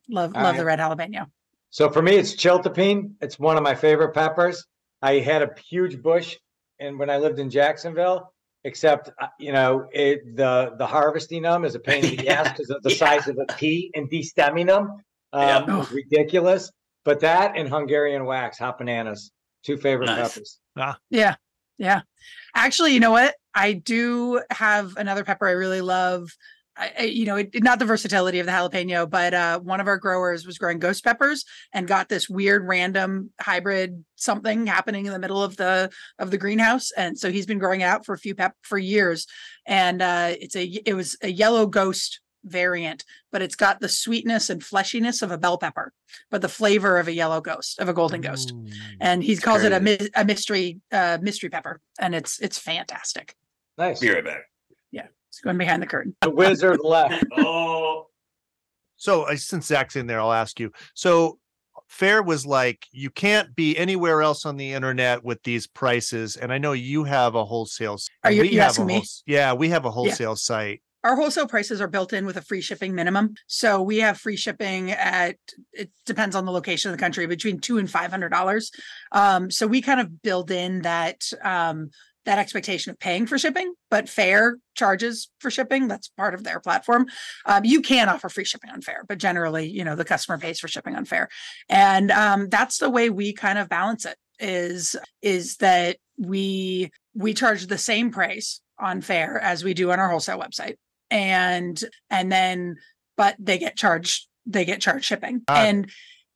Love 0.08 0.36
All 0.36 0.44
love 0.44 0.58
the 0.58 0.66
red 0.66 0.78
jalapeno. 0.80 1.26
So 1.72 1.90
for 1.90 2.02
me, 2.04 2.16
it's 2.16 2.36
chiltepine. 2.36 3.14
It's 3.22 3.40
one 3.40 3.58
of 3.58 3.64
my 3.64 3.74
favorite 3.74 4.14
peppers. 4.14 4.66
I 5.02 5.14
had 5.20 5.42
a 5.42 5.50
huge 5.68 6.02
bush 6.02 6.38
and 6.80 6.98
when 7.00 7.10
I 7.10 7.18
lived 7.18 7.40
in 7.40 7.50
Jacksonville, 7.50 8.34
except, 8.64 9.10
uh, 9.22 9.28
you 9.40 9.52
know, 9.52 9.88
it, 9.92 10.36
the, 10.36 10.74
the 10.78 10.86
harvesting 10.86 11.44
them 11.44 11.64
is 11.66 11.76
a 11.76 11.80
pain 11.80 12.04
in 12.06 12.18
the 12.18 12.28
ass 12.38 12.50
because 12.50 12.70
of 12.70 12.82
the 12.84 12.90
Yeah. 12.92 12.98
size 12.98 13.28
of 13.28 13.38
a 13.38 13.46
pea 13.54 13.92
and 13.96 14.10
destemming 14.10 14.68
them. 14.68 15.02
Yeah. 15.34 15.58
Um, 15.58 15.78
was 15.78 15.92
ridiculous. 15.92 16.72
But 17.06 17.20
that 17.22 17.54
and 17.56 17.70
Hungarian 17.70 18.26
wax, 18.26 18.58
hot 18.58 18.78
bananas, 18.78 19.32
two 19.64 19.78
favorite 19.78 20.08
Nice. 20.08 20.34
peppers. 20.34 20.60
Yeah. 21.10 21.36
Yeah. 21.78 22.02
Actually, 22.56 22.94
you 22.94 23.00
know 23.00 23.12
what? 23.12 23.36
I 23.54 23.74
do 23.74 24.42
have 24.52 24.98
another 24.98 25.24
pepper 25.24 25.48
I 25.48 25.52
really 25.52 25.82
love. 25.82 26.30
I, 26.78 26.92
I- 27.00 27.04
you 27.04 27.26
know, 27.26 27.38
it, 27.38 27.50
not 27.64 27.80
the 27.80 27.86
versatility 27.86 28.40
of 28.40 28.46
the 28.46 28.52
jalapeno, 28.52 29.10
but 29.10 29.34
uh, 29.34 29.60
one 29.60 29.80
of 29.80 29.88
our 29.88 29.98
growers 29.98 30.46
was 30.46 30.58
growing 30.58 30.80
ghost 30.80 31.04
peppers 31.04 31.44
and 31.74 31.88
got 31.88 32.10
this 32.10 32.30
weird 32.30 32.68
random 32.68 33.32
hybrid 33.40 34.04
something 34.16 34.68
happening 34.68 35.06
in 35.06 35.12
the 35.12 35.20
middle 35.20 35.42
of 35.44 35.58
the 35.58 35.90
of 36.20 36.32
the 36.32 36.38
greenhouse, 36.38 36.92
and 36.92 37.18
so 37.18 37.32
he's 37.32 37.46
been 37.46 37.60
growing 37.60 37.82
it 37.82 37.86
out 37.86 38.06
for 38.06 38.14
a 38.14 38.20
few 38.20 38.36
pep 38.36 38.54
for 38.62 38.78
years. 38.78 39.28
And 39.66 40.02
uh, 40.02 40.36
it's 40.40 40.56
a 40.56 40.64
it 40.86 40.94
was 40.94 41.18
a 41.22 41.30
yellow 41.30 41.66
ghost 41.66 42.22
variant, 42.44 43.04
but 43.32 43.42
it's 43.42 43.56
got 43.56 43.82
the 43.82 43.90
sweetness 43.90 44.50
and 44.50 44.62
fleshiness 44.62 45.22
of 45.22 45.32
a 45.32 45.38
bell 45.38 45.58
pepper, 45.58 45.92
but 46.32 46.42
the 46.42 46.48
flavor 46.48 46.98
of 46.98 47.08
a 47.08 47.12
yellow 47.12 47.42
ghost 47.42 47.80
of 47.80 47.90
a 47.90 47.94
golden 47.94 48.22
ghost 48.22 48.54
Ooh. 48.54 48.66
and 49.02 49.22
he 49.22 49.36
calls 49.36 49.64
it 49.64 49.74
a, 49.74 49.80
crazy. 49.82 50.10
a 50.16 50.24
mystery 50.24 50.80
uh 50.92 51.18
mystery 51.22 51.50
pepper 51.50 51.82
and 52.00 52.16
it's 52.16 52.40
it's 52.40 52.58
fantastic 52.58 53.36
Nice. 53.78 54.00
Be 54.00 54.10
right 54.10 54.24
back. 54.26 54.42
It's 55.38 55.44
going 55.44 55.58
behind 55.60 55.84
the 55.84 55.88
curtain 55.88 56.16
The 56.22 56.32
wizard 56.32 56.80
left. 56.84 57.24
Oh, 57.38 58.08
So 58.96 59.24
uh, 59.24 59.36
since 59.36 59.68
Zac's 59.68 59.96
in 59.96 60.08
there, 60.08 60.20
I'll 60.20 60.34
ask 60.34 60.60
you. 60.60 60.72
So 60.96 61.38
Faire 61.88 62.24
was 62.24 62.44
like, 62.44 62.88
you 62.92 63.12
can't 63.12 63.56
be 63.56 63.78
anywhere 63.78 64.24
else 64.24 64.46
on 64.48 64.58
the 64.58 64.74
internet 64.74 65.24
with 65.24 65.42
these 65.44 65.68
prices. 65.68 66.36
And 66.38 66.52
I 66.52 66.58
know 66.58 66.72
you 66.74 67.04
have 67.04 67.36
a 67.36 67.46
wholesale. 67.46 67.94
s- 67.94 68.08
Are 68.24 68.32
you- 68.32 68.42
we 68.42 68.50
you 68.50 68.60
have 68.62 68.70
a 68.70 68.70
asking 68.72 68.86
me? 68.88 68.94
wholes- 68.96 69.24
Yeah, 69.28 69.54
we 69.54 69.70
have 69.70 69.86
a 69.86 69.92
wholesale 69.92 70.36
site. 70.36 70.82
our 71.04 71.16
wholesale 71.16 71.48
prices 71.48 71.80
are 71.80 71.88
built 71.88 72.12
in 72.14 72.26
with 72.26 72.36
a 72.38 72.42
free 72.42 72.60
shipping 72.60 72.94
minimum 72.96 73.36
so 73.46 73.82
we 73.82 73.98
have 74.00 74.18
free 74.18 74.36
shipping 74.36 74.92
at 74.92 75.38
it 75.72 75.90
depends 76.08 76.36
on 76.36 76.44
the 76.46 76.52
location 76.52 76.90
of 76.92 76.98
the 76.98 77.02
country 77.02 77.28
between 77.28 77.60
two 77.62 77.78
and 77.78 77.90
five 77.90 78.10
hundred 78.10 78.30
dollars 78.30 78.72
um 79.12 79.50
so 79.52 79.68
we 79.68 79.80
kind 79.80 80.02
of 80.02 80.22
build 80.24 80.50
in 80.50 80.82
that 80.82 81.22
um 81.44 81.90
that 82.28 82.38
expectation 82.38 82.92
of 82.92 83.00
paying 83.00 83.26
for 83.26 83.38
shipping 83.38 83.74
but 83.90 84.10
Faire 84.10 84.58
charges 84.76 85.30
for 85.40 85.50
shipping. 85.50 85.88
That's 85.88 86.10
part 86.10 86.34
of 86.34 86.44
their 86.44 86.60
platform. 86.60 87.08
Um, 87.46 87.64
you 87.64 87.82
can 87.82 88.10
offer 88.10 88.28
free 88.28 88.44
shipping 88.44 88.70
on 88.70 88.82
Faire 88.82 89.06
but 89.08 89.18
generally 89.18 89.68
you 89.68 89.84
know 89.84 89.96
the 89.96 90.06
customer 90.06 90.38
pays 90.38 90.60
for 90.60 90.68
shipping 90.68 90.96
on 90.96 91.06
Faire. 91.06 91.30
And 91.70 92.12
um, 92.12 92.50
that's 92.50 92.78
the 92.78 92.90
way 92.90 93.10
we 93.10 93.34
kind 93.34 93.58
of 93.58 93.70
balance 93.70 94.06
it 94.06 94.18
is 94.40 94.96
is 95.22 95.58
that 95.58 95.98
we 96.18 96.92
we 97.16 97.34
charge 97.34 97.66
the 97.66 97.78
same 97.78 98.12
price 98.12 98.60
on 98.78 99.02
Faire 99.02 99.40
as 99.40 99.64
we 99.64 99.74
do 99.74 99.92
on 99.92 100.00
our 100.00 100.10
wholesale 100.10 100.40
website. 100.40 100.76
And 101.10 101.82
and 102.10 102.30
then 102.30 102.76
but 103.16 103.36
they 103.40 103.58
get 103.58 103.78
charged 103.78 104.28
they 104.46 104.66
get 104.66 104.82
charged 104.82 105.06
shipping. 105.06 105.38
It. 105.38 105.44
and 105.50 105.90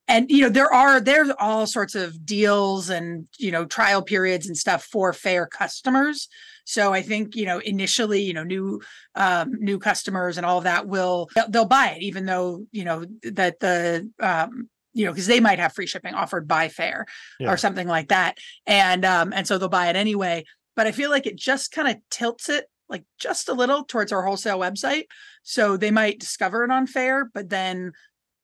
and 0.08 0.30
you 0.30 0.42
know 0.42 0.50
there 0.50 0.72
are 0.74 1.00
there's 1.00 1.32
all 1.40 1.66
sorts 1.68 1.96
of 1.96 2.26
deals 2.26 2.90
and 2.90 3.28
you 3.38 3.52
know 3.52 3.66
trial 3.66 4.02
periods 4.02 4.48
and 4.48 4.58
stuff 4.58 4.84
for 4.84 5.14
Faire 5.14 5.48
customers. 5.48 6.28
So 6.66 6.94
i 6.94 7.02
think 7.02 7.36
you 7.36 7.46
know 7.46 7.60
initially 7.60 8.22
you 8.22 8.34
know 8.34 8.44
new 8.44 8.82
um 9.16 9.52
new 9.60 9.80
customers 9.80 10.38
and 10.38 10.46
all 10.46 10.60
of 10.60 10.64
that 10.66 10.88
will 10.88 11.28
they'll, 11.50 11.66
buy 11.66 11.96
it 11.98 12.04
even 12.04 12.26
though 12.26 12.66
you 12.72 12.86
know 12.86 13.06
that 13.24 13.60
the 13.60 14.10
um 14.20 14.70
you 14.94 15.06
know 15.06 15.12
because 15.12 15.28
they 15.28 15.40
might 15.40 15.60
have 15.60 15.74
free 15.74 15.88
shipping 15.88 16.14
offered 16.14 16.48
by 16.48 16.68
Faire 16.70 17.06
Yeah. 17.40 17.52
or 17.52 17.58
something 17.58 17.88
like 17.88 18.10
that. 18.10 18.38
And 18.68 19.04
um 19.06 19.34
and 19.34 19.48
so 19.48 19.58
they'll 19.58 19.70
buy 19.70 19.90
it 19.90 19.96
anyway. 19.96 20.44
But 20.76 20.88
i 20.88 20.92
feel 20.92 21.10
like 21.10 21.26
it 21.26 21.36
just 21.36 21.72
kind 21.72 21.88
of 21.88 21.96
tilts 22.10 22.48
it 22.50 22.66
like 22.90 23.04
just 23.18 23.50
a 23.50 23.54
little 23.54 23.84
towards 23.86 24.12
our 24.12 24.24
wholesale 24.24 24.60
website. 24.60 25.06
So 25.44 25.78
they 25.78 25.92
might 25.92 26.20
discover 26.20 26.64
it 26.64 26.72
on 26.72 26.88
Faire 26.88 27.30
but 27.34 27.50
then 27.50 27.94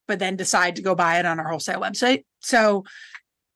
but 0.07 0.19
then 0.19 0.35
decide 0.35 0.75
to 0.75 0.81
go 0.81 0.95
buy 0.95 1.19
it 1.19 1.25
on 1.25 1.39
our 1.39 1.47
wholesale 1.47 1.79
website 1.81 2.23
so 2.39 2.83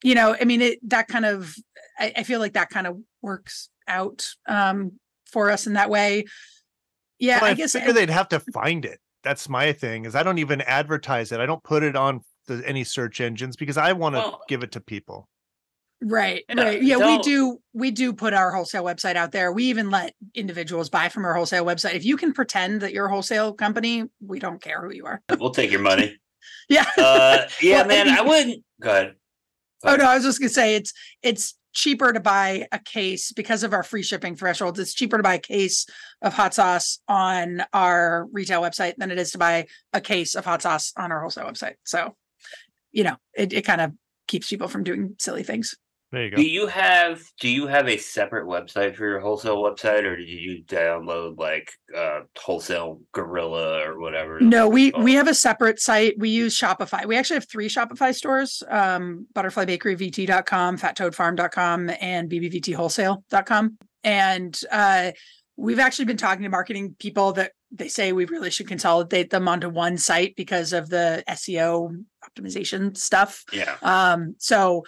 you 0.02 0.14
know 0.14 0.36
i 0.40 0.44
mean 0.44 0.60
it 0.60 0.78
that 0.88 1.08
kind 1.08 1.24
of 1.24 1.54
i, 1.98 2.12
I 2.16 2.22
feel 2.22 2.40
like 2.40 2.54
that 2.54 2.70
kind 2.70 2.86
of 2.86 2.98
works 3.22 3.68
out 3.88 4.28
um 4.48 4.92
for 5.26 5.50
us 5.50 5.66
in 5.66 5.74
that 5.74 5.90
way 5.90 6.24
yeah 7.18 7.38
Well, 7.40 7.48
i 7.48 7.50
I 7.52 7.54
guess 7.54 7.72
figure 7.72 7.92
they'd 7.92 8.10
have 8.10 8.28
to 8.30 8.40
find 8.40 8.84
it. 8.84 8.98
That's 9.24 9.48
my 9.48 9.72
thing 9.72 10.04
is 10.04 10.16
I 10.16 10.24
don't 10.24 10.38
even 10.38 10.60
advertise 10.62 11.30
it. 11.30 11.38
I 11.38 11.46
don't 11.46 11.62
put 11.62 11.84
it 11.84 11.94
on 11.94 12.22
the, 12.48 12.60
any 12.66 12.82
search 12.82 13.20
engines 13.20 13.54
because 13.54 13.76
I 13.76 13.92
want 13.92 14.16
to 14.16 14.18
Well- 14.20 14.40
give 14.48 14.64
it 14.64 14.72
to 14.72 14.80
people. 14.80 15.28
Right, 16.04 16.42
And, 16.48 16.58
uh, 16.58 16.64
right. 16.64 16.82
Yeah, 16.82 16.96
we 16.96 17.02
don't- 17.02 17.22
do 17.24 17.58
we 17.72 17.92
do 17.92 18.12
put 18.12 18.34
our 18.34 18.50
wholesale 18.50 18.82
website 18.82 19.14
out 19.14 19.30
there. 19.30 19.52
We 19.52 19.66
even 19.66 19.90
let 19.90 20.14
individuals 20.34 20.90
buy 20.90 21.08
from 21.08 21.24
our 21.24 21.34
wholesale 21.34 21.64
website. 21.64 21.94
If 21.94 22.04
you 22.04 22.16
can 22.16 22.32
pretend 22.32 22.80
that 22.80 22.92
you're 22.92 23.06
a 23.06 23.08
wholesale 23.12 23.52
company, 23.52 24.04
we 24.20 24.40
don't 24.40 24.60
care 24.60 24.82
who 24.82 24.92
you 24.92 25.06
are. 25.06 25.22
we'll 25.38 25.50
take 25.50 25.70
your 25.70 25.80
money. 25.80 26.18
Yeah. 26.68 26.86
Uh, 26.96 27.46
yeah, 27.60 27.78
Well, 27.78 27.86
man, 27.86 28.08
I 28.08 28.18
I 28.18 28.20
wouldn't. 28.22 28.64
Go 28.80 28.90
ahead. 28.90 29.14
Oh 29.84 29.96
no, 29.96 30.04
I 30.04 30.14
was 30.14 30.24
just 30.24 30.38
gonna 30.38 30.48
say 30.48 30.76
it's 30.76 30.92
it's 31.22 31.54
cheaper 31.72 32.12
to 32.12 32.20
buy 32.20 32.66
a 32.70 32.78
case 32.78 33.32
because 33.32 33.62
of 33.62 33.72
our 33.72 33.82
free 33.82 34.02
shipping 34.02 34.36
thresholds. 34.36 34.78
It's 34.78 34.94
cheaper 34.94 35.16
to 35.16 35.22
buy 35.22 35.34
a 35.34 35.38
case 35.40 35.86
of 36.20 36.34
hot 36.34 36.54
sauce 36.54 37.00
on 37.08 37.64
our 37.72 38.26
retail 38.32 38.60
website 38.62 38.94
than 38.96 39.10
it 39.10 39.18
is 39.18 39.32
to 39.32 39.38
buy 39.38 39.66
a 39.92 40.00
case 40.00 40.34
of 40.34 40.44
hot 40.44 40.62
sauce 40.62 40.92
on 40.96 41.10
our 41.10 41.20
wholesale 41.20 41.46
website. 41.46 41.74
So, 41.84 42.14
you 42.92 43.04
know, 43.04 43.16
it, 43.34 43.52
it 43.52 43.62
kind 43.62 43.80
of 43.80 43.92
keeps 44.28 44.48
people 44.48 44.68
from 44.68 44.84
doing 44.84 45.16
silly 45.18 45.42
things. 45.42 45.74
There 46.12 46.24
you 46.24 46.30
go. 46.30 46.36
Do 46.36 46.46
you 46.46 46.66
have 46.66 47.22
do 47.40 47.48
you 47.48 47.66
have 47.66 47.88
a 47.88 47.96
separate 47.96 48.46
website 48.46 48.96
for 48.96 49.06
your 49.06 49.20
wholesale 49.20 49.62
website, 49.62 50.04
or 50.04 50.14
did 50.14 50.28
you 50.28 50.62
download 50.64 51.38
like 51.38 51.72
uh 51.96 52.20
wholesale 52.38 53.00
Gorilla 53.12 53.80
or 53.82 53.98
whatever? 53.98 54.38
No, 54.40 54.68
we 54.68 54.90
called? 54.90 55.04
we 55.04 55.14
have 55.14 55.26
a 55.26 55.34
separate 55.34 55.80
site. 55.80 56.18
We 56.18 56.28
use 56.28 56.58
Shopify. 56.58 57.06
We 57.06 57.16
actually 57.16 57.36
have 57.36 57.48
three 57.48 57.68
Shopify 57.68 58.14
stores: 58.14 58.62
um, 58.68 59.26
butterflybakeryvt.com, 59.34 60.78
fattoadfarm.com, 60.78 61.90
and 61.98 62.30
bbvtwholesale.com. 62.30 63.78
And 64.04 64.60
uh, 64.70 65.12
we've 65.56 65.78
actually 65.78 66.04
been 66.04 66.18
talking 66.18 66.42
to 66.42 66.50
marketing 66.50 66.94
people 66.98 67.32
that 67.32 67.52
they 67.70 67.88
say 67.88 68.12
we 68.12 68.26
really 68.26 68.50
should 68.50 68.68
consolidate 68.68 69.30
them 69.30 69.48
onto 69.48 69.70
one 69.70 69.96
site 69.96 70.36
because 70.36 70.74
of 70.74 70.90
the 70.90 71.24
SEO 71.26 72.04
optimization 72.22 72.94
stuff. 72.98 73.44
Yeah. 73.50 73.76
Um, 73.80 74.34
so 74.36 74.84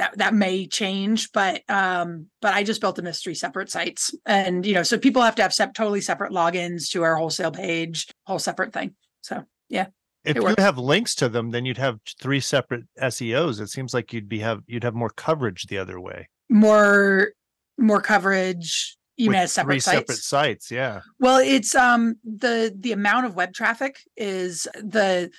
that 0.00 0.18
that 0.18 0.34
may 0.34 0.66
change, 0.66 1.30
but 1.32 1.62
um, 1.68 2.26
but 2.42 2.54
I 2.54 2.64
just 2.64 2.80
built 2.80 2.96
them 2.96 3.06
as 3.06 3.20
three 3.20 3.34
separate 3.34 3.70
sites, 3.70 4.14
and 4.26 4.66
you 4.66 4.74
know, 4.74 4.82
so 4.82 4.98
people 4.98 5.22
have 5.22 5.36
to 5.36 5.42
have 5.42 5.54
sep- 5.54 5.74
totally 5.74 6.00
separate 6.00 6.32
logins 6.32 6.90
to 6.90 7.02
our 7.02 7.16
wholesale 7.16 7.52
page, 7.52 8.08
whole 8.26 8.38
separate 8.38 8.72
thing. 8.72 8.94
So 9.22 9.44
yeah 9.68 9.86
If 10.24 10.36
you 10.36 10.54
have 10.58 10.78
links 10.78 11.14
to 11.16 11.28
them, 11.28 11.50
then 11.50 11.64
you'd 11.64 11.78
have 11.78 11.98
three 12.20 12.40
separate 12.40 12.84
SEOs. 12.98 13.60
It 13.60 13.68
seems 13.68 13.94
like 13.94 14.12
you'd 14.12 14.28
be 14.28 14.40
have 14.40 14.60
you'd 14.66 14.84
have 14.84 14.94
more 14.94 15.10
coverage 15.10 15.64
the 15.68 15.78
other 15.78 16.00
way. 16.00 16.28
more 16.48 17.32
more 17.78 18.00
coverage, 18.02 18.96
even 19.16 19.34
with 19.34 19.44
as 19.44 19.52
separate 19.52 19.74
three 19.74 19.80
sites. 19.80 19.98
separate 19.98 20.18
sites. 20.18 20.70
Yeah. 20.70 21.00
Well, 21.18 21.38
it's 21.38 21.74
um 21.74 22.16
the 22.24 22.74
the 22.78 22.92
amount 22.92 23.26
of 23.26 23.34
web 23.36 23.52
traffic 23.54 24.00
is 24.16 24.66
the 24.74 25.30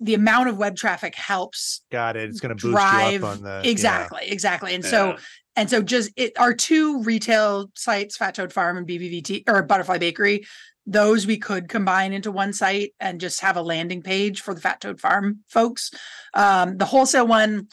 the 0.00 0.14
amount 0.14 0.48
of 0.48 0.56
web 0.56 0.76
traffic 0.76 1.14
helps 1.14 1.82
Got 1.90 2.16
it. 2.16 2.28
It's 2.28 2.40
going 2.40 2.56
to 2.56 2.62
boost 2.62 2.74
drive 2.74 3.20
you 3.20 3.26
up 3.26 3.36
on 3.36 3.42
the 3.42 3.60
yeah. 3.64 3.70
exactly 3.70 4.22
exactly. 4.28 4.74
And 4.74 4.84
so 4.84 5.16
and 5.56 5.68
so 5.68 5.82
just 5.82 6.10
it 6.16 6.38
our 6.38 6.54
two 6.54 7.02
retail 7.02 7.70
sites 7.74 8.16
fat 8.16 8.34
toad 8.34 8.52
farm 8.52 8.76
and 8.76 8.86
bbvt 8.86 9.48
or 9.48 9.62
butterfly 9.62 9.98
bakery 9.98 10.46
those 10.86 11.26
we 11.26 11.36
could 11.36 11.68
combine 11.68 12.12
into 12.14 12.32
one 12.32 12.52
site 12.52 12.94
and 12.98 13.20
just 13.20 13.40
have 13.40 13.56
a 13.56 13.62
landing 13.62 14.00
page 14.02 14.40
for 14.40 14.54
the 14.54 14.60
fat 14.60 14.80
toad 14.80 15.00
farm 15.00 15.40
folks. 15.48 15.90
Um 16.32 16.78
the 16.78 16.86
wholesale 16.86 17.26
one 17.26 17.68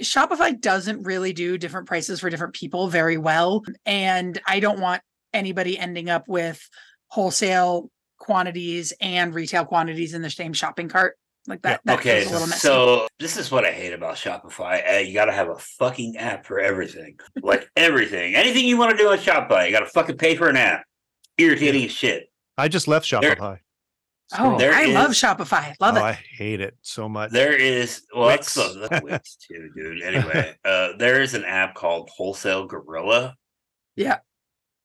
shopify 0.00 0.58
doesn't 0.58 1.02
really 1.02 1.32
do 1.32 1.58
different 1.58 1.86
prices 1.86 2.20
for 2.20 2.30
different 2.30 2.54
people 2.54 2.88
very 2.88 3.16
well. 3.16 3.64
And 3.86 4.40
i 4.46 4.60
don't 4.60 4.80
want 4.80 5.02
anybody 5.32 5.78
ending 5.78 6.10
up 6.10 6.28
with 6.28 6.68
wholesale 7.08 7.90
quantities 8.18 8.92
and 9.00 9.34
retail 9.34 9.64
quantities 9.64 10.14
in 10.14 10.22
the 10.22 10.30
same 10.30 10.52
shopping 10.52 10.88
cart 10.88 11.16
like 11.46 11.62
that, 11.62 11.80
that 11.84 11.98
okay, 11.98 12.22
a 12.22 12.30
little 12.30 12.46
messy. 12.46 12.58
so 12.58 13.06
this 13.18 13.36
is 13.36 13.50
what 13.50 13.64
I 13.64 13.70
hate 13.72 13.92
about 13.92 14.16
Shopify. 14.16 14.96
Uh, 14.96 14.98
you 14.98 15.12
got 15.12 15.26
to 15.26 15.32
have 15.32 15.48
a 15.48 15.58
fucking 15.58 16.16
app 16.16 16.46
for 16.46 16.58
everything. 16.58 17.18
Like 17.42 17.68
everything, 17.76 18.34
anything 18.34 18.64
you 18.64 18.78
want 18.78 18.92
to 18.92 18.96
do 18.96 19.10
on 19.10 19.18
Shopify, 19.18 19.66
you 19.66 19.72
got 19.72 19.80
to 19.80 19.86
fucking 19.86 20.16
pay 20.16 20.34
for 20.34 20.48
an 20.48 20.56
app. 20.56 20.84
Irritating 21.36 21.84
as 21.84 21.92
shit. 21.92 22.30
I 22.56 22.68
just 22.68 22.88
left 22.88 23.10
There- 23.10 23.36
Shopify. 23.36 23.58
Oh, 24.38 24.58
There 24.58 24.72
I 24.72 24.86
love 24.86 25.10
Shopify. 25.10 25.74
Love 25.80 25.96
oh, 25.96 25.98
it. 25.98 26.02
I 26.02 26.12
hate 26.12 26.60
it 26.60 26.76
so 26.80 27.08
much. 27.08 27.30
There 27.30 27.52
is 27.54 28.02
well, 28.14 28.28
Wix. 28.28 28.54
that's 28.54 28.74
the 28.74 28.88
that's 28.88 29.02
Wix 29.04 29.36
too, 29.36 29.70
dude. 29.76 30.02
Anyway, 30.02 30.56
uh, 30.64 30.90
there 30.98 31.20
is 31.20 31.34
an 31.34 31.44
app 31.44 31.74
called 31.74 32.08
Wholesale 32.16 32.66
Gorilla. 32.66 33.36
Yeah. 33.96 34.18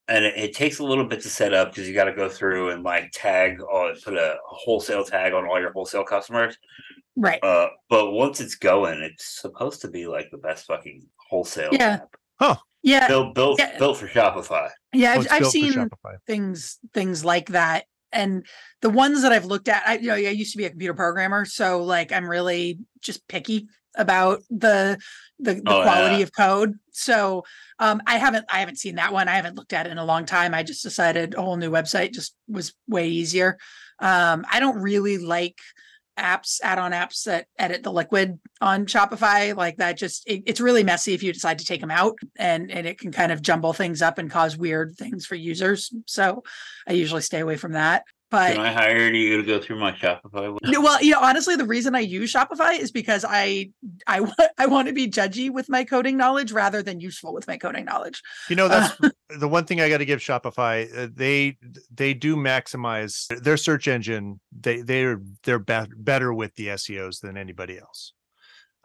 And 0.09 0.25
it, 0.25 0.35
it 0.37 0.53
takes 0.53 0.79
a 0.79 0.83
little 0.83 1.05
bit 1.05 1.21
to 1.21 1.29
set 1.29 1.53
up 1.53 1.71
because 1.71 1.87
you 1.87 1.93
got 1.93 2.05
to 2.05 2.13
go 2.13 2.27
through 2.27 2.71
and 2.71 2.83
like 2.83 3.11
tag 3.13 3.61
or 3.61 3.93
put 4.03 4.15
a 4.15 4.37
wholesale 4.45 5.03
tag 5.03 5.33
on 5.33 5.45
all 5.45 5.59
your 5.59 5.71
wholesale 5.71 6.03
customers. 6.03 6.57
Right. 7.15 7.43
Uh, 7.43 7.67
but 7.89 8.11
once 8.11 8.39
it's 8.39 8.55
going, 8.55 8.99
it's 9.01 9.41
supposed 9.41 9.81
to 9.81 9.89
be 9.89 10.07
like 10.07 10.29
the 10.31 10.37
best 10.37 10.65
fucking 10.67 11.05
wholesale 11.29 11.69
Yeah. 11.71 11.99
app. 12.39 12.59
Yeah. 12.81 13.07
Built 13.07 13.35
built 13.35 13.59
Yeah. 13.59 13.77
built 13.77 13.97
for 13.97 14.07
Shopify. 14.07 14.69
Yeah. 14.93 15.11
Oh, 15.11 15.13
I've, 15.15 15.21
it's 15.25 15.31
I've 15.31 15.47
seen 15.47 15.89
things 16.25 16.79
things 16.93 17.25
like 17.25 17.49
that. 17.49 17.85
And 18.11 18.45
the 18.81 18.89
ones 18.89 19.21
that 19.21 19.31
I've 19.31 19.45
looked 19.45 19.67
at, 19.67 19.83
I 19.85 19.97
you 19.97 20.07
know, 20.07 20.15
I 20.15 20.19
used 20.19 20.53
to 20.53 20.57
be 20.57 20.65
a 20.65 20.69
computer 20.69 20.93
programmer, 20.93 21.45
so 21.45 21.83
like 21.83 22.11
I'm 22.11 22.27
really 22.29 22.79
just 23.01 23.27
picky 23.27 23.67
about 23.97 24.41
the 24.49 24.97
the, 25.39 25.55
the 25.55 25.61
Oh, 25.67 25.81
quality 25.83 26.17
yeah. 26.17 26.23
of 26.23 26.33
code. 26.33 26.75
So 26.91 27.43
um 27.79 28.01
I 28.05 28.17
haven't 28.17 28.45
I 28.51 28.59
haven't 28.59 28.77
seen 28.77 28.95
that 28.95 29.13
one. 29.13 29.27
I 29.27 29.35
haven't 29.35 29.55
looked 29.55 29.73
at 29.73 29.87
it 29.87 29.91
in 29.91 29.97
a 29.97 30.05
long 30.05 30.25
time. 30.25 30.53
I 30.53 30.63
just 30.63 30.83
decided 30.83 31.33
a 31.33 31.41
whole 31.41 31.57
new 31.57 31.71
website 31.71 32.13
just 32.13 32.35
was 32.47 32.73
way 32.87 33.07
easier. 33.09 33.57
Um 33.99 34.45
I 34.51 34.59
don't 34.59 34.81
really 34.81 35.17
like 35.17 35.57
apps, 36.17 36.59
add-on 36.61 36.91
apps 36.91 37.23
that 37.23 37.47
edit 37.57 37.81
the 37.81 37.91
liquid 37.93 38.37
on 38.59 38.85
Shopify. 38.85 39.55
Like 39.55 39.77
that 39.77 39.97
just 39.97 40.27
it, 40.27 40.43
it's 40.45 40.59
really 40.59 40.83
messy 40.83 41.13
if 41.13 41.23
you 41.23 41.31
decide 41.31 41.59
to 41.59 41.65
take 41.65 41.79
them 41.79 41.91
out 41.91 42.17
and 42.35 42.69
and 42.69 42.85
it 42.85 42.99
can 42.99 43.11
kind 43.13 43.31
of 43.31 43.41
jumble 43.41 43.71
things 43.71 44.01
up 44.01 44.17
and 44.17 44.29
cause 44.29 44.57
weird 44.57 44.95
things 44.97 45.25
for 45.25 45.35
users. 45.35 45.93
So 46.05 46.43
I 46.87 46.93
usually 46.93 47.21
stay 47.21 47.39
away 47.39 47.55
from 47.55 47.71
that. 47.71 48.03
But 48.31 48.53
Can 48.53 48.61
I 48.61 48.71
hire 48.71 49.11
you 49.11 49.37
to 49.37 49.43
go 49.43 49.59
through 49.59 49.79
my 49.79 49.91
Shopify? 49.91 50.51
list? 50.51 50.71
no, 50.71 50.81
well, 50.81 51.01
you 51.01 51.11
know, 51.11 51.19
honestly, 51.19 51.55
the 51.55 51.65
reason 51.65 51.95
I 51.95 52.01
use 52.01 52.31
Shopify 52.31 52.77
is 52.79 52.91
because 52.91 53.25
I 53.27 53.71
I 54.05 54.19
want 54.21 54.39
I 54.57 54.67
want 54.67 54.87
to 54.87 54.93
be 54.93 55.07
judgy 55.09 55.49
with 55.49 55.67
my 55.67 55.83
coding 55.83 56.15
knowledge 56.15 56.51
rather 56.51 56.83
than 56.83 56.99
useful 56.99 57.33
with 57.33 57.47
my 57.47 57.57
coding 57.57 57.85
knowledge. 57.85 58.21
You 58.49 58.55
know, 58.55 58.67
that's 58.67 58.95
the 59.39 59.47
one 59.47 59.65
thing 59.65 59.81
I 59.81 59.89
got 59.89 59.97
to 59.97 60.05
give 60.05 60.19
Shopify. 60.19 60.87
Uh, 60.95 61.07
they 61.13 61.57
they 61.91 62.13
do 62.13 62.35
maximize 62.35 63.25
their 63.41 63.57
search 63.57 63.87
engine. 63.87 64.39
They 64.51 64.81
they're 64.81 65.19
they're 65.43 65.59
be- 65.59 65.91
better 65.97 66.33
with 66.33 66.53
the 66.55 66.67
SEOs 66.67 67.21
than 67.21 67.35
anybody 67.35 67.79
else. 67.79 68.13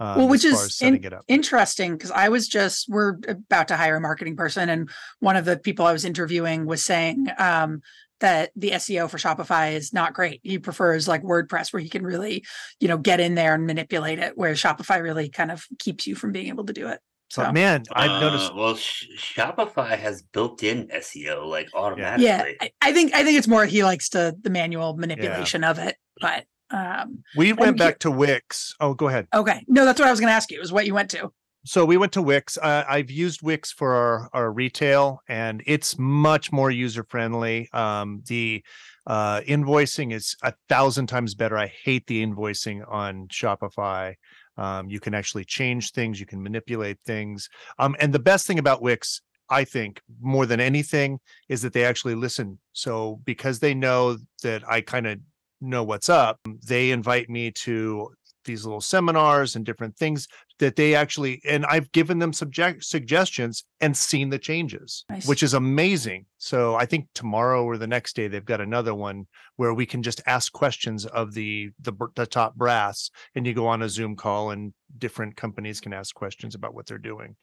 Um, 0.01 0.16
Well, 0.16 0.28
which 0.28 0.45
is 0.45 0.55
as 0.61 0.76
setting 0.76 1.05
it 1.05 1.12
up. 1.12 1.24
Interesting 1.28 1.92
because 1.92 2.11
I 2.11 2.28
was 2.28 2.49
just 2.49 2.88
we're 2.88 3.16
about 3.28 3.68
to 3.68 3.76
hire 3.76 3.97
a 3.97 4.01
marketing 4.01 4.34
person, 4.36 4.68
and 4.68 4.90
one 5.20 5.36
of 5.36 5.45
the 5.45 5.57
people 5.57 5.86
I 5.86 5.92
was 5.92 6.05
interviewing 6.05 6.66
was 6.66 6.84
saying 6.84 7.28
um, 7.38 7.80
that 8.25 8.51
the 8.57 8.70
SEO 8.70 9.09
for 9.11 9.18
Shopify 9.18 9.75
is 9.75 9.93
not 9.93 10.14
great. 10.14 10.41
He 10.43 10.59
prefers 10.59 11.07
like 11.07 11.22
WordPress, 11.22 11.72
where 11.72 11.81
he 11.83 11.91
can 11.91 12.03
really, 12.05 12.45
you 12.81 12.89
know, 12.89 12.97
get 12.97 13.20
in 13.20 13.35
there 13.35 13.55
and 13.55 13.66
manipulate 13.66 14.18
it. 14.18 14.37
Where 14.37 14.55
Shopify 14.55 15.03
really 15.03 15.29
kind 15.29 15.51
of 15.53 15.66
keeps 15.79 16.07
you 16.07 16.14
from 16.14 16.33
being 16.33 16.49
able 16.49 16.64
to 16.64 16.72
do 16.72 16.89
it. 16.89 17.01
So 17.31 17.43
But 17.43 17.53
man, 17.55 17.83
I've 17.93 18.20
noticed. 18.22 18.53
Uh, 18.53 18.55
well, 18.57 18.77
Sh- 18.77 19.07
Shopify 19.37 19.99
has 19.99 20.22
built-in 20.22 20.89
SEO 20.89 21.47
like 21.47 21.68
automatically. 21.75 22.25
yeah, 22.27 22.45
I, 22.61 22.70
I 22.81 22.93
think 22.93 23.14
I 23.14 23.22
think 23.25 23.37
it's 23.39 23.49
more 23.49 23.66
he 23.66 23.85
likes 23.85 24.09
to 24.11 24.35
the 24.41 24.51
manual 24.51 24.97
manipulation 24.97 25.62
of 25.64 25.79
it. 25.79 25.97
But 26.20 26.45
um, 26.70 27.22
We 27.37 27.53
went 27.53 27.68
and 27.70 27.79
back 27.79 27.99
to 28.01 28.11
Wix. 28.11 28.75
Oh, 28.81 28.95
go 28.95 29.09
ahead. 29.09 29.27
okay, 29.35 29.64
no, 29.68 29.85
that's 29.85 30.01
what 30.01 30.09
I 30.09 30.11
was 30.11 30.20
going 30.20 30.31
to 30.31 30.35
ask 30.35 30.51
you. 30.51 30.61
Is 30.61 30.72
what 30.72 30.87
you 30.87 30.95
went 30.95 31.11
to? 31.11 31.31
So 31.66 31.86
we 31.86 31.96
went 31.96 32.12
to 32.12 32.20
Wix. 32.20 32.58
Uh, 32.58 32.84
I've 32.86 33.10
used 33.10 33.40
Wix 33.40 33.72
for 33.72 33.94
our, 33.94 34.28
our 34.34 34.52
retail, 34.52 35.20
and 35.28 35.62
it's 35.66 35.98
much 35.98 36.52
more 36.52 36.70
user 36.70 37.04
friendly. 37.04 37.70
Um, 37.72 38.22
the 38.26 38.62
uh, 39.06 39.40
invoicing 39.40 40.12
is 40.12 40.36
a 40.42 40.52
thousand 40.68 41.06
times 41.06 41.34
better. 41.34 41.56
I 41.56 41.72
hate 41.82 42.06
the 42.06 42.24
invoicing 42.24 42.82
on 42.86 43.28
Shopify. 43.28 44.12
Um, 44.58 44.90
you 44.90 45.00
can 45.00 45.14
actually 45.14 45.46
change 45.46 45.92
things, 45.92 46.20
you 46.20 46.26
can 46.26 46.42
manipulate 46.42 46.98
things. 47.06 47.48
Um, 47.78 47.96
and 47.98 48.12
the 48.12 48.18
best 48.18 48.46
thing 48.46 48.58
about 48.58 48.82
Wix, 48.82 49.22
I 49.48 49.64
think, 49.64 50.02
more 50.20 50.44
than 50.44 50.60
anything, 50.60 51.18
is 51.48 51.62
that 51.62 51.72
they 51.72 51.86
actually 51.86 52.14
listen. 52.14 52.58
So 52.74 53.20
because 53.24 53.60
they 53.60 53.72
know 53.72 54.18
that 54.42 54.68
I 54.68 54.82
kind 54.82 55.06
of 55.06 55.18
know 55.62 55.82
what's 55.82 56.10
up, 56.10 56.40
they 56.66 56.90
invite 56.90 57.30
me 57.30 57.52
to 57.52 58.10
these 58.44 58.64
little 58.64 58.80
seminars 58.80 59.56
and 59.56 59.64
different 59.64 59.96
things 59.96 60.28
that 60.59 60.76
they 60.76 60.94
actually 60.94 61.40
and 61.48 61.66
I've 61.66 61.90
given 61.92 62.18
them 62.18 62.32
subject 62.32 62.84
suggestions 62.84 63.64
and 63.80 63.96
seen 63.96 64.30
the 64.30 64.38
changes, 64.38 65.05
Nice. 65.11 65.26
which 65.26 65.42
is 65.42 65.55
amazing. 65.55 66.26
So 66.38 66.74
I 66.74 66.86
think 66.86 67.09
tomorrow 67.14 67.64
or 67.64 67.76
the 67.76 67.86
next 67.86 68.14
day 68.16 68.28
they've 68.28 68.44
got 68.44 68.61
another 68.61 68.94
one 68.94 69.26
where 69.57 69.74
we 69.74 69.86
can 69.86 70.02
just 70.02 70.20
ask 70.26 70.52
questions 70.52 71.07
of 71.07 71.34
the 71.34 71.70
the, 71.80 71.92
the 72.14 72.26
top 72.26 72.55
brass, 72.55 73.11
and 73.34 73.46
you 73.46 73.55
go 73.55 73.66
on 73.66 73.82
a 73.82 73.88
Zoom 73.88 74.16
call 74.16 74.50
and 74.50 74.72
different 74.98 75.36
companies 75.36 75.80
can 75.80 75.92
ask 75.92 76.14
questions 76.14 76.55
about 76.55 76.74
what 76.74 76.86
they're 76.86 76.98
doing. 76.98 77.36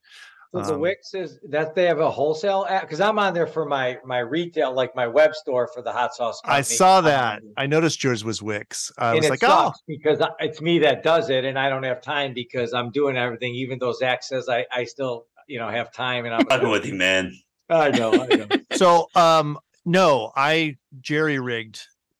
So 0.53 0.61
the 0.61 0.73
Um, 0.73 0.81
Wix 0.81 1.13
is 1.13 1.39
that 1.49 1.75
they 1.75 1.85
have 1.85 1.99
a 1.99 2.11
wholesale 2.11 2.65
app 2.67 2.81
because 2.81 2.99
I'm 2.99 3.17
on 3.17 3.33
there 3.33 3.47
for 3.47 3.65
my 3.65 3.97
my 4.03 4.19
retail, 4.19 4.73
like 4.73 4.93
my 4.95 5.07
web 5.07 5.33
store 5.33 5.69
for 5.73 5.81
the 5.81 5.93
hot 5.93 6.13
sauce. 6.13 6.41
I 6.43 6.61
saw 6.61 6.99
that. 7.01 7.41
I 7.55 7.67
noticed 7.67 8.03
yours 8.03 8.25
was 8.25 8.41
Wix. 8.41 8.91
I 8.97 9.11
and 9.11 9.21
was 9.21 9.29
like, 9.29 9.43
oh, 9.43 9.71
because 9.87 10.21
it's 10.39 10.59
me 10.59 10.79
that 10.79 11.03
does 11.03 11.29
it, 11.29 11.45
and 11.45 11.57
I 11.57 11.69
don't 11.69 11.83
have 11.83 12.01
time 12.01 12.33
because 12.33 12.73
I'm 12.73 12.91
doing 12.91 13.15
everything. 13.15 13.55
Even 13.55 13.79
though 13.79 13.93
Zac 13.93 14.23
says 14.23 14.49
I 14.49 14.65
I 14.73 14.83
still 14.83 15.25
you 15.47 15.57
know 15.57 15.69
have 15.69 15.93
time, 15.93 16.25
and 16.25 16.35
I'm 16.35 16.45
Fucking 16.45 16.69
with 16.69 16.85
you, 16.85 16.95
man. 16.95 17.33
I 17.69 17.91
know 17.91 18.19
I 18.19 18.27
know. 18.35 18.47
so 18.73 19.07
um 19.15 19.57
no 19.85 20.31
i 20.35 20.75
jerry 20.99 21.39
rigged 21.39 21.79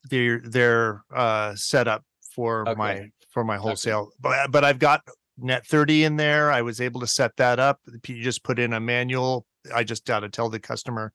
their 0.09 0.39
their 0.39 1.03
uh 1.13 1.53
setup 1.55 2.05
for 2.33 2.61
Okay. 2.67 2.77
my 2.77 3.11
for 3.31 3.43
my 3.43 3.57
wholesale, 3.57 4.11
but 4.19 4.51
but 4.51 4.63
I've 4.63 4.79
got 4.79 5.03
net 5.41 5.65
30 5.65 6.03
in 6.05 6.15
there. 6.15 6.51
I 6.51 6.61
was 6.61 6.79
able 6.81 7.01
to 7.01 7.07
set 7.07 7.35
that 7.37 7.59
up. 7.59 7.79
You 8.07 8.21
just 8.21 8.43
put 8.43 8.59
in 8.59 8.73
a 8.73 8.79
manual. 8.79 9.45
I 9.73 9.83
just 9.83 10.05
got 10.05 10.21
to 10.21 10.29
tell 10.29 10.49
the 10.49 10.59
customer 10.59 11.11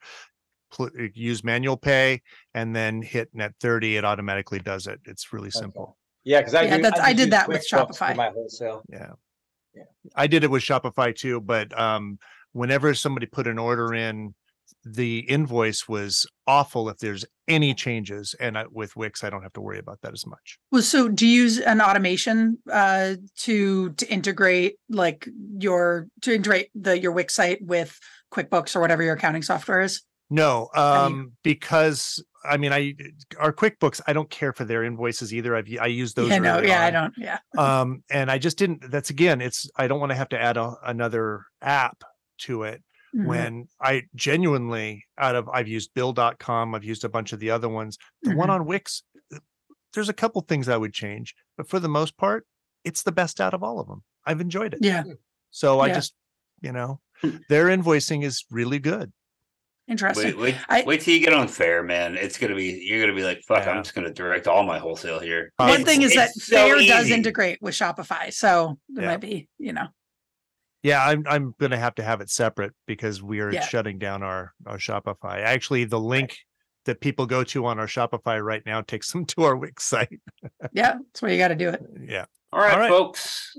pl- 0.72 0.91
use 1.14 1.43
manual 1.45 1.77
pay 1.77 2.22
and 2.55 2.74
then 2.74 3.03
hit 3.03 3.29
net 3.33 3.53
30 3.61 3.97
it 3.97 4.05
automatically 4.05 4.59
does 4.59 4.87
it. 4.87 5.01
It's 5.05 5.33
really 5.33 5.51
simple. 5.51 5.97
Yeah, 6.24 6.41
because 6.41 6.55
I 6.55 6.62
Yeah, 6.62 6.77
do- 6.77 6.83
that's- 6.83 7.01
I 7.01 7.12
just 7.12 7.16
did 7.16 7.22
use 7.24 7.31
that 7.31 7.49
with 7.49 7.62
QuickBooks 7.62 7.97
for 7.99 8.05
Shopify. 8.05 8.16
My 8.16 8.31
wholesale. 8.31 8.83
Yeah. 8.89 9.12
Yeah. 9.74 9.83
I 10.14 10.27
did 10.27 10.43
it 10.45 10.51
with 10.51 10.62
Shopify 10.62 11.14
too, 11.14 11.41
but 11.41 11.79
um 11.79 12.18
whenever 12.53 12.95
somebody 12.95 13.27
put 13.27 13.47
an 13.47 13.59
order 13.59 13.93
in, 13.95 14.35
the 14.87 15.18
invoice 15.20 15.89
was 15.89 16.26
awful 16.47 16.89
if 16.89 16.99
there's 16.99 17.24
any 17.49 17.74
changes. 17.74 18.34
And 18.39 18.57
I, 18.57 18.66
with 18.70 18.95
Wix, 18.95 19.24
I 19.24 19.30
don't 19.30 19.43
have 19.43 19.53
to 19.55 19.61
worry 19.61 19.80
about 19.80 20.01
that 20.03 20.12
as 20.12 20.26
much. 20.26 20.59
Well, 20.70 20.82
so 20.82 21.09
do 21.09 21.26
you 21.26 21.43
use 21.43 21.59
an 21.59 21.80
automation 21.80 22.59
uh 22.72 23.16
to 23.39 23.91
to 23.93 24.09
integrate 24.09 24.76
like 24.89 25.28
your 25.59 26.09
to 26.22 26.34
integrate 26.34 26.70
the 26.74 26.99
your 26.99 27.12
Wix 27.12 27.34
site 27.34 27.59
with 27.62 27.99
QuickBooks 28.32 28.76
or 28.76 28.80
whatever 28.80 29.03
your 29.03 29.14
accounting 29.14 29.43
software 29.43 29.80
is? 29.80 30.03
No, 30.30 30.68
um, 30.74 31.32
because 31.43 32.22
I 32.45 32.57
mean, 32.57 32.72
I 32.72 32.95
our 33.39 33.53
QuickBooks, 33.53 34.01
I 34.07 34.12
don't 34.12 34.30
care 34.30 34.53
for 34.53 34.64
their 34.64 34.84
invoices 34.84 35.34
either. 35.34 35.57
I've 35.57 35.68
I 35.80 35.87
use 35.87 36.14
those. 36.14 36.30
Yeah, 36.30 36.39
no, 36.39 36.61
yeah, 36.61 36.84
I 36.84 36.91
don't. 36.91 37.14
Yeah. 37.16 37.39
um 37.59 38.03
and 38.11 38.30
i 38.30 38.39
just 38.39 38.59
didn't 38.59 38.91
that's 38.91 39.11
again 39.11 39.41
it's 39.41 39.68
i 39.76 39.89
don't 39.89 39.99
want 39.99 40.11
to 40.11 40.16
have 40.16 40.28
to 40.28 40.41
add 40.41 40.57
a, 40.57 40.74
another 40.84 41.43
app 41.62 42.05
to 42.39 42.64
it 42.64 42.82
Mhm. 43.17 43.27
when 43.27 43.69
i 43.81 44.03
genuinely 44.14 45.05
out 45.19 45.35
of 45.35 45.49
i've 45.49 45.69
used 45.69 45.91
bill.com 45.95 46.75
i've 46.75 46.85
used 46.85 47.05
a 47.05 47.09
bunch 47.09 47.33
of 47.33 47.41
the 47.41 47.51
other 47.51 47.69
ones 47.69 47.97
the 48.23 48.35
one 48.37 48.49
Mhm. 48.49 48.53
on 48.53 48.67
wix 48.67 49.03
uh, 49.35 49.39
there's 49.95 50.09
a 50.09 50.12
couple 50.12 50.41
things 50.43 50.69
i 50.69 50.77
would 50.77 50.93
change 50.93 51.35
but 51.57 51.69
for 51.69 51.81
the 51.81 51.89
most 51.89 52.17
part 52.17 52.47
it's 52.85 53.03
the 53.03 53.12
best 53.12 53.41
out 53.41 53.55
of 53.55 53.62
all 53.62 53.81
of 53.81 53.87
them 53.89 54.03
i've 54.27 54.41
enjoyed 54.41 54.75
it 54.75 54.81
Yeah, 54.83 55.05
so 55.51 55.81
i 55.81 55.89
just 55.89 56.14
you 56.61 56.73
know 56.73 57.01
their 57.49 57.67
invoicing 57.67 58.23
is 58.25 58.45
really 58.51 58.79
good 58.79 59.12
interesting. 59.89 60.25
Wait, 60.25 60.37
wait, 60.39 60.55
I- 60.69 60.83
wait 60.85 61.01
till 61.01 61.14
you 61.14 61.21
get 61.21 61.33
on 61.33 61.47
Faire, 61.47 61.85
man. 61.85 62.17
It's 62.17 62.39
gonna 62.39 62.57
be 62.57 62.85
you're 62.85 63.01
gonna 63.01 63.14
be 63.14 63.23
like, 63.23 63.41
fuck, 63.47 63.64
Yeah. 63.64 63.71
I'm 63.71 63.85
just 63.85 63.95
gonna 63.95 64.12
direct 64.12 64.49
all 64.49 64.64
my 64.64 64.81
wholesale 64.81 65.21
here. 65.21 65.53
One 65.59 65.71
It's- 65.71 65.87
thing 65.87 66.03
is 66.03 66.12
that 66.17 66.31
it's 66.35 66.47
so 66.47 66.57
Faire 66.57 66.75
does 66.79 67.05
easy. 67.07 67.14
integrate 67.14 67.62
with 67.62 67.73
Shopify, 67.77 68.33
so 68.35 68.81
there 68.89 69.05
Yeah. 69.05 69.11
might 69.12 69.21
be, 69.21 69.49
you 69.59 69.73
know, 69.73 69.87
yeah 70.87 71.05
i'm 71.05 71.24
i'm 71.28 71.55
gonna 71.59 71.76
have 71.76 71.95
to 71.95 72.03
have 72.03 72.20
it 72.20 72.30
separate 72.30 72.72
because 72.87 73.22
we 73.22 73.41
are 73.41 73.53
Yeah. 73.53 73.61
shutting 73.66 73.99
down 73.99 74.22
our 74.22 74.53
our 74.66 74.78
shopify 74.78 75.43
actually 75.43 75.84
the 75.84 76.01
link 76.01 76.37
that 76.84 77.01
people 77.01 77.26
go 77.26 77.43
to 77.45 77.66
on 77.66 77.78
our 77.80 77.87
shopify 77.89 78.43
right 78.43 78.62
now 78.64 78.80
takes 78.80 79.11
them 79.12 79.24
to 79.34 79.43
our 79.43 79.57
wix 79.57 79.84
site 79.84 80.20
yeah, 80.72 80.95
that's 80.99 81.20
where 81.22 81.32
you 81.32 81.39
got 81.39 81.49
to 81.49 81.55
do 81.57 81.68
it. 81.70 81.82
yeah 82.01 82.24
All 82.53 82.61
right, 82.61 82.72
All 82.72 82.78
right. 82.78 82.89
folks. 82.89 83.57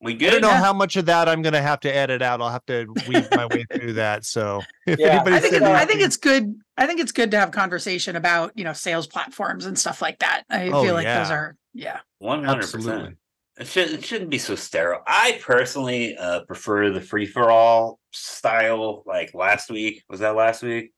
We 0.00 0.14
good? 0.14 0.28
I 0.28 0.30
good? 0.32 0.40
don't 0.42 0.50
know 0.50 0.56
Yeah. 0.56 0.64
how 0.64 0.72
much 0.72 0.96
of 0.96 1.06
that 1.06 1.28
I'm 1.28 1.42
gonna 1.42 1.62
have 1.62 1.80
to 1.80 1.94
edit 1.94 2.22
out. 2.22 2.42
I'll 2.42 2.50
have 2.50 2.66
to 2.66 2.86
weave 3.06 3.30
my 3.30 3.46
way 3.46 3.64
through 3.72 3.92
that. 4.04 4.24
So 4.24 4.60
if 4.86 4.98
Yeah, 4.98 5.22
anybody 5.22 5.36
I 5.36 5.40
think 5.40 5.54
it, 5.54 5.62
I 5.62 5.84
think 5.84 6.00
it's 6.00 6.16
good. 6.16 6.54
I 6.76 6.86
think 6.86 7.00
it's 7.00 7.12
good 7.12 7.30
to 7.30 7.38
have 7.38 7.52
conversation 7.52 8.16
about 8.16 8.52
you 8.56 8.64
know 8.64 8.72
sales 8.72 9.06
platforms 9.06 9.64
and 9.66 9.78
stuff 9.78 10.02
like 10.02 10.18
that. 10.18 10.42
I 10.50 10.68
Oh, 10.70 10.82
feel 10.82 10.94
like 10.94 11.06
those 11.06 11.30
are 11.30 11.56
yeah. 11.72 12.00
One 12.18 12.44
hundred 12.44 12.64
Absolutely. 12.64 12.92
percent. 12.92 13.16
It 13.58 13.66
should 13.66 13.90
it 13.90 14.04
shouldn't 14.04 14.30
be 14.30 14.38
so 14.38 14.54
sterile. 14.54 15.00
I 15.06 15.38
personally 15.42 16.16
uh, 16.16 16.44
prefer 16.44 16.90
the 16.90 17.00
free 17.00 17.26
for 17.26 17.50
all 17.50 17.98
style. 18.12 19.02
Like 19.06 19.34
last 19.34 19.70
week, 19.70 20.02
was 20.08 20.20
that 20.20 20.34
last 20.36 20.62
week 20.62 20.92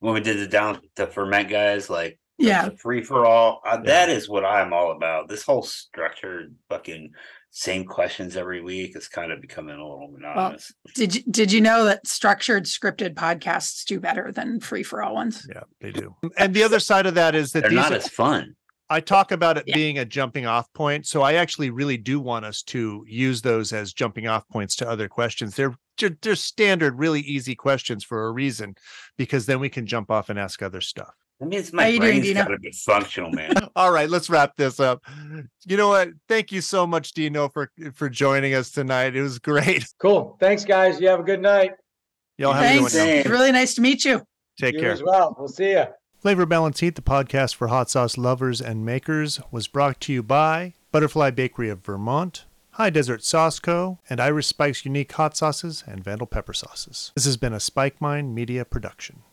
when 0.00 0.14
we 0.14 0.20
did 0.20 0.38
the 0.38 0.46
down 0.48 0.80
to 0.96 1.06
ferment 1.06 1.48
guys? 1.48 1.88
Like 1.88 2.18
Yeah, 2.38 2.70
free 2.78 3.02
for 3.04 3.24
all. 3.24 3.60
Uh, 3.64 3.78
Yeah. 3.78 3.86
That 3.86 4.08
is 4.10 4.28
what 4.28 4.44
I'm 4.44 4.72
all 4.72 4.90
about. 4.92 5.28
This 5.28 5.44
whole 5.44 5.62
structured 5.62 6.54
fucking 6.68 7.12
same 7.54 7.84
questions 7.84 8.36
every 8.36 8.62
week 8.62 8.96
is 8.96 9.08
kind 9.08 9.30
of 9.30 9.40
becoming 9.40 9.76
a 9.76 9.82
little 9.82 10.08
monotonous. 10.10 10.72
Did 10.94 11.14
you 11.14 11.22
did 11.30 11.52
you 11.52 11.60
know 11.60 11.84
that 11.84 12.06
structured 12.06 12.64
scripted 12.64 13.14
podcasts 13.14 13.84
do 13.84 14.00
better 14.00 14.32
than 14.32 14.58
free 14.58 14.82
for 14.82 15.02
all 15.02 15.14
ones? 15.14 15.46
yeah, 15.48 15.62
they 15.80 15.92
do. 15.92 16.16
And 16.36 16.52
the 16.52 16.64
other 16.64 16.80
side 16.80 17.06
of 17.06 17.14
that 17.14 17.34
is 17.36 17.52
that 17.52 17.60
They're 17.60 17.70
these 17.70 17.76
not 17.78 17.92
are- 17.92 17.96
as 17.96 18.08
fun. 18.08 18.56
I 18.92 19.00
talk 19.00 19.32
about 19.32 19.56
it 19.58 19.64
Yeah. 19.66 19.74
being 19.74 19.98
a 19.98 20.04
jumping 20.04 20.46
off 20.46 20.72
point. 20.74 21.06
So 21.06 21.22
I 21.22 21.34
actually 21.34 21.70
really 21.70 21.96
do 21.96 22.20
want 22.20 22.44
us 22.44 22.62
to 22.64 23.04
use 23.08 23.42
those 23.42 23.72
as 23.72 23.92
jumping 23.92 24.26
off 24.28 24.46
points 24.48 24.76
to 24.76 24.88
other 24.88 25.08
questions. 25.08 25.56
They're 25.56 25.74
they're, 25.98 26.16
they're 26.22 26.34
standard, 26.36 26.98
really 26.98 27.20
easy 27.20 27.54
questions 27.54 28.02
for 28.02 28.26
a 28.26 28.32
reason, 28.32 28.74
because 29.18 29.44
then 29.46 29.60
we 29.60 29.68
can 29.68 29.86
jump 29.86 30.10
off 30.10 30.30
and 30.30 30.38
ask 30.38 30.62
other 30.62 30.80
stuff. 30.80 31.12
I 31.40 31.44
mean, 31.44 31.58
it's 31.58 31.72
my 31.72 31.88
you 31.88 31.98
doing, 32.00 32.12
brain's 32.12 32.26
Dino? 32.26 32.42
got 32.44 32.48
to 32.48 32.58
be 32.58 32.72
functional, 32.72 33.30
man. 33.32 33.52
All 33.76 33.92
right, 33.92 34.08
let's 34.08 34.30
wrap 34.30 34.56
this 34.56 34.80
up. 34.80 35.02
You 35.66 35.76
know 35.76 35.88
what? 35.88 36.08
Thank 36.28 36.50
you 36.52 36.60
so 36.60 36.86
much, 36.86 37.12
Dino, 37.12 37.48
for 37.50 37.70
for 37.94 38.08
joining 38.08 38.54
us 38.54 38.70
tonight. 38.70 39.14
It 39.16 39.22
was 39.22 39.38
great. 39.38 39.84
Cool. 40.00 40.36
Thanks, 40.40 40.64
guys. 40.64 41.00
You 41.00 41.08
have 41.08 41.20
a 41.20 41.24
good 41.24 41.42
night. 41.42 41.72
Y'all 42.38 42.52
have 42.54 42.62
a 42.64 42.68
good 42.74 42.82
one. 42.82 42.90
Thanks. 42.90 42.94
now. 42.94 43.00
Same. 43.04 43.18
It's 43.20 43.28
really 43.28 43.52
nice 43.52 43.74
to 43.74 43.80
meet 43.82 44.04
you. 44.04 44.22
Take 44.58 44.74
you 44.74 44.80
care. 44.80 44.92
as 44.92 45.02
well. 45.02 45.36
We'll 45.38 45.48
see 45.48 45.70
you. 45.72 45.84
Flavor 46.22 46.46
Balance 46.46 46.78
Heat, 46.78 46.94
the 46.94 47.02
podcast 47.02 47.56
for 47.56 47.66
hot 47.66 47.90
sauce 47.90 48.16
lovers 48.16 48.60
and 48.60 48.86
makers, 48.86 49.40
was 49.50 49.66
brought 49.66 50.00
to 50.02 50.12
you 50.12 50.22
by 50.22 50.72
Butterfly 50.92 51.32
Bakery 51.32 51.68
of 51.68 51.84
Vermont, 51.84 52.44
High 52.74 52.90
Desert 52.90 53.24
Sauce 53.24 53.58
Co., 53.58 53.98
and 54.08 54.20
Irish 54.20 54.46
Spike's 54.46 54.84
unique 54.84 55.10
hot 55.10 55.36
sauces 55.36 55.82
and 55.84 56.04
Vandal 56.04 56.28
pepper 56.28 56.52
sauces. 56.52 57.10
This 57.16 57.24
has 57.24 57.36
been 57.36 57.52
a 57.52 57.58
Spike 57.58 58.00
Mine 58.00 58.32
Media 58.32 58.64
production. 58.64 59.24